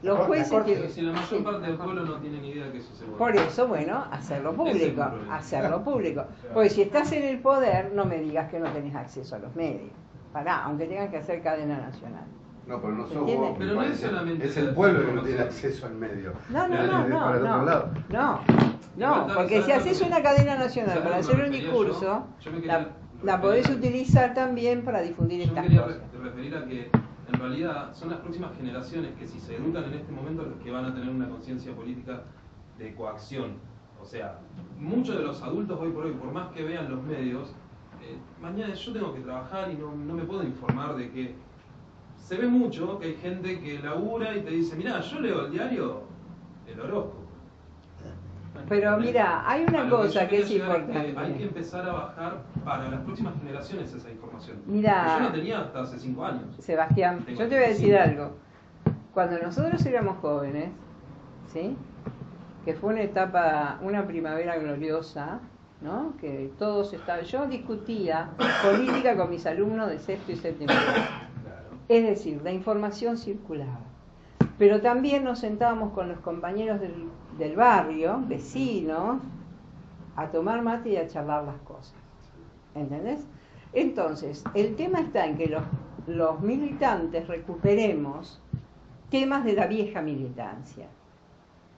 Los 0.01 0.17
La 0.19 0.25
jueces 0.25 0.49
Corte, 0.49 0.71
tienen 0.73 0.89
Si 0.89 1.01
la 1.01 1.11
mayor 1.11 1.43
parte 1.43 1.67
del 1.67 1.75
pueblo 1.75 2.03
no 2.05 2.15
tiene 2.19 2.39
ni 2.39 2.49
idea 2.51 2.71
que 2.71 2.77
eso 2.77 2.93
se 2.95 3.05
vota. 3.05 3.17
Por 3.17 3.35
eso, 3.35 3.67
bueno, 3.67 4.05
hacerlo 4.11 4.53
público, 4.53 5.05
hacerlo 5.29 5.83
público. 5.83 6.25
Porque 6.53 6.69
si 6.69 6.81
estás 6.83 7.11
en 7.11 7.23
el 7.23 7.39
poder, 7.39 7.91
no 7.93 8.05
me 8.05 8.17
digas 8.19 8.49
que 8.49 8.59
no 8.59 8.69
tenés 8.71 8.95
acceso 8.95 9.35
a 9.35 9.39
los 9.39 9.53
medios. 9.55 9.91
Pará, 10.31 10.63
aunque 10.63 10.85
tengan 10.85 11.09
que 11.09 11.17
hacer 11.17 11.41
cadena 11.41 11.77
nacional. 11.79 12.23
No, 12.67 12.79
pero 12.79 12.93
no 12.93 13.07
sos 13.07 13.17
¿Entiende? 13.17 13.47
vos. 13.49 13.55
Pero 13.57 13.73
no 13.73 13.81
es 13.81 13.87
parece. 13.87 14.07
solamente 14.07 14.45
Es 14.47 14.57
el 14.57 14.69
pueblo 14.75 15.05
que 15.05 15.11
no 15.13 15.21
tiene 15.23 15.41
acceso 15.41 15.85
al 15.87 15.95
medio. 15.95 16.33
No, 16.49 16.67
no, 16.67 16.83
no, 16.83 16.91
para 16.91 17.07
no, 17.07 17.29
el 17.31 17.35
otro 17.41 17.57
no, 17.57 17.65
lado. 17.65 17.89
no, 18.09 18.39
no, 18.95 19.15
¿sabes- 19.15 19.35
porque 19.35 19.61
si 19.63 19.71
haces 19.71 20.01
una 20.01 20.21
cadena 20.21 20.55
nacional 20.55 20.91
¿sabes 20.91 21.03
para 21.03 21.17
hacer 21.17 21.35
un 21.35 21.41
me 21.49 21.57
discurso, 21.57 22.01
yo? 22.01 22.27
Yo 22.41 22.51
me 22.51 22.65
la, 23.23 23.41
podés 23.41 23.67
utilizar 23.69 24.33
también 24.33 24.83
para 24.83 25.01
difundir 25.01 25.39
Yo 25.41 25.45
me 25.47 25.49
estas 25.59 25.63
quería 25.65 25.81
cosas. 25.83 25.99
re- 26.13 26.23
referir 26.23 26.55
a 26.55 26.65
que 26.65 26.89
realidad 27.39 27.93
son 27.93 28.09
las 28.09 28.19
próximas 28.19 28.55
generaciones 28.57 29.13
que 29.17 29.27
si 29.27 29.39
se 29.39 29.55
educan 29.55 29.85
en 29.85 29.93
este 29.95 30.11
momento 30.11 30.43
las 30.43 30.61
que 30.63 30.71
van 30.71 30.85
a 30.85 30.93
tener 30.93 31.09
una 31.09 31.29
conciencia 31.29 31.73
política 31.75 32.23
de 32.77 32.93
coacción. 32.95 33.53
O 34.01 34.05
sea, 34.05 34.39
muchos 34.77 35.17
de 35.17 35.23
los 35.23 35.41
adultos 35.41 35.77
hoy 35.79 35.91
por 35.91 36.05
hoy, 36.05 36.13
por 36.13 36.31
más 36.31 36.51
que 36.51 36.63
vean 36.63 36.89
los 36.89 37.03
medios, 37.03 37.49
eh, 38.01 38.17
mañana 38.41 38.73
yo 38.73 38.93
tengo 38.93 39.13
que 39.13 39.21
trabajar 39.21 39.71
y 39.71 39.75
no, 39.75 39.93
no 39.93 40.13
me 40.13 40.23
puedo 40.23 40.43
informar 40.43 40.95
de 40.95 41.11
que 41.11 41.35
se 42.17 42.37
ve 42.37 42.47
mucho 42.47 42.99
que 42.99 43.07
hay 43.07 43.15
gente 43.15 43.59
que 43.59 43.79
labura 43.79 44.35
y 44.37 44.41
te 44.41 44.51
dice, 44.51 44.75
mira, 44.75 45.01
yo 45.01 45.19
leo 45.19 45.45
el 45.45 45.51
diario, 45.51 46.03
el 46.67 46.79
horóscopo. 46.79 47.18
Pero 48.69 48.97
mira, 48.97 49.43
hay 49.49 49.65
una 49.67 49.89
cosa 49.89 50.27
que 50.27 50.41
es 50.41 50.47
que 50.47 50.57
importante. 50.57 51.15
hay 51.17 51.33
que 51.33 51.43
empezar 51.43 51.89
a 51.89 51.91
bajar 51.93 52.37
para 52.63 52.87
las 52.87 53.01
próximas 53.01 53.33
generaciones 53.39 53.91
esa 53.93 54.11
información. 54.11 54.57
Mira. 54.67 55.17
Yo 55.17 55.23
no 55.23 55.31
tenía 55.31 55.59
hasta 55.61 55.81
hace 55.81 55.99
cinco 55.99 56.23
años. 56.23 56.43
Sebastián, 56.59 57.23
Tengo 57.25 57.39
yo 57.39 57.49
te 57.49 57.55
voy 57.55 57.65
a 57.65 57.67
decir 57.69 57.89
35. 57.95 58.21
algo. 58.23 58.35
Cuando 59.13 59.39
nosotros 59.39 59.83
éramos 59.85 60.17
jóvenes, 60.19 60.69
¿sí? 61.47 61.75
Que 62.63 62.75
fue 62.75 62.93
una 62.93 63.01
etapa, 63.01 63.79
una 63.81 64.05
primavera 64.05 64.57
gloriosa, 64.57 65.39
¿no? 65.81 66.13
Que 66.21 66.51
todos 66.59 66.93
estaban. 66.93 67.25
Yo 67.25 67.47
discutía 67.47 68.29
política 68.63 69.17
con 69.17 69.31
mis 69.31 69.45
alumnos 69.47 69.89
de 69.89 69.97
sexto 69.97 70.31
y 70.31 70.35
séptimo 70.35 70.71
grado. 70.71 71.29
Es 71.87 72.03
decir, 72.05 72.39
la 72.43 72.51
información 72.51 73.17
circulaba. 73.17 73.79
Pero 74.59 74.79
también 74.81 75.23
nos 75.23 75.39
sentábamos 75.39 75.93
con 75.93 76.07
los 76.09 76.19
compañeros 76.19 76.79
del, 76.79 77.09
del 77.39 77.55
barrio, 77.55 78.21
vecinos, 78.27 79.21
a 80.15 80.27
tomar 80.29 80.61
mate 80.61 80.89
y 80.89 80.97
a 80.97 81.07
charlar 81.07 81.45
las 81.45 81.59
cosas. 81.61 81.95
¿Entendés? 82.75 83.25
Entonces, 83.73 84.43
el 84.53 84.75
tema 84.75 84.99
está 84.99 85.25
en 85.25 85.37
que 85.37 85.47
los, 85.47 85.63
los 86.07 86.41
militantes 86.41 87.27
recuperemos 87.27 88.41
temas 89.09 89.45
de 89.45 89.53
la 89.53 89.67
vieja 89.67 90.01
militancia. 90.01 90.87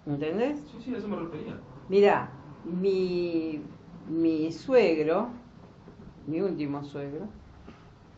¿Entendés? 0.05 0.59
Sí, 0.71 0.77
sí, 0.83 0.95
a 0.95 0.97
eso 0.97 1.07
me 1.07 1.17
refería. 1.17 1.59
Mira, 1.87 2.29
mi, 2.65 3.61
mi 4.09 4.51
suegro, 4.51 5.29
mi 6.27 6.41
último 6.41 6.83
suegro, 6.83 7.27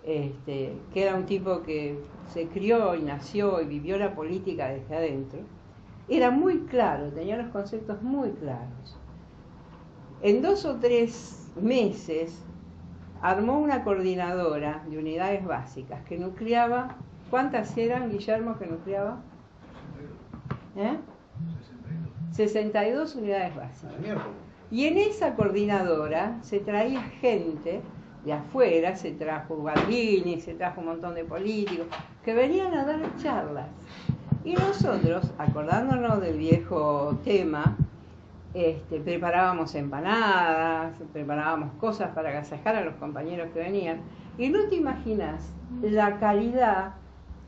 este, 0.04 0.74
que 0.94 1.04
era 1.04 1.16
un 1.16 1.26
tipo 1.26 1.62
que 1.64 1.98
se 2.28 2.48
crió 2.48 2.96
y 2.96 3.02
nació 3.02 3.62
y 3.62 3.66
vivió 3.66 3.98
la 3.98 4.16
política 4.16 4.70
desde 4.70 4.96
adentro, 4.96 5.40
era 6.08 6.32
muy 6.32 6.60
claro, 6.62 7.12
tenía 7.12 7.38
los 7.38 7.50
conceptos 7.52 8.02
muy 8.02 8.32
claros. 8.32 8.98
En 10.22 10.42
dos 10.42 10.66
o 10.66 10.76
tres 10.78 11.52
meses 11.60 12.44
armó 13.22 13.60
una 13.60 13.84
coordinadora 13.84 14.84
de 14.90 14.98
unidades 14.98 15.46
básicas 15.46 16.04
que 16.04 16.18
nucleaba, 16.18 16.96
¿cuántas 17.30 17.78
eran, 17.78 18.10
Guillermo, 18.10 18.58
que 18.58 18.66
nucleaba? 18.66 19.22
¿Eh? 20.76 20.98
62 22.32 23.16
unidades 23.16 23.56
básicas. 23.56 23.94
Y 24.72 24.88
en 24.88 24.98
esa 24.98 25.36
coordinadora 25.36 26.40
se 26.42 26.60
traía 26.60 27.02
gente 27.02 27.82
de 28.26 28.34
afuera, 28.34 28.96
se 28.96 29.12
trajo 29.12 29.56
Guardini, 29.56 30.40
se 30.42 30.54
trajo 30.54 30.82
un 30.82 30.88
montón 30.88 31.16
de 31.16 31.26
políticos, 31.26 31.88
que 32.24 32.34
venían 32.34 32.74
a 32.74 32.86
dar 32.86 33.16
charlas. 33.18 33.68
Y 34.44 34.54
nosotros, 34.56 35.32
acordándonos 35.38 36.20
del 36.22 36.38
viejo 36.38 37.18
tema, 37.24 37.78
este, 38.54 39.00
preparábamos 39.00 39.74
empanadas, 39.76 40.96
preparábamos 41.14 41.72
cosas 41.80 42.10
para 42.14 42.30
agasajar 42.30 42.76
a 42.76 42.82
los 42.82 42.96
compañeros 42.96 43.48
que 43.54 43.60
venían. 43.60 44.02
Y 44.38 44.50
no 44.50 44.60
te 44.70 44.76
imaginas 44.76 45.52
la 45.82 46.18
calidad 46.20 46.94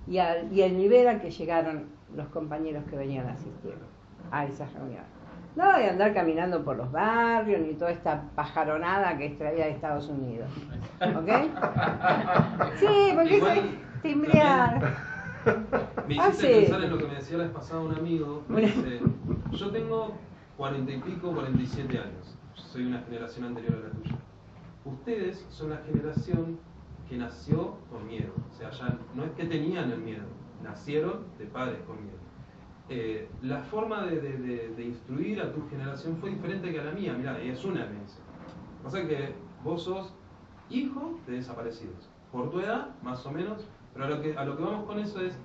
y, 0.07 0.19
al- 0.19 0.51
y 0.53 0.61
el 0.61 0.77
nivel 0.77 1.07
al 1.07 1.19
que 1.22 1.31
llegaron 1.31 1.85
los 2.15 2.27
compañeros 2.27 2.84
que 2.89 2.95
venían 2.95 3.27
a 3.27 3.34
asistir 3.34 3.76
a 4.31 4.45
esas 4.45 4.72
reuniones. 4.73 5.05
No 5.55 5.77
de 5.77 5.89
andar 5.89 6.13
caminando 6.13 6.63
por 6.65 6.76
los 6.76 6.91
barrios 6.91 7.61
ni 7.61 7.73
toda 7.76 7.91
esta 7.91 8.23
pajaronada 8.35 9.17
que 9.17 9.27
extraía 9.27 9.65
de 9.65 9.72
Estados 9.72 10.07
Unidos. 10.09 10.49
¿Ok? 11.01 11.30
Sí, 12.80 13.11
porque 13.15 13.38
es 13.38 14.01
timbrear. 14.01 15.14
Me 16.07 16.17
Ah, 16.19 16.30
hiciste 16.30 16.47
sí. 16.53 16.59
pensar 16.61 16.84
en 16.84 16.89
lo 16.91 16.97
que 16.97 17.07
me 17.07 17.15
decía 17.15 17.38
la 17.38 17.43
vez 17.45 17.53
pasada 17.53 17.81
un 17.81 17.93
amigo. 17.95 18.43
Me 18.47 18.61
dice, 18.61 18.99
yo 19.51 19.69
tengo 19.72 20.13
cuarenta 20.57 20.91
y 20.91 20.99
pico, 20.99 21.31
47 21.31 21.97
años. 21.99 22.38
Soy 22.55 22.85
una 22.85 22.99
generación 23.01 23.45
anterior 23.45 23.76
a 23.76 23.88
la 23.88 23.93
tuya. 23.93 24.15
Ustedes 24.85 25.45
son 25.49 25.72
la 25.72 25.77
generación 25.77 26.59
que 27.09 27.17
nació 27.17 27.76
con 27.91 28.07
miedo. 28.07 28.31
O 28.51 28.55
sea, 28.57 28.69
ya 28.72 28.97
no 29.13 29.23
es 29.23 29.31
que 29.31 29.45
tenían 29.45 29.91
el 29.91 29.99
miedo, 29.99 30.23
nacieron 30.63 31.26
de 31.38 31.45
padres 31.45 31.80
con 31.88 31.95
miedo. 32.03 32.17
Eh, 32.89 33.27
la 33.41 33.61
forma 33.63 34.05
de, 34.05 34.19
de- 34.22 34.38
de- 34.38 34.69
de 34.76 34.84
instruir 34.85 35.41
a 35.41 35.51
tu 35.51 35.67
generación 35.69 36.17
fue 36.17 36.30
diferente 36.31 36.72
que 36.72 36.80
a 36.80 36.84
la 36.85 36.91
mía. 36.91 37.13
Mira, 37.17 37.43
y 37.43 37.49
es 37.49 37.63
una 37.65 37.85
me 37.85 37.99
dice. 38.01 38.19
Sea 38.89 39.07
que 39.07 39.34
vos 39.63 39.84
sos 39.84 40.13
hijo 40.69 41.19
de 41.26 41.34
desaparecidos. 41.38 42.09
Por 42.31 42.51
tu 42.51 42.59
edad, 42.59 42.89
más 43.01 43.26
o 43.26 43.31
menos. 43.31 43.65
Pero 43.95 44.05
a 44.05 44.09
lo 44.09 44.22
que, 44.22 44.38
a 44.38 44.43
lo 44.45 44.57
que 44.57 44.63
vamos 44.63 44.85
con 44.85 44.99
eso 44.99 45.22
es, 45.22 45.39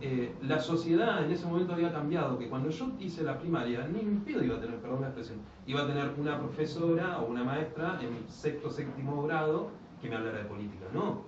eh, 0.00 0.34
la 0.42 0.58
sociedad 0.60 1.24
en 1.24 1.30
ese 1.30 1.46
momento 1.46 1.74
había 1.74 1.92
cambiado, 1.92 2.38
que 2.38 2.48
cuando 2.48 2.70
yo 2.70 2.86
hice 2.98 3.22
la 3.22 3.38
primaria, 3.38 3.86
ni 3.86 4.00
en 4.00 4.20
pedo 4.20 4.42
iba 4.42 4.56
a 4.56 4.60
tener, 4.60 4.76
perdón 4.80 5.02
la 5.02 5.08
expresión, 5.08 5.38
iba 5.66 5.82
a 5.82 5.86
tener 5.86 6.10
una 6.18 6.38
profesora 6.38 7.18
o 7.20 7.26
una 7.26 7.44
maestra 7.44 7.98
en 8.02 8.28
sexto, 8.28 8.70
séptimo 8.70 9.22
grado 9.24 9.68
que 10.00 10.08
me 10.08 10.16
hablara 10.16 10.38
de 10.38 10.44
política. 10.44 10.86
No, 10.94 11.22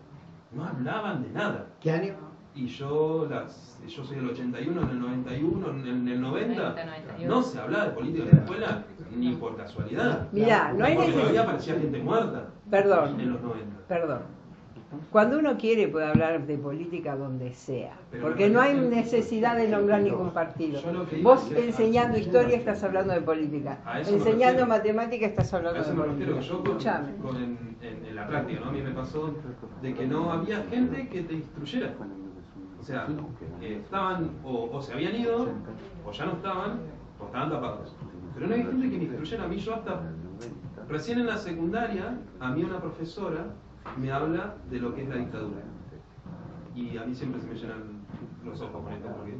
no 0.52 0.64
hablaban 0.64 1.22
de 1.22 1.30
nada. 1.30 1.66
¿Qué 1.80 1.90
año? 1.90 2.14
Y 2.54 2.66
yo, 2.66 3.26
las, 3.30 3.78
yo 3.86 4.02
soy 4.02 4.16
del 4.16 4.30
81, 4.30 4.82
en 4.82 4.88
el 4.88 5.00
91, 5.00 5.70
en 5.70 5.78
el, 5.80 5.88
en 5.88 6.08
el 6.08 6.20
90, 6.20 6.54
90, 6.62 6.84
91. 6.86 7.34
no 7.34 7.42
se 7.42 7.60
hablaba 7.60 7.84
de 7.84 7.90
política 7.90 8.24
en 8.24 8.36
la 8.36 8.42
escuela 8.42 8.84
ni 9.14 9.32
por 9.36 9.56
casualidad. 9.56 10.28
Mirá, 10.32 10.72
no 10.72 10.84
hay 10.84 10.94
Porque 10.94 11.08
necesidad- 11.10 11.20
todavía 11.20 11.42
aparecía 11.42 11.74
gente 11.74 12.02
muerta 12.02 12.46
Perdón. 12.70 13.20
en 13.20 13.32
los 13.32 13.42
90. 13.42 13.76
Perdón. 13.86 14.37
Cuando 15.12 15.38
uno 15.38 15.56
quiere 15.58 15.88
puede 15.88 16.06
hablar 16.06 16.46
de 16.46 16.56
política 16.56 17.14
donde 17.14 17.52
sea, 17.52 17.92
Pero 18.10 18.22
porque 18.22 18.48
no 18.48 18.60
hay 18.60 18.74
necesidad 18.74 19.56
de 19.56 19.68
nombrar 19.68 20.00
ningún 20.00 20.30
partido. 20.30 20.80
Vos 21.22 21.50
enseñando 21.54 22.16
historia 22.16 22.56
estás 22.56 22.82
hablando 22.84 23.12
de 23.12 23.20
política, 23.20 23.78
enseñando 24.06 24.66
matemática 24.66 25.26
estás 25.26 25.52
A 25.52 25.58
hablando 25.58 25.80
eso 25.80 25.90
de 25.90 25.96
política. 25.96 26.40
yo 26.40 26.62
con, 26.64 26.78
con 27.22 27.36
en, 27.36 27.76
en- 27.82 28.04
en 28.06 28.16
la 28.16 28.26
práctica, 28.26 28.60
¿no? 28.60 28.70
A 28.70 28.72
mí 28.72 28.80
me 28.82 28.92
pasó 28.92 29.34
de 29.82 29.94
que 29.94 30.06
no 30.06 30.32
había 30.32 30.62
gente 30.70 31.08
que 31.08 31.22
te 31.22 31.34
instruyera. 31.34 31.92
O 32.80 32.82
sea, 32.82 33.06
eh, 33.60 33.80
estaban 33.82 34.30
o, 34.42 34.70
o 34.72 34.80
se 34.80 34.94
habían 34.94 35.14
ido, 35.16 35.48
o 36.06 36.12
ya 36.12 36.24
no 36.24 36.32
estaban, 36.32 36.78
o 37.20 37.26
estaban 37.26 37.50
tapados. 37.50 37.94
Pero 38.34 38.46
no 38.46 38.54
había 38.54 38.66
gente 38.66 38.88
que 38.90 38.96
me 38.96 39.04
instruyera. 39.04 39.44
A 39.44 39.48
mí 39.48 39.58
yo 39.58 39.74
hasta 39.74 40.00
recién 40.88 41.18
en 41.18 41.26
la 41.26 41.36
secundaria, 41.36 42.16
a 42.40 42.50
mí 42.52 42.62
una 42.64 42.80
profesora 42.80 43.46
me 43.96 44.12
habla 44.12 44.56
de 44.70 44.80
lo 44.80 44.94
que 44.94 45.02
es 45.02 45.08
la 45.08 45.16
dictadura. 45.16 45.62
Y 46.74 46.96
a 46.96 47.04
mí 47.04 47.14
siempre 47.14 47.40
se 47.40 47.46
me 47.48 47.54
llenan 47.54 47.82
los 48.44 48.60
ojos 48.60 48.84
con 48.84 48.92
esto, 48.92 49.08
porque 49.16 49.34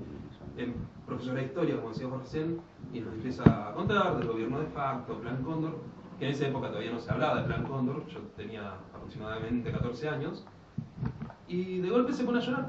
el 0.57 0.75
profesor 1.07 1.35
de 1.35 1.45
historia, 1.45 1.77
como 1.77 1.91
decía 1.91 2.09
recién, 2.09 2.61
y 2.93 3.01
nos 3.01 3.15
empieza 3.15 3.69
a 3.69 3.75
contar 3.75 4.19
del 4.19 4.29
gobierno 4.29 4.61
de 4.61 4.67
facto, 4.67 5.19
Plan 5.21 5.43
Cóndor, 5.43 5.79
que 6.19 6.27
en 6.27 6.33
esa 6.33 6.49
época 6.49 6.69
todavía 6.69 6.91
no 6.91 6.99
se 6.99 7.11
hablaba 7.11 7.41
de 7.41 7.47
Plan 7.47 7.65
Cóndor, 7.65 8.07
yo 8.07 8.21
tenía 8.37 8.75
aproximadamente 8.95 9.71
14 9.71 10.09
años, 10.09 10.47
y 11.47 11.79
de 11.79 11.91
golpe 11.91 12.13
se 12.13 12.25
pone 12.25 12.39
a 12.39 12.43
llorar, 12.43 12.69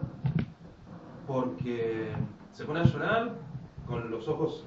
porque 1.26 2.11
se 2.51 2.65
pone 2.65 2.81
a 2.81 2.84
llorar 2.84 3.35
con 3.88 4.11
los 4.11 4.27
ojos 4.27 4.65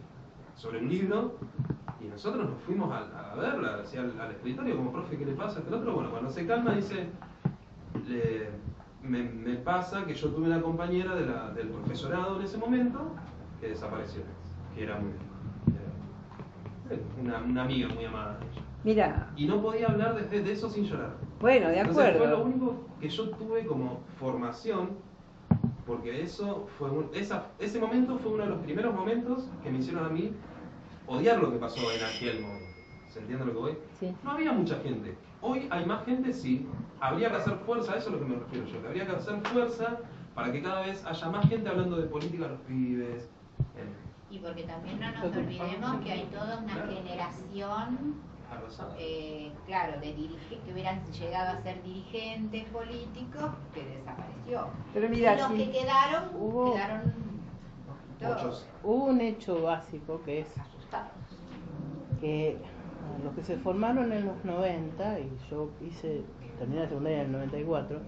sobre 0.57 0.81
un 0.81 0.89
libro, 0.89 1.37
y 2.03 2.09
nosotros 2.09 2.49
nos 2.51 2.61
fuimos 2.63 2.91
a, 2.93 3.33
a 3.33 3.35
verla, 3.37 3.79
hacia 3.83 4.01
al, 4.01 4.21
al 4.21 4.31
escritorio, 4.33 4.77
como 4.77 4.93
profe, 4.93 5.17
¿qué 5.17 5.25
le 5.27 5.35
pasa? 5.35 5.61
Este 5.61 5.75
otro, 5.75 5.95
bueno, 5.95 6.11
cuando 6.11 6.31
se 6.31 6.47
calma 6.47 6.75
dice, 6.75 7.09
le- 8.09 8.51
me, 9.03 9.23
me 9.23 9.57
pasa 9.57 10.05
que 10.05 10.15
yo 10.15 10.29
tuve 10.31 10.47
una 10.47 10.61
compañera 10.63 11.15
de 11.15 11.27
la- 11.27 11.51
del 11.51 11.69
profesorado 11.69 12.37
en 12.39 12.43
ese 12.43 12.57
momento 12.59 13.13
que 13.61 13.69
desapareció, 13.69 14.23
que 14.75 14.85
era, 14.85 14.99
muy- 14.99 15.13
era 16.91 17.01
una, 17.21 17.39
una 17.51 17.63
amiga 17.63 17.89
muy 17.95 18.05
amada 18.05 18.39
de 18.39 18.47
ella. 18.47 18.63
Mira, 18.85 19.31
Y 19.37 19.47
no 19.47 19.63
podía 19.63 19.87
hablar 19.89 20.15
de, 20.29 20.43
de 20.43 20.53
eso 20.53 20.69
sin 20.69 20.85
llorar. 20.85 21.15
bueno, 21.41 21.69
de 21.69 21.79
Entonces 21.79 22.17
fue 22.17 22.27
lo 22.27 22.37
acuerdo. 22.37 22.45
único 22.45 22.81
que 23.01 23.09
yo 23.09 23.31
tuve 23.31 23.65
como 23.65 24.01
formación, 24.19 24.91
porque 25.87 26.23
eso 26.23 26.67
fue 26.79 26.91
un- 26.91 27.11
esa, 27.15 27.47
ese 27.61 27.79
momento 27.81 28.19
fue 28.19 28.33
uno 28.33 28.45
de 28.45 28.51
los 28.51 28.59
primeros 28.61 28.93
momentos 28.95 29.49
que 29.63 29.71
me 29.71 29.79
hicieron 29.79 30.05
a 30.05 30.09
mí 30.09 30.33
odiar 31.13 31.39
lo 31.39 31.51
que 31.53 31.59
pasó 31.59 31.91
en 31.93 32.05
aquel 32.05 32.41
momento. 32.43 32.67
¿Se 33.09 33.19
entiende 33.21 33.45
lo 33.45 33.53
que 33.53 33.59
voy? 33.59 33.79
Sí. 34.01 34.15
No 34.23 34.31
había 34.33 34.53
mucha 34.53 34.77
gente. 34.81 35.15
Hoy 35.43 35.67
hay 35.71 35.85
más 35.85 36.05
gente, 36.05 36.33
sí. 36.33 36.67
Habría 37.01 37.31
que 37.31 37.37
hacer 37.37 37.55
fuerza, 37.67 37.93
a 37.93 37.97
eso 37.97 38.09
es 38.09 38.13
lo 38.15 38.19
que 38.21 38.25
me 38.27 38.37
refiero 38.37 38.67
yo, 38.67 38.81
que 38.81 38.87
habría 38.89 39.07
que 39.07 39.13
hacer 39.13 39.41
fuerza 39.49 39.99
para 40.35 40.51
que 40.53 40.63
cada 40.63 40.81
vez 40.83 41.05
haya 41.05 41.29
más 41.29 41.47
gente 41.49 41.69
hablando 41.69 41.97
de 41.97 42.07
política 42.09 42.47
a 42.47 42.49
los 42.49 42.61
pibes. 42.61 43.29
en- 43.77 44.35
Y 44.35 44.39
porque 44.39 44.63
también 44.63 44.99
no 44.99 45.11
nos 45.13 45.25
olvidemos 45.37 46.01
que 46.03 46.11
hay 46.13 46.25
toda 46.33 46.59
una 46.59 46.73
generación, 46.87 48.15
eh, 48.99 49.53
claro, 49.67 50.01
de 50.01 50.15
dirige- 50.17 50.59
que 50.65 50.73
hubieran 50.73 51.05
llegado 51.13 51.59
a 51.59 51.63
ser 51.63 51.83
dirigentes 51.83 52.65
políticos 52.67 53.51
que 53.75 53.85
desapareció. 53.85 54.69
Pero 54.95 55.09
mira, 55.11 55.35
y 55.35 55.39
los 55.39 55.49
sí. 55.49 55.57
que 55.59 55.71
quedaron, 55.73 56.31
Hubo- 56.39 56.73
quedaron 56.73 57.13
todos 58.21 58.43
Muchos. 58.43 58.67
Hubo 58.83 59.05
un 59.05 59.21
hecho 59.21 59.63
básico 59.63 60.23
que 60.25 60.41
es. 60.41 60.47
Que 62.23 62.57
los 63.23 63.35
que 63.35 63.43
se 63.43 63.59
formaron 63.59 64.13
en 64.13 64.25
los 64.27 64.43
90, 64.45 65.21
y 65.21 65.31
yo 65.51 65.69
hice, 65.87 66.23
terminé 66.59 66.83
la 66.83 66.89
secundaria 66.89 67.21
en 67.21 67.27
el 67.27 67.33
94, 67.33 67.99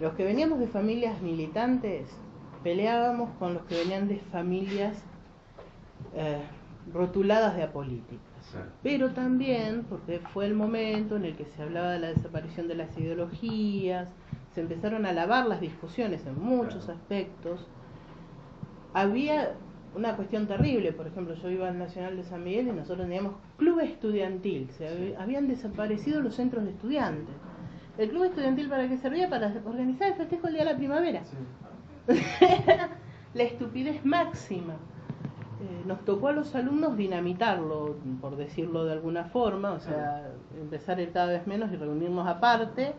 los 0.00 0.14
que 0.14 0.24
veníamos 0.24 0.58
de 0.58 0.66
familias 0.66 1.20
militantes 1.20 2.08
peleábamos 2.62 3.30
con 3.38 3.54
los 3.54 3.62
que 3.64 3.76
venían 3.76 4.08
de 4.08 4.18
familias 4.32 4.96
eh, 6.14 6.42
rotuladas 6.92 7.54
de 7.56 7.62
apolíticas. 7.62 8.18
Pero 8.82 9.10
también 9.10 9.84
porque 9.88 10.20
fue 10.32 10.46
el 10.46 10.54
momento 10.54 11.16
en 11.16 11.26
el 11.26 11.36
que 11.36 11.44
se 11.44 11.62
hablaba 11.62 11.90
de 11.92 11.98
la 11.98 12.08
desaparición 12.08 12.66
de 12.66 12.76
las 12.76 12.96
ideologías, 12.98 14.08
se 14.54 14.62
empezaron 14.62 15.04
a 15.04 15.12
lavar 15.12 15.46
las 15.46 15.60
discusiones 15.60 16.24
en 16.26 16.40
muchos 16.40 16.88
aspectos. 16.88 17.68
Había 18.94 19.54
una 19.98 20.16
cuestión 20.16 20.46
terrible, 20.46 20.92
por 20.92 21.06
ejemplo, 21.06 21.34
yo 21.34 21.50
iba 21.50 21.68
al 21.68 21.78
Nacional 21.78 22.16
de 22.16 22.24
San 22.24 22.42
Miguel 22.44 22.68
y 22.68 22.72
nosotros 22.72 23.06
teníamos 23.06 23.34
club 23.56 23.80
estudiantil, 23.80 24.70
se 24.70 24.86
hab- 24.88 25.20
habían 25.20 25.48
desaparecido 25.48 26.20
los 26.22 26.34
centros 26.34 26.64
de 26.64 26.70
estudiantes. 26.70 27.34
¿El 27.98 28.10
club 28.10 28.24
estudiantil 28.24 28.68
para 28.68 28.88
qué 28.88 28.96
servía? 28.96 29.28
Para 29.28 29.52
organizar 29.66 30.08
el 30.08 30.14
festejo 30.14 30.46
del 30.46 30.54
Día 30.54 30.64
de 30.64 30.70
la 30.72 30.76
Primavera. 30.76 31.22
la 33.34 33.42
estupidez 33.42 34.04
máxima. 34.04 34.74
Eh, 34.74 35.82
nos 35.86 36.04
tocó 36.04 36.28
a 36.28 36.32
los 36.32 36.54
alumnos 36.54 36.96
dinamitarlo, 36.96 37.96
por 38.20 38.36
decirlo 38.36 38.84
de 38.84 38.92
alguna 38.92 39.24
forma, 39.24 39.72
o 39.72 39.80
sea, 39.80 40.30
empezar 40.60 41.00
el 41.00 41.10
cada 41.10 41.26
vez 41.32 41.46
menos 41.48 41.72
y 41.72 41.76
reunirnos 41.76 42.28
aparte, 42.28 42.92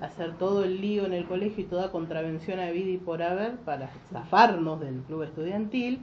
hacer 0.00 0.38
todo 0.38 0.62
el 0.62 0.80
lío 0.80 1.04
en 1.04 1.12
el 1.12 1.26
colegio 1.26 1.64
y 1.64 1.66
toda 1.66 1.90
contravención 1.90 2.60
a 2.60 2.70
vida 2.70 2.90
y 2.90 2.96
por 2.98 3.22
haber 3.22 3.56
para 3.58 3.90
zafarnos 4.12 4.78
del 4.80 5.00
club 5.02 5.24
estudiantil, 5.24 6.00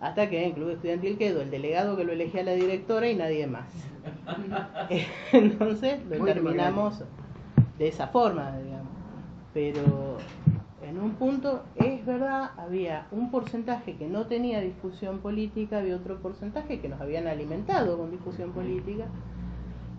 hasta 0.00 0.28
que 0.28 0.42
en 0.42 0.48
el 0.50 0.52
club 0.54 0.70
estudiantil 0.70 1.16
quedó 1.16 1.40
el 1.40 1.50
delegado 1.50 1.96
que 1.96 2.04
lo 2.04 2.12
elegía 2.12 2.42
la 2.42 2.52
directora 2.52 3.08
y 3.08 3.16
nadie 3.16 3.46
más. 3.46 3.68
Entonces 5.32 6.04
lo 6.08 6.18
Muy 6.18 6.32
terminamos 6.32 7.02
de 7.78 7.88
esa 7.88 8.08
forma, 8.08 8.56
digamos. 8.58 8.92
Pero 9.54 10.18
en 10.82 11.00
un 11.00 11.14
punto, 11.14 11.64
es 11.76 12.04
verdad, 12.04 12.50
había 12.58 13.06
un 13.10 13.30
porcentaje 13.30 13.96
que 13.96 14.06
no 14.06 14.26
tenía 14.26 14.60
discusión 14.60 15.18
política, 15.18 15.78
había 15.78 15.96
otro 15.96 16.18
porcentaje 16.20 16.80
que 16.80 16.88
nos 16.88 17.00
habían 17.00 17.26
alimentado 17.26 17.98
con 17.98 18.10
discusión 18.10 18.52
política, 18.52 19.06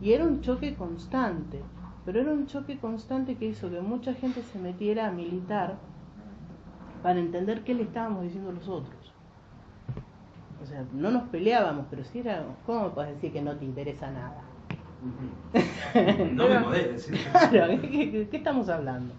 y 0.02 0.14
era 0.14 0.26
un 0.26 0.42
choque 0.42 0.76
constante. 0.76 1.62
Pero 2.06 2.22
era 2.22 2.32
un 2.32 2.48
choque 2.48 2.78
constante 2.78 3.36
que 3.36 3.48
hizo 3.48 3.70
que 3.70 3.82
mucha 3.82 4.14
gente 4.14 4.42
se 4.42 4.60
metiera 4.60 5.08
a 5.08 5.12
militar 5.12 5.76
para 7.04 7.20
entender 7.20 7.64
qué 7.64 7.74
le 7.74 7.84
estábamos 7.84 8.24
diciendo 8.24 8.54
los 8.54 8.70
otros. 8.70 8.97
O 10.62 10.66
sea, 10.66 10.84
no 10.94 11.12
nos 11.12 11.24
peleábamos, 11.30 11.86
pero 11.90 12.04
sí 12.04 12.20
era, 12.20 12.44
¿cómo 12.66 12.92
puedes 12.94 13.14
decir 13.16 13.32
que 13.32 13.42
no 13.42 13.56
te 13.56 13.66
interesa 13.66 14.10
nada? 14.12 14.42
No 16.34 16.48
me 16.50 16.60
podés 16.62 16.92
decir. 16.94 17.18
Claro, 17.52 17.80
¿qué, 17.82 17.90
qué- 17.90 18.28
qué 18.30 18.38
estamos 18.38 18.68
hablando? 18.70 19.14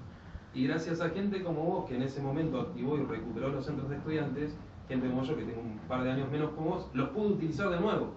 Y 0.54 0.66
gracias 0.66 1.00
a 1.00 1.10
gente 1.10 1.42
como 1.42 1.62
vos, 1.62 1.88
que 1.88 1.96
en 1.96 2.02
ese 2.02 2.20
momento 2.20 2.60
activó 2.60 2.96
y 2.98 3.04
recuperó 3.04 3.48
los 3.50 3.64
centros 3.64 3.88
de 3.88 3.96
estudiantes, 3.96 4.56
gente 4.88 5.08
como 5.08 5.22
yo, 5.22 5.36
que 5.36 5.44
tengo 5.44 5.60
un 5.60 5.78
par 5.88 6.02
de 6.02 6.10
años 6.10 6.30
menos 6.30 6.50
como 6.50 6.70
vos, 6.70 6.88
los 6.94 7.08
pude 7.10 7.28
utilizar 7.28 7.68
de 7.70 7.78
nuevo. 7.80 8.08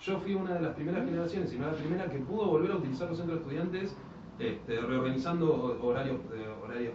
Yo 0.00 0.18
fui 0.18 0.34
una 0.34 0.54
de 0.54 0.60
las 0.62 0.74
primeras 0.74 1.04
generaciones, 1.04 1.50
si 1.50 1.58
no 1.58 1.66
la 1.66 1.72
primera, 1.74 2.06
que 2.06 2.18
pudo 2.18 2.46
volver 2.48 2.72
a 2.72 2.76
utilizar 2.76 3.08
los 3.08 3.16
centros 3.18 3.38
de 3.38 3.42
estudiantes, 3.44 3.96
este, 4.38 4.80
reorganizando 4.80 5.54
ho- 5.54 5.86
horarios, 5.86 6.18
de, 6.30 6.48
horarios 6.48 6.94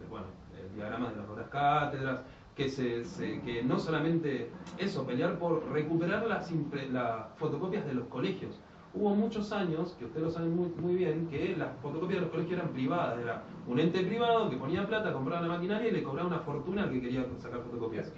de- 0.00 0.06
bueno, 0.08 0.26
eh, 0.54 0.68
diagramas 0.76 1.10
de 1.14 1.20
las 1.22 1.28
horas 1.28 1.48
cátedras, 1.48 2.20
que, 2.56 2.68
se, 2.68 3.04
se- 3.04 3.40
que 3.42 3.62
no 3.62 3.78
solamente 3.78 4.50
eso, 4.78 5.06
pelear 5.06 5.38
por 5.38 5.68
recuperar 5.70 6.26
las, 6.26 6.50
las 6.90 7.26
fotocopias 7.36 7.84
de 7.86 7.94
los 7.94 8.06
colegios. 8.08 8.58
Hubo 8.94 9.14
muchos 9.14 9.52
años, 9.52 9.94
que 9.98 10.06
ustedes 10.06 10.24
lo 10.24 10.30
saben 10.30 10.56
muy, 10.56 10.68
muy 10.80 10.94
bien, 10.94 11.26
que 11.28 11.54
las 11.54 11.76
fotocopias 11.82 12.14
de 12.16 12.20
los 12.22 12.30
colegios 12.30 12.58
eran 12.58 12.72
privadas, 12.72 13.18
era 13.22 13.42
un 13.68 13.78
ente 13.78 14.00
privado 14.02 14.48
que 14.48 14.56
ponía 14.56 14.86
plata, 14.86 15.12
compraba 15.12 15.42
la 15.42 15.48
maquinaria 15.48 15.88
y 15.88 15.90
le 15.92 16.02
cobraba 16.02 16.28
una 16.28 16.38
fortuna 16.38 16.84
al 16.84 16.90
que 16.90 17.02
quería 17.02 17.26
sacar 17.38 17.60
fotocopias. 17.60 18.10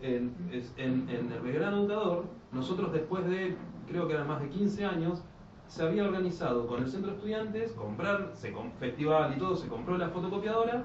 En, 0.00 0.34
en- 0.78 1.08
en 1.10 1.30
el 1.32 1.40
Belgrano 1.40 1.80
Educador, 1.80 2.24
nosotros 2.52 2.90
después 2.92 3.26
de, 3.28 3.54
creo 3.86 4.08
que 4.08 4.14
eran 4.14 4.26
más 4.28 4.40
de 4.40 4.48
15 4.48 4.86
años, 4.86 5.22
se 5.66 5.82
había 5.82 6.04
organizado 6.04 6.66
con 6.66 6.82
el 6.82 6.88
centro 6.88 7.10
de 7.10 7.16
estudiantes, 7.18 7.72
comprar, 7.72 8.30
se 8.32 8.50
con 8.52 8.72
festival 8.72 9.34
y 9.36 9.38
todo, 9.38 9.56
se 9.56 9.68
compró 9.68 9.98
la 9.98 10.08
fotocopiadora 10.08 10.84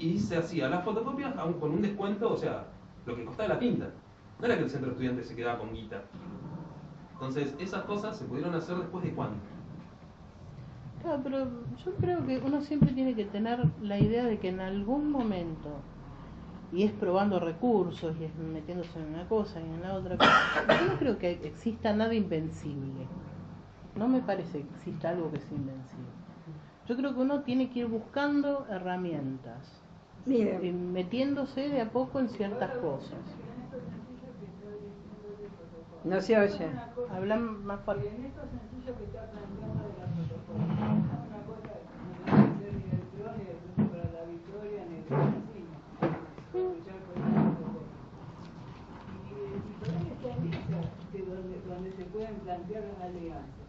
y 0.00 0.18
se 0.18 0.36
hacía 0.38 0.68
las 0.68 0.84
fotocopias 0.84 1.36
aún 1.36 1.54
con 1.54 1.70
un 1.70 1.82
descuento, 1.82 2.32
o 2.32 2.36
sea, 2.36 2.64
lo 3.06 3.14
que 3.14 3.24
costaba 3.24 3.50
la 3.50 3.58
tinta. 3.58 3.90
No 4.38 4.46
era 4.46 4.56
que 4.56 4.64
el 4.64 4.70
centro 4.70 4.88
de 4.88 4.92
estudiantes 4.92 5.28
se 5.28 5.36
quedaba 5.36 5.58
con 5.58 5.72
guita. 5.72 6.02
Entonces, 7.12 7.54
esas 7.58 7.84
cosas 7.84 8.16
se 8.16 8.24
pudieron 8.24 8.54
hacer 8.54 8.76
después 8.76 9.04
de 9.04 9.12
cuándo. 9.12 9.36
Claro, 11.02 11.20
pero 11.22 11.46
yo 11.84 11.94
creo 12.00 12.26
que 12.26 12.38
uno 12.38 12.62
siempre 12.62 12.92
tiene 12.92 13.14
que 13.14 13.26
tener 13.26 13.60
la 13.82 13.98
idea 13.98 14.24
de 14.24 14.38
que 14.38 14.48
en 14.48 14.60
algún 14.60 15.10
momento 15.10 15.68
y 16.72 16.84
es 16.84 16.92
probando 16.92 17.40
recursos 17.40 18.14
y 18.20 18.24
es 18.24 18.34
metiéndose 18.36 18.98
en 18.98 19.14
una 19.14 19.28
cosa 19.28 19.60
y 19.60 19.64
en 19.64 19.82
la 19.82 19.94
otra. 19.94 20.16
Yo 20.80 20.92
no 20.92 20.98
creo 20.98 21.18
que 21.18 21.32
exista 21.32 21.92
nada 21.92 22.14
invencible. 22.14 23.06
No 23.96 24.08
me 24.08 24.20
parece 24.20 24.62
que 24.62 24.74
exista 24.76 25.10
algo 25.10 25.30
que 25.30 25.40
sea 25.40 25.56
invencible. 25.56 26.06
Yo 26.86 26.96
creo 26.96 27.14
que 27.14 27.20
uno 27.20 27.42
tiene 27.42 27.70
que 27.70 27.80
ir 27.80 27.86
buscando 27.86 28.66
herramientas, 28.68 29.79
Mire. 30.26 30.60
y 30.62 30.72
metiéndose 30.72 31.68
de 31.68 31.80
a 31.80 31.90
poco 31.90 32.20
en 32.20 32.28
ciertas 32.28 32.76
cosas. 32.78 33.18
No 36.04 36.20
se 36.20 36.38
oye. 36.38 36.66
Hablan 37.10 37.64
más 37.64 37.80
fuerte. 37.80 38.08
En 38.08 38.24
esto 38.24 38.40
sencillo 38.48 38.96
que 38.96 39.04
está 39.04 39.28
planteando 39.28 39.84
de 39.84 40.00
la 40.00 40.08
protocolo, 40.16 40.64
una 40.64 41.40
cosa 41.44 41.76
que 41.76 42.00
no 42.00 42.16
tiene 42.16 42.40
que 42.40 42.56
ser 42.56 42.72
ni 42.72 42.84
del 42.88 43.04
PRO 43.12 43.28
ni 43.36 43.44
del 43.44 43.60
Frente 43.60 43.84
para 43.92 44.08
la 44.16 44.24
Victoria 44.24 44.80
ni 44.88 44.96
del 45.04 45.20
vecino, 45.28 45.76
luchar 46.56 46.98
por 47.04 47.14
el 47.20 47.28
protocolo. 47.36 47.80
Y, 49.28 49.60
y 49.60 49.72
por 49.76 49.88
ahí 49.92 50.08
está 50.08 50.28
en 50.32 50.44
esa, 50.56 50.80
que 51.12 51.20
donde, 51.20 51.92
se 51.92 52.04
pueden 52.08 52.36
plantear 52.48 52.80
las 52.80 53.00
alianzas. 53.04 53.68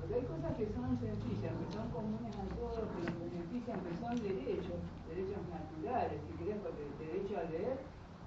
Porque 0.00 0.14
hay 0.14 0.24
cosas 0.24 0.52
que 0.56 0.66
son 0.72 0.88
sencillas, 0.96 1.52
que 1.52 1.68
son 1.68 1.86
comunes 1.92 2.32
a 2.32 2.44
todos, 2.56 2.80
que 2.96 3.00
nos 3.04 3.16
benefician, 3.20 3.76
que 3.84 3.92
son 4.00 4.16
derechos, 4.24 4.80
derechos 5.20 5.42
naturales, 5.50 6.20
si 6.26 6.32
querés, 6.44 6.56
porque 6.62 6.82
el 6.82 6.98
derecho 7.06 7.38
a 7.38 7.50
leer 7.50 7.76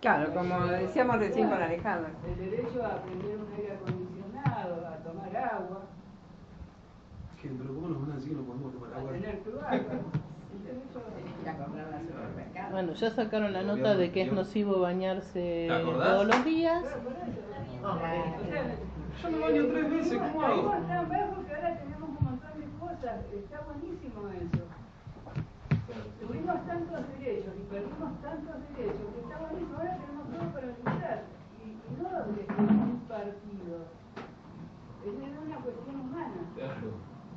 Claro, 0.01 0.33
como 0.33 0.65
decíamos 0.67 1.17
recién 1.17 1.49
con 1.49 1.61
Alejandro. 1.61 2.11
el 2.27 2.35
derecho 2.51 2.85
a 2.85 3.01
prender 3.03 3.37
un 3.37 3.47
aire 3.55 3.71
acondicionado, 3.73 4.87
a 4.87 4.97
tomar 4.97 5.35
agua, 5.37 5.81
¿Qué? 7.41 7.49
¿Pero 7.57 7.73
cómo 7.73 7.87
nos 7.89 8.01
van 8.01 8.11
a 8.11 8.15
decir 8.15 8.29
que 8.31 8.37
no 8.37 8.43
podemos 8.43 8.73
tomar 8.73 8.93
a 8.93 8.97
agua? 8.97 9.11
tener 9.11 9.39
cloaca. 9.39 9.75
El 10.53 10.63
derecho 10.63 10.99
a... 10.99 12.69
Bueno, 12.71 12.93
ya 12.93 13.09
sacaron 13.11 13.51
la 13.53 13.63
nota 13.63 13.95
de 13.95 14.11
que 14.11 14.21
es 14.21 14.31
nocivo 14.31 14.79
bañarse 14.79 15.67
todos 15.69 16.25
los 16.27 16.45
días. 16.45 16.83
Yo 19.21 19.29
me 19.31 19.39
baño 19.39 19.65
tres 19.67 19.89
veces, 19.91 20.17
¿cómo 20.19 20.41
hago? 20.41 20.55
Estamos 20.73 20.87
tan 20.87 21.09
bajos 21.09 21.45
que 21.45 21.55
ahora 21.55 21.77
tenemos 21.79 22.09
un 22.09 22.25
montón 22.25 22.59
de 22.59 22.67
cosas. 22.79 23.19
Está 23.33 23.61
buenísimo 23.61 24.29
eso. 24.29 24.62
Tuvimos 26.27 26.55
tantos 26.65 26.99
derechos 27.19 27.53
y 27.59 27.63
perdimos 27.73 28.21
tantos 28.21 28.55
derechos 28.77 29.07
que 29.13 29.19
está 29.21 29.35
buenísimo. 29.39 29.77
Ahora 29.77 29.97
tenemos 29.99 30.25
todo 30.31 30.45
para 30.53 30.67
luchar. 30.67 31.23
Y, 31.59 31.65
y 31.67 31.93
no 31.99 32.09
desde 32.31 32.61
un 32.61 32.99
partido. 33.09 33.75
Es 35.03 35.11
una 35.45 35.57
cuestión 35.57 35.99
humana. 35.99 36.39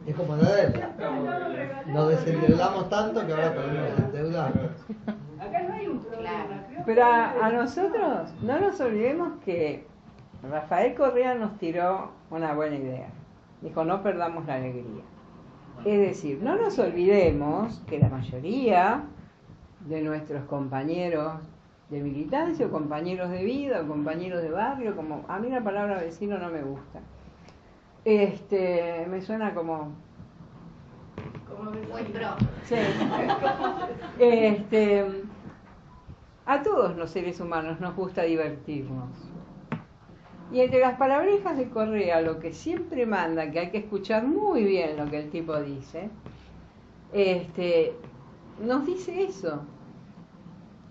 Es 0.06 0.14
como 0.14 0.36
la 0.36 0.50
deuda. 0.54 1.82
Nos 1.86 2.08
desendeudamos 2.10 2.88
tanto 2.88 3.26
que 3.26 3.32
ahora 3.32 3.54
podemos 3.54 3.98
endeudarnos. 3.98 4.70
Acá 5.40 5.62
no 5.62 5.74
hay 5.74 5.86
un 5.88 5.98
problema. 5.98 6.64
Pero 6.86 7.04
a 7.04 7.50
nosotros 7.52 8.32
no 8.42 8.60
nos 8.60 8.80
olvidemos 8.80 9.32
que 9.44 9.84
Rafael 10.48 10.94
Correa 10.94 11.34
nos 11.34 11.58
tiró 11.58 12.12
una 12.30 12.54
buena 12.54 12.76
idea. 12.76 13.08
Dijo, 13.62 13.84
no 13.84 14.02
perdamos 14.02 14.46
la 14.46 14.54
alegría. 14.54 15.02
Es 15.84 16.00
decir, 16.00 16.42
no 16.42 16.56
nos 16.56 16.78
olvidemos 16.78 17.80
que 17.86 17.98
la 17.98 18.08
mayoría 18.08 19.04
de 19.80 20.02
nuestros 20.02 20.44
compañeros 20.44 21.34
de 21.90 22.00
militancia 22.00 22.66
o 22.66 22.70
compañeros 22.70 23.30
de 23.30 23.44
vida 23.44 23.82
o 23.82 23.86
compañeros 23.86 24.42
de 24.42 24.50
barrio, 24.50 24.96
como 24.96 25.24
a 25.28 25.38
mí 25.38 25.48
la 25.48 25.62
palabra 25.62 26.00
vecino 26.00 26.38
no 26.38 26.50
me 26.50 26.62
gusta. 26.62 27.00
Este, 28.04 29.06
me 29.08 29.20
suena 29.20 29.54
como 29.54 29.92
Como 31.48 31.70
Muy 31.70 32.02
pro. 32.12 32.28
Sí. 32.64 32.76
Este, 34.18 35.04
a 36.46 36.62
todos 36.62 36.96
los 36.96 37.10
seres 37.10 37.40
humanos 37.40 37.80
nos 37.80 37.94
gusta 37.94 38.22
divertirnos. 38.22 39.35
Y 40.52 40.60
entre 40.60 40.80
las 40.80 40.96
palabrejas 40.96 41.56
de 41.56 41.68
Correa, 41.68 42.20
lo 42.20 42.38
que 42.38 42.52
siempre 42.52 43.04
manda, 43.04 43.50
que 43.50 43.58
hay 43.58 43.70
que 43.70 43.78
escuchar 43.78 44.26
muy 44.26 44.64
bien 44.64 44.96
lo 44.96 45.10
que 45.10 45.18
el 45.18 45.30
tipo 45.30 45.60
dice, 45.60 46.08
este, 47.12 47.94
nos 48.64 48.86
dice 48.86 49.24
eso. 49.24 49.62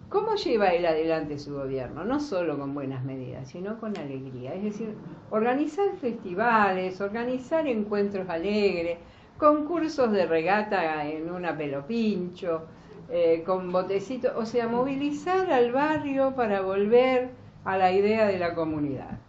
¿Cómo 0.10 0.36
lleva 0.36 0.70
él 0.70 0.86
adelante 0.86 1.40
su 1.40 1.56
gobierno? 1.56 2.06
No 2.06 2.20
solo 2.20 2.58
con 2.58 2.74
buenas 2.74 3.04
medidas, 3.04 3.50
sino 3.50 3.80
con 3.80 3.98
alegría. 3.98 4.54
Es 4.54 4.64
decir, 4.64 4.96
organizar 5.30 5.96
festivales, 6.00 7.02
organizar 7.02 7.68
encuentros 7.68 8.30
alegres, 8.30 9.00
concursos 9.38 10.12
de 10.12 10.26
regata 10.26 11.06
en 11.06 11.32
una 11.32 11.58
pelopincho, 11.58 12.66
eh, 13.10 13.44
con 13.46 13.72
botecitos, 13.72 14.32
o 14.36 14.46
sea, 14.46 14.68
movilizar 14.68 15.52
al 15.52 15.72
barrio 15.72 16.36
para 16.36 16.62
volver 16.62 17.32
a 17.64 17.78
la 17.78 17.92
idea 17.92 18.26
de 18.28 18.40
la 18.40 18.54
comunidad. 18.56 19.20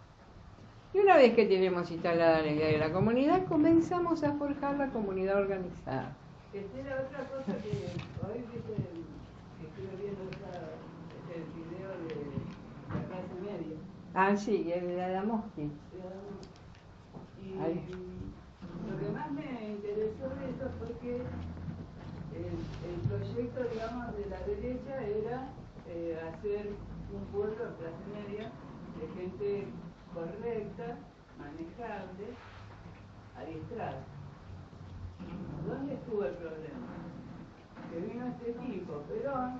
Y 0.93 0.99
una 0.99 1.17
vez 1.17 1.35
que 1.35 1.45
tenemos 1.45 1.91
instalada 1.91 2.41
la 2.41 2.47
idea 2.51 2.67
de 2.67 2.77
la 2.77 2.91
comunidad, 2.91 3.45
comenzamos 3.45 4.23
a 4.23 4.33
forjar 4.33 4.77
la 4.77 4.87
comunidad 4.87 5.37
organizada. 5.37 6.15
Esta 6.53 6.79
era 6.79 7.01
otra 7.01 7.19
cosa 7.27 7.57
que 7.61 7.69
hoy 8.25 8.39
viste, 8.51 8.73
que 8.73 9.67
estuve 9.67 10.01
viendo 10.01 10.23
esa, 10.31 10.71
ese 11.27 11.43
video 11.53 11.91
de 12.07 12.15
la 12.89 13.03
clase 13.07 13.35
media. 13.41 13.77
Ah, 14.13 14.35
sí, 14.35 14.71
el 14.73 14.87
de 14.87 15.03
Adamowski. 15.03 15.69
Y 17.43 17.59
Ahí. 17.59 17.83
lo 18.89 18.97
que 18.97 19.11
más 19.11 19.31
me 19.31 19.69
interesó 19.69 20.29
de 20.39 20.49
eso 20.49 20.71
fue 20.79 20.97
que 21.01 21.15
el, 22.37 22.55
el 22.87 22.99
proyecto, 23.07 23.63
digamos, 23.73 24.15
de 24.17 24.25
la 24.29 24.39
derecha 24.41 25.01
era 25.03 25.49
eh, 25.87 26.17
hacer 26.31 26.71
un 27.13 27.23
pueblo 27.31 27.51
de 27.51 27.75
clase 27.75 28.05
media 28.13 28.51
de 28.99 29.21
gente 29.21 29.67
correcta, 30.17 30.97
manejable, 31.37 32.25
adiestrada. 33.37 34.01
¿Dónde 35.67 35.93
estuvo 35.93 36.23
el 36.23 36.33
problema? 36.33 36.89
Que 37.91 37.99
vino 38.01 38.25
este 38.27 38.53
tipo, 38.53 38.93
Perón, 39.07 39.59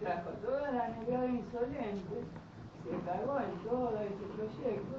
trajo 0.00 0.30
toda 0.44 0.70
la 0.70 0.88
negrada 0.88 1.26
insolente, 1.26 2.16
se 2.84 2.90
cagó 3.04 3.40
en 3.40 3.54
todo 3.66 3.98
ese 4.00 4.26
proyecto, 4.36 4.96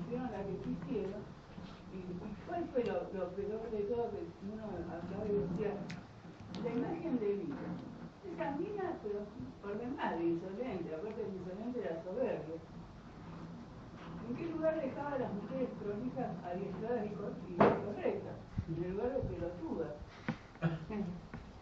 hicieron 0.00 0.32
la 0.32 0.42
que 0.44 0.56
quisieron, 0.64 1.22
y, 1.92 1.98
y 2.08 2.64
fue 2.72 2.84
lo, 2.84 2.94
lo 3.12 3.28
peor 3.36 3.70
de 3.70 3.82
todo 3.84 4.10
que 4.10 4.24
uno 4.48 4.64
acá 4.88 5.24
decía, 5.28 5.76
la 6.64 6.70
imagen 6.70 7.18
de 7.20 7.32
vida. 7.34 7.68
Esa 8.32 8.50
mina, 8.56 8.96
pero 9.02 9.20
por 9.60 9.78
demás 9.78 10.18
de 10.18 10.24
insolente, 10.24 10.94
aparte 10.94 11.22
de 11.22 11.28
insolente 11.28 11.80
era 11.80 12.02
soberbia. 12.02 12.56
¿En 14.28 14.36
qué 14.36 14.46
lugar 14.46 14.80
dejaba 14.80 15.12
a 15.14 15.18
las 15.18 15.32
mujeres 15.34 15.68
prolijas, 15.82 16.30
adiestradas 16.44 17.06
y 17.06 17.10
cor- 17.10 17.36
y 17.48 17.54
correctas? 17.56 18.36
En 18.68 18.84
el 18.84 18.90
lugar 18.92 19.12
de 19.12 19.20
pelotudas. 19.20 19.92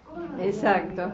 ¿Cómo 0.04 0.20
no 0.26 0.38
Exacto. 0.42 1.12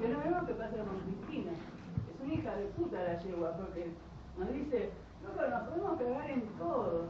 lo 0.00 0.08
mismo 0.08 0.46
que 0.46 0.54
pasa 0.54 0.76
con 0.76 0.98
Cristina. 1.00 1.52
Es 1.52 2.20
una 2.24 2.34
hija 2.34 2.56
de 2.56 2.64
puta 2.76 3.02
la 3.02 3.18
yegua, 3.20 3.52
porque 3.56 3.92
nos 4.38 4.52
dice, 4.52 4.90
loco, 5.22 5.48
nos 5.48 5.62
podemos 5.68 5.98
cagar 6.00 6.30
en 6.30 6.42
todo. 6.58 7.08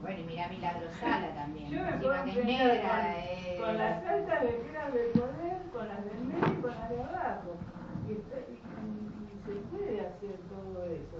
Bueno, 0.00 0.20
y 0.20 0.24
mira 0.24 0.48
Milagrosala 0.48 1.34
también. 1.34 1.70
Yo 1.70 1.84
me 1.84 1.92
puedo 1.98 2.24
que 2.24 2.30
es 2.30 2.44
negra. 2.46 2.80
con, 2.80 3.06
eh, 3.06 3.58
con 3.60 3.76
las 3.76 4.06
altas 4.06 4.42
esferas 4.44 4.94
del 4.94 5.10
poder, 5.12 5.56
con 5.72 5.88
las 5.88 6.04
del 6.06 6.20
medio 6.24 6.58
y 6.58 6.62
con 6.62 6.70
las 6.70 6.88
de 6.88 7.02
abajo. 7.02 7.50
Y, 8.08 8.12
y- 8.12 8.14
y- 8.16 9.36
y 9.36 9.42
se 9.44 9.52
puede 9.68 10.00
hacer 10.00 10.36
todo 10.48 10.84
eso. 10.86 11.18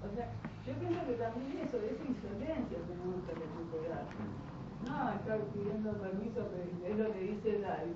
O 0.00 0.14
sea, 0.14 0.26
yo 0.66 0.72
pienso 0.80 1.06
que 1.06 1.14
también 1.14 1.58
eso, 1.58 1.76
esa 1.76 2.04
insolencia 2.04 2.78
tenemos 2.88 3.20
que 3.26 3.34
recuperar. 3.34 4.04
No 4.86 5.10
estar 5.12 5.40
pidiendo 5.52 5.92
permiso, 5.92 6.48
que 6.50 6.90
es 6.90 6.98
lo 6.98 7.12
que 7.12 7.20
dice 7.20 7.60
Dai. 7.60 7.92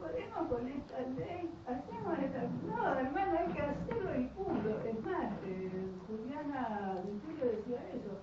Podemos 0.00 0.48
con 0.48 0.68
esta 0.68 1.00
ley, 1.00 1.50
hacemos 1.66 2.18
esta. 2.18 2.42
No, 2.66 2.98
hermano, 2.98 3.38
hay 3.38 3.52
que 3.52 3.62
hacerlo 3.62 4.20
y 4.20 4.24
punto. 4.28 4.80
Es 4.80 5.04
más, 5.04 5.32
eh, 5.44 5.90
Juliana 6.06 6.98
Vitello 7.04 7.52
decía 7.52 7.80
eso. 7.92 8.18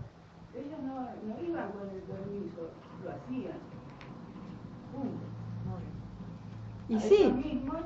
Ellos 0.54 0.80
no, 0.84 1.08
no 1.26 1.42
iban 1.42 1.72
con 1.72 1.90
el 1.90 2.02
permiso, 2.02 2.70
lo 3.04 3.12
hacían. 3.12 3.60
Punto. 4.92 5.32
Y 6.90 6.96
a 6.96 7.00
sí. 7.00 7.32
mismos, 7.32 7.84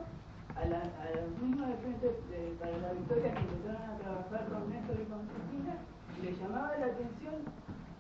a, 0.56 0.66
la, 0.66 0.78
a 0.80 1.06
los 1.16 1.30
mismos 1.42 1.68
de 1.68 1.76
frente 1.76 2.08
de- 2.08 2.56
para 2.60 2.78
la 2.78 2.94
victoria 2.94 3.34
que 3.34 3.40
empezaron 3.40 3.82
a 3.90 3.98
trabajar 3.98 4.46
con 4.52 4.70
Néstor 4.70 4.96
y 5.02 5.06
con 5.06 5.20
Cristina, 5.28 5.76
les 6.24 6.40
llamaba 6.40 6.72
la 6.78 6.86
atención 6.86 7.36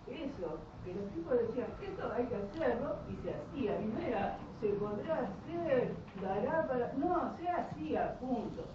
eso, 0.08 0.60
que 0.86 0.94
los 0.94 1.10
tipos 1.14 1.34
decían, 1.34 1.68
esto 1.82 2.14
hay 2.14 2.26
que 2.26 2.36
hacerlo, 2.36 2.96
y 3.10 3.16
se 3.24 3.34
hacía, 3.34 3.82
y 3.82 3.86
no 3.88 4.00
era, 4.00 4.38
se 4.62 4.68
podrá 4.70 5.16
hacer, 5.28 5.94
dará 6.22 6.68
para, 6.68 6.94
no, 6.94 7.34
se 7.40 7.50
hacía, 7.50 8.14
punto. 8.20 8.66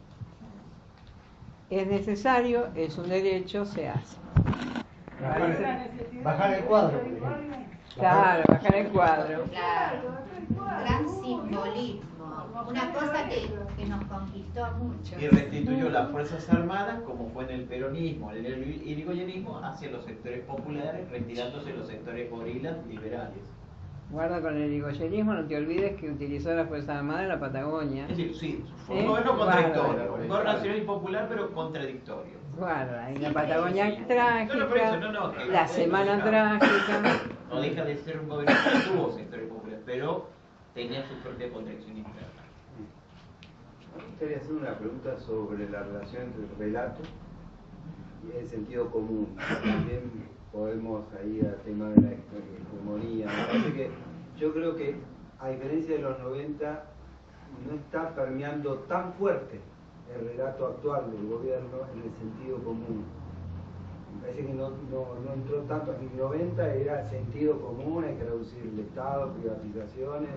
Es 1.70 1.86
necesario, 1.86 2.66
es 2.74 2.98
un 2.98 3.08
derecho, 3.08 3.64
se 3.64 3.88
hace. 3.88 4.16
Bajar 5.22 5.42
el, 5.42 6.22
bajar 6.24 6.54
el 6.54 6.64
cuadro. 6.64 6.98
Claro, 7.94 8.42
bajar 8.48 8.74
el 8.74 8.88
cuadro. 8.88 9.44
Claro. 9.44 10.10
Gran 10.80 11.08
simbolismo. 11.22 12.19
Una 12.68 12.92
cosa 12.92 13.28
que, 13.28 13.46
que 13.76 13.86
nos 13.88 14.04
conquistó 14.04 14.66
mucho. 14.78 15.16
Y 15.20 15.28
restituyó 15.28 15.90
las 15.90 16.10
Fuerzas 16.10 16.48
Armadas, 16.50 17.00
como 17.02 17.28
fue 17.30 17.44
en 17.44 17.50
el 17.50 17.64
peronismo, 17.64 18.32
en 18.32 18.46
el 18.46 18.82
irigoyenismo, 18.86 19.58
hacia 19.62 19.90
los 19.90 20.04
sectores 20.04 20.40
populares, 20.44 21.08
retirándose 21.10 21.72
los 21.72 21.86
sectores 21.88 22.30
gorilas 22.30 22.76
liberales. 22.86 23.38
Guarda 24.10 24.40
con 24.40 24.56
el 24.56 24.64
irigoyenismo, 24.70 25.34
no 25.34 25.44
te 25.46 25.56
olvides 25.56 25.96
que 26.00 26.10
utilizó 26.10 26.52
las 26.52 26.68
Fuerzas 26.68 26.96
Armadas 26.96 27.22
en 27.22 27.28
la 27.28 27.38
Patagonia. 27.40 28.02
Es 28.08 28.16
decir, 28.16 28.34
sí, 28.36 28.64
fue 28.86 28.96
¿Eh? 28.98 29.00
un 29.02 29.06
gobierno 29.08 29.36
contradictorio, 29.38 30.02
un 30.02 30.28
gobierno 30.28 30.44
nacional 30.44 30.78
y 30.78 30.80
popular, 30.82 31.26
pero 31.28 31.52
contradictorio. 31.52 32.40
Guarda, 32.58 33.08
en 33.08 33.22
la 33.22 33.28
Sí, 33.28 33.34
Patagonia 33.34 33.90
sí. 33.96 34.02
trágica, 34.08 34.54
No, 34.56 34.66
no, 34.66 34.74
eso, 34.76 35.12
no, 35.12 35.44
la 35.52 35.68
semana 35.68 36.16
no, 36.16 36.24
trágica. 36.24 37.20
No 37.48 37.60
deja 37.60 37.84
de 37.84 37.96
ser 37.98 38.18
un 38.20 38.28
gobierno 38.28 38.56
que 38.72 38.90
tuvo 38.90 39.12
sectores 39.12 39.48
populares, 39.48 39.82
pero 39.86 40.28
tenía 40.74 41.06
su 41.06 41.14
propia 41.22 41.50
contradicción 41.52 41.96
interna. 41.98 42.26
Me 44.00 44.06
gustaría 44.08 44.36
hacer 44.38 44.52
una 44.52 44.78
pregunta 44.78 45.18
sobre 45.20 45.68
la 45.68 45.82
relación 45.82 46.22
entre 46.24 46.44
el 46.44 46.56
relato 46.58 47.02
y 48.24 48.38
el 48.38 48.48
sentido 48.48 48.90
común. 48.90 49.36
También 49.36 50.10
podemos 50.52 51.04
ahí 51.14 51.40
al 51.40 51.56
tema 51.62 51.88
de 51.90 52.00
la 52.00 52.10
hegemonía. 52.12 53.28
Que 53.74 53.90
yo 54.38 54.52
creo 54.54 54.74
que, 54.74 54.96
a 55.38 55.48
diferencia 55.50 55.96
de 55.96 56.02
los 56.02 56.18
90, 56.18 56.84
no 57.66 57.74
está 57.74 58.14
permeando 58.14 58.78
tan 58.80 59.12
fuerte 59.14 59.60
el 60.14 60.28
relato 60.28 60.66
actual 60.66 61.10
del 61.12 61.28
gobierno 61.28 61.78
en 61.94 62.02
el 62.02 62.12
sentido 62.18 62.58
común. 62.64 63.04
Me 64.14 64.20
parece 64.22 64.46
que 64.46 64.54
no, 64.54 64.70
no, 64.90 65.14
no 65.24 65.32
entró 65.34 65.58
tanto. 65.62 65.94
En 65.94 66.08
el 66.08 66.16
90 66.16 66.74
era 66.74 67.08
sentido 67.10 67.60
común, 67.60 68.04
hay 68.04 68.16
que 68.16 68.24
reducir 68.24 68.62
el 68.62 68.80
Estado, 68.80 69.32
privatizaciones 69.34 70.30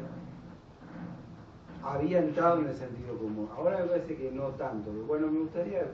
había 1.84 2.19
entrado 2.19 2.60
en 2.60 2.68
el 2.68 2.76
sentido 2.76 3.18
común. 3.18 3.49
Ahora 3.55 3.80
me 3.80 3.85
parece 3.85 4.15
que 4.15 4.31
no 4.31 4.47
tanto. 4.49 4.89
Pero 4.91 5.05
Bueno, 5.05 5.27
me 5.27 5.39
gustaría 5.41 5.85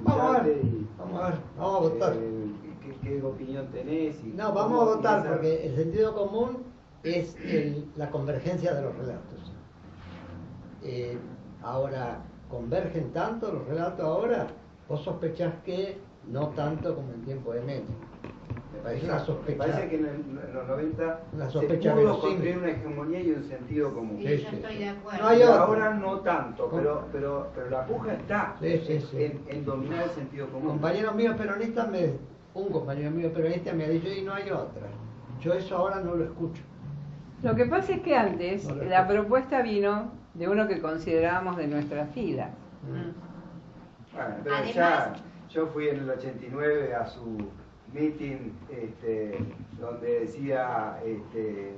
Vamos 0.00 0.36
a 0.36 0.42
ver, 0.42 0.58
y 0.64 0.86
vamos 0.96 1.20
a 1.20 1.28
ver, 1.30 1.38
vamos 1.58 1.76
a 1.76 1.80
votar. 1.88 2.12
eh, 2.16 2.46
qué, 2.82 2.96
qué 3.02 3.22
opinión 3.22 3.66
tenés. 3.68 4.22
Y 4.22 4.28
No, 4.28 4.52
vamos 4.52 4.80
a 4.80 4.84
votar 4.96 5.22
piensas- 5.22 5.32
porque 5.32 5.66
el 5.66 5.74
sentido 5.76 6.14
común 6.14 6.58
es 7.02 7.34
el- 7.44 7.90
la 7.96 8.08
convergencia 8.10 8.74
de 8.74 8.82
los 8.82 8.94
relatos. 8.96 9.52
Eh, 10.82 11.18
ahora, 11.62 12.20
¿convergen 12.48 13.12
tanto 13.12 13.50
los 13.52 13.66
relatos 13.66 14.04
ahora? 14.04 14.46
Vos 14.88 15.02
sospechás 15.02 15.54
que 15.64 15.98
no 16.28 16.48
tanto 16.50 16.94
como 16.94 17.12
en 17.12 17.22
tiempo 17.24 17.52
de 17.52 17.60
Menem. 17.62 17.84
Parece 18.82 19.04
una 19.06 19.14
Me 19.14 19.20
sospecha. 19.20 19.58
parece 19.58 19.88
que 19.88 19.96
en, 19.96 20.04
el- 20.06 20.14
en 20.48 20.54
los 20.54 20.68
90 20.68 21.20
Una 21.32 21.46
se 21.46 21.50
sospecha 21.52 21.92
pudo 21.92 22.02
verosímil. 22.02 22.30
construir 22.30 22.58
una 22.58 22.68
hegemonía 22.70 23.20
y 23.20 23.30
un 23.32 23.44
sentido 23.44 23.94
común. 23.94 24.18
Sí, 24.18 24.28
Sí, 24.28 24.42
yo 24.44 24.50
sí, 24.50 24.56
estoy 24.56 24.72
sí. 24.72 24.78
de 24.78 24.88
acuerdo. 24.88 25.22
No 25.22 25.28
hay 25.28 25.42
ahora 25.42 25.94
no 25.94 26.20
tanto, 26.20 26.70
pero, 26.74 27.04
pero, 27.12 27.48
pero 27.54 27.70
la 27.70 27.86
puja 27.86 28.14
está 28.14 28.54
Sí, 28.60 28.82
sí, 28.86 29.00
sí. 29.00 29.24
En, 29.24 29.42
en 29.48 29.64
dominar 29.64 30.04
el 30.04 30.10
sentido 30.10 30.46
común. 30.48 30.68
Compañeros 30.68 31.14
míos 31.14 31.36
peronistas, 31.36 31.88
me, 31.90 32.14
un 32.54 32.68
compañero 32.70 33.10
mío 33.10 33.32
peronista 33.32 33.72
me 33.72 33.84
ha 33.84 33.88
dicho, 33.88 34.08
y 34.08 34.22
no 34.22 34.34
hay 34.34 34.50
otra. 34.50 34.86
Yo 35.40 35.52
eso 35.54 35.76
ahora 35.76 36.00
no 36.00 36.14
lo 36.14 36.24
escucho. 36.24 36.62
Lo 37.42 37.54
que 37.54 37.66
pasa 37.66 37.92
es 37.94 38.00
que 38.00 38.16
antes 38.16 38.64
No 38.68 38.82
la 38.84 39.06
propuesta 39.06 39.62
vino 39.62 40.10
de 40.34 40.48
uno 40.48 40.66
que 40.66 40.80
considerábamos 40.80 41.56
de 41.56 41.68
nuestra 41.68 42.06
fila. 42.06 42.50
Bueno, 42.82 44.34
pero 44.42 44.54
Además- 44.56 44.74
ya 44.74 45.14
yo 45.50 45.66
fui 45.68 45.88
en 45.88 46.00
el 46.00 46.10
89 46.10 46.94
a 46.94 47.06
su 47.06 47.36
meeting 47.92 48.52
este, 48.70 49.38
donde 49.80 50.20
decía, 50.20 51.00
este, 51.04 51.72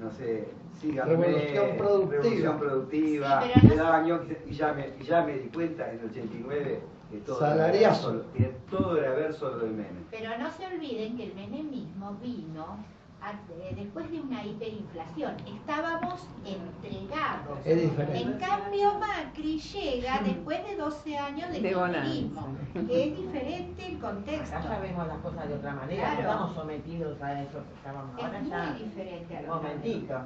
no 0.00 0.10
sé, 0.10 0.48
síganme, 0.80 1.12
Revolución 1.16 1.76
productiva. 1.78 2.22
revolución 2.22 2.58
productiva, 2.58 3.42
Sí, 3.42 3.50
pero 3.54 3.62
no 3.62 3.68
le 3.70 3.76
daba 3.76 4.02
ñoquis, 4.02 4.36
y 4.46 4.52
ya 4.52 4.72
me, 4.72 4.88
y 5.00 5.04
ya 5.04 5.22
me 5.22 5.38
di 5.38 5.48
cuenta 5.48 5.90
en 5.90 5.98
el 6.00 6.04
89 6.06 6.80
que 7.10 7.16
todo, 7.18 7.38
Salariazo. 7.38 8.08
Era, 8.10 8.16
verso, 8.18 8.32
que 8.36 8.44
todo 8.70 8.98
era 8.98 9.10
verso 9.14 9.50
lo 9.50 9.58
de 9.58 9.70
Menem. 9.70 10.04
Pero 10.10 10.38
no 10.38 10.50
se 10.50 10.66
olviden 10.66 11.16
que 11.16 11.24
el 11.24 11.34
menemismo 11.34 12.16
vino 12.22 12.78
después 13.74 14.10
de 14.10 14.20
una 14.20 14.44
hiperinflación. 14.44 15.34
Estábamos 15.46 16.26
entregados. 16.44 17.58
Es 17.64 17.80
diferente. 17.82 18.18
En 18.22 18.32
cambio, 18.38 18.98
Macri 18.98 19.58
llega 19.58 20.20
después 20.24 20.64
de 20.66 20.76
12 20.76 21.18
años 21.18 21.48
de 21.50 21.60
De 21.60 21.68
kirchnerismo, 21.68 22.48
que 22.72 23.04
es 23.08 23.16
diferente 23.16 23.86
el 23.86 23.98
contexto. 23.98 24.56
Acá 24.56 24.68
ya 24.68 24.78
vemos 24.80 25.06
las 25.08 25.18
cosas 25.18 25.48
de 25.48 25.54
otra 25.54 25.74
manera, 25.74 26.02
Claro. 26.02 26.22
no 26.22 26.30
estamos 26.30 26.54
sometidos 26.54 27.22
a 27.22 27.42
eso 27.42 27.58
que 27.64 27.74
estábamos 27.76 28.22
ahora 28.22 28.38
Es 28.40 28.48
ya. 28.48 28.66
muy 28.70 28.82
diferente 28.84 29.36
a 29.36 29.40
Un 29.40 29.46
lo 29.46 29.56
momentito, 29.56 30.06
para. 30.08 30.24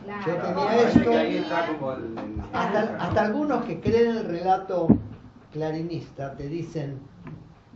Claro. 0.00 0.24
Yo 0.26 0.36
tenía 0.36 0.76
esto. 0.76 0.98
yo 1.00 1.10
que 1.10 1.16
ahí 1.16 1.26
tenía- 1.26 1.40
está 1.42 1.66
como 1.78 1.92
el, 1.92 2.18
el- 2.18 2.40
Hasta, 2.52 2.96
hasta 3.04 3.22
algunos 3.22 3.64
que 3.64 3.80
creen 3.80 4.16
el 4.16 4.24
relato 4.24 4.88
clarinista 5.52 6.34
te 6.36 6.48
dicen 6.48 6.98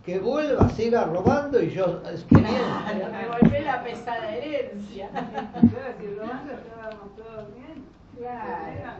que 0.08 0.18
vuelva, 0.20 0.66
siga 0.70 1.04
robando 1.04 1.62
y 1.62 1.70
yo, 1.70 2.00
es 2.10 2.24
que 2.24 2.36
bien. 2.36 3.12
Me 3.12 3.28
volvió 3.28 3.60
la 3.60 3.84
pesada 3.84 4.34
herencia. 4.34 5.10
Claro, 5.12 5.94
si 6.00 6.06
robando 6.14 6.52
estábamos 6.54 7.14
todos 7.14 7.54
bien. 7.54 7.84
Claro. 8.16 8.96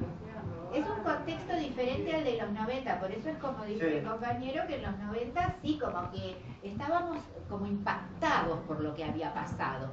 Es 0.75 0.87
un 0.87 1.03
contexto 1.03 1.57
diferente 1.57 2.15
al 2.15 2.25
de 2.25 2.37
los 2.37 2.51
90, 2.51 3.01
por 3.01 3.11
eso 3.11 3.31
es 3.31 3.39
como 3.39 3.65
dice 3.65 3.89
Sí. 3.91 3.97
el 3.97 4.05
compañero 4.05 4.67
que 4.67 4.77
en 4.77 4.83
los 4.83 4.99
90 4.99 5.57
sí, 5.63 5.81
como 5.83 6.11
que 6.11 6.37
estábamos 6.63 7.17
como 7.49 7.67
impactados 7.67 8.59
por 8.67 8.81
lo 8.81 8.95
que 8.95 9.05
había 9.05 9.33
pasado. 9.33 9.89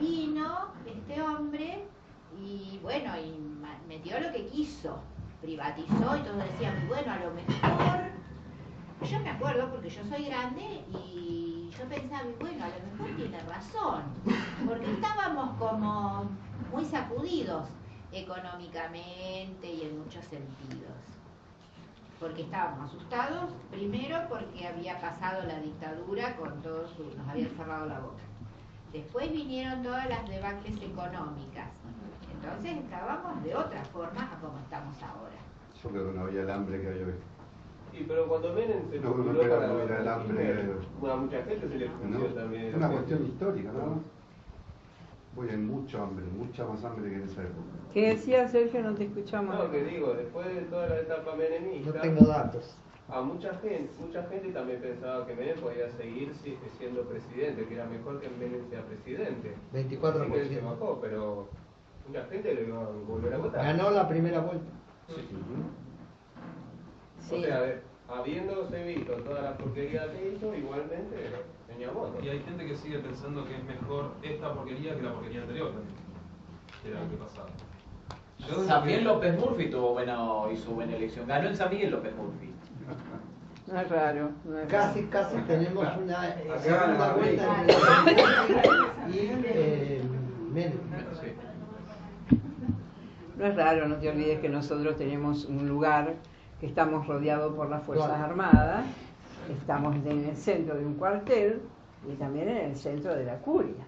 Vino 0.00 0.68
este 0.86 1.20
hombre 1.20 1.84
y 2.42 2.78
bueno, 2.82 3.12
y 3.18 3.38
metió 3.86 4.18
lo 4.18 4.32
que 4.32 4.46
quiso, 4.46 4.98
privatizó 5.42 6.16
y 6.16 6.20
todos 6.20 6.38
decían, 6.52 6.86
bueno, 6.88 7.12
a 7.12 7.16
lo 7.18 7.30
mejor, 7.34 8.00
yo 9.02 9.20
me 9.20 9.30
acuerdo 9.30 9.70
porque 9.70 9.90
yo 9.90 10.04
soy 10.04 10.26
grande 10.26 10.84
y 10.90 11.70
yo 11.76 11.84
pensaba, 11.84 12.24
bueno, 12.40 12.64
a 12.64 12.68
lo 12.68 12.92
mejor 12.92 13.16
tiene 13.16 13.40
razón, 13.42 14.02
porque 14.66 14.92
estábamos 14.92 15.58
como 15.58 16.30
muy 16.72 16.84
sacudidos 16.84 17.68
económicamente 18.12 19.66
y 19.66 19.82
en 19.82 19.98
muchos 19.98 20.24
sentidos. 20.24 20.92
Porque 22.20 22.42
estábamos 22.42 22.90
asustados, 22.90 23.50
primero 23.70 24.18
porque 24.28 24.66
había 24.66 25.00
pasado 25.00 25.42
la 25.44 25.58
dictadura 25.60 26.36
con 26.36 26.62
todos 26.62 26.90
sus, 26.92 27.14
nos 27.16 27.28
habían 27.28 27.50
cerrado 27.50 27.86
la 27.86 27.98
boca. 27.98 28.22
Después 28.92 29.30
vinieron 29.32 29.82
todas 29.82 30.08
las 30.08 30.26
debacles 30.28 30.80
económicas. 30.80 31.68
Entonces 32.32 32.76
estábamos 32.76 33.42
de 33.42 33.54
otra 33.54 33.84
forma 33.86 34.22
a 34.32 34.40
como 34.40 34.58
estamos 34.60 34.96
ahora. 35.02 35.36
Yo 35.82 35.90
creo 35.90 36.12
que 36.12 36.18
no 36.18 36.24
había 36.24 36.42
el 36.42 36.50
hambre 36.50 36.80
que 36.80 36.88
hay 36.88 37.02
hoy. 37.02 37.33
Sí, 37.94 38.04
pero 38.08 38.26
cuando 38.26 38.52
Menem 38.52 38.90
se 38.90 38.98
No, 38.98 39.10
no, 39.14 39.24
para 39.38 39.66
no 39.68 39.78
era 39.80 40.00
el 40.00 40.08
hambre. 40.08 40.36
Kirchner, 40.46 41.10
a 41.12 41.16
mucha 41.16 41.42
gente 41.44 41.68
se 41.68 41.74
le 41.76 41.88
¿no? 41.88 41.94
funció 41.98 42.26
también. 42.34 42.64
Es 42.66 42.74
una 42.74 42.90
cuestión 42.90 43.26
histórica, 43.26 43.70
¿no? 43.72 44.00
Hoy 45.36 45.48
hay 45.50 45.56
mucho 45.56 46.02
hambre, 46.02 46.24
mucha 46.26 46.64
más 46.66 46.84
hambre 46.84 47.10
que 47.10 47.16
en 47.16 47.22
esa 47.22 47.42
época. 47.42 47.66
¿Qué 47.92 48.08
decía 48.10 48.48
Sergio? 48.48 48.82
No 48.82 48.94
te 48.94 49.04
escuchamos. 49.04 49.54
No, 49.56 49.70
que 49.70 49.84
digo, 49.84 50.14
después 50.14 50.46
de 50.46 50.62
toda 50.62 50.88
la 50.88 50.98
etapa 51.00 51.34
menemista, 51.36 51.92
No 51.92 52.00
tengo 52.00 52.24
datos. 52.26 52.76
a 53.08 53.20
mucha 53.20 53.54
gente, 53.58 53.90
mucha 54.00 54.22
gente 54.24 54.48
también 54.50 54.80
pensaba 54.80 55.26
que 55.26 55.34
Menem 55.34 55.58
podía 55.60 55.88
seguir 55.90 56.32
si- 56.42 56.56
siendo 56.78 57.02
presidente, 57.02 57.64
que 57.66 57.74
era 57.74 57.86
mejor 57.86 58.20
que 58.20 58.28
Menem 58.30 58.68
sea 58.70 58.82
presidente. 58.82 59.54
24%. 59.72 60.22
Así 60.22 60.32
que 60.32 60.40
él 60.40 60.48
se 60.48 60.60
bajó, 60.60 60.98
pero 61.00 61.48
mucha 62.08 62.24
gente 62.26 62.54
lo 62.54 62.60
iba 62.62 62.80
a 62.82 62.86
volver 63.06 63.34
a 63.34 63.38
votar. 63.38 63.64
Ganó 63.64 63.90
la 63.90 64.08
primera 64.08 64.40
vuelta. 64.40 64.70
Sí. 65.08 65.14
O 67.30 67.40
sea, 67.40 67.80
habiéndose 68.08 68.82
visto 68.84 69.12
toda 69.14 69.42
la 69.42 69.56
porquería 69.56 70.06
que 70.12 70.34
hizo, 70.34 70.54
igualmente 70.54 71.16
tenía 71.66 71.90
votos. 71.90 72.22
Y 72.22 72.28
hay 72.28 72.40
gente 72.40 72.66
que 72.66 72.76
sigue 72.76 72.98
pensando 72.98 73.44
que 73.46 73.56
es 73.56 73.64
mejor 73.64 74.12
esta 74.22 74.52
porquería 74.54 74.94
que 74.96 75.02
la 75.02 75.12
porquería 75.14 75.40
anterior 75.42 75.70
también. 75.72 75.94
Que 76.82 76.90
era 76.90 77.00
lo 77.00 77.10
que 77.10 77.16
pasaba. 77.16 77.48
También 78.68 78.98
que- 79.00 79.04
López 79.06 79.38
Murphy 79.38 79.70
tuvo 79.70 79.92
buena, 79.94 80.18
hizo 80.52 80.70
buena 80.72 80.96
elección. 80.96 81.26
Ganó 81.26 81.48
en 81.48 81.56
San 81.56 81.70
Miguel 81.70 81.90
López 81.92 82.12
Murphy. 82.14 82.50
No 83.66 83.80
es 83.80 83.88
raro. 83.88 84.30
No 84.44 84.58
es 84.58 84.68
Casi, 84.68 85.00
raro. 85.00 85.10
casi 85.10 85.36
tenemos 85.46 85.88
una 85.96 86.28
eh, 86.28 86.50
Acá 86.50 86.58
segunda 86.60 86.98
la 86.98 87.12
vuelta 87.14 87.64
y 89.10 89.18
eh, 89.18 90.02
Menem. 90.52 90.72
Sí. 91.20 92.36
No 93.38 93.46
es 93.46 93.56
raro, 93.56 93.88
no 93.88 93.96
te 93.96 94.10
olvides 94.10 94.40
que 94.40 94.48
nosotros 94.50 94.96
tenemos 94.96 95.46
un 95.46 95.66
lugar 95.66 96.12
estamos 96.64 97.06
rodeados 97.06 97.54
por 97.54 97.68
las 97.68 97.82
Fuerzas 97.82 98.08
Claro. 98.08 98.24
Armadas, 98.24 98.84
estamos 99.50 99.94
en 99.96 100.24
el 100.28 100.36
centro 100.36 100.76
de 100.76 100.84
un 100.86 100.94
cuartel 100.94 101.60
y 102.10 102.14
también 102.14 102.48
en 102.48 102.56
el 102.70 102.76
centro 102.76 103.14
de 103.14 103.24
la 103.24 103.36
curia. 103.38 103.84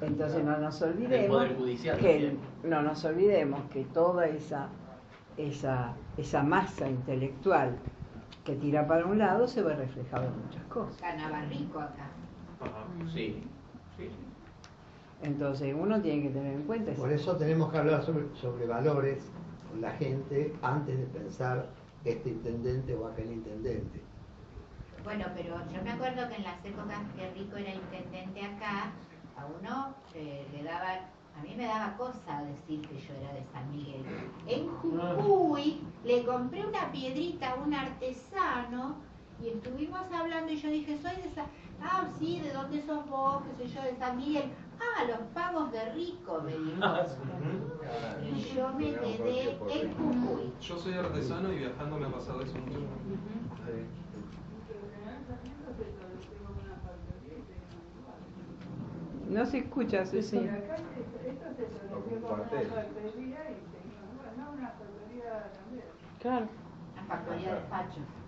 Entonces 0.00 0.42
no 0.42 0.56
nos 0.58 0.80
olvidemos 0.80 1.46
Judicial 1.58 1.98
que 1.98 2.34
no 2.62 2.80
nos 2.82 3.04
olvidemos 3.04 3.60
que 3.70 3.84
toda 3.84 4.26
esa 4.26 4.68
esa 5.36 5.94
esa 6.16 6.42
masa 6.42 6.88
intelectual 6.88 7.76
que 8.44 8.54
tira 8.54 8.86
para 8.86 9.04
un 9.04 9.18
lado 9.18 9.46
se 9.46 9.62
ve 9.62 9.74
reflejado 9.74 10.28
en 10.28 10.44
muchas 10.46 10.62
cosas. 10.64 11.00
Ganaba 11.00 11.42
rico 11.42 11.78
acá. 11.80 12.08
Sí. 13.12 13.42
sí. 13.98 14.08
Entonces 15.22 15.74
uno 15.78 16.00
tiene 16.00 16.22
que 16.22 16.28
tener 16.30 16.54
en 16.54 16.62
cuenta 16.62 16.92
Por 16.92 17.12
eso. 17.12 17.36
tenemos 17.36 17.70
que 17.70 17.78
hablar 17.78 18.02
sobre, 18.02 18.24
sobre 18.34 18.66
valores 18.66 19.30
la 19.80 19.90
gente 19.92 20.54
antes 20.62 20.98
de 20.98 21.04
pensar 21.06 21.66
este 22.04 22.28
intendente 22.28 22.94
o 22.94 23.08
aquel 23.08 23.32
intendente. 23.32 24.00
Bueno, 25.02 25.26
pero 25.34 25.56
yo 25.72 25.82
me 25.82 25.90
acuerdo 25.90 26.28
que 26.28 26.36
en 26.36 26.44
las 26.44 26.64
épocas 26.64 27.00
que 27.16 27.30
Rico 27.32 27.56
era 27.56 27.74
intendente 27.74 28.42
acá, 28.42 28.92
a 29.36 29.46
uno 29.46 29.94
eh, 30.14 30.46
le 30.52 30.62
daba, 30.62 30.92
a 31.36 31.42
mí 31.42 31.54
me 31.56 31.66
daba 31.66 31.96
cosa 31.96 32.42
decir 32.42 32.80
que 32.88 32.98
yo 32.98 33.14
era 33.14 33.32
de 33.34 33.44
San 33.52 33.70
Miguel. 33.70 34.02
En 34.46 34.68
Jujuy 34.76 35.82
le 36.04 36.24
compré 36.24 36.64
una 36.64 36.90
piedrita 36.90 37.50
a 37.50 37.54
un 37.56 37.74
artesano 37.74 38.96
y 39.42 39.48
estuvimos 39.48 40.10
hablando 40.12 40.52
y 40.52 40.56
yo 40.56 40.70
dije, 40.70 40.96
soy 40.96 41.16
de 41.16 41.30
San... 41.34 41.46
Ah, 41.80 42.08
sí, 42.18 42.40
¿de 42.40 42.52
dónde 42.52 42.82
sos 42.82 43.08
vos? 43.08 43.42
¿Qué 43.58 43.64
sé 43.66 43.74
yo? 43.74 43.82
De 43.82 43.96
San 43.96 44.16
Miguel. 44.16 44.52
Ah, 44.80 45.04
los 45.04 45.18
pagos 45.32 45.72
de 45.72 45.92
Rico, 45.92 46.42
me 46.44 46.52
dijo. 46.52 46.82
Y 48.22 48.54
yo 48.54 48.68
me 48.74 48.84
quedé 48.84 49.58
en 49.70 49.94
Jujuy. 49.94 50.52
Yo 50.60 50.78
soy 50.78 50.94
artesano 50.94 51.52
y 51.52 51.58
viajando 51.58 51.98
me 51.98 52.06
ha 52.06 52.10
pasado 52.12 52.42
eso 52.42 52.54
mucho. 52.58 52.80
No 59.30 59.46
se 59.46 59.58
escucha, 59.58 60.04
Susi. 60.06 60.38
Por 60.38 60.48
acá 60.48 60.76
esto 60.76 61.18
esto 61.26 61.46
se 61.56 61.64
conoció 61.64 62.20
como 62.22 62.34
una 62.34 62.50
factoría 62.50 63.40
y 63.50 63.58
tenía, 63.72 64.00
bueno, 64.16 64.52
una 64.52 64.68
factoría 64.68 65.52
también. 65.52 65.84
Claro. 66.20 66.46
La 66.96 67.02
factoría 67.02 67.48
de 67.48 67.54
despachos. 67.54 68.23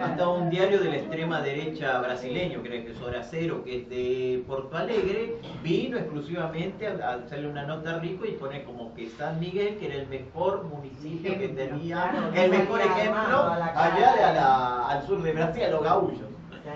Hasta 0.00 0.28
un 0.28 0.50
diario 0.50 0.78
de 0.80 0.90
la 0.90 0.96
extrema 0.96 1.40
derecha 1.40 1.98
brasileño, 2.00 2.60
creo 2.62 2.84
que 2.84 2.92
es 2.92 3.00
Hora 3.00 3.22
Cero, 3.22 3.62
que 3.64 3.78
es 3.82 3.88
de 3.88 4.44
Porto 4.46 4.76
Alegre, 4.76 5.36
vino 5.62 5.96
exclusivamente 5.96 6.86
a, 6.86 7.14
hacerle 7.14 7.48
una 7.48 7.64
nota 7.64 7.98
Rico 7.98 8.24
y 8.26 8.32
pone 8.32 8.62
como 8.64 8.94
que 8.94 9.08
San 9.10 9.40
Miguel, 9.40 9.76
que 9.78 9.86
era 9.86 9.94
el 9.96 10.08
mejor 10.08 10.64
municipio 10.64 11.38
que 11.38 11.48
tenía, 11.48 12.10
claro, 12.10 12.32
el 12.34 12.50
mejor 12.50 12.80
ejemplo 12.80 13.42
allá 13.74 14.14
de 14.16 14.22
a 14.24 14.32
la- 14.32 14.88
al 14.88 15.06
sur 15.06 15.22
de 15.22 15.32
Brasil, 15.32 15.62
a 15.64 15.70
los 15.70 15.82
gaullos. 15.82 16.20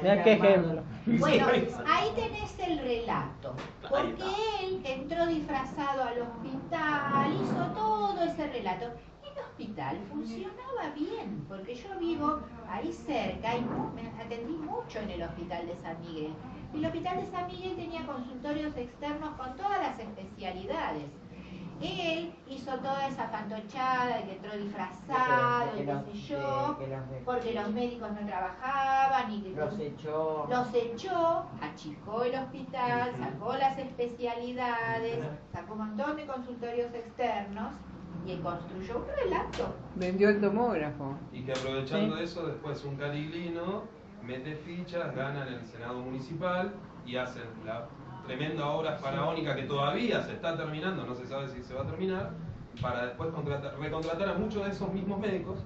Mira 0.03 0.23
qué 0.23 0.33
ejemplo. 0.33 0.83
Bueno, 1.07 1.47
ahí 1.87 2.11
tenés 2.15 2.59
el 2.69 2.79
relato, 2.79 3.55
porque 3.89 4.23
él 4.63 4.81
entró 4.85 5.27
disfrazado 5.27 6.05
al 6.05 6.21
hospital, 6.23 7.33
hizo 7.35 7.65
todo 7.75 8.23
ese 8.23 8.47
relato. 8.47 8.87
Hospital 9.61 9.99
funcionaba 10.09 10.95
bien, 10.97 11.45
porque 11.47 11.75
yo 11.75 11.91
vivo 11.99 12.41
ahí 12.67 12.91
cerca 12.91 13.59
y 13.59 13.61
me 13.95 14.09
atendí 14.19 14.55
mucho 14.55 15.01
en 15.01 15.11
el 15.11 15.23
hospital 15.23 15.67
de 15.67 15.77
San 15.77 16.01
Miguel. 16.01 16.33
El 16.73 16.87
hospital 16.87 17.21
de 17.21 17.27
San 17.31 17.47
Miguel 17.47 17.77
tenía 17.77 18.07
consultorios 18.07 18.75
externos 18.75 19.35
con 19.37 19.55
todas 19.57 19.83
las 19.83 19.99
especialidades. 19.99 21.05
Él 21.83 22.33
hizo 22.49 22.75
toda 22.79 23.07
esa 23.07 23.29
fantochada 23.29 24.23
que 24.25 24.37
entró 24.37 24.57
disfrazado 24.57 25.79
y 25.79 25.85
que 25.85 26.13
sé 26.13 26.19
yo, 26.29 26.79
que 26.79 26.87
los 26.87 27.03
porque 27.27 27.53
los 27.53 27.71
médicos 27.71 28.13
no 28.13 28.27
trabajaban 28.27 29.31
y 29.31 29.43
que 29.43 29.51
Los 29.51 29.79
echó. 29.79 30.47
los 30.49 30.75
echó, 30.75 31.45
achicó 31.61 32.23
el 32.23 32.35
hospital, 32.35 33.13
sacó 33.19 33.53
las 33.57 33.79
especialidades, 33.79 35.19
sacó 35.53 35.75
un 35.75 35.79
montón 35.81 36.17
de 36.17 36.27
consultorios 36.27 36.95
externos 36.95 37.75
y 38.27 38.37
construyó 38.37 38.99
un 38.99 39.07
relato. 39.25 39.75
Vendió 39.97 40.29
el 40.29 40.41
tomógrafo. 40.41 41.17
Y 41.33 41.43
que 41.43 41.53
aprovechando 41.53 42.17
eso, 42.19 42.47
después 42.47 42.85
un 42.85 42.97
cariglino 42.97 43.85
mete 44.25 44.55
fichas, 44.57 45.15
gana 45.15 45.47
en 45.47 45.55
el 45.55 45.67
Senado 45.67 46.01
Municipal 46.01 46.73
y 47.07 47.17
hacen 47.17 47.45
la 47.65 47.89
tremenda 48.27 48.67
obra 48.67 48.97
faraónica 48.97 49.57
que 49.57 49.63
todavía 49.63 50.23
se 50.23 50.33
está 50.33 50.57
terminando, 50.57 51.05
no 51.05 51.15
se 51.15 51.27
sabe 51.27 51.49
si 51.49 51.63
se 51.63 51.75
va 51.75 51.83
a 51.83 51.87
terminar, 51.87 52.31
para 52.81 53.07
después 53.07 53.31
contratar, 53.31 53.79
recontratar 53.79 54.29
a 54.29 54.35
muchos 54.35 54.65
de 54.65 54.71
esos 54.71 54.93
mismos 54.93 55.19
médicos 55.19 55.59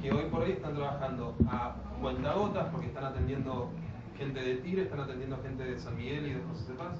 que 0.00 0.12
hoy 0.12 0.26
por 0.30 0.42
hoy 0.42 0.52
están 0.52 0.74
trabajando 0.74 1.34
a 1.48 1.74
cuentagotas 2.00 2.66
porque 2.70 2.86
están 2.86 3.04
atendiendo 3.04 3.70
gente 4.16 4.40
de 4.40 4.56
Tigre, 4.56 4.82
están 4.82 5.00
atendiendo 5.00 5.38
gente 5.42 5.64
de 5.64 5.78
San 5.78 5.96
Miguel 5.96 6.26
y 6.26 6.34
de 6.34 6.42
José 6.44 6.72
de 6.72 6.78
Paz. 6.78 6.98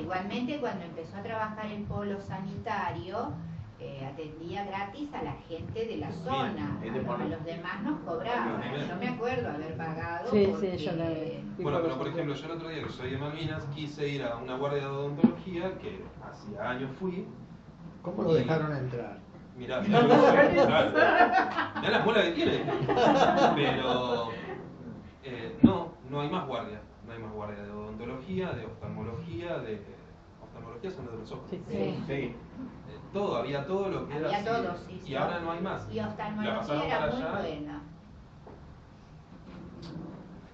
Igualmente 0.00 0.58
cuando 0.58 0.84
empezó 0.84 1.16
a 1.16 1.22
trabajar 1.22 1.66
el 1.66 1.82
polo 1.84 2.20
sanitario, 2.20 3.32
eh, 3.78 4.06
atendía 4.12 4.64
gratis 4.64 5.08
a 5.14 5.22
la 5.22 5.32
gente 5.48 5.86
de 5.86 5.96
la 5.96 6.10
zona, 6.12 6.78
de 6.82 6.90
a, 6.90 7.02
por- 7.02 7.20
a 7.22 7.24
los 7.24 7.44
demás 7.44 7.82
nos 7.82 7.98
cobraban. 8.00 8.62
Yo 8.88 8.96
me 8.96 9.08
acuerdo 9.08 9.48
haber 9.50 9.76
pagado 9.76 10.30
Sí, 10.30 10.48
porque 10.50 10.78
sí, 10.78 10.84
yo 10.84 10.92
la 10.92 11.08
vi. 11.08 11.44
Bueno, 11.62 11.78
pero 11.82 11.96
por 11.98 12.08
ejemplo, 12.08 12.34
yo 12.34 12.44
el 12.46 12.50
otro 12.52 12.68
día 12.68 12.82
que 12.82 12.90
soy 12.90 13.10
de 13.10 13.18
Malvinas 13.18 13.64
quise 13.74 14.08
ir 14.08 14.22
a 14.24 14.36
una 14.36 14.56
guardia 14.56 14.80
de 14.80 14.86
odontología 14.86 15.78
que 15.78 16.04
hacía 16.22 16.68
años 16.70 16.90
fui. 16.98 17.26
¿Cómo 18.02 18.22
lo 18.22 18.32
y- 18.36 18.42
dejaron 18.42 18.76
entrar? 18.76 19.18
Mirá, 19.56 19.80
mirá, 19.82 20.00
mirá, 20.02 21.72
mirá 21.76 21.90
la 21.90 21.98
muela 22.04 22.22
que 22.22 22.30
tiene. 22.32 22.64
Pero 23.54 24.30
eh, 25.22 25.58
no, 25.62 25.92
no 26.08 26.20
hay 26.20 26.30
más 26.30 26.46
guardia. 26.46 26.80
No 27.06 27.12
hay 27.12 27.18
más 27.18 27.32
guardia 27.32 27.62
de 27.62 27.70
odontología, 27.70 27.79
de 28.00 28.66
oftalmología, 28.66 29.58
de 29.58 29.76
oftalmología 30.42 30.90
son 30.90 31.04
los 31.06 31.14
de 31.14 31.20
los 31.20 31.32
ojos. 31.32 31.50
Sí. 31.50 31.56
Eh, 32.08 32.34
Todo, 33.12 33.36
había 33.36 33.66
todo 33.66 33.88
lo 33.88 34.08
que 34.08 34.16
era 34.16 34.26
Había 34.28 34.38
así. 34.38 34.46
todo, 34.46 34.76
sí, 34.86 34.94
Y 35.04 35.06
sí. 35.08 35.14
ahora 35.16 35.40
no 35.40 35.52
hay 35.52 35.60
más. 35.60 35.86
Y 35.90 35.96
La 35.96 36.08
oftalmología 36.08 36.58
pasaron 36.60 36.82
era 36.82 36.98
para 37.00 37.12
muy 37.12 37.22
allá. 37.22 37.32
buena. 37.40 37.82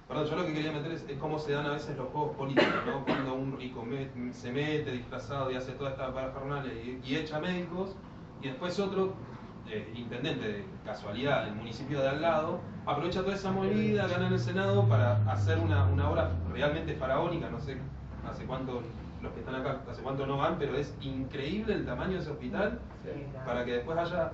Perdón, 0.09 0.24
yo 0.27 0.36
lo 0.36 0.47
que 0.47 0.52
quería 0.55 0.73
meter 0.73 0.93
es, 0.93 1.05
es 1.09 1.18
cómo 1.18 1.39
se 1.39 1.52
dan 1.52 1.66
a 1.66 1.70
veces 1.73 1.97
los 1.97 2.09
juegos 2.09 2.36
políticos, 2.36 2.73
¿no? 2.86 3.05
Cuando 3.05 3.35
un 3.35 3.56
rico 3.59 3.82
me- 3.85 4.32
se 4.32 4.52
mete 4.52 4.93
disfrazado 4.93 5.51
y 5.51 5.56
hace 5.56 5.73
toda 5.73 5.90
esta 5.90 6.12
parafernalia 6.14 6.73
y, 6.73 7.01
y 7.05 7.16
echa 7.16 7.40
médicos, 7.40 7.97
y 8.40 8.48
después 8.48 8.78
otro, 8.78 9.14
eh, 9.68 9.93
intendente 9.94 10.47
de 10.47 10.64
casualidad 10.84 11.44
del 11.44 11.55
municipio 11.55 12.01
de 12.01 12.09
al 12.09 12.22
lado, 12.22 12.60
aprovecha 12.84 13.22
toda 13.22 13.34
esa 13.34 13.51
movida, 13.51 14.06
gana 14.06 14.28
en 14.28 14.32
el 14.34 14.40
Senado 14.40 14.86
para 14.88 15.16
hacer 15.30 15.59
una, 15.59 15.84
una 15.86 16.10
obra 16.10 16.30
realmente 16.52 16.94
faraónica, 16.94 17.51
no 17.51 17.59
sé 17.59 17.76
hace 18.28 18.44
cuánto 18.44 18.82
los 19.22 19.32
que 19.32 19.40
están 19.40 19.55
acá, 19.56 19.80
hace 19.90 20.02
cuánto 20.02 20.26
no 20.26 20.36
van, 20.36 20.59
pero 20.59 20.76
es 20.76 20.94
increíble 21.01 21.74
el 21.74 21.86
tamaño 21.86 22.14
de 22.14 22.18
ese 22.18 22.30
hospital 22.30 22.78
para 23.44 23.64
que 23.64 23.72
después 23.72 23.98
haya 23.98 24.32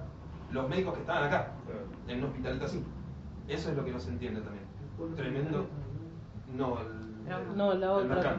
los 0.50 0.68
médicos 0.68 0.94
que 0.94 1.00
estaban 1.00 1.24
acá, 1.24 1.48
en 2.08 2.18
un 2.18 2.24
hospital 2.24 2.60
así. 2.62 2.84
Eso 3.48 3.70
es 3.70 3.76
lo 3.76 3.84
que 3.84 3.92
no 3.92 3.98
se 4.00 4.10
entiende 4.10 4.40
también. 4.40 4.64
Tremendo. 5.16 5.66
No, 6.54 6.78
el, 6.80 7.56
No, 7.56 7.74
la 7.74 8.00
el 8.00 8.12
otra. 8.12 8.36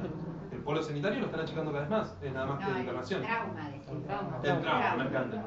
El 0.52 0.60
polo 0.60 0.84
sanitario 0.84 1.20
lo 1.20 1.26
están 1.26 1.42
achicando 1.42 1.72
cada 1.72 1.84
vez 1.84 1.90
más, 1.90 2.18
es 2.22 2.34
nada 2.34 2.46
más 2.46 2.60
que 2.60 2.66
No, 2.66 2.74
de 2.74 2.80
el 2.80 2.86
trauma, 2.86 3.02
decía. 3.02 3.22
Trauma. 3.22 4.40
El 4.44 4.62
trauma, 4.62 4.92
el 4.92 4.98
mercante. 4.98 5.38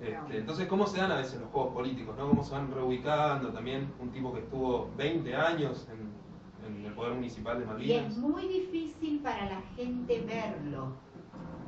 Este, 0.00 0.38
entonces, 0.38 0.68
¿cómo 0.68 0.86
se 0.86 0.98
dan 0.98 1.10
a 1.12 1.16
veces 1.16 1.40
los 1.40 1.50
juegos 1.50 1.72
políticos? 1.72 2.14
¿no? 2.18 2.28
¿Cómo 2.28 2.44
se 2.44 2.52
van 2.52 2.70
reubicando? 2.72 3.52
También 3.52 3.92
un 3.98 4.10
tipo 4.10 4.32
que 4.32 4.40
estuvo 4.40 4.90
20 4.96 5.34
años 5.34 5.88
en, 5.90 6.84
el 6.84 6.92
poder 6.94 7.14
municipal 7.14 7.58
de 7.58 7.64
Y 7.64 7.66
Malvinas. 7.66 8.12
es 8.12 8.18
muy 8.18 8.48
difícil 8.48 9.20
para 9.20 9.46
la 9.46 9.60
gente 9.76 10.20
verlo, 10.22 10.94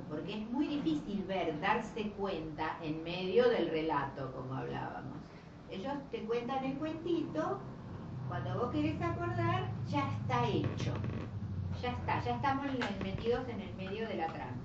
porque 0.09 0.41
es 0.43 0.51
muy 0.51 0.67
difícil 0.67 1.23
ver, 1.29 1.61
darse 1.61 2.11
cuenta 2.19 2.77
en 2.83 3.05
medio 3.05 3.49
del 3.49 3.71
relato, 3.71 4.33
como 4.33 4.55
hablábamos. 4.55 5.17
Ellos 5.71 5.93
te 6.11 6.25
cuentan 6.25 6.65
el 6.65 6.79
cuentito, 6.79 7.61
cuando 8.29 8.59
vos 8.59 8.73
querés 8.73 9.01
acordar, 9.01 9.71
ya 9.87 10.11
está 10.11 10.49
hecho. 10.49 10.93
Ya 11.81 11.91
está, 11.91 12.21
ya 12.25 12.35
estamos 12.35 12.67
metidos 13.05 13.49
en 13.49 13.61
el 13.61 13.75
medio 13.77 14.09
de 14.09 14.17
la 14.17 14.27
trampa. 14.27 14.58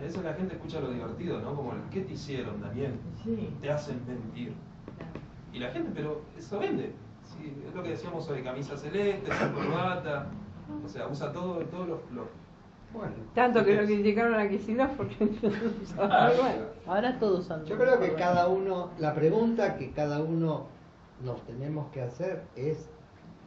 A 0.00 0.02
veces 0.02 0.24
la 0.24 0.32
gente 0.32 0.54
escucha 0.54 0.80
lo 0.80 0.90
divertido, 0.90 1.40
¿no? 1.42 1.54
Como 1.54 1.72
el 1.74 1.82
¿qué 1.90 2.00
te 2.00 2.14
hicieron, 2.14 2.58
Daniel? 2.58 2.94
Te 3.60 3.70
hacen 3.70 4.00
mentir. 4.06 4.54
Y 5.52 5.58
la 5.58 5.70
gente, 5.72 5.90
pero 5.94 6.22
eso 6.38 6.58
vende. 6.58 6.94
Sí, 7.22 7.54
es 7.68 7.74
lo 7.74 7.82
que 7.82 7.90
decíamos 7.90 8.26
hoy, 8.30 8.42
camisa 8.42 8.78
celeste, 8.78 9.30
corbata. 9.54 10.30
O 10.82 10.88
sea, 10.88 11.06
usa 11.06 11.30
todo, 11.32 11.58
todos 11.66 11.86
los, 11.86 11.98
los 12.12 12.26
Bueno, 12.94 13.12
Tanto 13.34 13.62
que 13.62 13.74
lo 13.74 13.84
criticaron 13.84 14.40
a 14.40 14.48
Kicillof 14.48 14.90
porque 14.96 15.16
no 15.22 15.48
usaba 15.82 16.32
igual. 16.32 16.72
Ahora 16.86 17.18
todos 17.18 17.50
andan. 17.50 17.66
Yo 17.66 17.76
creo 17.76 18.00
que 18.00 18.14
cada 18.14 18.48
uno, 18.48 18.92
la 18.98 19.14
pregunta 19.14 19.76
que 19.76 19.90
cada 19.90 20.20
uno 20.20 20.68
nos 21.22 21.44
tenemos 21.44 21.90
que 21.90 22.00
hacer 22.00 22.44
es 22.56 22.88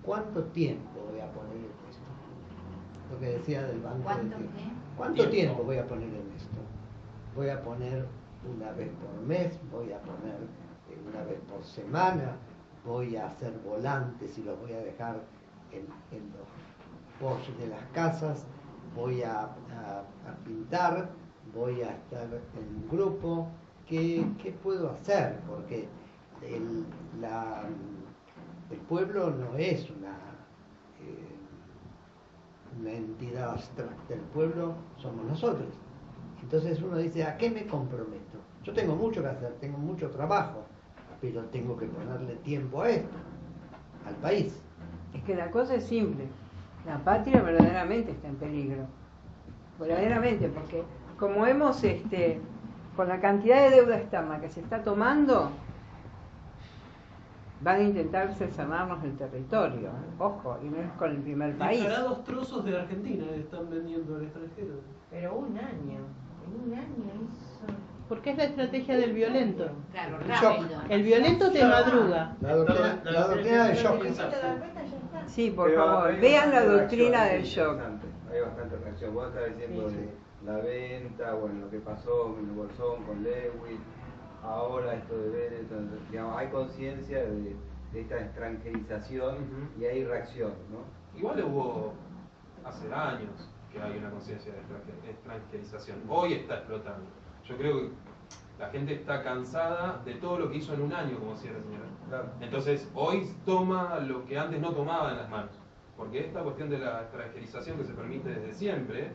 ¿cuánto 0.04 0.44
tiempo 0.44 1.02
voy 1.10 1.20
a 1.20 1.32
poner 1.32 1.56
en 1.56 1.64
esto? 1.90 2.04
Lo 3.12 3.20
que 3.20 3.26
decía 3.26 3.64
del 3.64 3.80
banco 3.80 3.98
de 3.98 4.04
¿Cuánto 4.04 4.36
tiempo. 4.38 4.83
¿Cuánto 4.98 5.16
Tiempo. 5.30 5.32
tiempo 5.32 5.64
voy 5.64 5.78
a 5.78 5.88
poner 5.88 6.08
en 6.10 6.32
esto? 6.36 6.58
Voy 7.36 7.50
a 7.50 7.62
poner 7.64 8.06
una 8.56 8.72
vez 8.74 8.90
por 9.02 9.22
mes, 9.26 9.60
voy 9.72 9.92
a 9.92 10.00
poner 10.00 10.36
eh, 10.90 10.98
una 11.12 11.24
vez 11.24 11.40
por 11.50 11.64
semana, 11.64 12.36
voy 12.86 13.16
a 13.16 13.28
hacer 13.28 13.54
volantes 13.66 14.38
y 14.38 14.44
los 14.44 14.60
voy 14.60 14.74
a 14.74 14.80
dejar 14.80 15.16
en, 15.72 15.86
en 16.16 16.32
los 16.32 16.48
porches 17.20 17.58
de 17.58 17.68
las 17.68 17.82
casas, 17.94 18.46
voy 18.96 19.24
a, 19.24 19.42
a- 19.42 20.04
a 20.30 20.36
pintar, 20.46 21.10
voy 21.56 21.82
a 21.82 21.92
estar 21.92 22.28
en 22.28 22.84
un 22.84 22.88
grupo. 22.92 23.48
¿Qué, 23.88 24.26
qué 24.42 24.52
puedo 24.52 24.92
hacer? 24.92 25.40
Porque 25.50 25.88
el, 26.44 26.86
la- 27.20 27.64
el 28.70 28.78
pueblo 28.80 29.32
no 29.32 29.56
es 29.58 29.90
una... 29.90 30.16
una 32.80 32.92
entidad 32.92 33.52
abstracta. 33.52 34.14
El 34.14 34.22
pueblo 34.22 34.74
somos 34.98 35.26
nosotros. 35.26 35.70
Entonces 36.42 36.82
uno 36.82 36.98
dice, 36.98 37.24
¿a 37.24 37.38
qué 37.38 37.50
me 37.50 37.66
comprometo? 37.66 38.40
Yo 38.64 38.74
tengo 38.74 38.96
mucho 38.96 39.22
que 39.22 39.28
hacer, 39.30 39.54
tengo 39.60 39.78
mucho 39.78 40.10
trabajo, 40.10 40.64
pero 41.22 41.42
tengo 41.46 41.78
que 41.78 41.86
ponerle 41.86 42.36
tiempo 42.38 42.82
a 42.82 42.90
esto, 42.90 43.16
al 44.08 44.16
país. 44.16 44.62
Es 45.14 45.24
que 45.24 45.36
la 45.36 45.52
cosa 45.52 45.76
es 45.76 45.86
simple. 45.86 46.26
La 46.86 46.98
patria 47.00 47.42
verdaderamente 47.42 48.12
está 48.12 48.28
en 48.28 48.36
peligro. 48.36 48.86
Verdaderamente, 49.80 50.50
porque 50.50 50.84
como 51.18 51.46
hemos, 51.46 51.84
este, 51.84 52.40
con 52.96 53.08
la 53.08 53.20
cantidad 53.20 53.70
de 53.70 53.78
deuda 53.78 53.98
externa 53.98 54.40
que 54.40 54.50
se 54.50 54.60
está 54.60 54.84
tomando, 54.84 55.52
van 57.64 57.80
a 57.80 57.84
intentar 57.84 58.34
cercenarnos 58.34 59.04
el 59.04 59.16
territorio. 59.18 59.88
¿eh? 59.88 60.14
Ojo, 60.20 60.60
y 60.62 60.66
no 60.66 60.78
es 60.78 60.92
con 60.98 61.12
el 61.12 61.22
primer 61.22 61.58
país. 61.58 61.80
Disparados 61.80 62.24
trozos 62.24 62.66
de 62.66 62.78
Argentina 62.78 63.26
están 63.36 63.70
vendiendo 63.70 64.16
al 64.16 64.24
extranjero. 64.24 64.76
Pero 65.10 65.36
un 65.36 65.58
año, 65.58 66.00
en 66.46 66.68
un 66.68 66.74
año 66.74 67.12
hizo... 67.24 67.74
Porque 68.10 68.32
es 68.32 68.38
la 68.38 68.44
estrategia 68.44 68.98
del 68.98 69.14
violento. 69.14 69.70
Claro, 69.92 70.20
El 70.20 70.28
rápido. 70.28 70.82
El 70.90 71.04
violento 71.04 71.52
te 71.52 71.64
madruga. 71.64 72.36
La 72.42 72.56
doctrina, 72.56 73.02
la 73.06 73.28
doctrina 73.28 73.68
del 73.68 73.78
shock. 73.78 74.06
Sí, 75.26 75.52
por 75.52 75.74
favor, 75.74 76.20
vean 76.20 76.52
la 76.52 76.66
doctrina 76.66 77.26
del 77.26 77.44
shock. 77.44 77.80
Hay 78.32 78.42
bastante 78.42 78.76
reacción. 78.78 79.14
Vos 79.14 79.28
estás 79.30 79.58
diciendo 79.58 79.90
la 80.46 80.58
venta, 80.58 81.34
bueno, 81.36 81.62
lo 81.62 81.70
que 81.70 81.80
pasó 81.80 82.36
en 82.38 82.50
el 82.50 82.56
Bolsón 82.56 83.04
con 83.06 83.24
Lewis, 83.24 83.80
ahora 84.44 84.96
esto 84.96 85.18
de 85.18 85.66
digamos, 86.12 86.38
hay 86.38 86.48
conciencia 86.50 87.20
de, 87.24 87.56
de 87.94 88.02
esta 88.02 88.20
extranjerización 88.20 89.38
y 89.80 89.86
hay 89.86 90.04
reacción, 90.06 90.52
¿no? 90.72 90.80
Igual 91.18 91.44
hubo 91.44 91.94
hace 92.66 92.92
años 92.94 93.50
que 93.72 93.82
hay 93.82 93.98
una 93.98 94.10
conciencia 94.12 94.52
de 94.54 94.60
extranje- 94.60 95.10
extranjerización. 95.10 95.98
Hoy 96.08 96.34
está 96.34 96.56
explotando. 96.56 97.06
Yo 97.46 97.58
creo 97.58 97.78
que 97.82 97.90
la 98.60 98.70
gente 98.70 98.94
está 98.94 99.24
cansada 99.24 100.02
de 100.06 100.14
todo 100.16 100.40
lo 100.40 100.50
que 100.50 100.58
hizo 100.58 100.74
en 100.74 100.82
un 100.84 100.94
año, 100.94 101.18
como 101.20 101.32
decía 101.34 101.52
la 101.54 101.62
señora. 101.64 101.86
Claro. 102.08 102.26
Entonces, 102.42 102.90
hoy 102.94 103.30
toma 103.46 104.00
lo 104.00 104.26
que 104.26 104.38
antes 104.38 104.62
no 104.62 104.72
tomaba 104.74 105.12
en 105.12 105.18
las 105.18 105.30
manos. 105.30 105.52
Porque 105.98 106.26
esta 106.26 106.42
cuestión 106.44 106.70
de 106.70 106.80
la 106.80 107.02
extranjerización 107.02 107.78
que 107.78 107.84
se 107.86 107.94
permite 107.94 108.30
desde 108.30 108.54
siempre, 108.54 109.12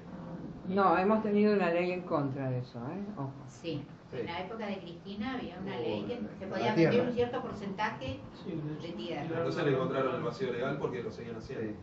No, 0.68 0.96
hemos 0.98 1.22
tenido 1.22 1.54
una 1.54 1.70
ley 1.70 1.92
en 1.92 2.02
contra 2.02 2.50
de 2.50 2.58
eso, 2.58 2.78
¿eh? 2.78 3.04
Ojo. 3.16 3.32
Sí. 3.46 3.84
Sí. 4.10 4.20
En 4.20 4.26
la 4.26 4.40
época 4.40 4.66
de 4.66 4.78
Cristina 4.78 5.34
había 5.34 5.58
una 5.60 5.76
ley 5.76 6.02
que 6.04 6.18
se 6.38 6.46
podía 6.46 6.74
vender 6.74 7.00
un 7.08 7.12
cierto 7.12 7.42
porcentaje 7.42 8.18
Sí, 8.42 8.60
de 8.82 8.92
tierra. 8.94 9.22
entonces 9.36 9.64
le 9.64 9.72
encontraron 9.72 10.14
el 10.14 10.22
vacío 10.22 10.50
legal 10.52 10.78
porque 10.80 11.02
lo 11.02 11.10
seguían 11.10 11.36
haciendo. 11.36 11.66
Sí. 11.72 11.76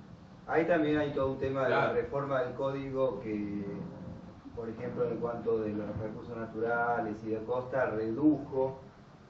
Ahí 0.47 0.65
también 0.65 0.97
hay 0.97 1.11
todo 1.13 1.31
un 1.33 1.37
tema 1.37 1.63
de 1.65 1.69
la 1.69 1.91
reforma 1.93 2.41
del 2.41 2.53
código 2.55 3.19
que, 3.21 3.63
por 4.55 4.69
ejemplo, 4.69 5.07
en 5.09 5.17
cuanto 5.17 5.59
de 5.59 5.69
los 5.73 5.97
recursos 5.99 6.35
naturales 6.35 7.15
y 7.25 7.29
de 7.29 7.43
costa, 7.43 7.87
redujo 7.87 8.79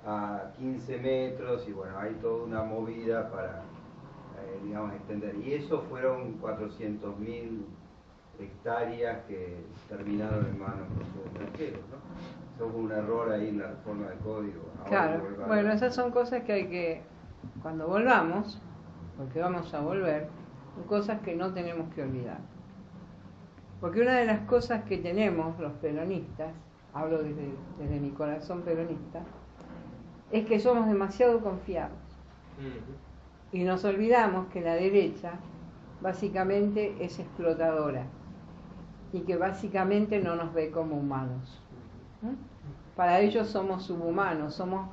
a 0.05 0.51
15 0.57 0.97
metros 0.99 1.67
y 1.67 1.71
bueno, 1.73 1.97
hay 1.97 2.13
toda 2.15 2.43
una 2.45 2.63
movida 2.63 3.29
para, 3.31 3.63
eh, 4.39 4.59
digamos, 4.63 4.93
extender. 4.93 5.35
Y 5.35 5.53
eso 5.53 5.81
fueron 5.89 6.39
400.000 6.39 7.61
hectáreas 8.39 9.23
que 9.27 9.55
terminaron 9.89 10.45
en 10.45 10.59
manos 10.59 10.89
de 10.89 10.95
los 11.03 11.25
extranjeros, 11.25 11.79
¿no? 11.89 12.34
Eso 12.55 12.69
fue 12.69 12.81
un 12.81 12.91
error 12.91 13.31
ahí 13.31 13.49
en 13.49 13.59
la 13.59 13.67
reforma 13.67 14.07
del 14.07 14.17
código. 14.19 14.61
Ahora 14.79 14.89
Claro, 14.89 15.47
bueno, 15.47 15.71
esas 15.73 15.93
son 15.93 16.11
cosas 16.11 16.43
que 16.43 16.53
hay 16.53 16.67
que, 16.67 17.01
cuando 17.61 17.87
volvamos, 17.87 18.61
porque 19.17 19.39
vamos 19.39 19.73
a 19.73 19.81
volver, 19.81 20.29
son 20.75 20.83
cosas 20.85 21.19
que 21.21 21.35
no 21.35 21.53
tenemos 21.53 21.93
que 21.93 22.03
olvidar. 22.03 22.39
Porque 23.81 24.01
una 24.01 24.15
de 24.15 24.25
las 24.25 24.39
cosas 24.41 24.83
que 24.85 24.97
tenemos 24.97 25.59
los 25.59 25.73
peronistas, 25.73 26.53
hablo 26.93 27.21
desde, 27.21 27.53
desde 27.77 27.99
mi 27.99 28.11
corazón 28.11 28.61
peronista, 28.61 29.21
es 30.31 30.45
que 30.45 30.59
somos 30.59 30.87
demasiado 30.87 31.41
confiados. 31.41 31.97
Y 33.51 33.63
nos 33.63 33.83
olvidamos 33.83 34.47
que 34.47 34.61
la 34.61 34.75
derecha 34.75 35.33
básicamente 36.01 36.95
es 36.99 37.19
explotadora 37.19 38.05
y 39.11 39.21
que 39.21 39.37
básicamente 39.37 40.19
no 40.19 40.35
nos 40.35 40.53
ve 40.53 40.71
como 40.71 40.97
humanos. 40.97 41.61
Para 42.95 43.19
ellos 43.19 43.47
somos 43.47 43.83
subhumanos, 43.83 44.55
somos 44.55 44.87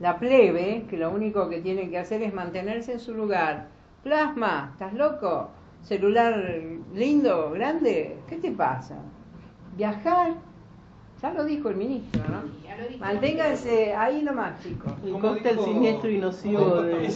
la 0.00 0.18
plebe 0.18 0.86
que 0.88 0.96
lo 0.96 1.10
único 1.10 1.48
que 1.48 1.60
tiene 1.60 1.88
que 1.90 1.98
hacer 1.98 2.22
es 2.22 2.32
mantenerse 2.34 2.92
en 2.94 3.00
su 3.00 3.14
lugar. 3.14 3.68
Plasma, 4.02 4.70
¿estás 4.72 4.94
loco? 4.94 5.50
Celular 5.82 6.34
lindo, 6.94 7.50
grande, 7.52 8.18
¿qué 8.28 8.36
te 8.36 8.50
pasa? 8.50 8.96
Viajar, 9.76 10.34
ya 11.22 11.32
lo 11.32 11.44
dijo 11.44 11.68
el 11.68 11.76
ministro, 11.76 12.22
¿no? 12.28 12.42
Manténganse 12.98 13.94
ahí 13.94 14.22
nomás, 14.22 14.60
chicos. 14.62 14.92
El 15.04 15.12
¿Cómo 15.12 15.28
cóctel 15.28 15.56
dijo- 15.56 15.64
siniestro 15.66 16.10
y 16.10 16.18
nocivo 16.18 16.82
de... 16.82 17.08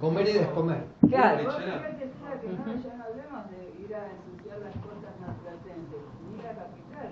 Comer 0.00 0.28
y 0.28 0.32
descomer. 0.32 0.84
Claro. 1.10 1.44
Vos 1.44 1.56
fíjate, 1.56 2.08
Sara, 2.22 2.40
que 2.40 2.48
no, 2.48 2.56
ya 2.82 2.96
no 2.96 3.04
hablemos 3.04 3.50
de 3.50 3.84
ir 3.84 3.94
a 3.94 4.08
ensuciar 4.08 4.58
las 4.60 4.74
costas 4.76 5.12
marplatenses, 5.20 6.02
ni 6.32 6.42
la 6.42 6.52
capital. 6.56 7.10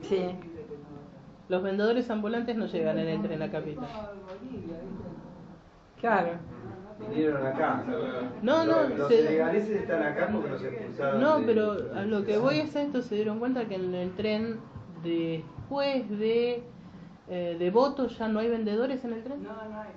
Sí. 0.11 0.35
Los 1.47 1.63
vendedores 1.63 2.09
ambulantes 2.09 2.55
no 2.57 2.65
llegan 2.65 2.97
en 2.99 3.07
el 3.07 3.21
tren 3.21 3.41
a 3.41 3.49
capital. 3.51 3.87
Claro. 5.99 6.29
Vinieron 7.09 7.45
acá. 7.47 7.83
No, 8.41 8.63
no, 8.65 8.89
Los 8.89 9.07
se- 9.07 9.23
senegaleses 9.23 9.81
están 9.81 10.03
acá 10.03 10.29
porque 10.31 10.49
los 10.49 10.63
expulsaron. 10.63 11.21
No, 11.21 11.39
de- 11.39 11.45
pero 11.45 11.71
a 11.95 12.03
lo 12.03 12.23
que 12.25 12.37
voy 12.37 12.59
es 12.59 12.75
a 12.75 12.81
esto, 12.81 13.01
se 13.01 13.15
dieron 13.15 13.39
cuenta 13.39 13.65
que 13.65 13.75
en 13.75 13.93
el 13.95 14.11
tren 14.15 14.59
después 15.03 16.09
de 16.09 16.63
eh, 17.29 17.55
de 17.57 17.71
voto 17.71 18.07
ya 18.07 18.27
no 18.27 18.39
hay 18.39 18.49
vendedores 18.49 19.03
en 19.05 19.13
el 19.13 19.23
tren. 19.23 19.41
No, 19.43 19.49
no 19.49 19.79
hay. 19.81 19.89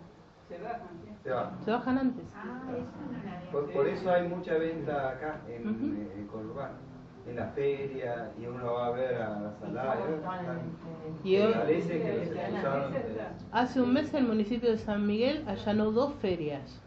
Se 0.48 0.58
bajan. 0.62 1.58
Se 1.64 1.70
bajan 1.70 1.98
antes. 1.98 2.24
Ah, 2.36 2.62
eso 2.70 2.80
no 3.10 3.12
la 3.24 3.36
había 3.38 3.50
Por, 3.50 3.70
por 3.72 3.88
eso 3.88 4.10
hay 4.10 4.28
mucha 4.28 4.54
venta 4.54 5.10
acá 5.10 5.40
en, 5.48 6.26
Conurbano. 6.30 6.74
En 7.26 7.36
la 7.36 7.46
feria, 7.48 8.30
y 8.38 8.46
uno 8.46 8.74
va 8.74 8.86
a 8.88 8.90
ver 8.90 9.14
a 9.22 9.30
la 9.40 9.52
salada. 9.58 9.96
Y 11.24 11.36
hoy- 11.36 11.52
Senegaleses 11.52 12.02
que 12.02 12.12
los 12.12 12.26
expulsaron. 12.26 12.92
de- 12.92 13.20
Hace 13.52 13.80
un 13.80 13.92
mes 13.94 14.12
el 14.14 14.24
municipio 14.26 14.70
de 14.70 14.76
San 14.78 15.06
Miguel 15.06 15.42
allanó 15.48 15.90
dos 15.90 16.12
ferias 16.20 16.80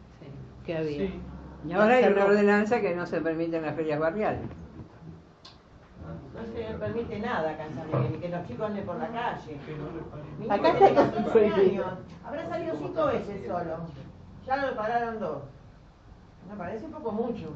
que 0.65 0.77
había. 0.77 1.07
Sí. 1.07 1.19
Y 1.68 1.73
ahora 1.73 1.95
hay 1.95 2.05
una 2.05 2.26
ordenanza 2.26 2.81
que 2.81 2.95
no 2.95 3.07
se 3.07 3.19
permite 3.22 3.57
en 3.57 3.64
las 3.64 3.76
ferias 3.76 3.99
barriales. 3.99 4.41
No 6.35 6.45
se 6.45 6.77
permite 6.77 7.19
nada 7.19 7.49
acá 7.51 7.65
en 7.65 7.73
San 7.76 7.88
Miguel, 7.88 8.11
ni 8.11 8.18
que 8.19 8.30
los 8.30 8.47
chicos 8.47 8.68
anden 8.68 8.85
por 8.85 8.95
la 8.97 9.07
calle. 9.07 9.57
Mi 10.39 10.45
Acá 10.45 10.72
tiene 10.72 10.88
está 10.89 11.05
14 11.11 11.30
prohibido. 11.31 11.84
años, 11.85 11.99
habrá 12.23 12.47
salido 12.47 12.76
cinco 12.77 13.05
veces 13.07 13.47
solo. 13.47 13.77
Ya 14.45 14.57
lo 14.57 14.76
pararon 14.76 15.19
dos. 15.19 15.41
Me 16.47 16.55
parece 16.55 16.85
un 16.85 16.91
poco 16.91 17.11
mucho. 17.11 17.49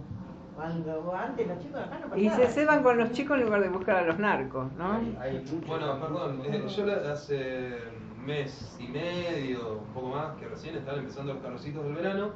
Cuando 0.55 1.13
antes 1.15 1.47
los 1.47 1.59
chicos 1.59 1.79
acá 1.81 1.95
no 1.99 2.09
pasaban. 2.09 2.19
Y 2.19 2.29
se 2.29 2.47
ceban 2.47 2.83
con 2.83 2.97
los 2.97 3.11
chicos 3.11 3.37
en 3.37 3.45
lugar 3.45 3.61
de 3.61 3.69
buscar 3.69 3.95
a 3.97 4.01
los 4.03 4.19
narcos, 4.19 4.71
¿no? 4.73 4.93
Hay 5.19 5.33
mucho 5.51 5.67
Bueno, 5.67 5.99
perdón, 5.99 6.41
eh, 6.45 6.63
yo 6.67 6.85
la- 6.85 7.11
hace 7.13 7.77
un 8.17 8.25
mes 8.25 8.75
y 8.79 8.87
medio, 8.87 9.79
un 9.79 9.93
poco 9.93 10.09
más, 10.09 10.35
que 10.37 10.47
recién 10.47 10.75
están 10.75 10.99
empezando 10.99 11.33
los 11.33 11.41
calorcitos 11.41 11.83
del 11.83 11.95
verano, 11.95 12.31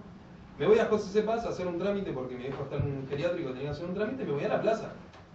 me 0.57 0.65
voy 0.67 0.79
a 0.79 0.85
José 0.85 1.21
Cepaz 1.21 1.45
a 1.45 1.49
hacer 1.49 1.67
un 1.67 1.77
trámite 1.77 2.11
porque 2.13 2.35
mi 2.35 2.45
hijo 2.45 2.63
está 2.63 2.77
en 2.77 2.83
un 2.99 3.07
geriátrico, 3.09 3.49
tenía 3.49 3.63
que 3.65 3.69
hacer 3.71 3.85
un 3.85 3.93
trámite, 3.93 4.23
me 4.23 4.31
voy 4.31 4.43
a 4.45 4.49
la 4.49 4.61
plaza. 4.61 4.93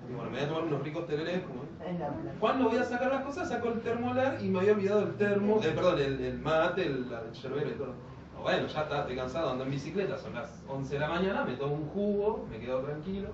Y 0.08 0.14
bueno, 0.14 0.30
me 0.30 0.38
voy 0.38 0.44
a 0.46 0.48
tomar 0.48 0.64
unos 0.64 0.82
ricos 0.82 1.06
tererés, 1.06 1.42
como 1.42 1.60
plaza. 1.62 2.34
Cuando 2.40 2.68
voy 2.70 2.78
a 2.78 2.84
sacar 2.84 3.12
las 3.12 3.22
cosas, 3.22 3.48
saco 3.50 3.68
el 3.68 3.80
termolar 3.80 4.38
y 4.42 4.48
me 4.48 4.60
había 4.60 4.72
olvidado 4.72 5.02
el 5.02 5.14
termo, 5.16 5.60
eh, 5.62 5.72
perdón, 5.74 5.98
el, 5.98 6.20
el 6.24 6.38
mate, 6.40 6.86
el, 6.86 7.06
el 7.26 7.32
yerbero 7.34 7.68
y 7.70 7.74
todo. 7.74 7.94
Bueno, 8.42 8.66
ya 8.66 8.82
está, 8.82 9.00
estoy 9.00 9.16
cansado, 9.16 9.50
ando 9.50 9.64
en 9.64 9.70
bicicleta, 9.70 10.16
son 10.16 10.34
las 10.34 10.62
11 10.68 10.94
de 10.94 11.00
la 11.00 11.08
mañana, 11.08 11.44
me 11.44 11.54
tomo 11.54 11.74
un 11.74 11.88
jugo, 11.88 12.46
me 12.50 12.58
quedo 12.58 12.80
tranquilo. 12.80 13.28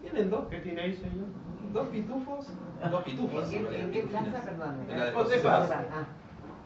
Vienen 0.00 0.30
dos, 0.30 0.46
¿Qué 0.48 0.58
tiene 0.58 0.80
ahí, 0.82 0.94
señor? 0.94 1.26
dos 1.72 1.88
pitufos, 1.88 2.46
dos 2.90 3.02
pitufos. 3.04 3.52
¿En 3.52 3.66
en 3.72 3.90
qué, 3.90 4.02
plaza, 4.02 4.40
perdón? 4.42 4.86
En 4.90 4.98
la 4.98 5.04
de 5.06 5.12
José 5.12 5.38
Paz. 5.38 5.70
Ah, 5.70 6.04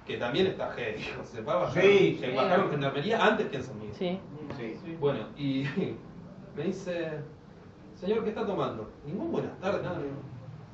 que 0.07 0.17
también 0.19 0.47
está 0.47 0.71
heavy. 0.73 1.03
José 1.19 1.43
Paz 1.43 1.55
bajaron, 1.55 1.83
Sí, 1.91 2.19
que 2.21 2.31
sí. 2.31 2.37
bajaron 2.37 2.71
gendarmería 2.71 3.25
antes 3.25 3.49
que 3.49 3.57
en 3.57 3.63
San 3.63 3.79
Miguel. 3.79 3.95
Sí. 3.95 4.21
Sí. 4.57 4.97
Bueno, 5.01 5.27
y 5.37 5.65
me 6.57 6.63
dice, 6.65 7.19
señor, 7.95 8.23
¿qué 8.25 8.31
está 8.31 8.47
tomando? 8.47 8.91
Ningún 9.05 9.33
buenas 9.33 9.59
tardes, 9.61 9.83
nada. 9.83 9.99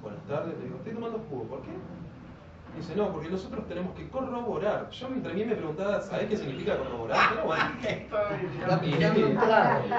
Buenas 0.00 0.22
tardes, 0.26 0.56
le 0.58 0.64
digo, 0.64 0.76
estoy 0.76 0.92
tomando 0.94 1.18
jugo, 1.30 1.44
¿por 1.44 1.62
qué? 1.62 1.70
Dice, 2.76 2.96
no, 2.96 3.12
porque 3.12 3.28
nosotros 3.28 3.66
tenemos 3.68 3.94
que 3.94 4.08
corroborar. 4.08 4.88
Yo 4.90 5.06
entre 5.08 5.34
mí 5.34 5.44
me 5.44 5.54
preguntaba, 5.54 6.00
¿sabés 6.00 6.26
qué 6.28 6.36
significa 6.36 6.78
corroborar? 6.78 7.30
Pero 7.34 7.44
bueno. 7.46 7.64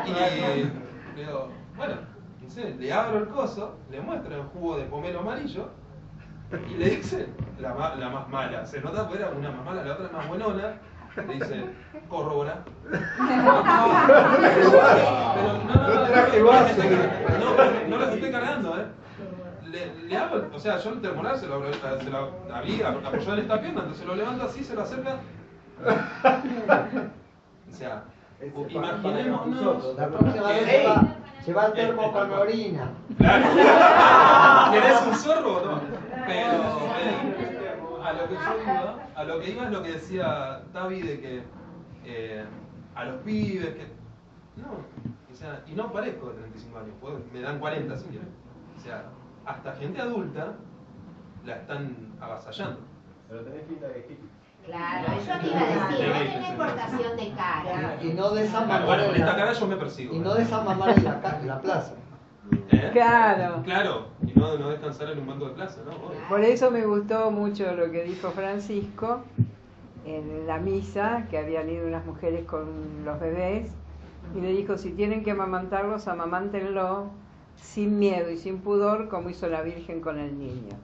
Y, 0.07 0.11
y 0.61 0.71
digo, 1.15 1.49
bueno, 1.77 1.93
dice, 2.41 2.75
le 2.79 2.91
abro 2.91 3.19
el 3.19 3.27
coso, 3.27 3.77
le 3.91 4.01
muestro 4.01 4.35
el 4.35 4.41
jugo 4.43 4.77
de 4.77 4.83
pomelo 4.85 5.19
amarillo 5.19 5.69
y 6.69 6.73
le 6.75 6.89
dice, 6.89 7.29
la, 7.59 7.73
ma- 7.75 7.95
la 7.95 8.09
más 8.09 8.27
mala, 8.29 8.65
se 8.65 8.81
nota 8.81 9.07
que 9.07 9.15
era 9.17 9.29
una 9.29 9.51
más 9.51 9.65
mala, 9.65 9.83
la 9.83 9.93
otra 9.93 10.09
más 10.11 10.27
buenona, 10.27 10.73
le 11.15 11.33
dice, 11.35 11.65
corrobora. 12.09 12.63
Pero 12.83 13.03
no, 13.53 13.63
no, 15.63 15.63
no, 15.63 15.93
No 15.95 16.03
traje 16.07 16.39
no, 16.39 16.45
vaso. 16.47 16.81
no, 16.83 17.55
no, 17.55 17.87
no 17.89 17.97
los 17.97 18.09
estoy 18.13 18.31
cargando, 18.31 18.77
¿eh? 18.79 18.85
Le, 19.73 20.03
le 20.07 20.17
hago, 20.17 20.45
o 20.53 20.59
sea, 20.59 20.77
yo 20.77 20.91
el 20.91 21.01
termolar 21.01 21.37
se 21.37 21.47
lo, 21.47 21.61
se 21.73 22.09
lo 22.09 22.31
había 22.53 22.89
apoyado 22.89 23.33
en 23.33 23.39
esta 23.39 23.59
pierna, 23.59 23.81
entonces 23.81 24.05
lo 24.05 24.15
levanto 24.15 24.45
así, 24.45 24.63
se 24.63 24.75
lo 24.75 24.81
acerca. 24.83 25.17
O 27.69 27.75
sea, 27.75 28.03
imaginémonos. 28.69 29.95
La 29.97 30.07
próxima 30.09 30.47
vez 30.49 30.65
se 30.69 30.85
va, 30.87 31.03
se 31.43 31.53
va 31.53 31.63
al 31.63 31.73
termo 31.73 32.11
con 32.11 32.31
orina. 32.31 32.89
Claro. 33.17 33.45
¿Querés 34.73 35.01
un 35.07 35.15
sorbo 35.15 35.57
o 35.57 35.65
no? 35.65 35.81
Pero 36.27 36.53
eh, 36.99 37.75
a 38.03 38.13
lo 38.13 38.27
que 38.27 38.35
yo 38.35 38.63
iba, 38.63 38.97
a 39.15 39.23
lo 39.23 39.39
que 39.39 39.49
iba 39.51 39.63
es 39.65 39.71
lo 39.71 39.83
que 39.83 39.91
decía 39.93 40.61
David 40.71 41.05
de 41.05 41.19
que 41.19 41.43
eh, 42.05 42.45
a 42.95 43.05
los 43.05 43.21
pibes 43.23 43.73
que. 43.75 43.87
No, 44.57 44.67
o 45.31 45.35
sea, 45.35 45.61
y 45.67 45.71
no 45.73 45.91
parezco 45.91 46.27
de 46.27 46.35
35 46.35 46.77
años, 46.77 46.95
puedo- 47.01 47.19
me 47.33 47.41
dan 47.41 47.57
40 47.59 47.97
si 47.97 48.05
quieren. 48.05 48.29
O 48.77 48.79
sea, 48.79 49.05
hasta 49.45 49.73
gente 49.75 50.01
adulta 50.01 50.53
la 51.45 51.55
están 51.55 51.95
avasallando. 52.21 52.79
Pero 53.29 53.41
tenés 53.41 53.63
pinta 53.63 53.87
de 53.87 53.99
hippie. 53.99 54.17
Claro, 54.65 55.07
eso 55.19 55.31
te 55.41 55.47
iba 55.47 55.59
a 55.59 55.89
decir, 55.89 56.07
no 56.07 56.13
tenés 56.33 56.51
portación 56.51 57.17
de 57.17 57.31
cara. 57.35 57.97
Y 58.01 58.13
no 58.13 58.29
de 58.31 58.45
esa 58.45 58.59
Bueno, 58.59 58.73
mamá 58.73 58.85
bueno, 58.85 59.03
con 59.07 59.15
en 59.15 59.21
esta 59.21 59.31
la- 59.33 59.37
cara 59.37 59.53
yo 59.53 59.67
me 59.67 59.75
persigo. 59.75 60.13
Y 60.15 60.19
no 60.19 60.33
de 60.35 60.43
esa 60.43 60.61
mamá 60.63 60.91
en 60.91 61.03
la, 61.03 61.37
en 61.41 61.47
la 61.47 61.59
plaza. 61.61 61.93
¿Eh? 62.71 62.89
Claro. 62.93 63.61
Claro, 63.63 64.07
y 64.25 64.37
no, 64.39 64.57
no 64.57 64.69
descansar 64.69 65.09
en 65.11 65.19
un 65.19 65.27
banco 65.27 65.45
de 65.47 65.51
plaza, 65.55 65.81
¿no? 65.85 65.91
Obvio. 65.91 66.19
Por 66.29 66.41
eso 66.43 66.71
me 66.71 66.85
gustó 66.85 67.29
mucho 67.31 67.73
lo 67.75 67.91
que 67.91 68.03
dijo 68.03 68.31
Francisco 68.31 69.21
en 70.05 70.47
la 70.47 70.57
misa, 70.59 71.25
que 71.29 71.37
habían 71.37 71.69
ido 71.69 71.87
unas 71.87 72.05
mujeres 72.05 72.45
con 72.45 73.03
los 73.05 73.19
bebés, 73.19 73.69
y 74.35 74.41
le 74.41 74.49
dijo, 74.49 74.77
si 74.77 74.91
tienen 74.91 75.23
que 75.23 75.31
amamantarlos, 75.31 76.07
amamántenlo 76.07 77.09
sin 77.63 77.97
miedo 77.97 78.29
y 78.29 78.37
sin 78.37 78.59
pudor, 78.59 79.09
como 79.09 79.29
hizo 79.29 79.47
la 79.47 79.61
Virgen 79.61 80.01
con 80.01 80.19
el 80.19 80.37
niño. 80.37 80.75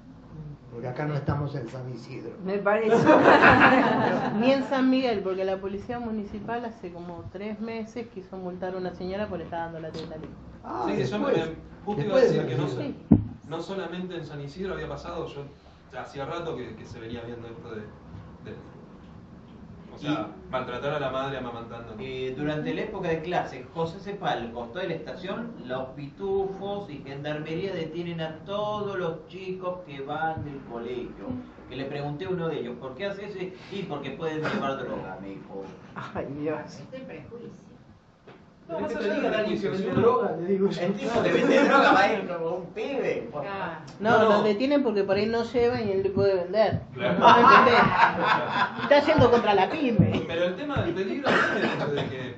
Porque 0.72 0.88
acá 0.88 1.06
no 1.06 1.16
estamos 1.16 1.54
en 1.56 1.68
San 1.68 1.92
Isidro. 1.94 2.32
Me 2.46 2.58
pareció... 2.60 2.96
Ni 4.40 4.52
en 4.52 4.64
San 4.64 4.90
Miguel, 4.90 5.22
porque 5.22 5.44
la 5.44 5.58
policía 5.58 6.00
municipal 6.00 6.64
hace 6.66 6.92
como 6.92 7.24
tres 7.32 7.60
meses 7.60 8.08
quiso 8.14 8.38
multar 8.38 8.76
a 8.76 8.78
una 8.78 8.94
señora 8.94 9.28
por 9.28 9.42
estar 9.42 9.60
dando 9.60 9.80
la 9.80 9.92
teta 9.92 10.16
al 10.16 10.24
hijo. 10.24 10.32
Ah, 10.64 10.86
sí, 10.88 10.96
que 10.96 11.06
yo 11.06 11.20
me, 11.20 11.32
después. 11.32 11.50
justo 11.86 12.02
iba 12.04 12.16
a 12.18 12.20
decir 12.22 12.46
que 12.48 12.56
no, 13.50 13.62
solamente 13.62 14.16
en 14.16 14.26
San 14.26 14.42
Isidro 14.42 14.74
había 14.76 14.88
pasado, 14.88 15.26
yo 15.28 15.42
hacía 16.00 16.26
rato 16.26 16.56
que, 16.56 16.76
que 16.76 16.86
se 16.86 17.00
venía 17.00 17.22
viendo 17.24 17.48
esto 17.48 17.70
de, 17.72 17.82
de- 17.82 18.58
o 20.00 20.02
sea, 20.02 20.28
maltratar 20.50 20.94
a 20.94 21.00
la 21.00 21.10
madre 21.12 21.38
amamantando. 21.38 21.94
Eh, 22.00 22.34
durante 22.38 22.74
la 22.74 22.82
época 22.82 23.10
de 23.10 23.22
clase, 23.22 23.66
José 23.74 24.00
Cepal, 24.00 24.44
al 24.44 24.52
costado 24.54 24.80
de 24.80 24.88
la 24.88 24.96
estación, 24.96 25.54
los 25.66 25.90
pitufos 25.90 26.90
y 26.90 27.00
gendarmería 27.00 27.74
detienen 27.74 28.22
a 28.22 28.36
todos 28.46 28.98
los 28.98 29.28
chicos 29.28 29.80
que 29.86 30.00
van 30.02 30.46
del 30.46 30.60
colegio. 30.72 31.28
Que 31.68 31.76
le 31.76 31.86
pregunté 31.86 32.26
a 32.26 32.30
uno 32.30 32.48
de 32.48 32.62
ellos, 32.62 32.78
¿por 32.78 32.96
qué 32.96 33.08
hace 33.08 33.26
eso? 33.26 33.40
Y 33.72 33.84
porque 33.84 34.12
pueden 34.12 34.42
llevar 34.42 34.78
droga, 34.78 35.18
me 35.22 35.30
dijo. 35.30 35.64
Ay, 36.14 36.26
Dios. 36.40 36.60
Este 36.66 37.00
prejuicio. 37.00 37.69
No, 38.70 38.80
más 38.80 38.92
Es 38.92 38.98
allá 38.98 39.04
te 39.08 39.10
de 39.10 39.16
diga 39.20 39.30
la 39.32 39.38
alguien 39.40 39.60
que 39.62 39.68
discusión, 39.68 39.88
vende 39.96 40.02
droga, 40.02 40.32
le 40.38 40.48
digo 40.48 40.70
yo. 40.70 40.82
El 40.82 40.94
tipo 40.94 41.24
que 41.24 41.32
vende 41.34 41.64
droga 41.64 41.92
va 41.92 42.00
a 42.00 42.14
ir 42.14 42.28
como 42.28 42.50
un 42.58 42.66
pibe. 42.68 43.30
por- 43.32 43.44
No, 43.44 43.50
No, 44.00 44.20
no. 44.20 44.30
los 44.30 44.44
detienen 44.44 44.84
porque 44.84 45.04
por 45.04 45.16
ahí 45.18 45.26
no 45.26 45.44
llevan 45.44 45.88
y 45.88 45.92
él 45.92 46.04
le 46.04 46.10
puede 46.12 46.36
vender. 46.36 46.82
Claro. 46.94 47.20
¿No? 47.20 48.84
Está 48.84 49.00
yendo 49.06 49.32
contra 49.32 49.54
la 49.56 49.70
pyme. 49.70 50.24
Pero 50.28 50.44
el 50.46 50.56
tema 50.56 50.82
del 50.84 50.94
peligro 50.94 51.32
no 51.32 51.36
es 51.38 51.52
el 51.56 51.64
hecho 51.66 51.88
de 51.88 52.06
que 52.10 52.36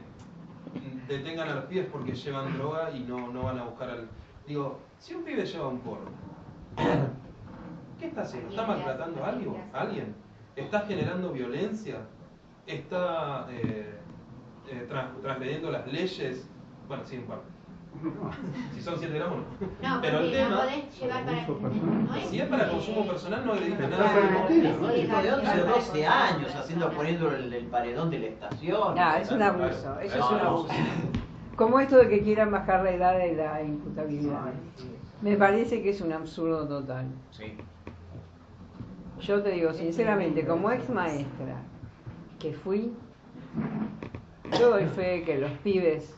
detengan 1.10 1.50
a 1.50 1.56
los 1.56 1.66
pibes 1.66 1.88
porque 1.92 2.14
llevan 2.14 2.58
droga 2.58 2.92
y 2.92 3.00
no, 3.02 3.28
no 3.34 3.44
van 3.44 3.60
a 3.60 3.64
buscar 3.66 3.90
al... 3.90 4.08
Digo, 4.48 4.80
si 5.00 5.14
un 5.14 5.24
pibe 5.24 5.46
lleva 5.46 5.68
un 5.68 5.80
porro, 5.80 6.06
¿qué 8.00 8.06
está 8.08 8.22
haciendo? 8.22 8.50
¿Está 8.50 8.66
maltratando 8.66 9.24
a 9.24 9.28
algo? 9.28 9.58
¿A 9.74 9.82
alguien? 9.82 10.16
¿Está 10.56 10.82
generando 10.82 11.32
violencia? 11.32 11.98
¿Está 12.66 13.48
eh, 13.50 13.96
eh, 14.70 14.86
tras- 14.90 15.20
transgrediendo 15.22 15.72
las 15.72 15.88
leyes? 15.92 16.48
Bueno, 16.88 17.04
sí, 17.06 17.16
en 17.18 17.24
parte. 17.24 17.46
Si 18.74 18.82
son 18.82 18.98
7 18.98 19.14
gramos, 19.14 19.40
no. 19.82 19.90
No, 19.96 20.02
Pero 20.02 20.20
el 20.20 20.32
tema, 20.32 20.58
podés 20.62 21.00
llevar 21.00 21.26
para... 21.26 21.48
No 21.48 22.16
es 22.16 22.30
si 22.30 22.40
es 22.40 22.48
para 22.48 22.70
consumo 22.70 23.06
personal, 23.06 23.46
no 23.46 23.52
agrediste 23.54 23.84
a 23.84 23.88
Está 23.90 23.98
nadie. 23.98 24.22
permitido, 24.22 24.72
Un 24.88 24.94
tipo 24.94 25.18
de 25.22 25.34
11 25.34 25.62
o 25.62 25.66
12 25.68 26.08
años 26.08 26.56
haciendo, 26.56 26.90
poniendo 26.92 27.32
el, 27.36 27.54
el 27.54 27.66
paredón 27.68 28.10
de 28.10 28.20
la 28.20 28.26
estación. 28.28 28.96
No, 28.96 29.16
es 29.16 29.32
un 29.32 29.42
abuso, 29.42 30.00
eso 30.00 30.18
es 30.18 30.32
un 30.32 30.40
abuso. 30.40 30.68
Como 31.58 31.80
esto 31.80 31.98
de 31.98 32.08
que 32.10 32.24
quieran 32.24 32.50
bajar 32.50 32.82
la 32.84 32.92
edad 32.92 33.18
de 33.18 33.36
la 33.36 33.62
imputabilidad. 33.62 34.54
Me 35.22 35.36
parece 35.36 35.84
que 35.84 35.90
es 35.92 36.02
un 36.02 36.12
absurdo 36.14 36.68
total. 36.68 37.08
Sí. 37.32 37.56
Yo 39.20 39.44
te 39.44 39.52
digo 39.52 39.72
sinceramente, 39.74 40.46
como 40.48 40.72
ex 40.72 40.90
maestra 40.90 41.58
que 42.40 42.54
fui, 42.54 42.92
yo 44.58 44.72
doy 44.72 44.86
fe 44.86 45.24
que 45.24 45.38
los 45.38 45.52
pibes, 45.64 46.16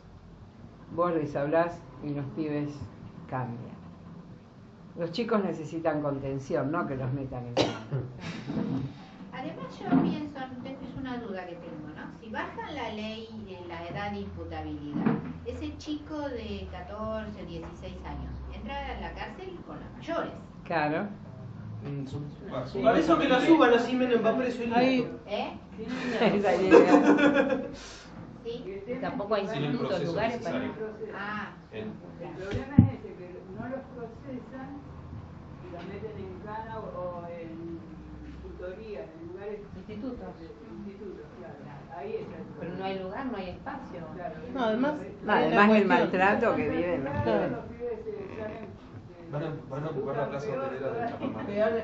vos 0.95 1.13
les 1.13 1.35
hablás 1.35 1.79
y 2.03 2.09
los 2.09 2.25
pibes 2.35 2.73
cambian. 3.29 3.73
Los 4.97 5.11
chicos 5.11 5.43
necesitan 5.43 6.01
contención, 6.01 6.71
no 6.71 6.85
que 6.87 6.95
los 6.95 7.11
metan 7.13 7.45
en. 7.47 7.55
Además 9.33 9.79
yo 9.79 9.89
pienso, 10.01 10.39
es 10.65 10.97
una 10.97 11.17
duda 11.17 11.45
que 11.47 11.55
tengo, 11.55 11.87
¿no? 11.95 12.19
Si 12.21 12.29
bajan 12.29 12.75
la 12.75 12.89
ley 12.89 13.27
de 13.45 13.67
la 13.67 13.87
edad 13.87 14.11
de 14.11 14.19
imputabilidad, 14.19 15.15
ese 15.45 15.75
chico 15.77 16.19
de 16.29 16.67
14 16.71 17.41
o 17.41 17.45
16 17.45 17.95
años 18.05 18.31
entra 18.53 18.97
a 18.97 19.01
la 19.01 19.13
cárcel 19.13 19.57
con 19.65 19.77
los 19.79 19.91
mayores, 19.97 20.33
Claro. 20.63 21.07
Por 22.81 22.97
eso 22.97 23.19
que 23.19 23.27
lo 23.27 23.41
suban 23.41 23.73
así 23.73 23.93
menos 23.93 24.23
va 24.23 24.37
preso 24.37 24.63
listo. 24.63 25.19
¿eh? 25.27 25.51
Esa 26.21 26.55
idea. 26.55 27.61
¿Sí? 28.43 28.65
Tampoco 29.01 29.35
hay 29.35 29.43
institutos, 29.43 30.03
lugares 30.03 30.37
para... 30.41 30.57
Ah, 31.15 31.53
El- 31.71 31.79
El 31.81 32.29
problema 32.35 32.75
es 32.77 32.99
ese, 32.99 33.13
que 33.15 33.41
no 33.57 33.67
los 33.69 33.79
procesan 33.95 34.69
y 35.63 35.71
los 35.73 35.85
meten 35.85 36.17
en 36.17 36.39
cana 36.45 36.79
o, 36.79 36.81
o 36.99 37.27
en 37.27 37.79
tutorías, 38.41 39.05
en 39.21 39.27
lugares... 39.29 39.59
Institutos. 39.75 40.27
Institutos, 40.85 41.25
claro. 41.39 41.55
Ahí 41.97 42.15
está 42.15 42.37
el 42.37 42.43
Pero 42.59 42.75
no 42.77 42.83
hay 42.85 42.99
lugar, 42.99 43.25
no 43.27 43.37
hay 43.37 43.49
espacio. 43.49 43.99
Claro. 44.15 44.35
No, 44.53 44.63
además, 44.63 44.93
además 45.27 45.69
el 45.71 45.85
maltrato 45.85 46.55
que 46.55 46.69
viven 46.69 47.03
los 47.03 47.65
pibes. 47.65 48.72
Van 49.33 49.43
a, 49.43 49.53
van 49.69 49.83
a 49.83 49.87
ocupar 49.89 50.15
la 50.17 50.29
plaza 50.29 50.47
hotelera 50.47 50.91
de 50.91 51.09
Chapalmalal. 51.09 51.45
Peor 51.47 51.73
de 51.73 51.83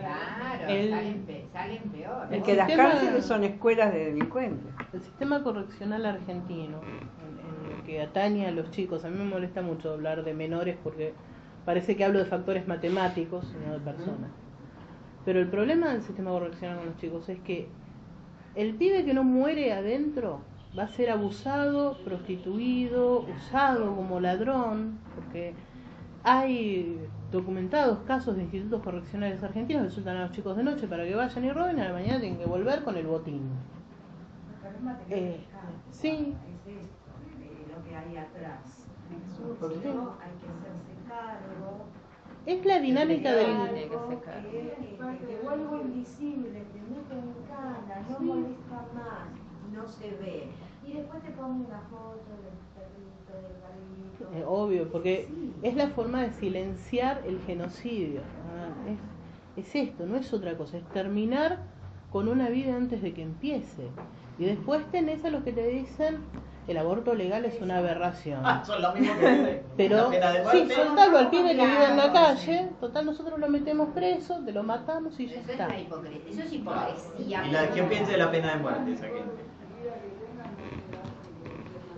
claro, 0.00 0.68
El- 0.68 0.90
salen, 0.90 1.22
pe- 1.26 1.44
salen 1.52 1.82
peor. 1.90 2.26
Es 2.30 2.32
El 2.38 2.42
que 2.42 2.54
las 2.56 2.72
cárceles 2.72 3.24
son 3.26 3.44
escuelas 3.44 3.92
de 3.92 4.06
delincuentes. 4.06 4.72
El 4.94 5.02
sistema 5.02 5.42
correccional 5.42 6.06
argentino, 6.06 6.80
en, 6.82 7.38
en 7.70 7.76
lo 7.78 7.84
que 7.84 8.00
atañe 8.00 8.46
a 8.46 8.50
los 8.50 8.70
chicos, 8.70 9.04
a 9.04 9.10
mí 9.10 9.18
me 9.18 9.24
molesta 9.26 9.60
mucho 9.60 9.92
hablar 9.92 10.24
de 10.24 10.32
menores 10.32 10.78
porque 10.82 11.12
parece 11.66 11.96
que 11.96 12.04
hablo 12.04 12.18
de 12.18 12.24
factores 12.24 12.66
matemáticos 12.66 13.44
y 13.54 13.66
no 13.66 13.74
de 13.74 13.80
personas. 13.80 14.30
Pero 15.26 15.40
el 15.40 15.48
problema 15.48 15.88
del 15.90 16.02
sistema 16.02 16.30
correccional 16.30 16.78
con 16.78 16.86
los 16.86 16.96
chicos 16.96 17.28
es 17.28 17.40
que 17.40 17.68
el 18.54 18.74
pibe 18.74 19.04
que 19.04 19.12
no 19.14 19.22
muere 19.24 19.72
adentro 19.72 20.40
va 20.78 20.84
a 20.84 20.88
ser 20.88 21.10
abusado, 21.10 21.98
prostituido, 22.04 23.20
usado 23.20 23.94
como 23.96 24.20
ladrón, 24.20 24.98
porque 25.14 25.54
hay 26.24 27.06
documentados 27.30 27.98
casos 28.06 28.36
de 28.36 28.42
institutos 28.44 28.82
correccionales 28.82 29.42
argentinos 29.42 29.84
que 29.84 29.90
sueltan 29.90 30.16
a 30.16 30.22
los 30.22 30.32
chicos 30.32 30.56
de 30.56 30.64
noche 30.64 30.88
para 30.88 31.04
que 31.04 31.14
vayan 31.14 31.44
y 31.44 31.52
roben 31.52 31.78
y 31.78 31.80
a 31.82 31.88
la 31.88 31.92
mañana 31.92 32.18
tienen 32.20 32.38
que 32.38 32.46
volver 32.46 32.82
con 32.82 32.96
el 32.96 33.06
botín. 33.06 33.42
Eh, 35.10 35.44
sí, 35.90 36.34
es 36.48 36.66
esto, 36.66 37.12
de 37.38 37.74
lo 37.74 37.84
que 37.84 37.94
hay 37.94 38.16
atrás. 38.16 38.86
Es 39.10 39.38
¿Por 39.60 39.68
qué? 39.68 39.74
sucio, 39.76 40.16
hay 40.20 40.32
que 40.40 40.48
hacerse 40.48 40.94
cargo. 41.06 41.84
es 42.46 42.64
la 42.64 42.80
dinámica 42.80 43.32
del... 43.32 43.50
Algo 43.50 44.08
que, 44.08 44.14
eh, 44.14 44.98
que 45.20 45.26
te 45.26 45.40
vuelvo 45.42 45.80
invisible, 45.82 46.64
te 46.72 46.80
meto 46.80 47.14
en 47.14 47.34
cana, 47.46 48.06
no 48.08 48.20
molesta 48.20 48.86
más, 48.94 49.28
no 49.72 49.86
se 49.86 50.10
ve. 50.16 50.48
Y 50.86 50.94
después 50.94 51.22
te 51.22 51.30
pongo 51.32 51.66
una 51.66 51.80
foto 51.80 52.30
gatito. 52.42 52.53
Eh, 54.34 54.44
obvio, 54.46 54.88
porque 54.90 55.28
es 55.62 55.74
la 55.76 55.88
forma 55.88 56.22
de 56.22 56.32
silenciar 56.32 57.22
el 57.26 57.40
genocidio. 57.46 58.20
¿no? 58.20 58.90
Es, 59.58 59.66
es 59.68 59.74
esto, 59.88 60.06
no 60.06 60.16
es 60.16 60.32
otra 60.32 60.56
cosa, 60.56 60.78
es 60.78 60.84
terminar 60.90 61.58
con 62.10 62.28
una 62.28 62.48
vida 62.48 62.74
antes 62.76 63.02
de 63.02 63.12
que 63.14 63.22
empiece. 63.22 63.88
Y 64.38 64.44
después 64.46 64.84
tenés 64.90 65.24
a 65.24 65.30
los 65.30 65.44
que 65.44 65.52
te 65.52 65.66
dicen 65.68 66.18
el 66.66 66.78
aborto 66.78 67.14
legal 67.14 67.44
es 67.44 67.60
una 67.60 67.76
aberración. 67.78 68.40
Ah, 68.42 68.64
son 68.64 68.80
lo 68.80 68.92
mismo 68.94 69.14
que 69.20 69.30
dicen. 69.30 69.62
Pero 69.76 69.96
La 69.96 70.10
pena 70.10 70.32
de 70.32 70.38
sí, 70.38 70.44
muerte. 70.44 70.74
soltarlo 70.74 71.18
al 71.18 71.30
pibe 71.30 71.48
que 71.56 71.66
vive 71.66 71.84
en 71.84 71.96
la 71.96 72.12
calle, 72.12 72.68
total 72.80 73.06
nosotros 73.06 73.38
lo 73.38 73.48
metemos 73.48 73.90
preso, 73.90 74.42
te 74.44 74.52
lo 74.52 74.62
matamos 74.62 75.20
y 75.20 75.26
ya 75.26 75.32
Eso 75.34 75.42
es 75.44 75.50
está. 75.50 75.68
la 75.68 75.78
hipocresía. 75.80 76.30
Eso 76.30 76.42
es 76.42 76.52
hipocresía. 76.52 77.46
¿Y 77.46 77.50
la, 77.50 77.68
quién 77.68 77.88
piensa 77.88 78.12
de 78.12 78.18
la 78.18 78.30
pena 78.30 78.54
de 78.56 78.62
muerte 78.62 78.92
esa 78.92 79.06
gente? 79.06 79.43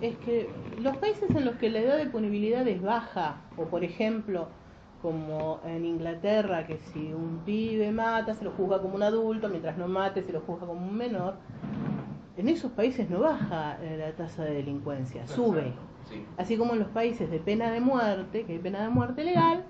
Es 0.01 0.16
que 0.18 0.51
los 0.78 0.97
países 0.98 1.31
en 1.31 1.44
los 1.44 1.56
que 1.56 1.70
la 1.70 1.81
edad 1.81 1.97
de 1.97 2.06
punibilidad 2.06 2.66
es 2.68 2.82
baja, 2.82 3.40
o 3.56 3.64
por 3.64 3.82
ejemplo, 3.82 4.48
como 5.01 5.60
en 5.64 5.85
Inglaterra, 5.85 6.66
que 6.66 6.78
si 6.78 7.12
un 7.12 7.40
pibe 7.44 7.93
mata, 7.93 8.35
se 8.35 8.44
lo 8.44 8.51
juzga 8.51 8.82
como 8.82 8.94
un 8.94 9.02
adulto, 9.02 9.48
mientras 9.48 9.78
no 9.78 9.89
mate, 9.89 10.23
se 10.23 10.32
lo 10.32 10.40
juzga 10.40 10.66
como 10.66 10.86
un 10.86 10.97
menor. 10.97 11.36
En 12.36 12.48
esos 12.48 12.73
países 12.73 13.09
no 13.09 13.20
baja 13.20 13.78
la 13.98 14.12
tasa 14.12 14.44
de 14.44 14.55
delincuencia, 14.55 15.27
sube. 15.27 15.73
Así 16.36 16.56
como 16.56 16.74
en 16.74 16.81
los 16.81 16.89
países 16.89 17.31
de 17.31 17.39
pena 17.39 17.70
de 17.70 17.81
muerte, 17.81 18.44
que 18.44 18.52
hay 18.52 18.59
pena 18.59 18.82
de 18.82 18.89
muerte 18.90 19.24
legal, 19.24 19.64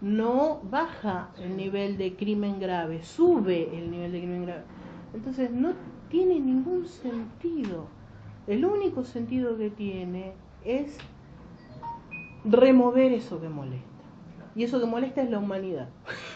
no 0.00 0.60
baja 0.64 1.30
el 1.38 1.56
nivel 1.56 1.96
de 1.96 2.14
crimen 2.14 2.60
grave, 2.60 3.02
sube 3.02 3.76
el 3.76 3.90
nivel 3.90 4.12
de 4.12 4.18
crimen 4.18 4.46
grave. 4.46 4.62
Entonces 5.14 5.50
no 5.50 5.72
tiene 6.08 6.40
ningún 6.40 6.86
sentido. 6.86 7.86
El 8.48 8.64
único 8.64 9.04
sentido 9.04 9.56
que 9.58 9.70
tiene 9.70 10.32
es 10.64 10.96
remover 12.44 13.12
eso 13.12 13.40
que 13.40 13.48
molesta. 13.48 13.84
Y 14.54 14.64
eso 14.64 14.80
que 14.80 14.86
molesta 14.86 15.22
es 15.22 15.30
la 15.30 15.38
humanidad. 15.38 15.88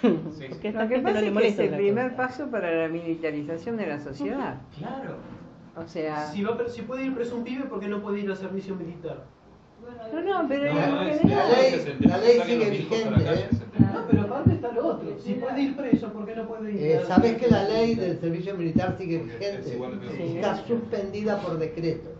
Porque 0.02 0.68
a 0.68 0.70
esta 0.70 0.82
Lo 0.84 0.88
que 0.88 0.98
pasa 1.00 1.12
no 1.14 1.18
es 1.18 1.22
que 1.22 1.26
es 1.28 1.32
molesta 1.34 1.62
el 1.64 1.74
primer 1.74 2.10
cosa. 2.10 2.16
paso 2.28 2.50
para 2.50 2.70
la 2.82 2.88
militarización 2.88 3.76
de 3.76 3.86
la 3.86 3.98
sociedad. 3.98 4.60
Claro. 4.78 5.16
O 5.74 5.86
sea, 5.88 6.26
Si, 6.28 6.42
va, 6.44 6.56
si 6.68 6.82
puede 6.82 7.06
ir 7.06 7.14
preso 7.14 7.34
un 7.36 7.44
pibe, 7.44 7.64
¿por 7.64 7.80
qué 7.80 7.88
no 7.88 8.02
puede 8.02 8.20
ir 8.20 8.30
a 8.30 8.36
servicio 8.36 8.76
militar? 8.76 9.24
no, 10.12 10.20
no, 10.42 10.48
pero 10.48 10.72
No, 10.72 11.02
en 11.02 11.18
general- 11.18 11.48
la 11.50 11.56
ley- 11.58 11.96
la 12.00 12.18
ley 12.18 12.40
sigue 12.44 12.70
vigente, 12.70 13.24
¿eh? 13.24 13.48
Aparte 14.42 14.54
está 14.54 14.72
lo 14.72 14.86
otro. 14.86 15.18
Si 15.20 15.34
puede 15.34 15.60
ir 15.62 15.76
preso, 15.76 16.12
¿por 16.12 16.26
qué 16.26 16.34
no 16.36 16.46
puede 16.48 16.72
ir? 16.72 16.82
Eh, 16.82 17.04
¿Sabés 17.06 17.36
que 17.36 17.48
la 17.48 17.64
ley 17.64 17.94
del 17.94 18.18
servicio 18.20 18.56
militar 18.56 18.96
sigue 18.98 19.18
vigente? 19.18 19.62
de 19.62 20.16
Sí. 20.16 20.36
Está 20.36 20.56
suspendida 20.66 21.38
por 21.40 21.58
decreto. 21.58 22.10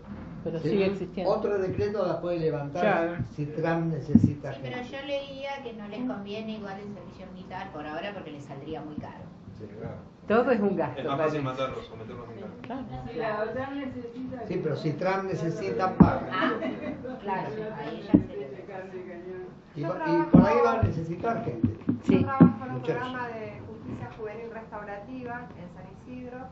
Pero 0.43 0.59
¿Sí? 0.59 0.69
sigue 0.71 0.85
existiendo. 0.87 1.31
Otro 1.31 1.57
decreto 1.57 2.05
la 2.05 2.19
puede 2.19 2.39
levantar 2.39 2.81
Claro. 2.81 3.23
si 3.35 3.45
Trump 3.45 3.93
necesita 3.93 4.53
Sí, 4.53 4.59
pero 4.61 4.75
gente. 4.77 4.91
yo 4.91 5.05
leía 5.05 5.51
que 5.63 5.73
no 5.73 5.87
les 5.87 5.99
conviene 6.05 6.57
igual 6.57 6.79
el 6.79 6.93
servicio 6.93 7.25
militar 7.33 7.71
por 7.71 7.85
ahora 7.85 8.13
porque 8.13 8.31
les 8.31 8.43
saldría 8.43 8.81
muy 8.81 8.95
caro. 8.95 9.23
todo 10.27 10.51
es 10.51 10.59
un 10.59 10.75
gasto. 10.75 10.99
Es 11.01 11.07
más 11.07 11.17
fácil 11.17 11.41
matarlos 11.43 11.89
o 11.91 11.95
meterlos 11.95 12.25
en 12.29 12.67
cárcel. 12.67 12.97
Si 13.13 13.17
la 13.19 13.43
OTAN 13.43 13.79
necesita. 13.79 14.47
Sí, 14.47 14.59
pero 14.63 14.75
si 14.75 14.91
Trump 14.93 15.23
necesita, 15.23 15.95
paga. 15.95 16.27
Ah, 16.31 16.53
claro, 17.21 17.49
ahí 17.77 18.03
ya 18.05 18.11
cosa. 18.11 18.23
Y, 19.75 19.81
y 19.81 19.83
por 19.85 20.41
ahí 20.45 20.57
va 20.65 20.79
a 20.79 20.83
necesitar 20.83 21.45
gente. 21.45 21.72
Sí. 22.03 22.19
Yo 22.19 22.25
trabajo 22.25 22.65
en 22.65 22.71
un 22.71 22.81
programa 22.81 23.27
de 23.29 23.61
justicia 23.61 24.11
juvenil 24.17 24.51
restaurativa 24.51 25.47
en 25.57 25.67
San 25.73 25.85
Isidro. 25.95 26.47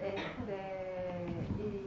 Este, 0.00 0.58
y 1.58 1.86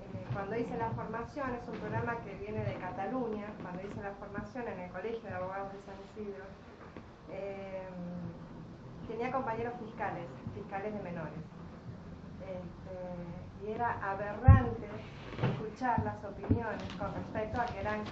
eh, 0.00 0.26
cuando 0.32 0.56
hice 0.56 0.76
la 0.78 0.90
formación, 0.90 1.54
es 1.54 1.68
un 1.68 1.78
programa 1.78 2.16
que 2.24 2.34
viene 2.36 2.64
de 2.64 2.74
Cataluña, 2.76 3.46
cuando 3.60 3.82
hice 3.82 4.02
la 4.02 4.12
formación 4.12 4.66
en 4.68 4.80
el 4.80 4.90
Colegio 4.90 5.28
de 5.28 5.34
Abogados 5.34 5.72
de 5.72 5.80
San 5.82 5.94
Isidro, 6.08 6.44
eh, 7.30 7.88
tenía 9.08 9.30
compañeros 9.30 9.74
fiscales, 9.78 10.26
fiscales 10.54 10.94
de 10.94 11.00
menores. 11.00 11.44
Este, 12.48 13.66
y 13.66 13.72
era 13.72 13.92
aberrante 14.10 14.88
escuchar 15.42 16.02
las 16.02 16.24
opiniones 16.24 16.82
con 16.98 17.12
respecto 17.14 17.60
a 17.60 17.66
que 17.66 17.80
eran 17.80 18.04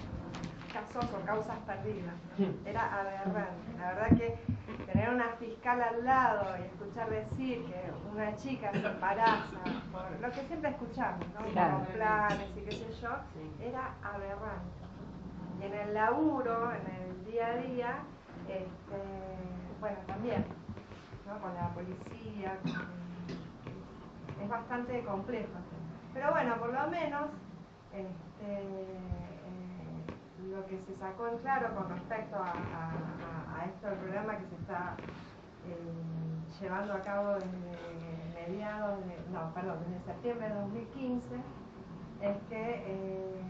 casos 0.71 1.05
o 1.13 1.25
causas 1.25 1.57
perdidas. 1.59 2.15
Era 2.65 2.99
aberrante. 2.99 3.71
La 3.79 3.93
verdad 3.93 4.17
que 4.17 4.37
tener 4.85 5.09
una 5.09 5.29
fiscal 5.39 5.81
al 5.81 6.03
lado 6.05 6.57
y 6.57 6.61
escuchar 6.63 7.09
decir 7.09 7.65
que 7.65 7.91
una 8.11 8.35
chica 8.35 8.71
se 8.71 8.87
embaraza, 8.87 9.59
lo 10.21 10.33
que 10.33 10.43
siempre 10.47 10.69
escuchamos, 10.71 11.27
¿no? 11.33 11.41
Los 11.41 11.87
planes 11.93 12.49
y 12.57 12.61
qué 12.61 12.73
sé 12.75 12.91
yo, 13.01 13.09
era 13.61 13.93
aberrante. 14.03 14.81
Y 15.59 15.65
en 15.65 15.73
el 15.73 15.93
laburo, 15.93 16.71
en 16.73 16.87
el 16.87 17.25
día 17.25 17.47
a 17.47 17.55
día, 17.57 17.95
este, 18.47 18.97
bueno, 19.79 19.97
también, 20.07 20.45
¿no? 21.27 21.39
Con 21.39 21.53
la 21.55 21.69
policía, 21.69 22.57
con- 22.63 22.91
es 24.43 24.49
bastante 24.49 25.03
complejo. 25.03 25.49
Pero 26.13 26.31
bueno, 26.31 26.57
por 26.57 26.73
lo 26.73 26.87
menos 26.89 27.29
este, 27.93 28.67
lo 30.51 30.65
que 30.67 30.77
se 30.85 30.95
sacó 30.97 31.27
en 31.27 31.37
claro 31.39 31.73
con 31.75 31.89
respecto 31.89 32.35
a, 32.35 32.51
a- 32.51 33.61
a- 33.61 33.65
esto 33.65 33.87
del 33.87 33.99
programa 33.99 34.37
que 34.37 34.45
se 34.47 34.55
está 34.55 34.95
eh, 35.65 36.03
llevando 36.59 36.93
a 36.93 37.01
cabo 37.03 37.33
desde 37.35 38.33
mediados 38.33 39.05
de, 39.07 39.15
no, 39.31 39.53
perdón, 39.53 39.77
desde 39.87 40.05
septiembre 40.05 40.49
de 40.49 40.55
2015, 40.55 41.35
es 42.21 42.37
que 42.49 42.83
eh, 42.87 43.41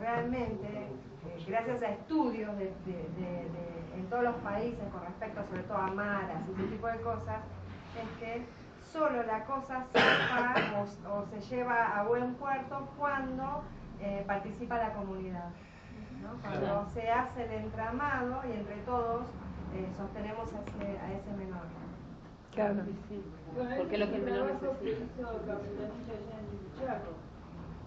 realmente, 0.00 0.66
eh, 1.26 1.44
gracias 1.46 1.82
a 1.82 1.88
estudios 1.90 2.56
de- 2.58 2.64
de- 2.84 3.94
en 3.94 4.08
todos 4.10 4.24
los 4.24 4.34
países 4.36 4.84
con 4.90 5.02
respecto 5.02 5.40
sobre 5.50 5.62
todo 5.64 5.78
a 5.78 5.86
maras 5.88 6.42
y 6.48 6.52
ese 6.52 6.72
tipo 6.74 6.86
de 6.88 7.00
cosas, 7.02 7.42
es 7.94 8.08
que 8.18 8.46
solo 8.92 9.22
la 9.22 9.44
cosa 9.44 9.86
se 9.92 9.98
o, 11.08 11.14
o 11.14 11.26
se 11.30 11.40
lleva 11.54 11.98
a 11.98 12.04
buen 12.04 12.34
puerto 12.34 12.88
cuando 12.98 13.62
eh, 14.00 14.24
participa 14.26 14.78
la 14.78 14.92
comunidad. 14.92 15.48
¿no? 16.22 16.40
Cuando 16.40 16.60
Claro. 16.60 16.86
se 16.94 17.10
hace 17.10 17.44
el 17.44 17.52
entramado 17.64 18.40
y 18.48 18.52
entre 18.58 18.76
todos 18.86 19.22
eh, 19.74 19.86
sostenemos 19.96 20.48
a 20.54 20.60
ese, 20.60 20.98
a 20.98 21.12
ese 21.12 21.30
menor. 21.36 21.62
Claro. 22.54 22.74
Porque 23.78 23.98
lo 23.98 24.08
que 24.08 24.16
el 24.16 24.22
menor 24.22 24.46
necesita. 24.52 24.78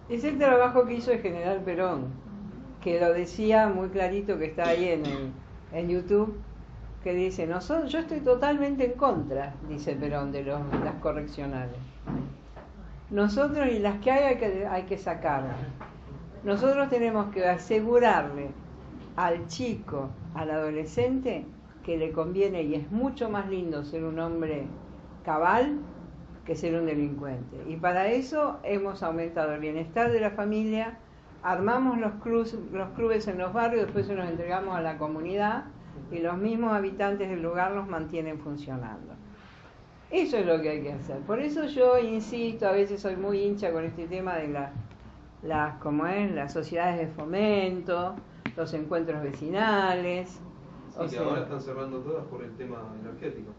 Es 0.08 0.24
el 0.24 0.38
trabajo 0.38 0.84
que 0.86 0.94
hizo 0.94 1.12
el 1.12 1.20
general 1.20 1.60
Perón, 1.60 2.06
que 2.82 3.00
lo 3.00 3.12
decía 3.12 3.68
muy 3.68 3.88
clarito 3.90 4.38
que 4.38 4.46
está 4.46 4.68
ahí 4.68 4.88
en, 4.88 5.04
el- 5.06 5.32
en 5.72 5.88
YouTube, 5.88 6.40
que 7.02 7.12
dice, 7.14 7.46
nosotros, 7.46 7.92
yo 7.92 7.98
estoy 8.00 8.20
totalmente 8.20 8.86
en 8.86 8.92
contra, 8.92 9.52
dice 9.68 9.94
Perón, 9.96 10.32
de 10.32 10.44
los, 10.44 10.60
las 10.84 10.94
correccionales. 10.96 11.76
Nosotros 13.10 13.66
y 13.68 13.78
las 13.78 13.98
que 14.00 14.10
hay 14.10 14.24
hay 14.24 14.36
que, 14.38 14.66
hay 14.66 14.82
que 14.84 14.98
sacarlas. 14.98 15.56
Nosotros 16.48 16.88
tenemos 16.88 17.30
que 17.30 17.44
asegurarle 17.46 18.48
al 19.16 19.48
chico, 19.48 20.08
al 20.32 20.50
adolescente, 20.50 21.44
que 21.84 21.98
le 21.98 22.10
conviene 22.10 22.62
y 22.62 22.74
es 22.74 22.90
mucho 22.90 23.28
más 23.28 23.50
lindo 23.50 23.84
ser 23.84 24.02
un 24.02 24.18
hombre 24.18 24.64
cabal 25.26 25.78
que 26.46 26.56
ser 26.56 26.74
un 26.74 26.86
delincuente. 26.86 27.58
Y 27.68 27.76
para 27.76 28.08
eso 28.08 28.60
hemos 28.62 29.02
aumentado 29.02 29.52
el 29.52 29.60
bienestar 29.60 30.10
de 30.10 30.20
la 30.20 30.30
familia, 30.30 30.96
armamos 31.42 31.98
los, 31.98 32.14
clubes 32.14 33.28
en 33.28 33.36
los 33.36 33.52
barrios, 33.52 33.84
después 33.84 34.06
se 34.06 34.14
los 34.14 34.26
entregamos 34.26 34.74
a 34.74 34.80
la 34.80 34.96
comunidad 34.96 35.64
y 36.10 36.20
los 36.20 36.38
mismos 36.38 36.72
habitantes 36.72 37.28
del 37.28 37.42
lugar 37.42 37.72
los 37.72 37.86
mantienen 37.86 38.38
funcionando. 38.38 39.12
Eso 40.10 40.38
es 40.38 40.46
lo 40.46 40.62
que 40.62 40.70
hay 40.70 40.82
que 40.82 40.94
hacer. 40.94 41.18
Por 41.18 41.40
eso 41.40 41.66
yo 41.66 41.98
insisto, 41.98 42.66
a 42.66 42.72
veces 42.72 43.02
soy 43.02 43.16
muy 43.16 43.38
hincha 43.42 43.70
con 43.70 43.84
este 43.84 44.06
tema 44.06 44.36
de 44.36 44.48
la- 44.48 44.72
las, 45.42 45.76
como 45.78 46.06
es, 46.06 46.30
las 46.32 46.52
sociedades 46.52 46.98
de 46.98 47.06
fomento, 47.08 48.14
los 48.56 48.72
encuentros 48.74 49.22
vecinales. 49.22 50.28
Sí, 50.30 50.40
o 50.96 51.02
que 51.02 51.08
sea, 51.10 51.22
ahora 51.22 51.42
están 51.42 51.60
cerrando 51.60 51.98
todas 51.98 52.24
por 52.26 52.42
el 52.42 52.52
tema 52.56 52.78
energético. 53.00 53.52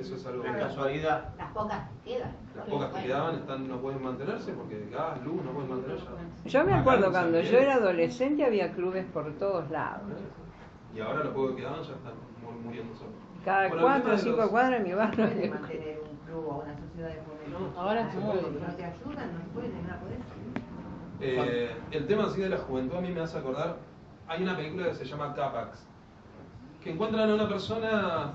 Eso 0.00 0.16
es 0.16 0.26
algo 0.26 0.42
De 0.42 0.50
que 0.52 0.58
casualidad. 0.58 1.28
Las 1.36 1.52
pocas 1.52 1.80
que 2.04 2.14
quedan. 2.14 2.32
las 2.56 2.66
pocas 2.66 2.90
que 2.94 3.02
quedaban 3.02 3.34
están, 3.36 3.68
no 3.68 3.76
pueden 3.80 4.02
mantenerse 4.02 4.52
porque 4.52 4.88
gas, 4.90 5.22
luz, 5.22 5.44
no 5.44 5.50
pueden 5.52 5.70
mantener 5.70 5.98
ya. 5.98 6.48
Yo 6.48 6.64
me 6.64 6.72
Acá 6.72 6.80
acuerdo 6.80 7.02
San 7.04 7.12
cuando 7.12 7.40
yo 7.42 7.58
era 7.58 7.74
adolescente 7.74 8.44
había 8.44 8.72
clubes 8.72 9.04
por 9.12 9.30
todos 9.34 9.70
lados. 9.70 10.02
Y 10.96 11.00
ahora 11.00 11.24
los 11.24 11.34
pocos 11.34 11.50
que 11.50 11.56
quedaban 11.58 11.82
ya 11.82 11.92
están 11.92 12.14
mu- 12.42 12.60
muriendo 12.64 12.94
solos. 12.96 13.12
Cada 13.44 13.68
Bueno, 13.68 13.82
cuatro 13.82 14.14
o 14.14 14.18
cinco 14.18 14.36
los- 14.38 14.50
cuadras 14.50 14.80
en 14.80 14.86
mi 14.88 14.94
barrio. 14.94 15.26
puede 15.26 15.50
mantener 15.50 16.00
un 16.00 16.16
club 16.26 16.46
o 16.48 16.62
una 16.64 16.74
sociedad 16.78 17.08
de 17.08 17.20
fomento. 17.22 17.80
ahora 17.80 18.00
es 18.08 18.14
muy 18.14 18.24
no 18.24 18.74
te 18.74 18.84
ayudan, 18.84 19.28
no 19.34 19.40
pueden, 19.54 19.72
no 19.86 19.96
podés. 20.00 20.18
Eh, 21.24 21.70
el 21.92 22.06
tema 22.06 22.24
así 22.24 22.40
de 22.40 22.48
la 22.48 22.58
juventud 22.58 22.96
a 22.96 23.00
mí 23.00 23.10
me 23.12 23.20
hace 23.20 23.38
acordar, 23.38 23.76
hay 24.26 24.42
una 24.42 24.56
película 24.56 24.88
que 24.88 24.94
se 24.94 25.04
llama 25.04 25.32
Capax, 25.34 25.86
que 26.82 26.90
encuentran 26.90 27.30
a 27.30 27.34
una 27.34 27.48
persona 27.48 28.32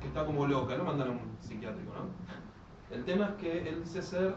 que 0.00 0.08
está 0.08 0.24
como 0.26 0.46
loca, 0.46 0.74
lo 0.76 0.84
mandan 0.84 1.08
a 1.08 1.10
un 1.12 1.20
psiquiátrico, 1.40 1.92
¿no? 1.94 2.94
El 2.94 3.04
tema 3.04 3.26
es 3.26 3.30
que 3.42 3.68
él 3.68 3.82
dice 3.84 4.02
ser 4.02 4.34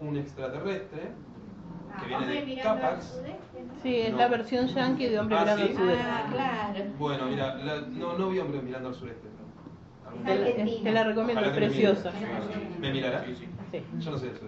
un 0.00 0.16
extraterrestre 0.16 1.12
que 2.00 2.06
viene 2.06 2.24
Hombre 2.24 2.46
de 2.46 2.60
Capax. 2.62 3.22
Sí, 3.82 3.96
es 3.96 4.12
No. 4.12 4.18
la 4.18 4.28
versión 4.28 4.66
yankee 4.68 5.08
de 5.08 5.18
Hombre 5.18 5.36
Ah, 5.38 5.42
Mirando 5.44 5.64
¿sí? 5.66 5.70
al 5.72 5.76
Sudeste. 5.78 6.02
Ah, 6.04 6.26
claro. 6.30 6.84
Bueno, 6.98 7.26
mira, 7.26 7.54
la- 7.56 7.80
no, 7.80 8.18
no 8.18 8.28
vi 8.28 8.38
hombres 8.38 8.62
mirando 8.62 8.88
al 8.90 8.94
sureste. 8.94 9.28
Te 10.26 10.38
la, 10.38 10.54
te 10.82 10.92
la 10.92 11.04
recomiendo, 11.04 11.40
es 11.42 11.48
me 11.52 11.54
preciosa. 11.56 12.12
mire. 12.12 12.78
¿Me 12.80 12.92
mirará? 12.92 13.24
Sí. 13.24 13.48
Yo 13.98 14.10
no 14.10 14.18
sé 14.18 14.28
eso. 14.30 14.44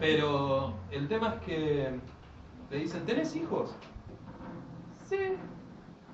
Pero 0.00 0.74
el 0.90 1.06
tema 1.08 1.34
es 1.34 1.40
que 1.42 1.90
le 2.70 2.76
dicen, 2.76 3.04
¿tenés 3.06 3.34
hijos? 3.36 3.74
Sí. 5.06 5.16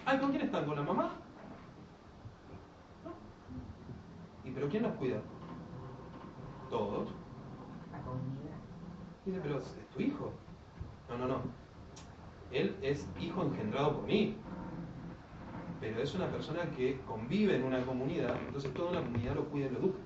Ay, 0.05 0.19
¿con 0.19 0.31
quién 0.31 0.43
están? 0.43 0.67
¿Con 0.67 0.77
la 0.77 0.83
mamá? 0.83 1.13
¿No? 3.05 3.13
¿Y 4.49 4.53
pero 4.53 4.69
quién 4.69 4.83
los 4.83 4.93
cuida? 4.93 5.19
Todos. 6.71 7.09
La 7.93 7.99
comunidad. 8.01 8.57
Dice, 9.25 9.41
pero 9.43 9.59
es 9.59 9.75
tu 9.95 10.01
hijo. 10.01 10.33
No, 11.09 11.19
no, 11.19 11.27
no. 11.29 11.41
Él 12.53 12.77
es 12.83 13.09
hijo 13.21 13.43
engendrado 13.43 13.97
por 13.97 14.05
mí. 14.05 14.37
pero 15.81 16.01
es 16.01 16.15
una 16.15 16.27
persona 16.29 16.63
que 16.77 17.01
convive 17.07 17.57
en 17.57 17.65
una 17.65 17.85
comunidad, 17.85 18.35
entonces 18.47 18.73
toda 18.73 18.93
una 18.93 19.03
comunidad 19.03 19.35
lo 19.35 19.45
cuida 19.47 19.67
y 19.67 19.71
lo 19.71 19.79
educa. 19.81 19.99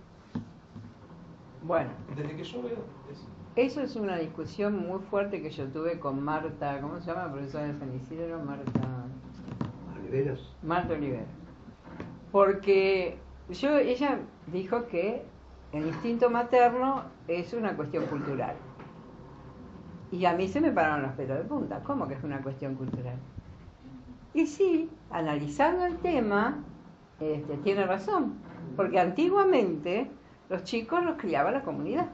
Bueno, 1.63 1.91
Desde 2.17 2.35
que 2.37 2.43
yo 2.45 2.63
veo, 2.63 2.79
es- 3.11 3.27
eso 3.57 3.83
es 3.83 3.97
una 3.97 4.17
discusión 4.17 4.87
muy 4.87 5.01
fuerte 5.01 5.43
que 5.43 5.51
yo 5.51 5.67
tuve 5.69 5.99
con 5.99 6.23
Marta, 6.23 6.81
¿cómo 6.81 7.01
se 7.01 7.07
llama? 7.07 7.33
Profesora 7.33 7.65
de 7.65 7.79
San 7.79 7.95
Isidro, 7.95 8.39
Marta. 8.39 8.81
Oliveros. 9.99 10.55
Marta 10.63 10.95
Olivera. 10.95 11.25
Porque 12.31 13.19
yo, 13.51 13.77
ella 13.77 14.21
dijo 14.47 14.87
que 14.87 15.25
el 15.73 15.87
instinto 15.87 16.31
materno 16.31 17.05
es 17.27 17.53
una 17.53 17.77
cuestión 17.77 18.07
cultural. 18.07 18.55
Y 20.13 20.25
a 20.25 20.33
mí 20.35 20.49
se 20.49 20.61
me 20.61 20.73
pararon 20.73 21.03
los 21.03 21.13
pelos 21.13 21.39
de 21.39 21.45
punta. 21.45 21.83
¿Cómo 21.85 22.09
que 22.09 22.15
es 22.15 22.25
una 22.25 22.43
cuestión 22.43 22.75
cultural? 22.75 23.17
Y 24.35 24.47
sí, 24.47 24.91
analizando 25.11 25.87
el 25.87 25.99
tema, 25.99 26.59
este, 27.21 27.57
tiene 27.59 27.87
razón. 27.87 28.35
Porque 28.77 28.99
antiguamente 28.99 30.11
los 30.49 30.65
chicos 30.65 31.05
los 31.05 31.17
criaba 31.17 31.51
la 31.51 31.63
comunidad. 31.63 32.09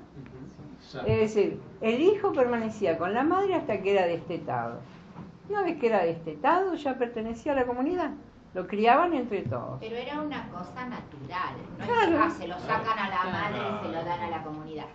Es 0.95 1.19
decir, 1.35 1.61
el 1.81 2.01
hijo 2.01 2.33
permanecía 2.33 2.97
con 2.99 3.13
la 3.13 3.25
madre 3.25 3.55
hasta 3.55 3.81
que 3.83 3.93
era 3.93 4.07
destetado. 4.07 4.81
Una 5.49 5.63
vez 5.63 5.79
que 5.79 5.87
era 5.89 6.05
destetado 6.05 6.75
ya 6.75 6.97
pertenecía 6.99 7.53
a 7.53 7.57
la 7.57 7.67
comunidad. 7.67 8.11
Lo 8.55 8.67
criaban 8.67 9.13
entre 9.13 9.43
todos. 9.43 9.79
Pero 9.81 9.97
era 9.97 10.21
una 10.21 10.49
cosa 10.49 10.89
natural, 10.89 11.55
no 11.77 11.85
es 11.85 11.91
Claro. 11.91 12.11
que 12.13 12.19
ah, 12.19 12.31
se 12.31 12.49
lo 12.49 12.59
sacan 12.61 12.99
a 12.99 13.09
la 13.11 13.25
madre 13.31 13.59
y 13.59 13.87
se 13.87 13.93
lo 13.93 14.05
dan 14.05 14.21
a 14.21 14.31
la 14.31 14.43
comunidad. 14.43 14.87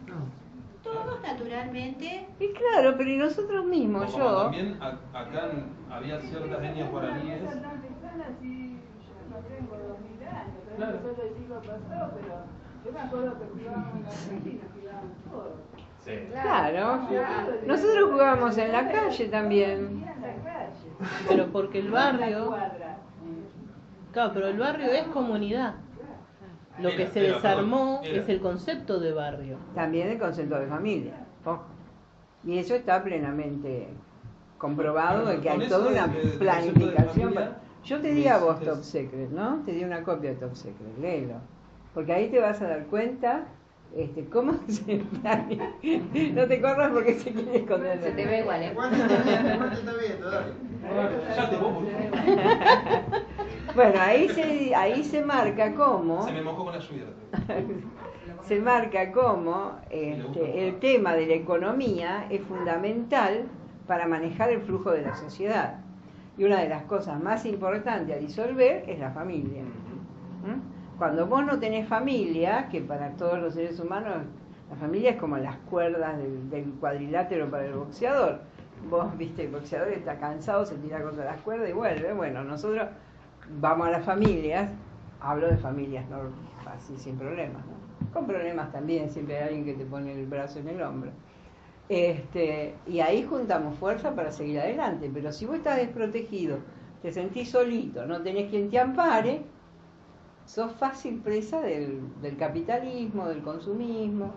Todos 0.84 1.22
naturalmente 1.22 2.28
Y 2.40 2.48
claro, 2.54 2.96
pero 2.98 3.10
y 3.12 3.18
nosotros 3.18 3.66
mismos, 3.66 4.12
como 4.12 4.18
yo, 4.18 4.42
también 4.44 4.80
acá 4.82 5.52
había 5.92 6.20
ciertas 6.20 6.64
etnias 6.64 6.90
guaraníes 6.90 7.42
Claro. 10.78 11.00
yo 12.84 12.92
me 12.92 13.00
acuerdo 13.00 13.38
que 13.38 13.46
jugábamos 13.46 13.96
en 13.96 14.06
Argentina, 14.08 14.64
jugábamos 14.74 15.18
todos. 15.30 15.54
Sí. 16.04 16.12
claro, 16.32 17.02
nosotros 17.68 18.10
jugábamos 18.12 18.58
en 18.58 18.72
la 18.72 18.92
calle 18.92 19.26
también. 19.28 20.04
Pero 21.28 21.48
porque 21.48 21.80
el 21.80 21.92
barrio, 21.92 22.56
claro, 24.12 24.32
pero 24.34 24.48
el 24.48 24.58
barrio 24.58 24.92
es 24.92 25.04
comunidad. 25.08 25.76
Lo 26.80 26.90
que 26.96 27.08
se 27.08 27.22
desarmó 27.22 28.02
es 28.04 28.28
el 28.30 28.40
concepto 28.42 29.00
de 29.00 29.12
barrio. 29.14 29.58
También 29.76 30.10
el 30.10 30.18
concepto 30.20 30.60
de 30.60 30.68
familia. 30.68 31.14
ojo. 31.46 31.64
Y 32.44 32.58
eso 32.58 32.74
está 32.74 33.04
plenamente 33.04 33.88
comprobado 34.58 35.26
de 35.28 35.40
que 35.40 35.50
hay 35.50 35.68
toda 35.68 35.90
una 35.90 36.08
planificación. 36.40 37.34
Yo 37.84 38.00
te 38.00 38.12
di 38.14 38.28
a 38.28 38.38
vos 38.40 38.60
es- 38.62 38.68
Top 38.68 38.82
Secret, 38.82 39.30
¿no? 39.30 39.62
Te 39.66 39.72
di 39.74 39.84
una 39.84 40.02
copia 40.04 40.32
de 40.32 40.36
Top 40.38 40.56
Secret, 40.56 40.98
léelo. 41.00 41.36
Porque 41.94 42.14
ahí 42.14 42.30
te 42.30 42.40
vas 42.40 42.62
a 42.62 42.68
dar 42.68 42.86
cuenta 42.86 43.44
este, 43.96 44.26
cómo 44.26 44.54
se. 44.68 45.04
No 46.34 46.48
te 46.48 46.62
corras 46.62 46.92
porque 46.92 47.20
se 47.20 47.32
quiere 47.32 47.58
esconder. 47.58 48.02
se 48.02 48.12
te 48.12 48.26
ve 48.26 48.40
igual, 48.40 48.64
¿eh? 48.64 48.72
Por 48.74 48.90
favor. 51.36 51.84
Bueno, 53.76 54.02
ahí 54.02 54.28
se, 54.28 54.76
ahí 54.76 55.02
se 55.04 55.24
marca 55.24 55.74
cómo. 55.76 56.26
Se 56.26 56.34
me 56.34 56.42
mojó 56.42 56.66
con 56.66 56.74
la 56.74 56.80
lluvia. 56.80 57.06
se 58.48 58.60
marca 58.60 59.12
como 59.14 59.78
este, 59.90 60.68
el 60.68 60.80
tema 60.80 61.14
de 61.14 61.26
la 61.28 61.36
economía 61.36 62.26
es 62.30 62.42
fundamental 62.42 63.46
para 63.88 64.08
manejar 64.08 64.50
el 64.52 64.62
flujo 64.62 64.92
de 64.92 65.04
la 65.04 65.16
sociedad. 65.16 65.80
Y 66.38 66.44
una 66.44 66.60
de 66.60 66.68
las 66.70 66.84
cosas 66.84 67.22
más 67.22 67.46
importantes 67.46 68.16
a 68.16 68.20
disolver 68.20 68.84
es 68.90 69.00
la 69.00 69.12
familia. 69.12 69.62
¿Mm? 69.62 70.71
Cuando 71.02 71.26
vos 71.26 71.44
no 71.44 71.58
tenés 71.58 71.88
familia, 71.88 72.68
que 72.70 72.80
para 72.80 73.10
todos 73.14 73.40
los 73.40 73.56
seres 73.56 73.80
humanos 73.80 74.18
la 74.70 74.76
familia 74.76 75.10
es 75.10 75.18
como 75.18 75.36
las 75.36 75.56
cuerdas 75.68 76.16
del, 76.52 76.76
cuadrilátero 76.80 77.50
para 77.50 77.66
el 77.66 77.74
boxeador. 77.74 78.42
Vos, 78.88 79.18
viste, 79.18 79.46
el 79.46 79.52
boxeador 79.52 79.88
está 79.94 80.20
cansado, 80.20 80.64
se 80.64 80.76
tira 80.76 81.02
contra 81.02 81.26
las 81.26 81.42
cuerdas 81.42 81.72
y 81.72 81.74
vuelve. 81.74 82.14
Bueno, 82.14 82.44
nosotros 82.44 82.88
vamos 83.60 83.88
a 83.88 83.90
las 83.90 84.06
familias, 84.06 84.70
hablo 85.20 85.48
de 85.48 85.58
familias 85.58 86.08
no, 86.08 86.18
así 86.72 86.96
sin 86.98 87.18
problemas, 87.18 87.64
¿no? 87.66 88.14
con 88.14 88.28
problemas 88.28 88.72
también, 88.72 89.10
siempre 89.10 89.40
hay 89.40 89.48
alguien 89.48 89.66
que 89.66 89.74
te 89.74 89.86
pone 89.86 90.14
el 90.14 90.28
brazo 90.28 90.60
en 90.60 90.68
el 90.68 90.84
hombro. 90.84 91.10
Este, 91.90 92.76
y 92.86 93.00
ahí 93.00 93.24
juntamos 93.24 93.76
fuerza 93.80 94.14
para 94.14 94.32
seguir 94.32 94.60
adelante, 94.60 95.10
pero 95.12 95.32
si 95.32 95.48
vos 95.48 95.56
estás 95.56 95.78
desprotegido, 95.78 96.60
te 97.02 97.12
sentís 97.12 97.50
solito, 97.50 98.06
no 98.06 98.22
tenés 98.22 98.52
quien 98.52 98.70
te 98.70 98.78
ampare, 98.78 99.42
sos 100.46 100.72
fácil 100.74 101.20
presa 101.20 101.62
del, 101.62 102.02
del 102.22 102.38
capitalismo, 102.38 103.28
del 103.28 103.42
consumismo, 103.42 104.34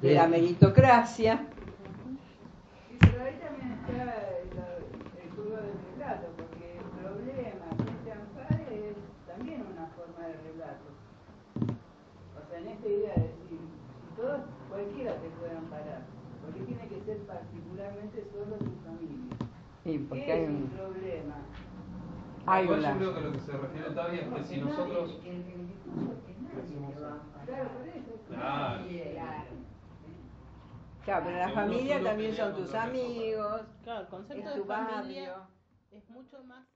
de 0.00 0.14
la 0.14 0.26
meritocracia. 0.26 1.46
Y 2.90 2.96
pero 2.98 3.24
ahí 3.24 3.34
también 3.42 3.72
está 3.72 4.28
el, 4.40 4.48
el 5.22 5.30
juego 5.34 5.56
del 5.56 5.76
relato, 5.96 6.26
porque 6.36 6.76
el 6.78 6.84
problema, 7.02 7.66
quien 7.76 7.98
te 8.04 8.12
ampare, 8.12 8.90
es 8.90 8.96
también 9.26 9.60
una 9.60 9.86
forma 9.96 10.26
de 10.28 10.34
relato. 10.52 10.88
O 12.34 12.50
sea, 12.50 12.58
en 12.60 12.68
esta 12.68 12.88
idea 12.88 13.14
de 13.14 13.22
decir, 13.22 13.58
si 13.58 14.20
todos, 14.20 14.40
cualquiera 14.70 15.12
te 15.14 15.28
puede 15.40 15.56
amparar, 15.56 16.02
porque 16.44 16.60
tiene 16.60 16.86
que 16.88 17.00
ser 17.04 17.18
particularmente 17.26 18.24
solo 18.32 18.56
tu 18.56 18.72
familia. 18.84 19.36
Y 19.84 19.98
porque 19.98 20.24
¿Qué 20.24 20.32
hay 20.32 20.42
es 20.44 20.48
un- 20.48 20.68
problema? 20.68 21.36
Una- 22.46 22.92
yo 22.92 22.98
creo 22.98 23.14
que 23.14 23.20
lo 23.22 23.32
que 23.32 23.40
se 23.40 23.52
refiere 23.52 23.90
Tavi 23.90 24.18
es 24.18 24.28
que 24.28 24.42
si 24.44 24.56
nosotros 24.58 25.18
Claro. 28.28 28.84
Claro. 29.12 29.44
Claro, 31.04 31.22
pero 31.26 31.36
la 31.38 31.48
familia 31.50 32.02
también 32.02 32.34
son 32.34 32.54
tus 32.54 32.74
amigos, 32.74 33.62
Claro, 33.82 34.00
el 34.00 34.06
concepto 34.08 34.48
es 34.48 34.54
de 34.54 34.60
tu 34.60 34.66
familia 34.66 34.94
barrio. 35.32 35.46
es 35.92 36.10
mucho 36.10 36.42
más 36.44 36.66